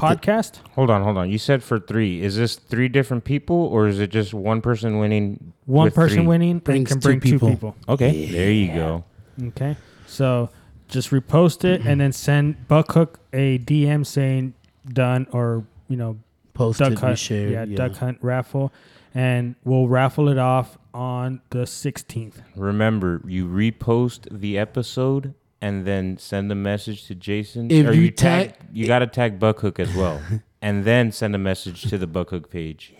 podcast. 0.00 0.60
Hold 0.74 0.90
on, 0.90 1.02
hold 1.02 1.16
on. 1.18 1.30
You 1.30 1.38
said 1.38 1.62
for 1.62 1.78
three. 1.78 2.22
Is 2.22 2.36
this 2.36 2.56
three 2.56 2.88
different 2.88 3.24
people, 3.24 3.56
or 3.56 3.86
is 3.88 3.98
it 4.00 4.10
just 4.10 4.32
one 4.34 4.60
person 4.60 4.98
winning? 4.98 5.52
One 5.66 5.90
person 5.90 6.18
three? 6.18 6.26
winning 6.26 6.50
and 6.52 6.64
Brings 6.64 6.88
can 6.90 7.00
two 7.00 7.08
bring 7.08 7.20
two 7.20 7.30
people. 7.32 7.50
people. 7.50 7.76
Okay, 7.88 8.26
there 8.26 8.50
you 8.50 8.68
go. 8.74 9.04
Okay. 9.48 9.76
So 10.06 10.50
just 10.88 11.10
repost 11.10 11.64
it 11.64 11.82
and 11.86 12.00
then 12.00 12.12
send 12.12 12.56
Buckhook 12.68 13.16
a 13.32 13.58
DM 13.60 14.04
saying 14.04 14.54
done 14.92 15.26
or, 15.32 15.64
you 15.88 15.96
know, 15.96 16.18
Posted, 16.52 16.90
duck 16.94 16.98
hunt. 16.98 17.16
reshared. 17.16 17.50
yeah, 17.52 17.64
duck 17.76 17.96
hunt 17.96 18.18
raffle. 18.20 18.72
And 19.14 19.54
we'll 19.64 19.88
raffle 19.88 20.28
it 20.28 20.38
off 20.38 20.78
on 20.94 21.40
the 21.50 21.60
16th. 21.64 22.42
Remember, 22.56 23.22
you 23.26 23.46
repost 23.46 24.26
the 24.30 24.58
episode 24.58 25.34
and 25.60 25.84
then 25.84 26.18
send 26.18 26.50
a 26.50 26.54
message 26.54 27.06
to 27.06 27.14
Jason. 27.14 27.70
If 27.70 27.86
or 27.86 27.92
you 27.92 28.10
tag, 28.10 28.54
tag- 28.54 28.68
you 28.72 28.86
got 28.86 29.00
to 29.00 29.06
tag 29.06 29.38
Buckhook 29.38 29.78
as 29.78 29.94
well, 29.94 30.20
and 30.62 30.84
then 30.84 31.12
send 31.12 31.34
a 31.34 31.38
message 31.38 31.82
to 31.82 31.98
the 31.98 32.06
Buckhook 32.06 32.50
page. 32.50 32.94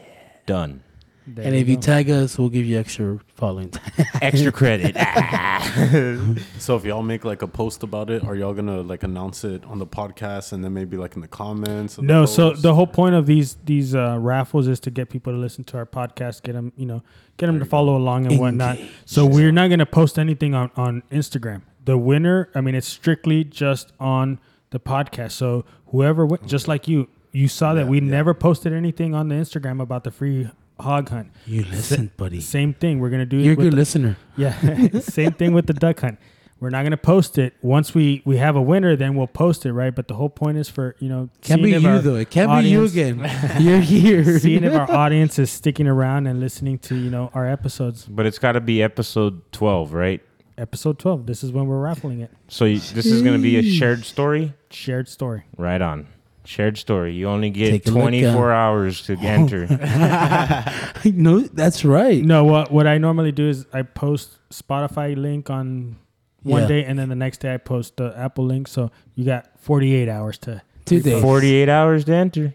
Done. 0.46 0.82
There 1.26 1.46
And 1.46 1.54
if 1.54 1.68
you 1.68 1.76
tag 1.76 2.10
us, 2.10 2.38
we'll 2.38 2.48
give 2.48 2.64
you 2.66 2.78
extra 2.78 3.20
following 3.36 3.70
time. 3.70 4.06
Extra 4.20 4.50
credit. 4.50 4.96
So 6.58 6.76
if 6.76 6.84
y'all 6.84 7.02
make 7.02 7.24
like 7.24 7.42
a 7.42 7.46
post 7.46 7.82
about 7.82 8.10
it, 8.10 8.24
are 8.24 8.34
y'all 8.34 8.54
gonna 8.54 8.80
like 8.80 9.02
announce 9.02 9.44
it 9.44 9.64
on 9.64 9.78
the 9.78 9.86
podcast 9.86 10.52
and 10.52 10.64
then 10.64 10.72
maybe 10.72 10.96
like 10.96 11.14
in 11.14 11.20
the 11.20 11.28
comments? 11.28 11.98
of 11.98 12.06
the 12.06 12.12
No, 12.12 12.26
so 12.26 12.52
the 12.52 12.74
whole 12.74 12.86
point 12.86 13.14
of 13.14 13.26
these 13.26 13.56
these 13.64 13.94
uh, 13.94 14.16
raffles 14.18 14.66
is 14.66 14.80
to 14.80 14.90
get 14.90 15.10
people 15.10 15.32
to 15.32 15.38
listen 15.38 15.64
to 15.64 15.76
our 15.76 15.86
podcast, 15.86 16.42
get 16.42 16.52
them, 16.52 16.72
you 16.76 16.86
know, 16.86 17.02
get 17.36 17.46
them 17.46 17.58
to 17.58 17.64
follow 17.64 17.96
along 17.96 18.26
and 18.26 18.38
whatnot. 18.38 18.78
So 19.04 19.26
we're 19.26 19.52
not 19.52 19.68
going 19.68 19.78
to 19.80 19.86
post 19.86 20.18
anything 20.18 20.54
on 20.54 20.70
on 20.76 21.02
Instagram. 21.12 21.62
The 21.84 21.96
winner, 21.98 22.48
I 22.54 22.60
mean, 22.60 22.74
it's 22.74 22.86
strictly 22.88 23.44
just 23.44 23.92
on 23.98 24.38
the 24.70 24.78
podcast. 24.80 25.32
So 25.32 25.64
whoever, 25.86 26.26
win, 26.26 26.40
just 26.46 26.68
like 26.68 26.86
you, 26.88 27.08
you 27.32 27.48
saw 27.48 27.74
that 27.74 27.84
Yeah, 27.84 27.88
we 27.90 27.98
yeah. 28.00 28.10
never 28.10 28.34
posted 28.34 28.72
anything 28.72 29.14
on 29.14 29.28
the 29.28 29.34
Instagram 29.36 29.80
about 29.80 30.04
the 30.04 30.10
free 30.10 30.48
hog 30.78 31.08
hunt. 31.08 31.30
You 31.46 31.64
listen, 31.64 32.10
buddy. 32.16 32.40
Same 32.40 32.74
thing. 32.74 33.00
We're 33.00 33.10
gonna 33.10 33.26
do. 33.26 33.36
You're 33.38 33.54
a 33.54 33.56
with 33.56 33.66
good 33.66 33.72
the- 33.72 33.76
listener. 33.76 34.16
Yeah, 34.36 34.88
same 35.00 35.32
thing 35.32 35.52
with 35.52 35.66
the 35.66 35.74
duck 35.74 36.00
hunt. 36.00 36.18
We're 36.60 36.68
not 36.70 36.82
gonna 36.82 36.98
post 36.98 37.38
it 37.38 37.54
once 37.62 37.94
we 37.94 38.20
we 38.26 38.36
have 38.36 38.54
a 38.54 38.60
winner. 38.60 38.94
Then 38.94 39.14
we'll 39.16 39.26
post 39.26 39.64
it, 39.64 39.72
right? 39.72 39.94
But 39.94 40.08
the 40.08 40.14
whole 40.14 40.28
point 40.28 40.58
is 40.58 40.68
for 40.68 40.94
you 40.98 41.08
know 41.08 41.30
Can't 41.40 41.62
be 41.62 41.70
you 41.70 41.88
our 41.88 41.98
though. 42.00 42.16
It 42.16 42.28
can't 42.30 42.62
be 42.62 42.68
you 42.68 42.84
again. 42.84 43.18
You're 43.60 43.80
here. 43.80 44.38
seeing 44.38 44.64
if 44.64 44.74
our 44.74 44.90
audience 44.90 45.38
is 45.38 45.50
sticking 45.50 45.86
around 45.86 46.26
and 46.26 46.38
listening 46.38 46.78
to 46.80 46.96
you 46.96 47.08
know 47.10 47.30
our 47.32 47.46
episodes. 47.48 48.04
but 48.04 48.26
it's 48.26 48.38
got 48.38 48.52
to 48.52 48.60
be 48.60 48.82
episode 48.82 49.40
12, 49.52 49.94
right? 49.94 50.20
Episode 50.60 50.98
twelve. 50.98 51.24
This 51.26 51.42
is 51.42 51.52
when 51.52 51.66
we're 51.66 51.80
raffling 51.80 52.20
it. 52.20 52.30
So 52.48 52.66
you, 52.66 52.78
this 52.78 53.06
is 53.06 53.22
going 53.22 53.36
to 53.36 53.42
be 53.42 53.56
a 53.56 53.62
shared 53.62 54.04
story? 54.04 54.52
Shared 54.70 55.08
story. 55.08 55.44
Right 55.56 55.80
on. 55.80 56.06
Shared 56.44 56.76
story. 56.78 57.14
You 57.14 57.28
only 57.28 57.48
get 57.50 57.70
Take 57.70 57.86
a 57.86 57.90
look, 57.90 57.98
uh, 57.98 58.02
24 58.02 58.52
hours 58.52 59.02
to 59.06 59.12
enter. 59.20 59.66
no, 61.04 61.40
that's 61.40 61.84
right. 61.84 62.22
No, 62.24 62.44
what 62.44 62.70
what 62.70 62.86
I 62.86 62.98
normally 62.98 63.32
do 63.32 63.48
is 63.48 63.66
I 63.72 63.82
post 63.82 64.38
Spotify 64.50 65.16
link 65.16 65.48
on 65.50 65.96
one 66.42 66.62
Yeah. 66.62 66.68
day, 66.68 66.84
and 66.84 66.98
then 66.98 67.08
the 67.08 67.14
next 67.14 67.38
day 67.40 67.54
I 67.54 67.56
post 67.56 67.96
the 67.96 68.12
Apple 68.16 68.44
link. 68.44 68.68
So 68.68 68.90
you 69.14 69.24
got 69.24 69.48
forty 69.58 69.94
eight 69.94 70.08
hours 70.08 70.38
to. 70.38 70.62
Two 70.86 71.00
days. 71.00 71.22
48 71.22 71.68
hours 71.68 72.04
to 72.06 72.12
enter. 72.14 72.54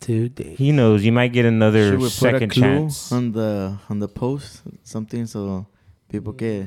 Two 0.00 0.30
days. 0.30 0.56
He 0.56 0.72
knows 0.72 1.04
you 1.04 1.12
might 1.12 1.32
get 1.34 1.44
another 1.44 1.90
Should 1.90 1.98
we 1.98 2.04
put 2.04 2.12
a 2.12 2.14
second 2.14 2.50
clue 2.50 2.62
chance. 2.62 3.12
on 3.12 3.32
the 3.32 3.78
on 3.90 3.98
the 3.98 4.08
post? 4.08 4.62
Something 4.82 5.26
so 5.26 5.66
people 6.08 6.32
get. 6.32 6.66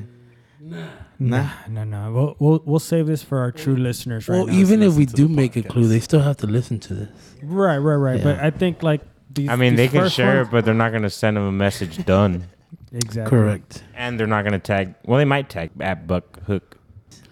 Nah. 0.62 0.86
Nah, 1.18 1.50
no, 1.68 1.84
no. 1.84 2.12
We'll 2.12 2.36
we'll, 2.38 2.62
we'll 2.64 2.78
save 2.78 3.06
this 3.06 3.22
for 3.22 3.38
our 3.38 3.50
true 3.50 3.76
listeners 3.76 4.28
right 4.28 4.36
Well, 4.36 4.46
now. 4.46 4.52
even 4.52 4.82
if 4.82 4.94
we 4.94 5.06
do 5.06 5.26
the 5.26 5.34
make 5.34 5.56
a 5.56 5.62
clue, 5.62 5.88
they 5.88 6.00
still 6.00 6.20
have 6.20 6.36
to 6.38 6.46
listen 6.46 6.78
to 6.80 6.94
this. 6.94 7.34
Right, 7.42 7.78
right, 7.78 7.94
right. 7.96 8.22
But 8.22 8.38
I 8.40 8.50
think 8.50 8.82
like 8.82 9.00
these. 9.32 9.48
I 9.48 9.56
mean, 9.56 9.74
they 9.76 9.88
can 9.88 10.08
share 10.08 10.36
ones- 10.36 10.48
it, 10.48 10.50
but 10.50 10.64
they're 10.64 10.74
not 10.74 10.90
going 10.90 11.02
to 11.02 11.10
send 11.10 11.36
them 11.36 11.44
a 11.44 11.52
message 11.52 12.04
done. 12.04 12.44
Exactly. 12.92 13.30
Correct. 13.38 13.84
And 13.94 14.18
they're 14.18 14.26
not 14.26 14.42
going 14.42 14.52
to 14.52 14.58
tag. 14.58 14.96
Well, 15.04 15.18
they 15.18 15.24
might 15.24 15.48
tag 15.48 15.70
at 15.78 16.08
Buck 16.08 16.42
Hook. 16.42 16.76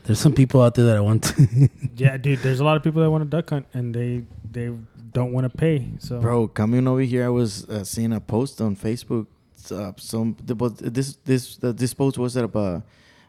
There's 0.04 0.20
some 0.20 0.32
people 0.32 0.62
out 0.62 0.76
there 0.76 0.84
that 0.86 0.96
I 0.96 1.00
want 1.00 1.24
to. 1.24 1.68
Yeah, 1.96 2.16
dude. 2.16 2.38
There's 2.40 2.60
a 2.60 2.64
lot 2.64 2.76
of 2.76 2.84
people 2.84 3.02
that 3.02 3.10
want 3.10 3.24
to 3.24 3.28
duck 3.28 3.50
hunt 3.50 3.66
and 3.74 3.92
they 3.92 4.22
they 4.48 4.72
don't 5.12 5.32
want 5.32 5.50
to 5.50 5.56
pay. 5.56 5.88
So 5.98 6.20
Bro, 6.20 6.48
coming 6.48 6.86
over 6.86 7.00
here, 7.00 7.24
I 7.26 7.28
was 7.28 7.68
uh, 7.68 7.82
seeing 7.82 8.12
a 8.12 8.20
post 8.20 8.60
on 8.60 8.76
Facebook. 8.76 9.26
Uh, 9.68 9.90
some 9.96 10.36
the, 10.44 10.54
but 10.54 10.78
this 10.78 11.16
this 11.24 11.58
uh, 11.62 11.72
this 11.72 11.92
post 11.92 12.18
was 12.18 12.36
at 12.36 12.44
a, 12.44 12.82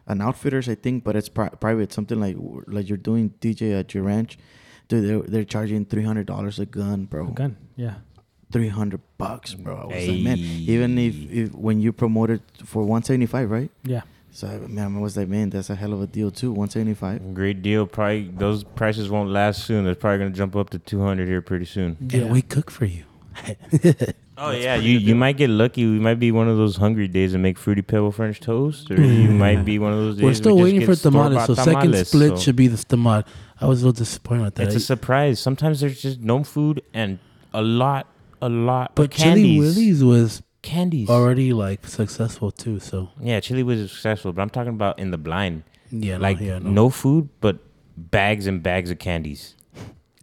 an 0.10 0.22
outfitters, 0.22 0.68
I 0.68 0.76
think, 0.76 1.03
but 1.05 1.16
it's 1.16 1.30
pri- 1.30 1.49
private. 1.49 1.93
Something 1.93 2.20
like 2.20 2.36
like 2.68 2.89
you're 2.89 2.97
doing 2.97 3.34
DJ 3.39 3.80
at 3.80 3.93
your 3.93 4.03
ranch. 4.03 4.38
Dude, 4.89 5.07
they're, 5.07 5.22
they're 5.22 5.43
charging 5.45 5.86
three 5.86 6.03
hundred 6.03 6.26
dollars 6.26 6.60
a 6.60 6.66
gun, 6.66 7.05
bro. 7.05 7.28
a 7.28 7.32
gun. 7.32 7.55
Yeah. 7.76 7.95
Three 8.51 8.70
hundred 8.70 9.01
bucks, 9.20 9.53
bro. 9.53 9.76
I 9.78 9.86
was 9.95 10.07
like, 10.07 10.20
man, 10.22 10.38
even 10.39 10.97
if, 10.97 11.16
if 11.32 11.53
when 11.53 11.80
you 11.80 11.93
promote 11.93 12.32
it 12.32 12.41
for 12.66 12.84
one 12.84 13.03
seventy 13.03 13.28
five, 13.28 13.51
right? 13.51 13.70
Yeah. 13.84 14.01
So 14.32 14.47
man, 14.68 14.95
I 14.95 14.99
was 14.99 15.16
like, 15.18 15.28
man, 15.28 15.49
that's 15.51 15.70
a 15.70 15.76
hell 15.76 15.93
of 15.93 16.01
a 16.01 16.07
deal 16.07 16.32
too. 16.32 16.51
One 16.51 16.70
seventy 16.70 16.95
five. 16.95 17.34
Great 17.36 17.62
deal. 17.62 17.86
Probably 17.86 18.30
those 18.30 18.64
prices 18.64 19.10
won't 19.10 19.30
last 19.30 19.64
soon. 19.66 19.86
They're 19.86 19.93
probably 19.95 20.20
going 20.20 20.32
to 20.34 20.38
jump 20.38 20.55
up 20.55 20.70
to 20.72 20.80
200 20.80 21.28
here 21.28 21.41
pretty 21.43 21.66
soon. 21.66 21.97
and 21.99 22.12
Yeah. 22.12 22.32
we 22.32 22.41
cook 22.41 22.72
for 22.72 22.86
you. 22.86 23.03
Oh 24.42 24.52
That's 24.52 24.64
yeah, 24.64 24.76
you 24.76 25.00
you 25.00 25.16
might 25.16 25.36
get 25.36 25.50
lucky. 25.50 25.86
We 25.86 26.00
might 26.00 26.20
be 26.20 26.32
one 26.32 26.48
of 26.48 26.56
those 26.56 26.78
hungry 26.78 27.08
days 27.10 27.34
and 27.34 27.44
make 27.44 27.58
fruity 27.58 27.82
pebble 27.82 28.12
French 28.14 28.40
toast, 28.40 28.90
or 28.90 29.02
you 29.02 29.30
might 29.32 29.66
be 29.66 29.80
one 29.80 29.92
of 29.92 30.00
those 30.00 30.16
days. 30.16 30.24
We're 30.24 30.34
still 30.34 30.56
just 30.56 30.64
waiting 30.64 30.86
for 30.86 30.96
tamales. 30.96 31.46
So 31.46 31.56
second 31.56 31.94
split 32.06 32.30
so 32.32 32.38
should 32.38 32.56
be 32.56 32.68
the 32.68 32.78
tamale. 32.78 33.26
I 33.60 33.66
was 33.66 33.82
a 33.82 33.88
little 33.88 34.00
disappointed 34.00 34.44
with 34.46 34.56
that. 34.56 34.68
It's 34.68 34.76
a 34.76 34.80
surprise. 34.80 35.40
Sometimes 35.42 35.82
there's 35.82 36.02
just 36.02 36.22
no 36.22 36.44
food 36.46 36.82
and 36.94 37.20
a 37.54 37.62
lot, 37.62 38.08
a 38.42 38.48
lot. 38.48 38.96
but 38.96 39.04
of 39.06 39.10
candies. 39.12 39.60
But 39.60 39.74
Chili 39.74 39.84
Willy's 39.84 40.04
was 40.04 40.42
candies. 40.62 41.10
already 41.10 41.52
like 41.52 41.86
successful 41.86 42.52
too. 42.52 42.80
So 42.80 43.10
Yeah, 43.20 43.42
chili 43.42 43.64
was 43.64 43.92
successful, 43.92 44.32
but 44.32 44.42
I'm 44.42 44.50
talking 44.50 44.74
about 44.74 45.00
in 45.00 45.12
the 45.12 45.18
blind, 45.18 45.64
yeah, 45.92 46.18
no, 46.18 46.22
like 46.24 46.40
yeah, 46.40 46.60
no. 46.60 46.90
food, 46.90 47.28
but 47.42 47.58
bags 47.98 48.48
and 48.48 48.64
bags 48.64 48.90
of 48.90 49.00
candies. 49.00 49.56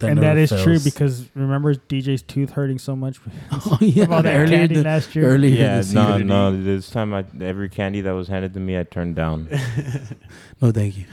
And 0.03 0.21
never 0.21 0.35
that 0.35 0.37
is 0.37 0.51
true 0.63 0.79
because 0.81 1.27
remember 1.35 1.75
DJ's 1.75 2.23
tooth 2.23 2.51
hurting 2.51 2.79
so 2.79 2.95
much 2.95 3.19
oh 3.53 3.79
yeah, 3.81 4.05
of 4.05 4.13
all 4.13 4.23
that 4.23 4.37
earlier 4.37 4.59
candy 4.59 4.75
the- 4.77 4.83
last 4.85 5.15
year. 5.17 5.27
earlier 5.27 5.55
in 5.55 5.61
Yeah, 5.61 5.81
the 5.81 5.95
no, 5.95 6.13
season. 6.13 6.27
no. 6.27 6.63
This 6.63 6.91
time, 6.91 7.15
I 7.15 7.25
every 7.41 7.69
candy 7.71 8.01
that 8.03 8.13
was 8.13 8.29
handed 8.29 8.53
to 8.55 8.61
me, 8.61 8.79
I 8.79 8.83
turned 8.83 9.17
down. 9.17 9.49
no, 10.61 10.71
thank 10.73 10.99
you. 10.99 11.05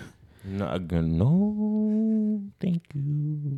no, 0.43 0.65
uh, 0.67 0.75
I 0.75 0.77
go, 0.79 0.99
no, 1.01 2.41
thank 2.59 2.83
you. 2.93 3.01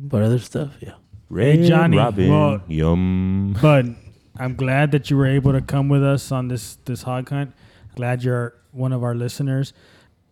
But 0.08 0.22
other 0.22 0.38
stuff, 0.38 0.76
yeah. 0.80 0.92
Red 1.28 1.64
Johnny, 1.64 1.96
Robin, 1.96 2.30
well- 2.30 2.60
yum. 2.68 3.56
But 3.60 3.86
I'm 4.38 4.54
glad 4.54 4.92
that 4.92 5.10
you 5.10 5.16
were 5.16 5.26
able 5.26 5.52
to 5.52 5.60
come 5.60 5.88
with 5.88 6.04
us 6.04 6.30
on 6.30 6.48
this 6.48 6.76
this 6.84 7.02
hog 7.02 7.28
hunt. 7.30 7.52
Glad 7.96 8.22
you're 8.22 8.54
one 8.70 8.92
of 8.92 9.02
our 9.02 9.14
listeners. 9.14 9.72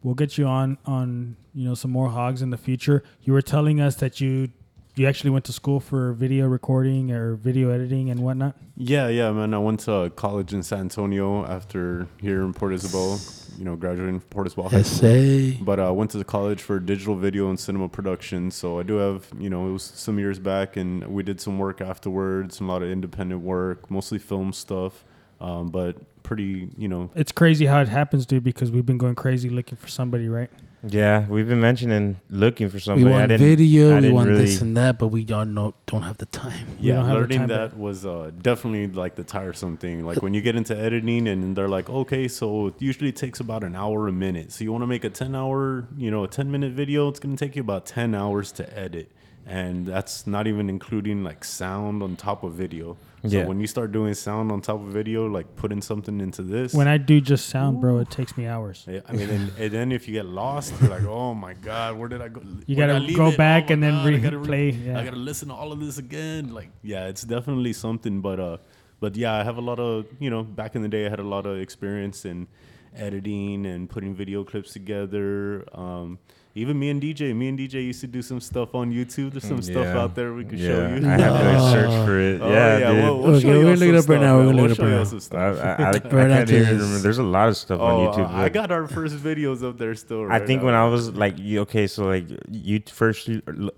We'll 0.02 0.14
get 0.14 0.38
you 0.38 0.46
on 0.46 0.78
on 0.86 1.36
you 1.54 1.66
know 1.68 1.74
some 1.74 1.90
more 1.90 2.10
hogs 2.10 2.42
in 2.42 2.50
the 2.50 2.58
future. 2.58 3.02
You 3.22 3.32
were 3.32 3.42
telling 3.42 3.80
us 3.80 3.96
that 3.96 4.20
you 4.20 4.50
you 4.96 5.08
actually 5.08 5.30
went 5.30 5.44
to 5.46 5.52
school 5.52 5.80
for 5.80 6.12
video 6.12 6.46
recording 6.46 7.10
or 7.10 7.34
video 7.34 7.70
editing 7.70 8.10
and 8.10 8.20
whatnot. 8.20 8.56
Yeah, 8.76 9.08
yeah, 9.08 9.30
man. 9.32 9.52
I 9.54 9.58
went 9.58 9.80
to 9.80 10.12
college 10.14 10.52
in 10.52 10.62
San 10.62 10.80
Antonio 10.80 11.44
after 11.46 12.06
here 12.20 12.42
in 12.42 12.52
Port 12.52 12.72
Isabel. 12.72 13.18
You 13.58 13.64
know, 13.64 13.76
graduating 13.76 14.18
from 14.18 14.28
Port 14.30 14.46
Isabel 14.48 14.68
High 14.68 14.82
School. 14.82 15.64
But 15.64 15.78
I 15.78 15.86
uh, 15.86 15.92
went 15.92 16.10
to 16.12 16.18
the 16.18 16.24
college 16.24 16.60
for 16.60 16.80
digital 16.80 17.14
video 17.14 17.50
and 17.50 17.58
cinema 17.58 17.88
production. 17.88 18.50
So 18.50 18.80
I 18.80 18.82
do 18.82 18.94
have, 18.96 19.28
you 19.38 19.48
know, 19.48 19.68
it 19.68 19.72
was 19.72 19.84
some 19.84 20.18
years 20.18 20.40
back, 20.40 20.76
and 20.76 21.06
we 21.06 21.22
did 21.22 21.40
some 21.40 21.58
work 21.58 21.80
afterwards, 21.80 22.60
a 22.60 22.64
lot 22.64 22.82
of 22.82 22.90
independent 22.90 23.42
work, 23.42 23.90
mostly 23.90 24.18
film 24.18 24.52
stuff. 24.52 25.04
Um, 25.44 25.68
but 25.68 25.96
pretty, 26.22 26.70
you 26.78 26.88
know, 26.88 27.10
It's 27.14 27.32
crazy 27.32 27.66
how 27.66 27.80
it 27.82 27.88
happens, 27.88 28.24
dude. 28.24 28.44
Because 28.44 28.70
we've 28.70 28.86
been 28.86 28.98
going 28.98 29.14
crazy 29.14 29.50
looking 29.50 29.76
for 29.76 29.88
somebody, 29.88 30.28
right? 30.28 30.50
Yeah, 30.86 31.26
we've 31.28 31.48
been 31.48 31.60
mentioning 31.60 32.20
looking 32.28 32.68
for 32.68 32.76
We 32.76 32.80
somebody. 32.80 33.14
I 33.14 33.18
want 33.18 33.28
didn't, 33.30 33.46
video, 33.46 33.92
I 33.92 33.94
we 33.94 34.00
didn't 34.02 34.14
want 34.14 34.28
really, 34.28 34.44
this 34.44 34.60
and 34.60 34.76
that, 34.76 34.98
but 34.98 35.08
we 35.08 35.24
don't 35.24 35.54
know, 35.54 35.74
don't 35.86 36.02
have 36.02 36.18
the 36.18 36.26
time. 36.26 36.66
We 36.78 36.88
yeah, 36.88 36.96
don't 36.96 37.04
have 37.06 37.14
the 37.14 37.20
learning 37.20 37.38
time 37.38 37.48
to- 37.48 37.54
that 37.54 37.78
was 37.78 38.04
uh, 38.04 38.30
definitely 38.42 38.88
like 38.88 39.14
the 39.14 39.24
tiresome 39.24 39.78
thing. 39.78 40.04
Like 40.04 40.20
when 40.22 40.34
you 40.34 40.42
get 40.42 40.56
into 40.56 40.76
editing 40.76 41.26
and 41.26 41.56
they're 41.56 41.68
like, 41.68 41.88
okay, 41.88 42.28
so 42.28 42.66
it 42.68 42.74
usually 42.80 43.12
takes 43.12 43.40
about 43.40 43.64
an 43.64 43.74
hour 43.74 44.08
a 44.08 44.12
minute. 44.12 44.52
So 44.52 44.62
you 44.64 44.72
want 44.72 44.82
to 44.82 44.86
make 44.86 45.04
a 45.04 45.10
10 45.10 45.34
hour, 45.34 45.88
you 45.96 46.10
know, 46.10 46.24
a 46.24 46.28
10 46.28 46.50
minute 46.50 46.72
video, 46.72 47.08
it's 47.08 47.18
going 47.20 47.34
to 47.34 47.42
take 47.42 47.56
you 47.56 47.62
about 47.62 47.86
10 47.86 48.14
hours 48.14 48.52
to 48.52 48.78
edit. 48.78 49.10
And 49.46 49.84
that's 49.86 50.26
not 50.26 50.46
even 50.46 50.70
including 50.70 51.22
like 51.22 51.44
sound 51.44 52.02
on 52.02 52.16
top 52.16 52.44
of 52.44 52.54
video. 52.54 52.96
So 53.26 53.28
Yeah. 53.38 53.44
when 53.46 53.60
you 53.60 53.66
start 53.66 53.92
doing 53.92 54.14
sound 54.14 54.50
on 54.52 54.60
top 54.62 54.76
of 54.80 54.86
video, 54.88 55.26
like 55.26 55.54
putting 55.56 55.82
something 55.82 56.20
into 56.20 56.42
this. 56.42 56.72
When 56.74 56.88
I 56.88 56.96
do 56.98 57.20
just 57.20 57.48
sound, 57.48 57.80
bro, 57.80 57.98
it 57.98 58.10
takes 58.10 58.36
me 58.38 58.46
hours. 58.46 58.84
yeah, 58.88 59.00
I 59.08 59.12
mean, 59.12 59.28
and, 59.30 59.52
and 59.58 59.70
then 59.72 59.92
if 59.92 60.06
you 60.08 60.14
get 60.14 60.26
lost, 60.26 60.72
you're 60.80 60.90
like, 60.90 61.04
"Oh 61.04 61.34
my 61.34 61.52
God, 61.54 61.98
where 61.98 62.08
did 62.08 62.22
I 62.22 62.28
go?" 62.28 62.40
You 62.66 62.76
Where 62.76 62.86
gotta 62.88 63.12
go 63.14 63.28
it? 63.28 63.36
back 63.38 63.68
my 63.68 63.74
and 63.74 63.82
then 63.82 63.92
God, 64.04 64.14
I 64.14 64.18
gotta 64.18 64.38
replay, 64.38 64.86
yeah. 64.86 64.98
I 64.98 65.04
gotta 65.04 65.16
listen 65.16 65.48
to 65.48 65.54
all 65.54 65.72
of 65.72 65.80
this 65.80 65.98
again. 65.98 66.52
Like, 66.54 66.70
yeah, 66.82 67.06
it's 67.08 67.22
definitely 67.22 67.72
something. 67.74 68.20
But 68.22 68.40
uh, 68.40 68.56
but 69.00 69.14
yeah, 69.16 69.34
I 69.34 69.42
have 69.44 69.56
a 69.58 69.62
lot 69.62 69.78
of 69.78 70.06
you 70.18 70.30
know. 70.30 70.42
Back 70.42 70.74
in 70.76 70.82
the 70.82 70.88
day, 70.88 71.06
I 71.06 71.10
had 71.10 71.20
a 71.20 71.28
lot 71.36 71.44
of 71.46 71.58
experience 71.58 72.24
in 72.24 72.46
editing 72.94 73.66
and 73.66 73.88
putting 73.90 74.14
video 74.14 74.44
clips 74.44 74.72
together. 74.72 75.64
Um, 75.76 76.18
even 76.56 76.78
me 76.78 76.90
and 76.90 77.02
DJ, 77.02 77.34
me 77.34 77.48
and 77.48 77.58
DJ 77.58 77.74
used 77.84 78.00
to 78.02 78.06
do 78.06 78.22
some 78.22 78.40
stuff 78.40 78.74
on 78.76 78.92
YouTube. 78.92 79.32
There's 79.32 79.42
some 79.46 79.60
stuff 79.60 79.86
out 79.96 80.14
there 80.14 80.32
we 80.34 80.44
could 80.44 80.58
yeah, 80.60 80.68
show 80.68 80.94
you. 80.94 81.06
I 81.08 81.10
have 81.18 81.40
to 81.40 81.58
like, 81.58 81.72
search 81.72 81.90
for 82.06 82.20
it. 82.20 82.40
Oh, 82.40 82.48
yeah, 82.52 82.78
dude. 82.92 83.02
we'll, 83.02 83.18
we'll 83.18 83.30
Okay, 83.34 83.40
show 83.42 83.48
we're 83.48 83.54
you 83.56 83.62
gonna 83.64 83.76
look 83.76 83.88
it 83.88 83.94
up 83.96 84.08
right 84.08 84.20
now, 84.20 84.36
we're 84.36 84.44
man. 84.44 84.56
gonna 84.56 84.62
We'll 84.62 84.68
look 84.68 84.70
it 84.70 84.76
show 84.76 84.82
up 84.84 84.88
you 84.88 84.94
right 84.94 84.98
now. 84.98 85.04
some 85.04 85.16
I, 85.16 85.20
stuff. 85.20 85.58
I, 85.58 85.82
I, 85.82 85.88
I 85.88 85.90
Right 85.92 86.02
can't 86.02 86.14
after 86.32 86.54
even 86.54 86.68
this. 86.68 86.80
remember. 86.82 86.98
There's 86.98 87.18
a 87.18 87.22
lot 87.24 87.48
of 87.48 87.56
stuff 87.56 87.80
Oh, 87.80 87.84
on 87.84 88.14
YouTube. 88.14 88.28
I 88.30 88.48
got 88.50 88.70
our 88.70 88.86
first 88.86 89.16
videos 89.16 89.68
up 89.68 89.78
there 89.78 89.94
still. 89.96 90.30
I 90.30 90.38
think 90.38 90.60
now. 90.62 90.66
when 90.66 90.74
I 90.74 90.86
was 90.86 91.10
like, 91.10 91.38
you, 91.38 91.60
okay, 91.62 91.86
so 91.88 92.04
like 92.06 92.26
you 92.50 92.80
first 92.86 93.28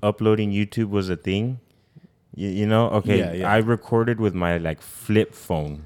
uploading 0.02 0.52
YouTube 0.52 0.90
was 0.90 1.08
a 1.08 1.16
thing. 1.16 1.60
You, 2.34 2.48
you 2.50 2.66
know, 2.66 2.88
okay, 2.90 3.18
Yeah, 3.20 3.32
yeah. 3.32 3.50
I 3.52 3.56
recorded 3.58 4.20
with 4.20 4.34
my 4.34 4.58
like 4.58 4.82
flip 4.82 5.34
phone 5.34 5.84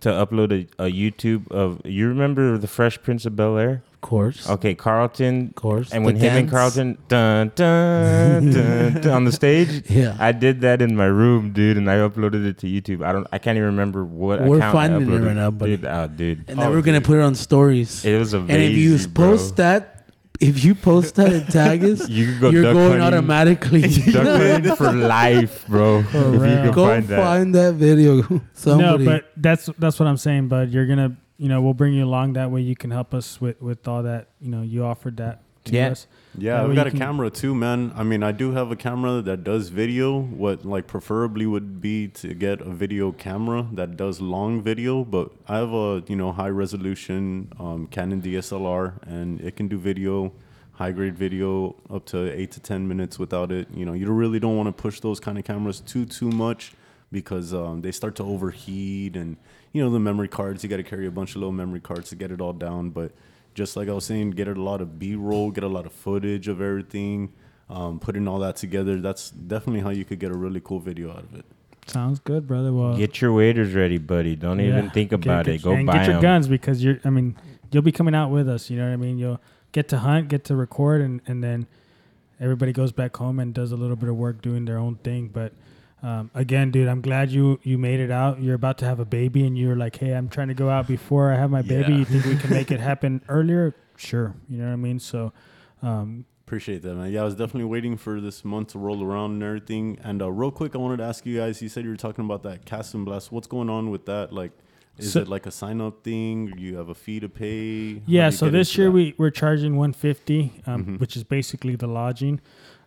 to 0.00 0.08
upload 0.08 0.52
a, 0.78 0.84
a 0.86 0.90
YouTube 0.90 1.50
of. 1.52 1.82
You 1.84 2.08
remember 2.08 2.56
the 2.56 2.66
Fresh 2.68 3.02
Prince 3.02 3.26
of 3.26 3.36
Bel 3.36 3.58
Air? 3.58 3.82
Of 4.04 4.10
course. 4.10 4.48
Okay, 4.50 4.74
Carlton. 4.74 5.48
Of 5.48 5.54
course. 5.56 5.88
And 5.90 6.04
The 6.04 6.06
when 6.06 6.16
him 6.16 6.36
and. 6.36 6.50
Carlton 6.50 6.98
dun, 7.08 7.52
dun, 7.56 8.50
dun, 8.52 9.00
dun, 9.00 9.12
on 9.18 9.24
the 9.24 9.32
stage, 9.32 9.88
Yeah. 9.90 10.14
I 10.20 10.32
did 10.32 10.60
that 10.60 10.82
in 10.82 10.94
my 10.94 11.06
room, 11.06 11.52
dude, 11.52 11.78
and 11.78 11.88
I 11.90 11.96
uploaded 11.96 12.44
it 12.46 12.58
to 12.58 12.66
YouTube. 12.66 13.02
I 13.02 13.12
don't, 13.12 13.26
I 13.32 13.38
can't 13.38 13.56
even 13.56 13.70
remember 13.72 14.04
what. 14.04 14.42
We're 14.42 14.58
account 14.58 14.76
I 14.76 14.88
finding 14.88 15.02
it 15.02 15.08
uploaded. 15.08 15.26
right 15.26 15.36
now, 15.36 15.50
buddy. 15.50 15.76
Dude, 15.78 15.86
oh, 15.86 16.06
dude, 16.06 16.38
and 16.48 16.58
then 16.60 16.66
Oh, 16.68 16.70
we're 16.70 16.82
gonna 16.82 16.98
dude. 17.00 17.06
put 17.06 17.18
it 17.18 17.22
on 17.22 17.34
stories. 17.34 18.04
it 18.04 18.18
was 18.18 18.34
a. 18.34 18.38
and 18.38 18.50
if 18.50 18.56
amazing. 18.76 18.78
you 19.00 19.08
post 19.08 19.56
that, 19.56 20.04
if 20.38 20.62
you 20.64 20.74
post 20.74 21.14
that 21.14 21.32
and 21.32 21.48
tag 21.48 21.82
us, 21.84 22.06
you 22.16 22.26
could 22.32 22.40
go 22.42 22.50
you're 22.50 22.62
duck 22.64 22.74
going 22.74 23.00
hunting. 23.00 23.06
automatically. 23.06 23.82
Duck 24.12 24.26
hunting 24.26 24.76
for 24.76 24.92
life, 24.92 25.66
bro. 25.66 26.00
if 26.00 26.12
you 26.12 26.38
can 26.40 26.72
Go 26.72 26.86
find 26.88 27.08
find 27.08 27.54
that. 27.54 27.72
that, 27.72 27.74
video. 27.80 28.20
Somebody. 28.52 29.04
No, 29.06 29.10
but 29.12 29.30
that's 29.36 29.70
that's 29.78 29.98
what 29.98 30.06
I'm 30.08 30.18
saying. 30.18 30.48
But 30.48 30.68
you're 30.68 30.86
gonna, 30.86 31.16
you 31.36 31.48
know, 31.48 31.60
we'll 31.60 31.74
bring 31.74 31.94
you 31.94 32.04
along 32.04 32.34
that 32.34 32.50
way. 32.50 32.60
You 32.60 32.76
can 32.76 32.90
help 32.90 33.12
us 33.14 33.40
with 33.40 33.60
with 33.60 33.86
all 33.88 34.02
that. 34.02 34.28
You 34.40 34.50
know, 34.50 34.62
you 34.62 34.84
offered 34.84 35.16
that 35.18 35.40
to 35.64 35.72
Yeah. 35.74 35.88
us. 35.90 36.06
Yeah, 36.36 36.56
That 36.62 36.70
I've 36.70 36.74
got 36.76 36.86
a 36.86 36.90
can- 36.90 36.98
camera 36.98 37.30
too, 37.30 37.54
man. 37.54 37.92
I 37.96 38.02
mean, 38.02 38.22
I 38.22 38.32
do 38.32 38.52
have 38.52 38.70
a 38.70 38.76
camera 38.76 39.22
that 39.22 39.44
does 39.44 39.68
video. 39.70 40.20
What 40.20 40.64
like 40.64 40.86
preferably 40.86 41.46
would 41.46 41.80
be 41.80 42.08
to 42.08 42.34
get 42.34 42.60
a 42.60 42.70
video 42.70 43.12
camera 43.12 43.66
that 43.72 43.96
does 43.96 44.20
long 44.20 44.60
video, 44.62 45.04
but 45.04 45.30
I 45.48 45.56
have 45.56 45.72
a 45.72 46.02
you 46.06 46.16
know 46.16 46.32
high 46.32 46.50
resolution 46.50 47.48
um, 47.58 47.86
Canon 47.88 48.20
DSLR, 48.20 48.94
and 49.06 49.40
it 49.40 49.56
can 49.56 49.68
do 49.68 49.78
video, 49.78 50.32
high 50.72 50.92
grade 50.92 51.16
video 51.16 51.76
up 51.90 52.04
to 52.06 52.30
eight 52.38 52.50
to 52.52 52.60
ten 52.60 52.86
minutes 52.86 53.18
without 53.18 53.50
it. 53.50 53.68
You 53.74 53.84
know, 53.86 53.92
you 53.92 54.10
really 54.12 54.38
don't 54.40 54.56
want 54.56 54.68
to 54.68 54.82
push 54.82 55.00
those 55.00 55.18
kind 55.18 55.38
of 55.38 55.44
cameras 55.44 55.80
too 55.80 56.04
too 56.04 56.30
much 56.30 56.72
because 57.10 57.54
um, 57.54 57.80
they 57.82 57.92
start 57.92 58.16
to 58.16 58.24
overheat, 58.24 59.16
and 59.16 59.36
you 59.74 59.84
know 59.84 59.90
the 59.90 60.00
memory 60.00 60.28
cards. 60.28 60.62
You 60.62 60.70
got 60.70 60.78
to 60.78 60.82
carry 60.82 61.06
a 61.06 61.10
bunch 61.10 61.30
of 61.32 61.36
little 61.36 61.52
memory 61.52 61.80
cards 61.80 62.08
to 62.10 62.16
get 62.16 62.30
it 62.30 62.40
all 62.40 62.54
down, 62.54 62.88
but 62.90 63.12
just 63.54 63.76
like 63.76 63.88
I 63.88 63.92
was 63.92 64.04
saying, 64.06 64.30
get 64.30 64.48
a 64.48 64.54
lot 64.54 64.80
of 64.80 64.98
B 64.98 65.14
roll, 65.14 65.50
get 65.50 65.64
a 65.64 65.68
lot 65.68 65.84
of 65.84 65.92
footage 65.92 66.48
of 66.48 66.60
everything, 66.62 67.32
um, 67.68 67.98
putting 68.00 68.26
all 68.26 68.38
that 68.38 68.56
together. 68.56 69.00
That's 69.00 69.30
definitely 69.30 69.80
how 69.82 69.90
you 69.90 70.04
could 70.06 70.18
get 70.20 70.30
a 70.30 70.36
really 70.36 70.60
cool 70.64 70.78
video 70.80 71.10
out 71.10 71.24
of 71.24 71.34
it. 71.34 71.44
Sounds 71.86 72.18
good, 72.18 72.46
brother. 72.46 72.72
Well, 72.72 72.96
Get 72.96 73.20
your 73.20 73.32
waders 73.34 73.74
ready, 73.74 73.98
buddy. 73.98 74.36
Don't 74.36 74.60
even 74.60 74.88
think 74.90 75.12
about 75.12 75.44
get- 75.44 75.56
it. 75.56 75.62
Go 75.62 75.72
and 75.72 75.86
buy 75.86 75.98
get 75.98 76.04
your 76.06 76.12
them. 76.14 76.22
guns 76.22 76.48
because 76.48 76.82
you're. 76.82 76.98
I 77.04 77.10
mean, 77.10 77.36
you'll 77.70 77.82
be 77.82 77.92
coming 77.92 78.14
out 78.14 78.30
with 78.30 78.48
us. 78.48 78.70
You 78.70 78.78
know 78.78 78.86
what 78.86 78.92
I 78.94 78.96
mean? 78.96 79.18
You'll 79.18 79.40
get 79.72 79.88
to 79.88 79.98
hunt, 79.98 80.28
get 80.28 80.44
to 80.44 80.56
record, 80.56 81.02
and 81.02 81.20
and 81.26 81.44
then 81.44 81.66
everybody 82.40 82.72
goes 82.72 82.90
back 82.92 83.16
home 83.16 83.38
and 83.38 83.52
does 83.52 83.70
a 83.72 83.76
little 83.76 83.96
bit 83.96 84.08
of 84.08 84.16
work 84.16 84.40
doing 84.40 84.64
their 84.64 84.78
own 84.78 84.96
thing. 84.96 85.28
But 85.28 85.52
um, 86.04 86.30
again, 86.34 86.70
dude, 86.70 86.86
I'm 86.88 87.00
glad 87.00 87.30
you 87.30 87.58
you 87.62 87.78
made 87.78 87.98
it 88.00 88.10
out. 88.10 88.40
You're 88.40 88.54
about 88.62 88.78
to 88.78 88.84
have 88.84 89.00
a 89.00 89.04
baby, 89.04 89.46
and 89.46 89.56
you're 89.58 89.76
like, 89.84 89.96
hey, 89.96 90.12
I'm 90.12 90.28
trying 90.28 90.48
to 90.48 90.54
go 90.54 90.68
out 90.68 90.86
before 90.86 91.32
I 91.32 91.36
have 91.36 91.50
my 91.50 91.62
baby. 91.62 91.92
Yeah. 91.92 91.98
You 92.00 92.04
think 92.04 92.24
we 92.26 92.36
can 92.36 92.50
make 92.50 92.70
it 92.70 92.80
happen 92.90 93.22
earlier? 93.28 93.74
Sure. 93.96 94.34
You 94.48 94.58
know 94.58 94.66
what 94.66 94.72
I 94.72 94.76
mean? 94.76 94.98
So. 94.98 95.32
Um, 95.82 96.24
Appreciate 96.46 96.82
that, 96.82 96.94
man. 96.94 97.10
Yeah, 97.10 97.22
I 97.22 97.24
was 97.24 97.34
definitely 97.34 97.64
waiting 97.64 97.96
for 97.96 98.20
this 98.20 98.44
month 98.44 98.68
to 98.72 98.78
roll 98.78 99.02
around 99.02 99.30
and 99.32 99.42
everything. 99.42 99.98
And 100.04 100.20
uh, 100.20 100.30
real 100.30 100.50
quick, 100.50 100.74
I 100.74 100.78
wanted 100.78 100.98
to 100.98 101.04
ask 101.04 101.24
you 101.24 101.38
guys. 101.38 101.62
You 101.62 101.70
said 101.70 101.84
you 101.84 101.90
were 101.90 101.96
talking 101.96 102.24
about 102.24 102.42
that 102.42 102.66
cast 102.66 102.92
and 102.94 103.04
blast. 103.06 103.32
What's 103.32 103.46
going 103.46 103.70
on 103.70 103.90
with 103.90 104.04
that? 104.06 104.30
Like, 104.30 104.52
is 104.98 105.12
So- 105.12 105.20
it 105.22 105.28
like 105.28 105.46
a 105.46 105.50
sign 105.50 105.80
up 105.80 106.04
thing? 106.04 106.52
Or 106.52 106.58
you 106.58 106.76
have 106.76 106.90
a 106.90 106.94
fee 106.94 107.18
to 107.20 107.30
pay? 107.30 107.94
How 107.94 108.00
Yeah, 108.06 108.30
so 108.30 108.50
this 108.50 108.76
year 108.76 108.88
that? 108.88 108.92
we 108.92 109.14
we're 109.16 109.30
charging 109.30 109.76
150, 109.76 110.62
um, 110.66 110.84
Mhm. 110.84 111.00
which 111.00 111.16
is 111.16 111.24
basically 111.24 111.76
the 111.76 111.86
lodging. 111.86 112.40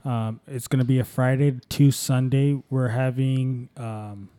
Um, 0.08 0.39
it's 0.47 0.68
going 0.70 0.80
to 0.80 0.86
be 0.86 0.99
a 0.99 1.03
Friday 1.03 1.60
to 1.70 1.91
Sunday. 1.91 2.62
We're 2.70 2.88
having 2.88 3.68
um, 3.76 4.30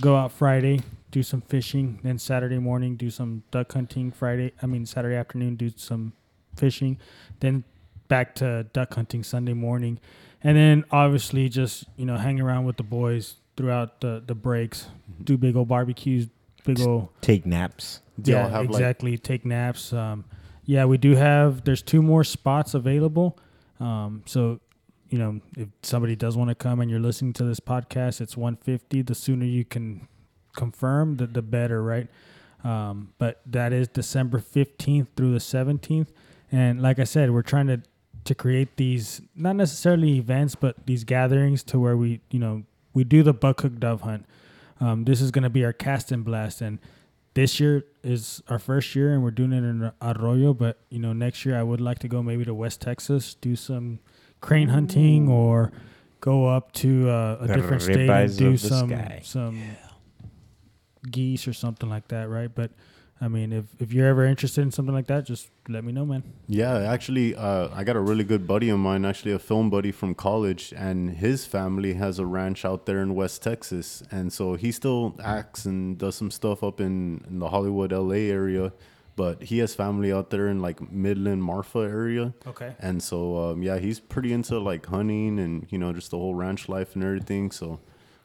go 0.00 0.16
out 0.16 0.32
Friday, 0.32 0.80
do 1.10 1.22
some 1.22 1.40
fishing, 1.40 1.98
then 2.02 2.18
Saturday 2.18 2.58
morning 2.58 2.96
do 2.96 3.08
some 3.08 3.42
duck 3.50 3.72
hunting. 3.72 4.12
Friday, 4.12 4.52
I 4.62 4.66
mean 4.66 4.84
Saturday 4.84 5.16
afternoon 5.16 5.56
do 5.56 5.70
some 5.76 6.12
fishing, 6.56 6.98
then 7.40 7.64
back 8.08 8.34
to 8.36 8.64
duck 8.74 8.92
hunting 8.94 9.22
Sunday 9.22 9.54
morning, 9.54 9.98
and 10.42 10.56
then 10.58 10.84
obviously 10.90 11.48
just 11.48 11.84
you 11.96 12.04
know 12.04 12.18
hang 12.18 12.38
around 12.38 12.66
with 12.66 12.76
the 12.76 12.82
boys 12.82 13.36
throughout 13.56 14.02
the 14.02 14.22
the 14.26 14.34
breaks, 14.34 14.88
Mm-hmm. 15.10 15.24
do 15.24 15.38
big 15.38 15.56
old 15.56 15.68
barbecues, 15.68 16.28
big 16.64 16.80
old 16.80 17.08
Take 17.22 17.46
naps. 17.46 18.00
Do 18.20 18.32
yeah, 18.32 18.42
have, 18.48 18.66
like- 18.66 18.70
exactly. 18.70 19.16
Take 19.16 19.46
naps. 19.46 19.92
Um, 19.94 20.26
yeah, 20.66 20.84
we 20.84 20.98
do 20.98 21.14
have. 21.14 21.64
There's 21.64 21.82
two 21.82 22.02
more 22.02 22.24
spots 22.24 22.74
available. 22.74 23.38
Um, 23.80 24.22
so, 24.26 24.60
you 25.08 25.18
know, 25.18 25.40
if 25.56 25.68
somebody 25.82 26.16
does 26.16 26.36
want 26.36 26.48
to 26.48 26.54
come 26.54 26.80
and 26.80 26.90
you're 26.90 27.00
listening 27.00 27.32
to 27.34 27.44
this 27.44 27.60
podcast, 27.60 28.20
it's 28.20 28.36
150. 28.36 29.02
The 29.02 29.14
sooner 29.14 29.44
you 29.44 29.64
can 29.64 30.08
confirm, 30.54 31.16
the, 31.16 31.26
the 31.26 31.42
better, 31.42 31.82
right? 31.82 32.08
Um, 32.62 33.12
but 33.18 33.40
that 33.46 33.72
is 33.72 33.88
December 33.88 34.38
15th 34.38 35.08
through 35.16 35.32
the 35.32 35.38
17th. 35.38 36.08
And 36.50 36.80
like 36.80 36.98
I 36.98 37.04
said, 37.04 37.30
we're 37.30 37.42
trying 37.42 37.66
to 37.68 37.82
to 38.24 38.34
create 38.34 38.76
these 38.76 39.20
not 39.34 39.54
necessarily 39.56 40.16
events, 40.16 40.54
but 40.54 40.86
these 40.86 41.04
gatherings 41.04 41.62
to 41.62 41.78
where 41.78 41.96
we, 41.96 42.20
you 42.30 42.38
know, 42.38 42.62
we 42.94 43.04
do 43.04 43.22
the 43.22 43.34
buck 43.34 43.60
hook 43.60 43.78
dove 43.78 44.00
hunt. 44.00 44.24
Um, 44.80 45.04
this 45.04 45.20
is 45.20 45.30
going 45.30 45.42
to 45.42 45.50
be 45.50 45.64
our 45.64 45.72
cast 45.72 46.10
and 46.10 46.24
blast, 46.24 46.60
and 46.60 46.78
this 47.34 47.60
year 47.60 47.84
is 48.02 48.42
our 48.48 48.58
first 48.58 48.94
year, 48.94 49.12
and 49.12 49.22
we're 49.22 49.30
doing 49.30 49.52
it 49.52 49.58
in 49.58 49.92
Arroyo. 50.00 50.52
But 50.54 50.78
you 50.88 50.98
know, 50.98 51.12
next 51.12 51.44
year 51.44 51.58
I 51.58 51.62
would 51.62 51.80
like 51.80 51.98
to 52.00 52.08
go 52.08 52.22
maybe 52.22 52.44
to 52.44 52.54
West 52.54 52.80
Texas, 52.80 53.34
do 53.34 53.56
some 53.56 54.00
crane 54.44 54.68
hunting, 54.68 55.28
or 55.28 55.72
go 56.20 56.46
up 56.46 56.72
to 56.72 57.08
uh, 57.08 57.38
a 57.40 57.46
The 57.46 57.54
different 57.54 57.82
state 57.82 58.10
and 58.10 58.36
do 58.36 58.56
some 58.56 58.88
sky. 58.90 59.20
some 59.24 59.60
geese 61.10 61.48
or 61.48 61.52
something 61.52 61.88
like 61.88 62.08
that, 62.08 62.28
right? 62.28 62.52
But 62.54 62.70
I 63.20 63.28
mean, 63.28 63.52
if 63.52 63.64
if 63.78 63.92
you're 63.92 64.06
ever 64.06 64.24
interested 64.24 64.62
in 64.62 64.70
something 64.70 64.94
like 64.94 65.06
that, 65.06 65.24
just 65.24 65.50
let 65.68 65.82
me 65.84 65.92
know, 65.92 66.04
man. 66.04 66.22
Yeah, 66.46 66.76
actually, 66.94 67.34
uh, 67.34 67.68
I 67.72 67.84
got 67.84 67.96
a 67.96 68.00
really 68.00 68.24
good 68.24 68.46
buddy 68.46 68.68
of 68.68 68.78
mine, 68.78 69.04
actually 69.04 69.32
a 69.32 69.38
film 69.38 69.70
buddy 69.70 69.92
from 69.92 70.14
college, 70.14 70.74
and 70.76 71.10
his 71.26 71.46
family 71.46 71.94
has 71.94 72.18
a 72.18 72.26
ranch 72.26 72.64
out 72.64 72.84
there 72.86 73.00
in 73.00 73.14
West 73.14 73.42
Texas, 73.42 74.02
and 74.10 74.32
so 74.32 74.54
he 74.56 74.70
still 74.72 75.14
acts 75.24 75.64
and 75.64 75.96
does 75.96 76.16
some 76.16 76.30
stuff 76.30 76.62
up 76.62 76.80
in, 76.80 77.24
in 77.28 77.38
the 77.38 77.48
Hollywood, 77.48 77.92
LA 77.92 78.28
area, 78.40 78.72
but 79.16 79.44
he 79.44 79.58
has 79.58 79.74
family 79.74 80.12
out 80.12 80.30
there 80.30 80.48
in 80.48 80.60
like 80.60 80.90
Midland, 80.92 81.42
Marfa 81.44 81.80
area, 81.80 82.34
Okay. 82.46 82.74
and 82.80 83.02
so 83.02 83.38
um, 83.50 83.62
yeah, 83.62 83.78
he's 83.78 84.00
pretty 84.00 84.32
into 84.32 84.58
like 84.58 84.86
hunting 84.86 85.38
and 85.38 85.66
you 85.70 85.78
know 85.78 85.92
just 85.92 86.10
the 86.10 86.18
whole 86.18 86.34
ranch 86.34 86.68
life 86.68 86.94
and 86.94 87.04
everything. 87.04 87.50
So 87.50 87.80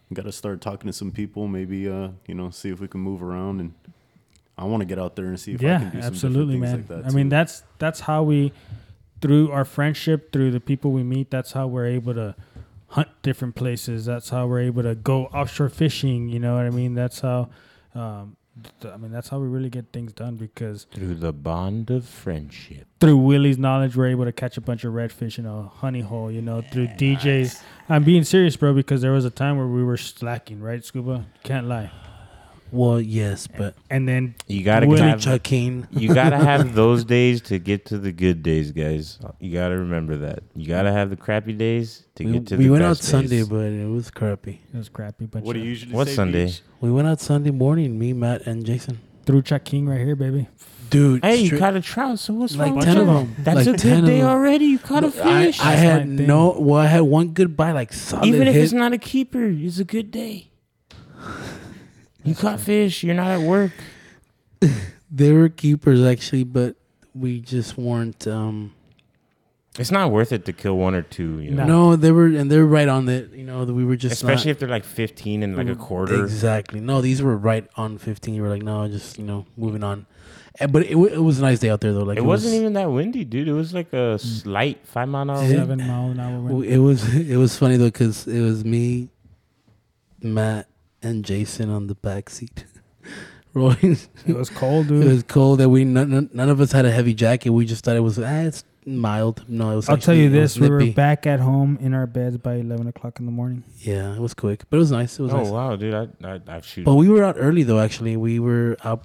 we 0.09 0.15
got 0.15 0.25
to 0.25 0.31
start 0.31 0.61
talking 0.61 0.87
to 0.87 0.93
some 0.93 1.11
people, 1.11 1.47
maybe 1.47 1.87
uh, 1.89 2.09
you 2.27 2.33
know 2.35 2.49
see 2.49 2.69
if 2.69 2.79
we 2.79 2.87
can 2.87 3.01
move 3.01 3.21
around 3.23 3.59
and. 3.59 3.73
I 4.57 4.65
want 4.65 4.81
to 4.81 4.85
get 4.85 4.99
out 4.99 5.15
there 5.15 5.27
and 5.27 5.39
see 5.39 5.53
if 5.53 5.61
I 5.61 5.67
yeah, 5.67 5.79
can 5.79 5.89
do 5.91 6.01
some 6.01 6.07
absolutely, 6.13 6.57
man. 6.57 6.75
like 6.75 6.87
that. 6.89 7.05
I 7.05 7.11
mean, 7.11 7.29
that's 7.29 7.63
that's 7.77 8.01
how 8.01 8.23
we, 8.23 8.51
through 9.21 9.51
our 9.53 9.63
friendship, 9.63 10.33
through 10.33 10.51
the 10.51 10.59
people 10.59 10.91
we 10.91 11.01
meet, 11.01 11.31
that's 11.31 11.53
how 11.53 11.65
we're 11.67 11.85
able 11.85 12.13
to 12.15 12.35
hunt 12.87 13.07
different 13.21 13.55
places. 13.55 14.03
That's 14.03 14.27
how 14.31 14.47
we're 14.47 14.59
able 14.59 14.83
to 14.83 14.95
go 14.95 15.27
offshore 15.27 15.69
fishing. 15.69 16.27
You 16.27 16.39
know 16.39 16.57
what 16.57 16.65
I 16.65 16.71
mean? 16.71 16.93
That's 16.93 17.21
how. 17.21 17.47
Um, 17.95 18.35
I 18.83 18.97
mean, 18.97 19.11
that's 19.11 19.29
how 19.29 19.39
we 19.39 19.47
really 19.47 19.69
get 19.69 19.91
things 19.91 20.13
done 20.13 20.35
because 20.35 20.85
Through 20.91 21.15
the 21.15 21.33
bond 21.33 21.89
of 21.89 22.05
friendship. 22.05 22.87
through 22.99 23.17
Willy's 23.17 23.57
knowledge, 23.57 23.95
we're 23.95 24.07
able 24.07 24.25
to 24.25 24.31
catch 24.31 24.57
a 24.57 24.61
bunch 24.61 24.83
of 24.83 24.93
redfish 24.93 25.37
in 25.39 25.45
a 25.45 25.63
honey 25.63 26.01
hole. 26.01 26.31
You 26.31 26.41
know, 26.41 26.61
through 26.61 26.87
DJ's. 26.87 27.61
I'm 27.87 28.03
being 28.03 28.23
serious, 28.23 28.55
bro, 28.55 28.73
because 28.73 29.01
there 29.01 29.11
was 29.11 29.25
a 29.25 29.29
time 29.31 29.57
where 29.57 29.67
we 29.67 29.83
were 29.83 29.97
slacking, 29.97 30.61
right, 30.61 30.83
Scuba? 30.83 31.25
Can't 31.43 31.67
lie. 31.67 31.91
Well, 32.71 33.01
yes, 33.01 33.47
but 33.47 33.75
And 33.89 34.07
then 34.07 34.35
You 34.47 34.63
gotta 34.63 34.87
Willy 34.87 35.01
have 35.01 35.19
Chucking. 35.21 35.87
you 35.91 36.13
gotta 36.13 36.37
have 36.51 36.75
those 36.75 37.03
days 37.03 37.41
to 37.43 37.57
get 37.59 37.85
to 37.87 37.97
the 37.97 38.11
good 38.11 38.43
days, 38.43 38.71
guys. 38.71 39.17
You 39.39 39.53
gotta 39.53 39.77
remember 39.77 40.17
that. 40.17 40.43
You 40.55 40.67
gotta 40.67 40.91
have 40.91 41.09
the 41.09 41.15
crappy 41.15 41.53
days 41.53 42.03
to 42.15 42.23
We, 42.25 42.31
get 42.33 42.47
to 42.47 42.57
the 42.57 42.57
good 42.57 42.57
days. 42.57 42.57
we 42.59 42.63
the 42.65 42.71
went 42.71 42.83
out 42.83 42.97
best 42.97 43.03
Sunday, 43.03 43.43
but 43.43 43.65
it 43.65 43.87
was 43.87 44.11
crappy. 44.11 44.59
it 44.73 44.77
was 44.77 44.89
crappy. 44.89 45.25
But 45.25 45.43
What 45.43 45.53
do 45.53 45.59
you 45.59 45.65
usually 45.69 45.93
What 45.93 46.07
say, 46.07 46.13
Sunday? 46.15 46.45
Beach? 46.45 46.61
We 46.81 46.91
went 46.91 47.07
out 47.07 47.19
Sunday 47.21 47.51
morning, 47.51 47.97
me, 47.97 48.13
Matt, 48.13 48.45
and 48.45 48.65
Jason. 48.65 48.99
through 49.25 49.41
Chuck 49.43 49.63
King 49.63 49.87
right 49.87 49.99
here, 49.99 50.15
baby. 50.15 50.47
Dude, 50.89 51.23
Hey, 51.23 51.35
you 51.37 51.45
straight- 51.47 51.59
caught 51.59 51.75
a 51.75 51.81
trout, 51.81 52.17
so 52.17 52.33
what's 52.33 52.55
like 52.55 52.69
wrong 52.69 52.77
with 52.77 52.85
ten 52.85 52.97
of 52.97 53.05
them. 53.05 53.35
That's 53.39 53.67
like 53.67 53.67
a 53.67 53.77
good 53.77 54.05
day 54.05 54.23
already. 54.23 54.65
You 54.65 54.79
caught 54.79 55.03
a 55.03 55.11
fish. 55.11 55.59
I 55.59 55.75
That's 55.75 55.81
had 55.81 56.07
no. 56.07 56.55
Well, 56.59 56.79
I 56.81 56.87
had 56.87 57.01
one 57.01 57.29
good 57.29 57.55
bite, 57.55 57.73
like 57.73 57.93
solid 57.93 58.25
Even 58.25 58.47
if 58.47 58.55
hit. 58.55 58.63
it's 58.63 58.73
not 58.73 58.91
a 58.91 58.97
keeper, 58.97 59.43
it's 59.45 59.77
a 59.77 59.83
good 59.83 60.09
day. 60.09 60.47
You 62.29 62.35
caught 62.35 62.59
fish. 62.59 63.03
You're 63.03 63.15
not 63.15 63.31
at 63.31 63.41
work. 63.41 63.71
They 65.11 65.31
were 65.33 65.49
keepers 65.49 66.03
actually, 66.03 66.43
but 66.43 66.75
we 67.15 67.39
just 67.41 67.77
weren't. 67.77 68.27
um 68.27 68.73
It's 69.79 69.89
not 69.89 70.11
worth 70.11 70.31
it 70.31 70.45
to 70.45 70.53
kill 70.53 70.77
one 70.77 70.93
or 70.93 71.01
two. 71.01 71.39
You 71.39 71.49
know, 71.51 71.65
No. 71.65 71.89
No, 71.91 71.95
they 71.95 72.11
were, 72.11 72.27
and 72.27 72.51
they're 72.51 72.65
right 72.65 72.87
on 72.87 73.09
it. 73.09 73.31
You 73.33 73.43
know, 73.43 73.63
we 73.63 73.83
were 73.83 73.95
just 73.95 74.13
especially 74.13 74.49
not, 74.49 74.51
if 74.51 74.59
they're 74.59 74.69
like 74.69 74.85
15 74.85 75.41
and 75.41 75.57
like 75.57 75.67
a 75.67 75.75
quarter. 75.75 76.23
Exactly. 76.23 76.79
No, 76.79 77.01
these 77.01 77.23
were 77.23 77.35
right 77.35 77.65
on 77.75 77.97
fifteen. 77.97 78.35
You 78.35 78.43
were 78.43 78.49
like, 78.49 78.61
no, 78.61 78.87
just 78.87 79.17
you 79.17 79.25
know, 79.25 79.47
moving 79.57 79.83
on. 79.83 80.05
Eh, 80.59 80.67
But 80.67 80.85
it, 80.85 80.95
wa- 80.95 81.05
it 81.09 81.23
was 81.23 81.39
a 81.39 81.41
nice 81.41 81.57
day 81.59 81.71
out 81.71 81.81
there 81.81 81.93
though. 81.93 82.03
Like 82.05 82.17
it, 82.19 82.25
wasn't 82.25 82.53
was, 82.53 82.59
even 82.61 82.73
that 82.73 82.91
windy, 82.91 83.25
dude. 83.25 83.47
It 83.47 83.53
was 83.53 83.73
like 83.73 83.91
a 83.93 84.19
slight 84.19 84.85
five 84.85 85.09
mile 85.09 85.23
an 85.23 85.29
hour. 85.31 85.47
Seven 85.49 85.79
mile 85.79 86.11
an 86.11 86.19
hour 86.19 86.39
wind. 86.39 86.65
It 86.75 86.77
was 86.77 87.01
it 87.15 87.37
was 87.37 87.57
funny 87.57 87.77
though 87.77 87.89
because 87.89 88.27
it 88.27 88.41
was 88.41 88.63
me, 88.63 89.09
Matt, 90.21 90.67
and 91.01 91.23
Jason 91.25 91.69
on 91.69 91.87
the 91.87 91.95
back 91.95 92.29
seat. 92.29 92.65
Rolling. 93.53 93.97
It 94.27 94.35
was 94.35 94.49
cold, 94.49 94.87
dude. 94.89 95.05
It 95.05 95.09
was 95.09 95.23
cold 95.23 95.59
that 95.59 95.69
we 95.69 95.83
none, 95.83 96.09
none- 96.11 96.29
none 96.33 96.49
of 96.49 96.61
us 96.61 96.71
had 96.71 96.85
a 96.85 96.91
heavy 96.91 97.13
jacket. 97.15 97.49
We 97.49 97.65
just 97.65 97.83
thought 97.83 97.95
it 97.95 98.01
was 98.01 98.19
ah, 98.19 98.41
it's 98.41 98.63
mild. 98.85 99.43
No, 99.47 99.71
it 99.71 99.75
was. 99.77 99.89
I'll 99.89 99.97
tell 99.97 100.13
you 100.13 100.29
this: 100.29 100.59
we 100.59 100.69
were 100.69 100.91
back 100.91 101.25
at 101.25 101.39
home 101.39 101.77
in 101.81 101.95
our 101.95 102.05
beds 102.05 102.37
by 102.37 102.55
eleven 102.55 102.85
o'clock 102.87 103.19
in 103.19 103.25
the 103.25 103.31
morning. 103.31 103.63
Yeah, 103.79 104.13
it 104.13 104.19
was 104.21 104.35
quick, 104.35 104.65
but 104.69 104.77
it 104.77 104.79
was 104.79 104.91
nice. 104.91 105.17
It 105.17 105.23
was 105.23 105.33
Oh 105.33 105.37
nice. 105.37 105.49
wow, 105.49 105.75
dude! 105.75 105.95
I 105.95 106.07
I, 106.23 106.39
I 106.47 106.61
shoot. 106.61 106.85
But 106.85 106.93
we 106.95 107.09
were 107.09 107.23
out 107.23 107.35
early 107.39 107.63
though. 107.63 107.79
Actually, 107.79 108.17
we 108.17 108.37
were 108.39 108.77
out 108.83 109.03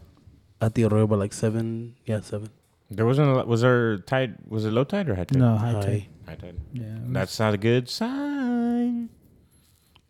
at 0.60 0.74
the 0.74 0.84
Arroyo 0.84 1.06
by 1.06 1.16
like 1.16 1.32
seven. 1.32 1.94
Yeah, 2.04 2.20
seven. 2.20 2.50
There 2.90 3.06
wasn't. 3.06 3.28
A, 3.30 3.34
lot- 3.36 3.48
was 3.48 3.62
there 3.62 3.96
tide? 3.98 4.36
Was 4.46 4.66
it 4.66 4.72
low 4.72 4.84
tide 4.84 5.08
or 5.08 5.14
high 5.14 5.24
tide? 5.24 5.38
No, 5.38 5.56
high 5.56 5.72
High. 5.72 5.80
tide. 5.80 6.06
High 6.28 6.34
tide. 6.34 6.56
Yeah, 6.74 6.84
That's 7.08 7.38
not 7.40 7.54
a 7.54 7.58
good 7.58 7.88
sign 7.88 8.33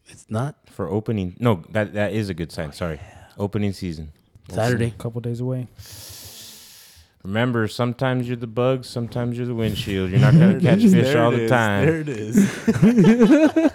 It's 0.07 0.27
not 0.29 0.57
for 0.67 0.89
opening. 0.89 1.37
No, 1.39 1.63
that 1.71 1.95
that 1.95 2.13
is 2.13 2.29
a 2.29 2.35
good 2.35 2.53
sign. 2.53 2.73
Sorry, 2.73 3.01
opening 3.39 3.73
season. 3.73 4.13
Saturday. 4.51 4.89
a 4.89 4.91
couple 4.91 5.21
days 5.21 5.41
away. 5.41 5.69
Remember, 7.23 7.67
sometimes 7.69 8.29
you're 8.29 8.37
the 8.37 8.47
bug, 8.47 8.85
sometimes 8.85 9.39
you're 9.39 9.47
the 9.47 9.55
windshield. 9.55 10.11
You're 10.11 10.21
not 10.21 10.35
gonna 10.35 10.61
catch 10.61 10.81
fish 10.81 11.15
all 11.15 11.31
the 11.31 11.45
is. 11.45 11.51
time. 11.51 11.87
There 11.87 12.01
it 12.01 12.09
is. 12.09 12.37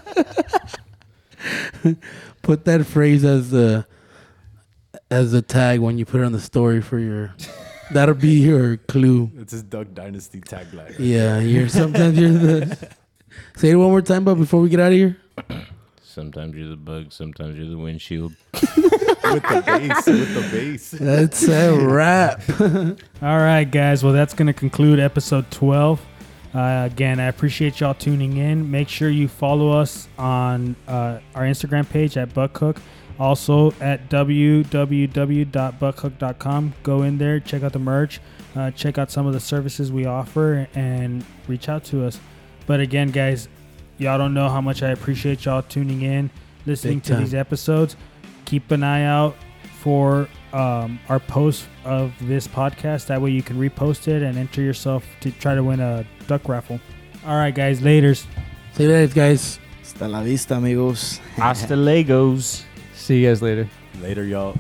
Put 2.42 2.66
that 2.66 2.86
phrase 2.86 3.24
as 3.26 3.50
the 3.50 3.86
as 5.10 5.34
a 5.34 5.42
tag 5.42 5.80
when 5.80 5.98
you 5.98 6.06
put 6.06 6.22
it 6.22 6.26
on 6.26 6.32
the 6.32 6.40
story 6.40 6.82
for 6.82 7.00
your. 7.00 7.34
That'll 7.92 8.14
be 8.14 8.40
your 8.42 8.78
clue. 8.78 9.32
It's 9.38 9.52
his 9.52 9.64
Duck 9.64 9.88
Dynasty 9.96 10.42
tagline. 10.42 10.96
Yeah, 11.00 11.40
you're 11.40 11.70
sometimes 11.70 12.20
you're 12.20 12.30
the. 12.30 12.90
Say 13.56 13.72
it 13.72 13.76
one 13.76 13.90
more 13.90 14.04
time, 14.04 14.26
but 14.26 14.36
before 14.36 14.62
we 14.62 14.70
get 14.70 14.80
out 14.80 14.92
of 14.92 14.98
here. 14.98 15.18
Sometimes 16.10 16.56
you're 16.56 16.70
the 16.70 16.76
bug, 16.76 17.12
sometimes 17.12 17.56
you're 17.56 17.70
the 17.70 17.78
windshield. 17.78 18.34
with 18.54 18.64
the 18.64 19.64
bass. 19.64 20.08
With 20.08 20.34
the 20.34 20.42
bass. 20.52 20.90
That's 20.90 21.48
a 21.48 21.72
wrap. 21.72 22.42
All 23.22 23.38
right, 23.38 23.66
guys. 23.66 24.04
Well, 24.04 24.14
that's 24.14 24.34
going 24.34 24.48
to 24.48 24.54
conclude 24.54 25.00
episode 25.00 25.52
12. 25.52 26.04
Uh, 26.56 26.90
again, 26.92 27.20
I 27.20 27.26
appreciate 27.26 27.80
y'all 27.80 27.94
tuning 27.94 28.38
in. 28.38 28.72
Make 28.72 28.90
sure 28.90 29.12
you 29.12 29.28
follow 29.28 29.70
us 29.70 30.08
on 30.18 30.76
uh, 30.88 31.20
our 31.36 31.44
Instagram 31.44 31.88
page 31.88 32.18
at 32.18 32.34
Buckhook. 32.34 32.78
Also 33.20 33.70
at 33.80 34.10
www.buckhook.com. 34.10 36.74
Go 36.82 37.04
in 37.04 37.20
there, 37.20 37.40
check 37.40 37.62
out 37.62 37.74
the 37.74 37.80
merch, 37.80 38.20
uh, 38.56 38.72
check 38.72 38.98
out 38.98 39.12
some 39.12 39.28
of 39.28 39.34
the 39.34 39.40
services 39.40 39.92
we 39.92 40.08
offer, 40.08 40.68
and 40.74 41.24
reach 41.48 41.70
out 41.70 41.84
to 41.84 42.04
us. 42.04 42.20
But 42.66 42.80
again, 42.80 43.12
guys, 43.12 43.48
y'all 44.00 44.18
don't 44.18 44.34
know 44.34 44.50
how 44.50 44.62
much 44.62 44.82
I 44.82 44.90
appreciate 44.90 45.46
y'all 45.46 45.62
tuning 45.62 46.02
in, 46.02 46.30
listening 46.66 47.02
to 47.02 47.16
these 47.16 47.34
episodes. 47.34 47.96
Keep 48.46 48.72
an 48.72 48.84
eye 48.84 49.04
out 49.04 49.36
for 49.82 50.28
um, 50.54 51.00
our 51.10 51.20
post 51.20 51.68
of 51.86 52.14
this 52.22 52.48
podcast. 52.48 53.08
That 53.08 53.22
way 53.22 53.32
you 53.32 53.44
can 53.44 53.58
repost 53.58 54.08
it 54.08 54.24
and 54.24 54.38
enter 54.38 54.62
yourself 54.62 55.06
to 55.22 55.32
try 55.32 55.56
to 55.56 55.64
win 55.64 55.80
a 55.80 56.06
duck 56.28 56.48
raffle. 56.50 56.80
All 57.26 57.36
right, 57.36 57.54
guys. 57.54 57.82
Laters. 57.82 58.26
Say 58.74 58.88
that, 58.88 59.14
guys. 59.14 59.60
Hasta 59.82 60.08
la 60.08 60.24
vista, 60.24 60.56
amigos. 60.56 61.20
Hasta 61.36 61.76
Legos. 61.76 62.64
See 62.96 63.22
you 63.22 63.28
guys 63.30 63.42
later. 63.42 63.70
Later, 64.02 64.24
y'all. 64.24 64.56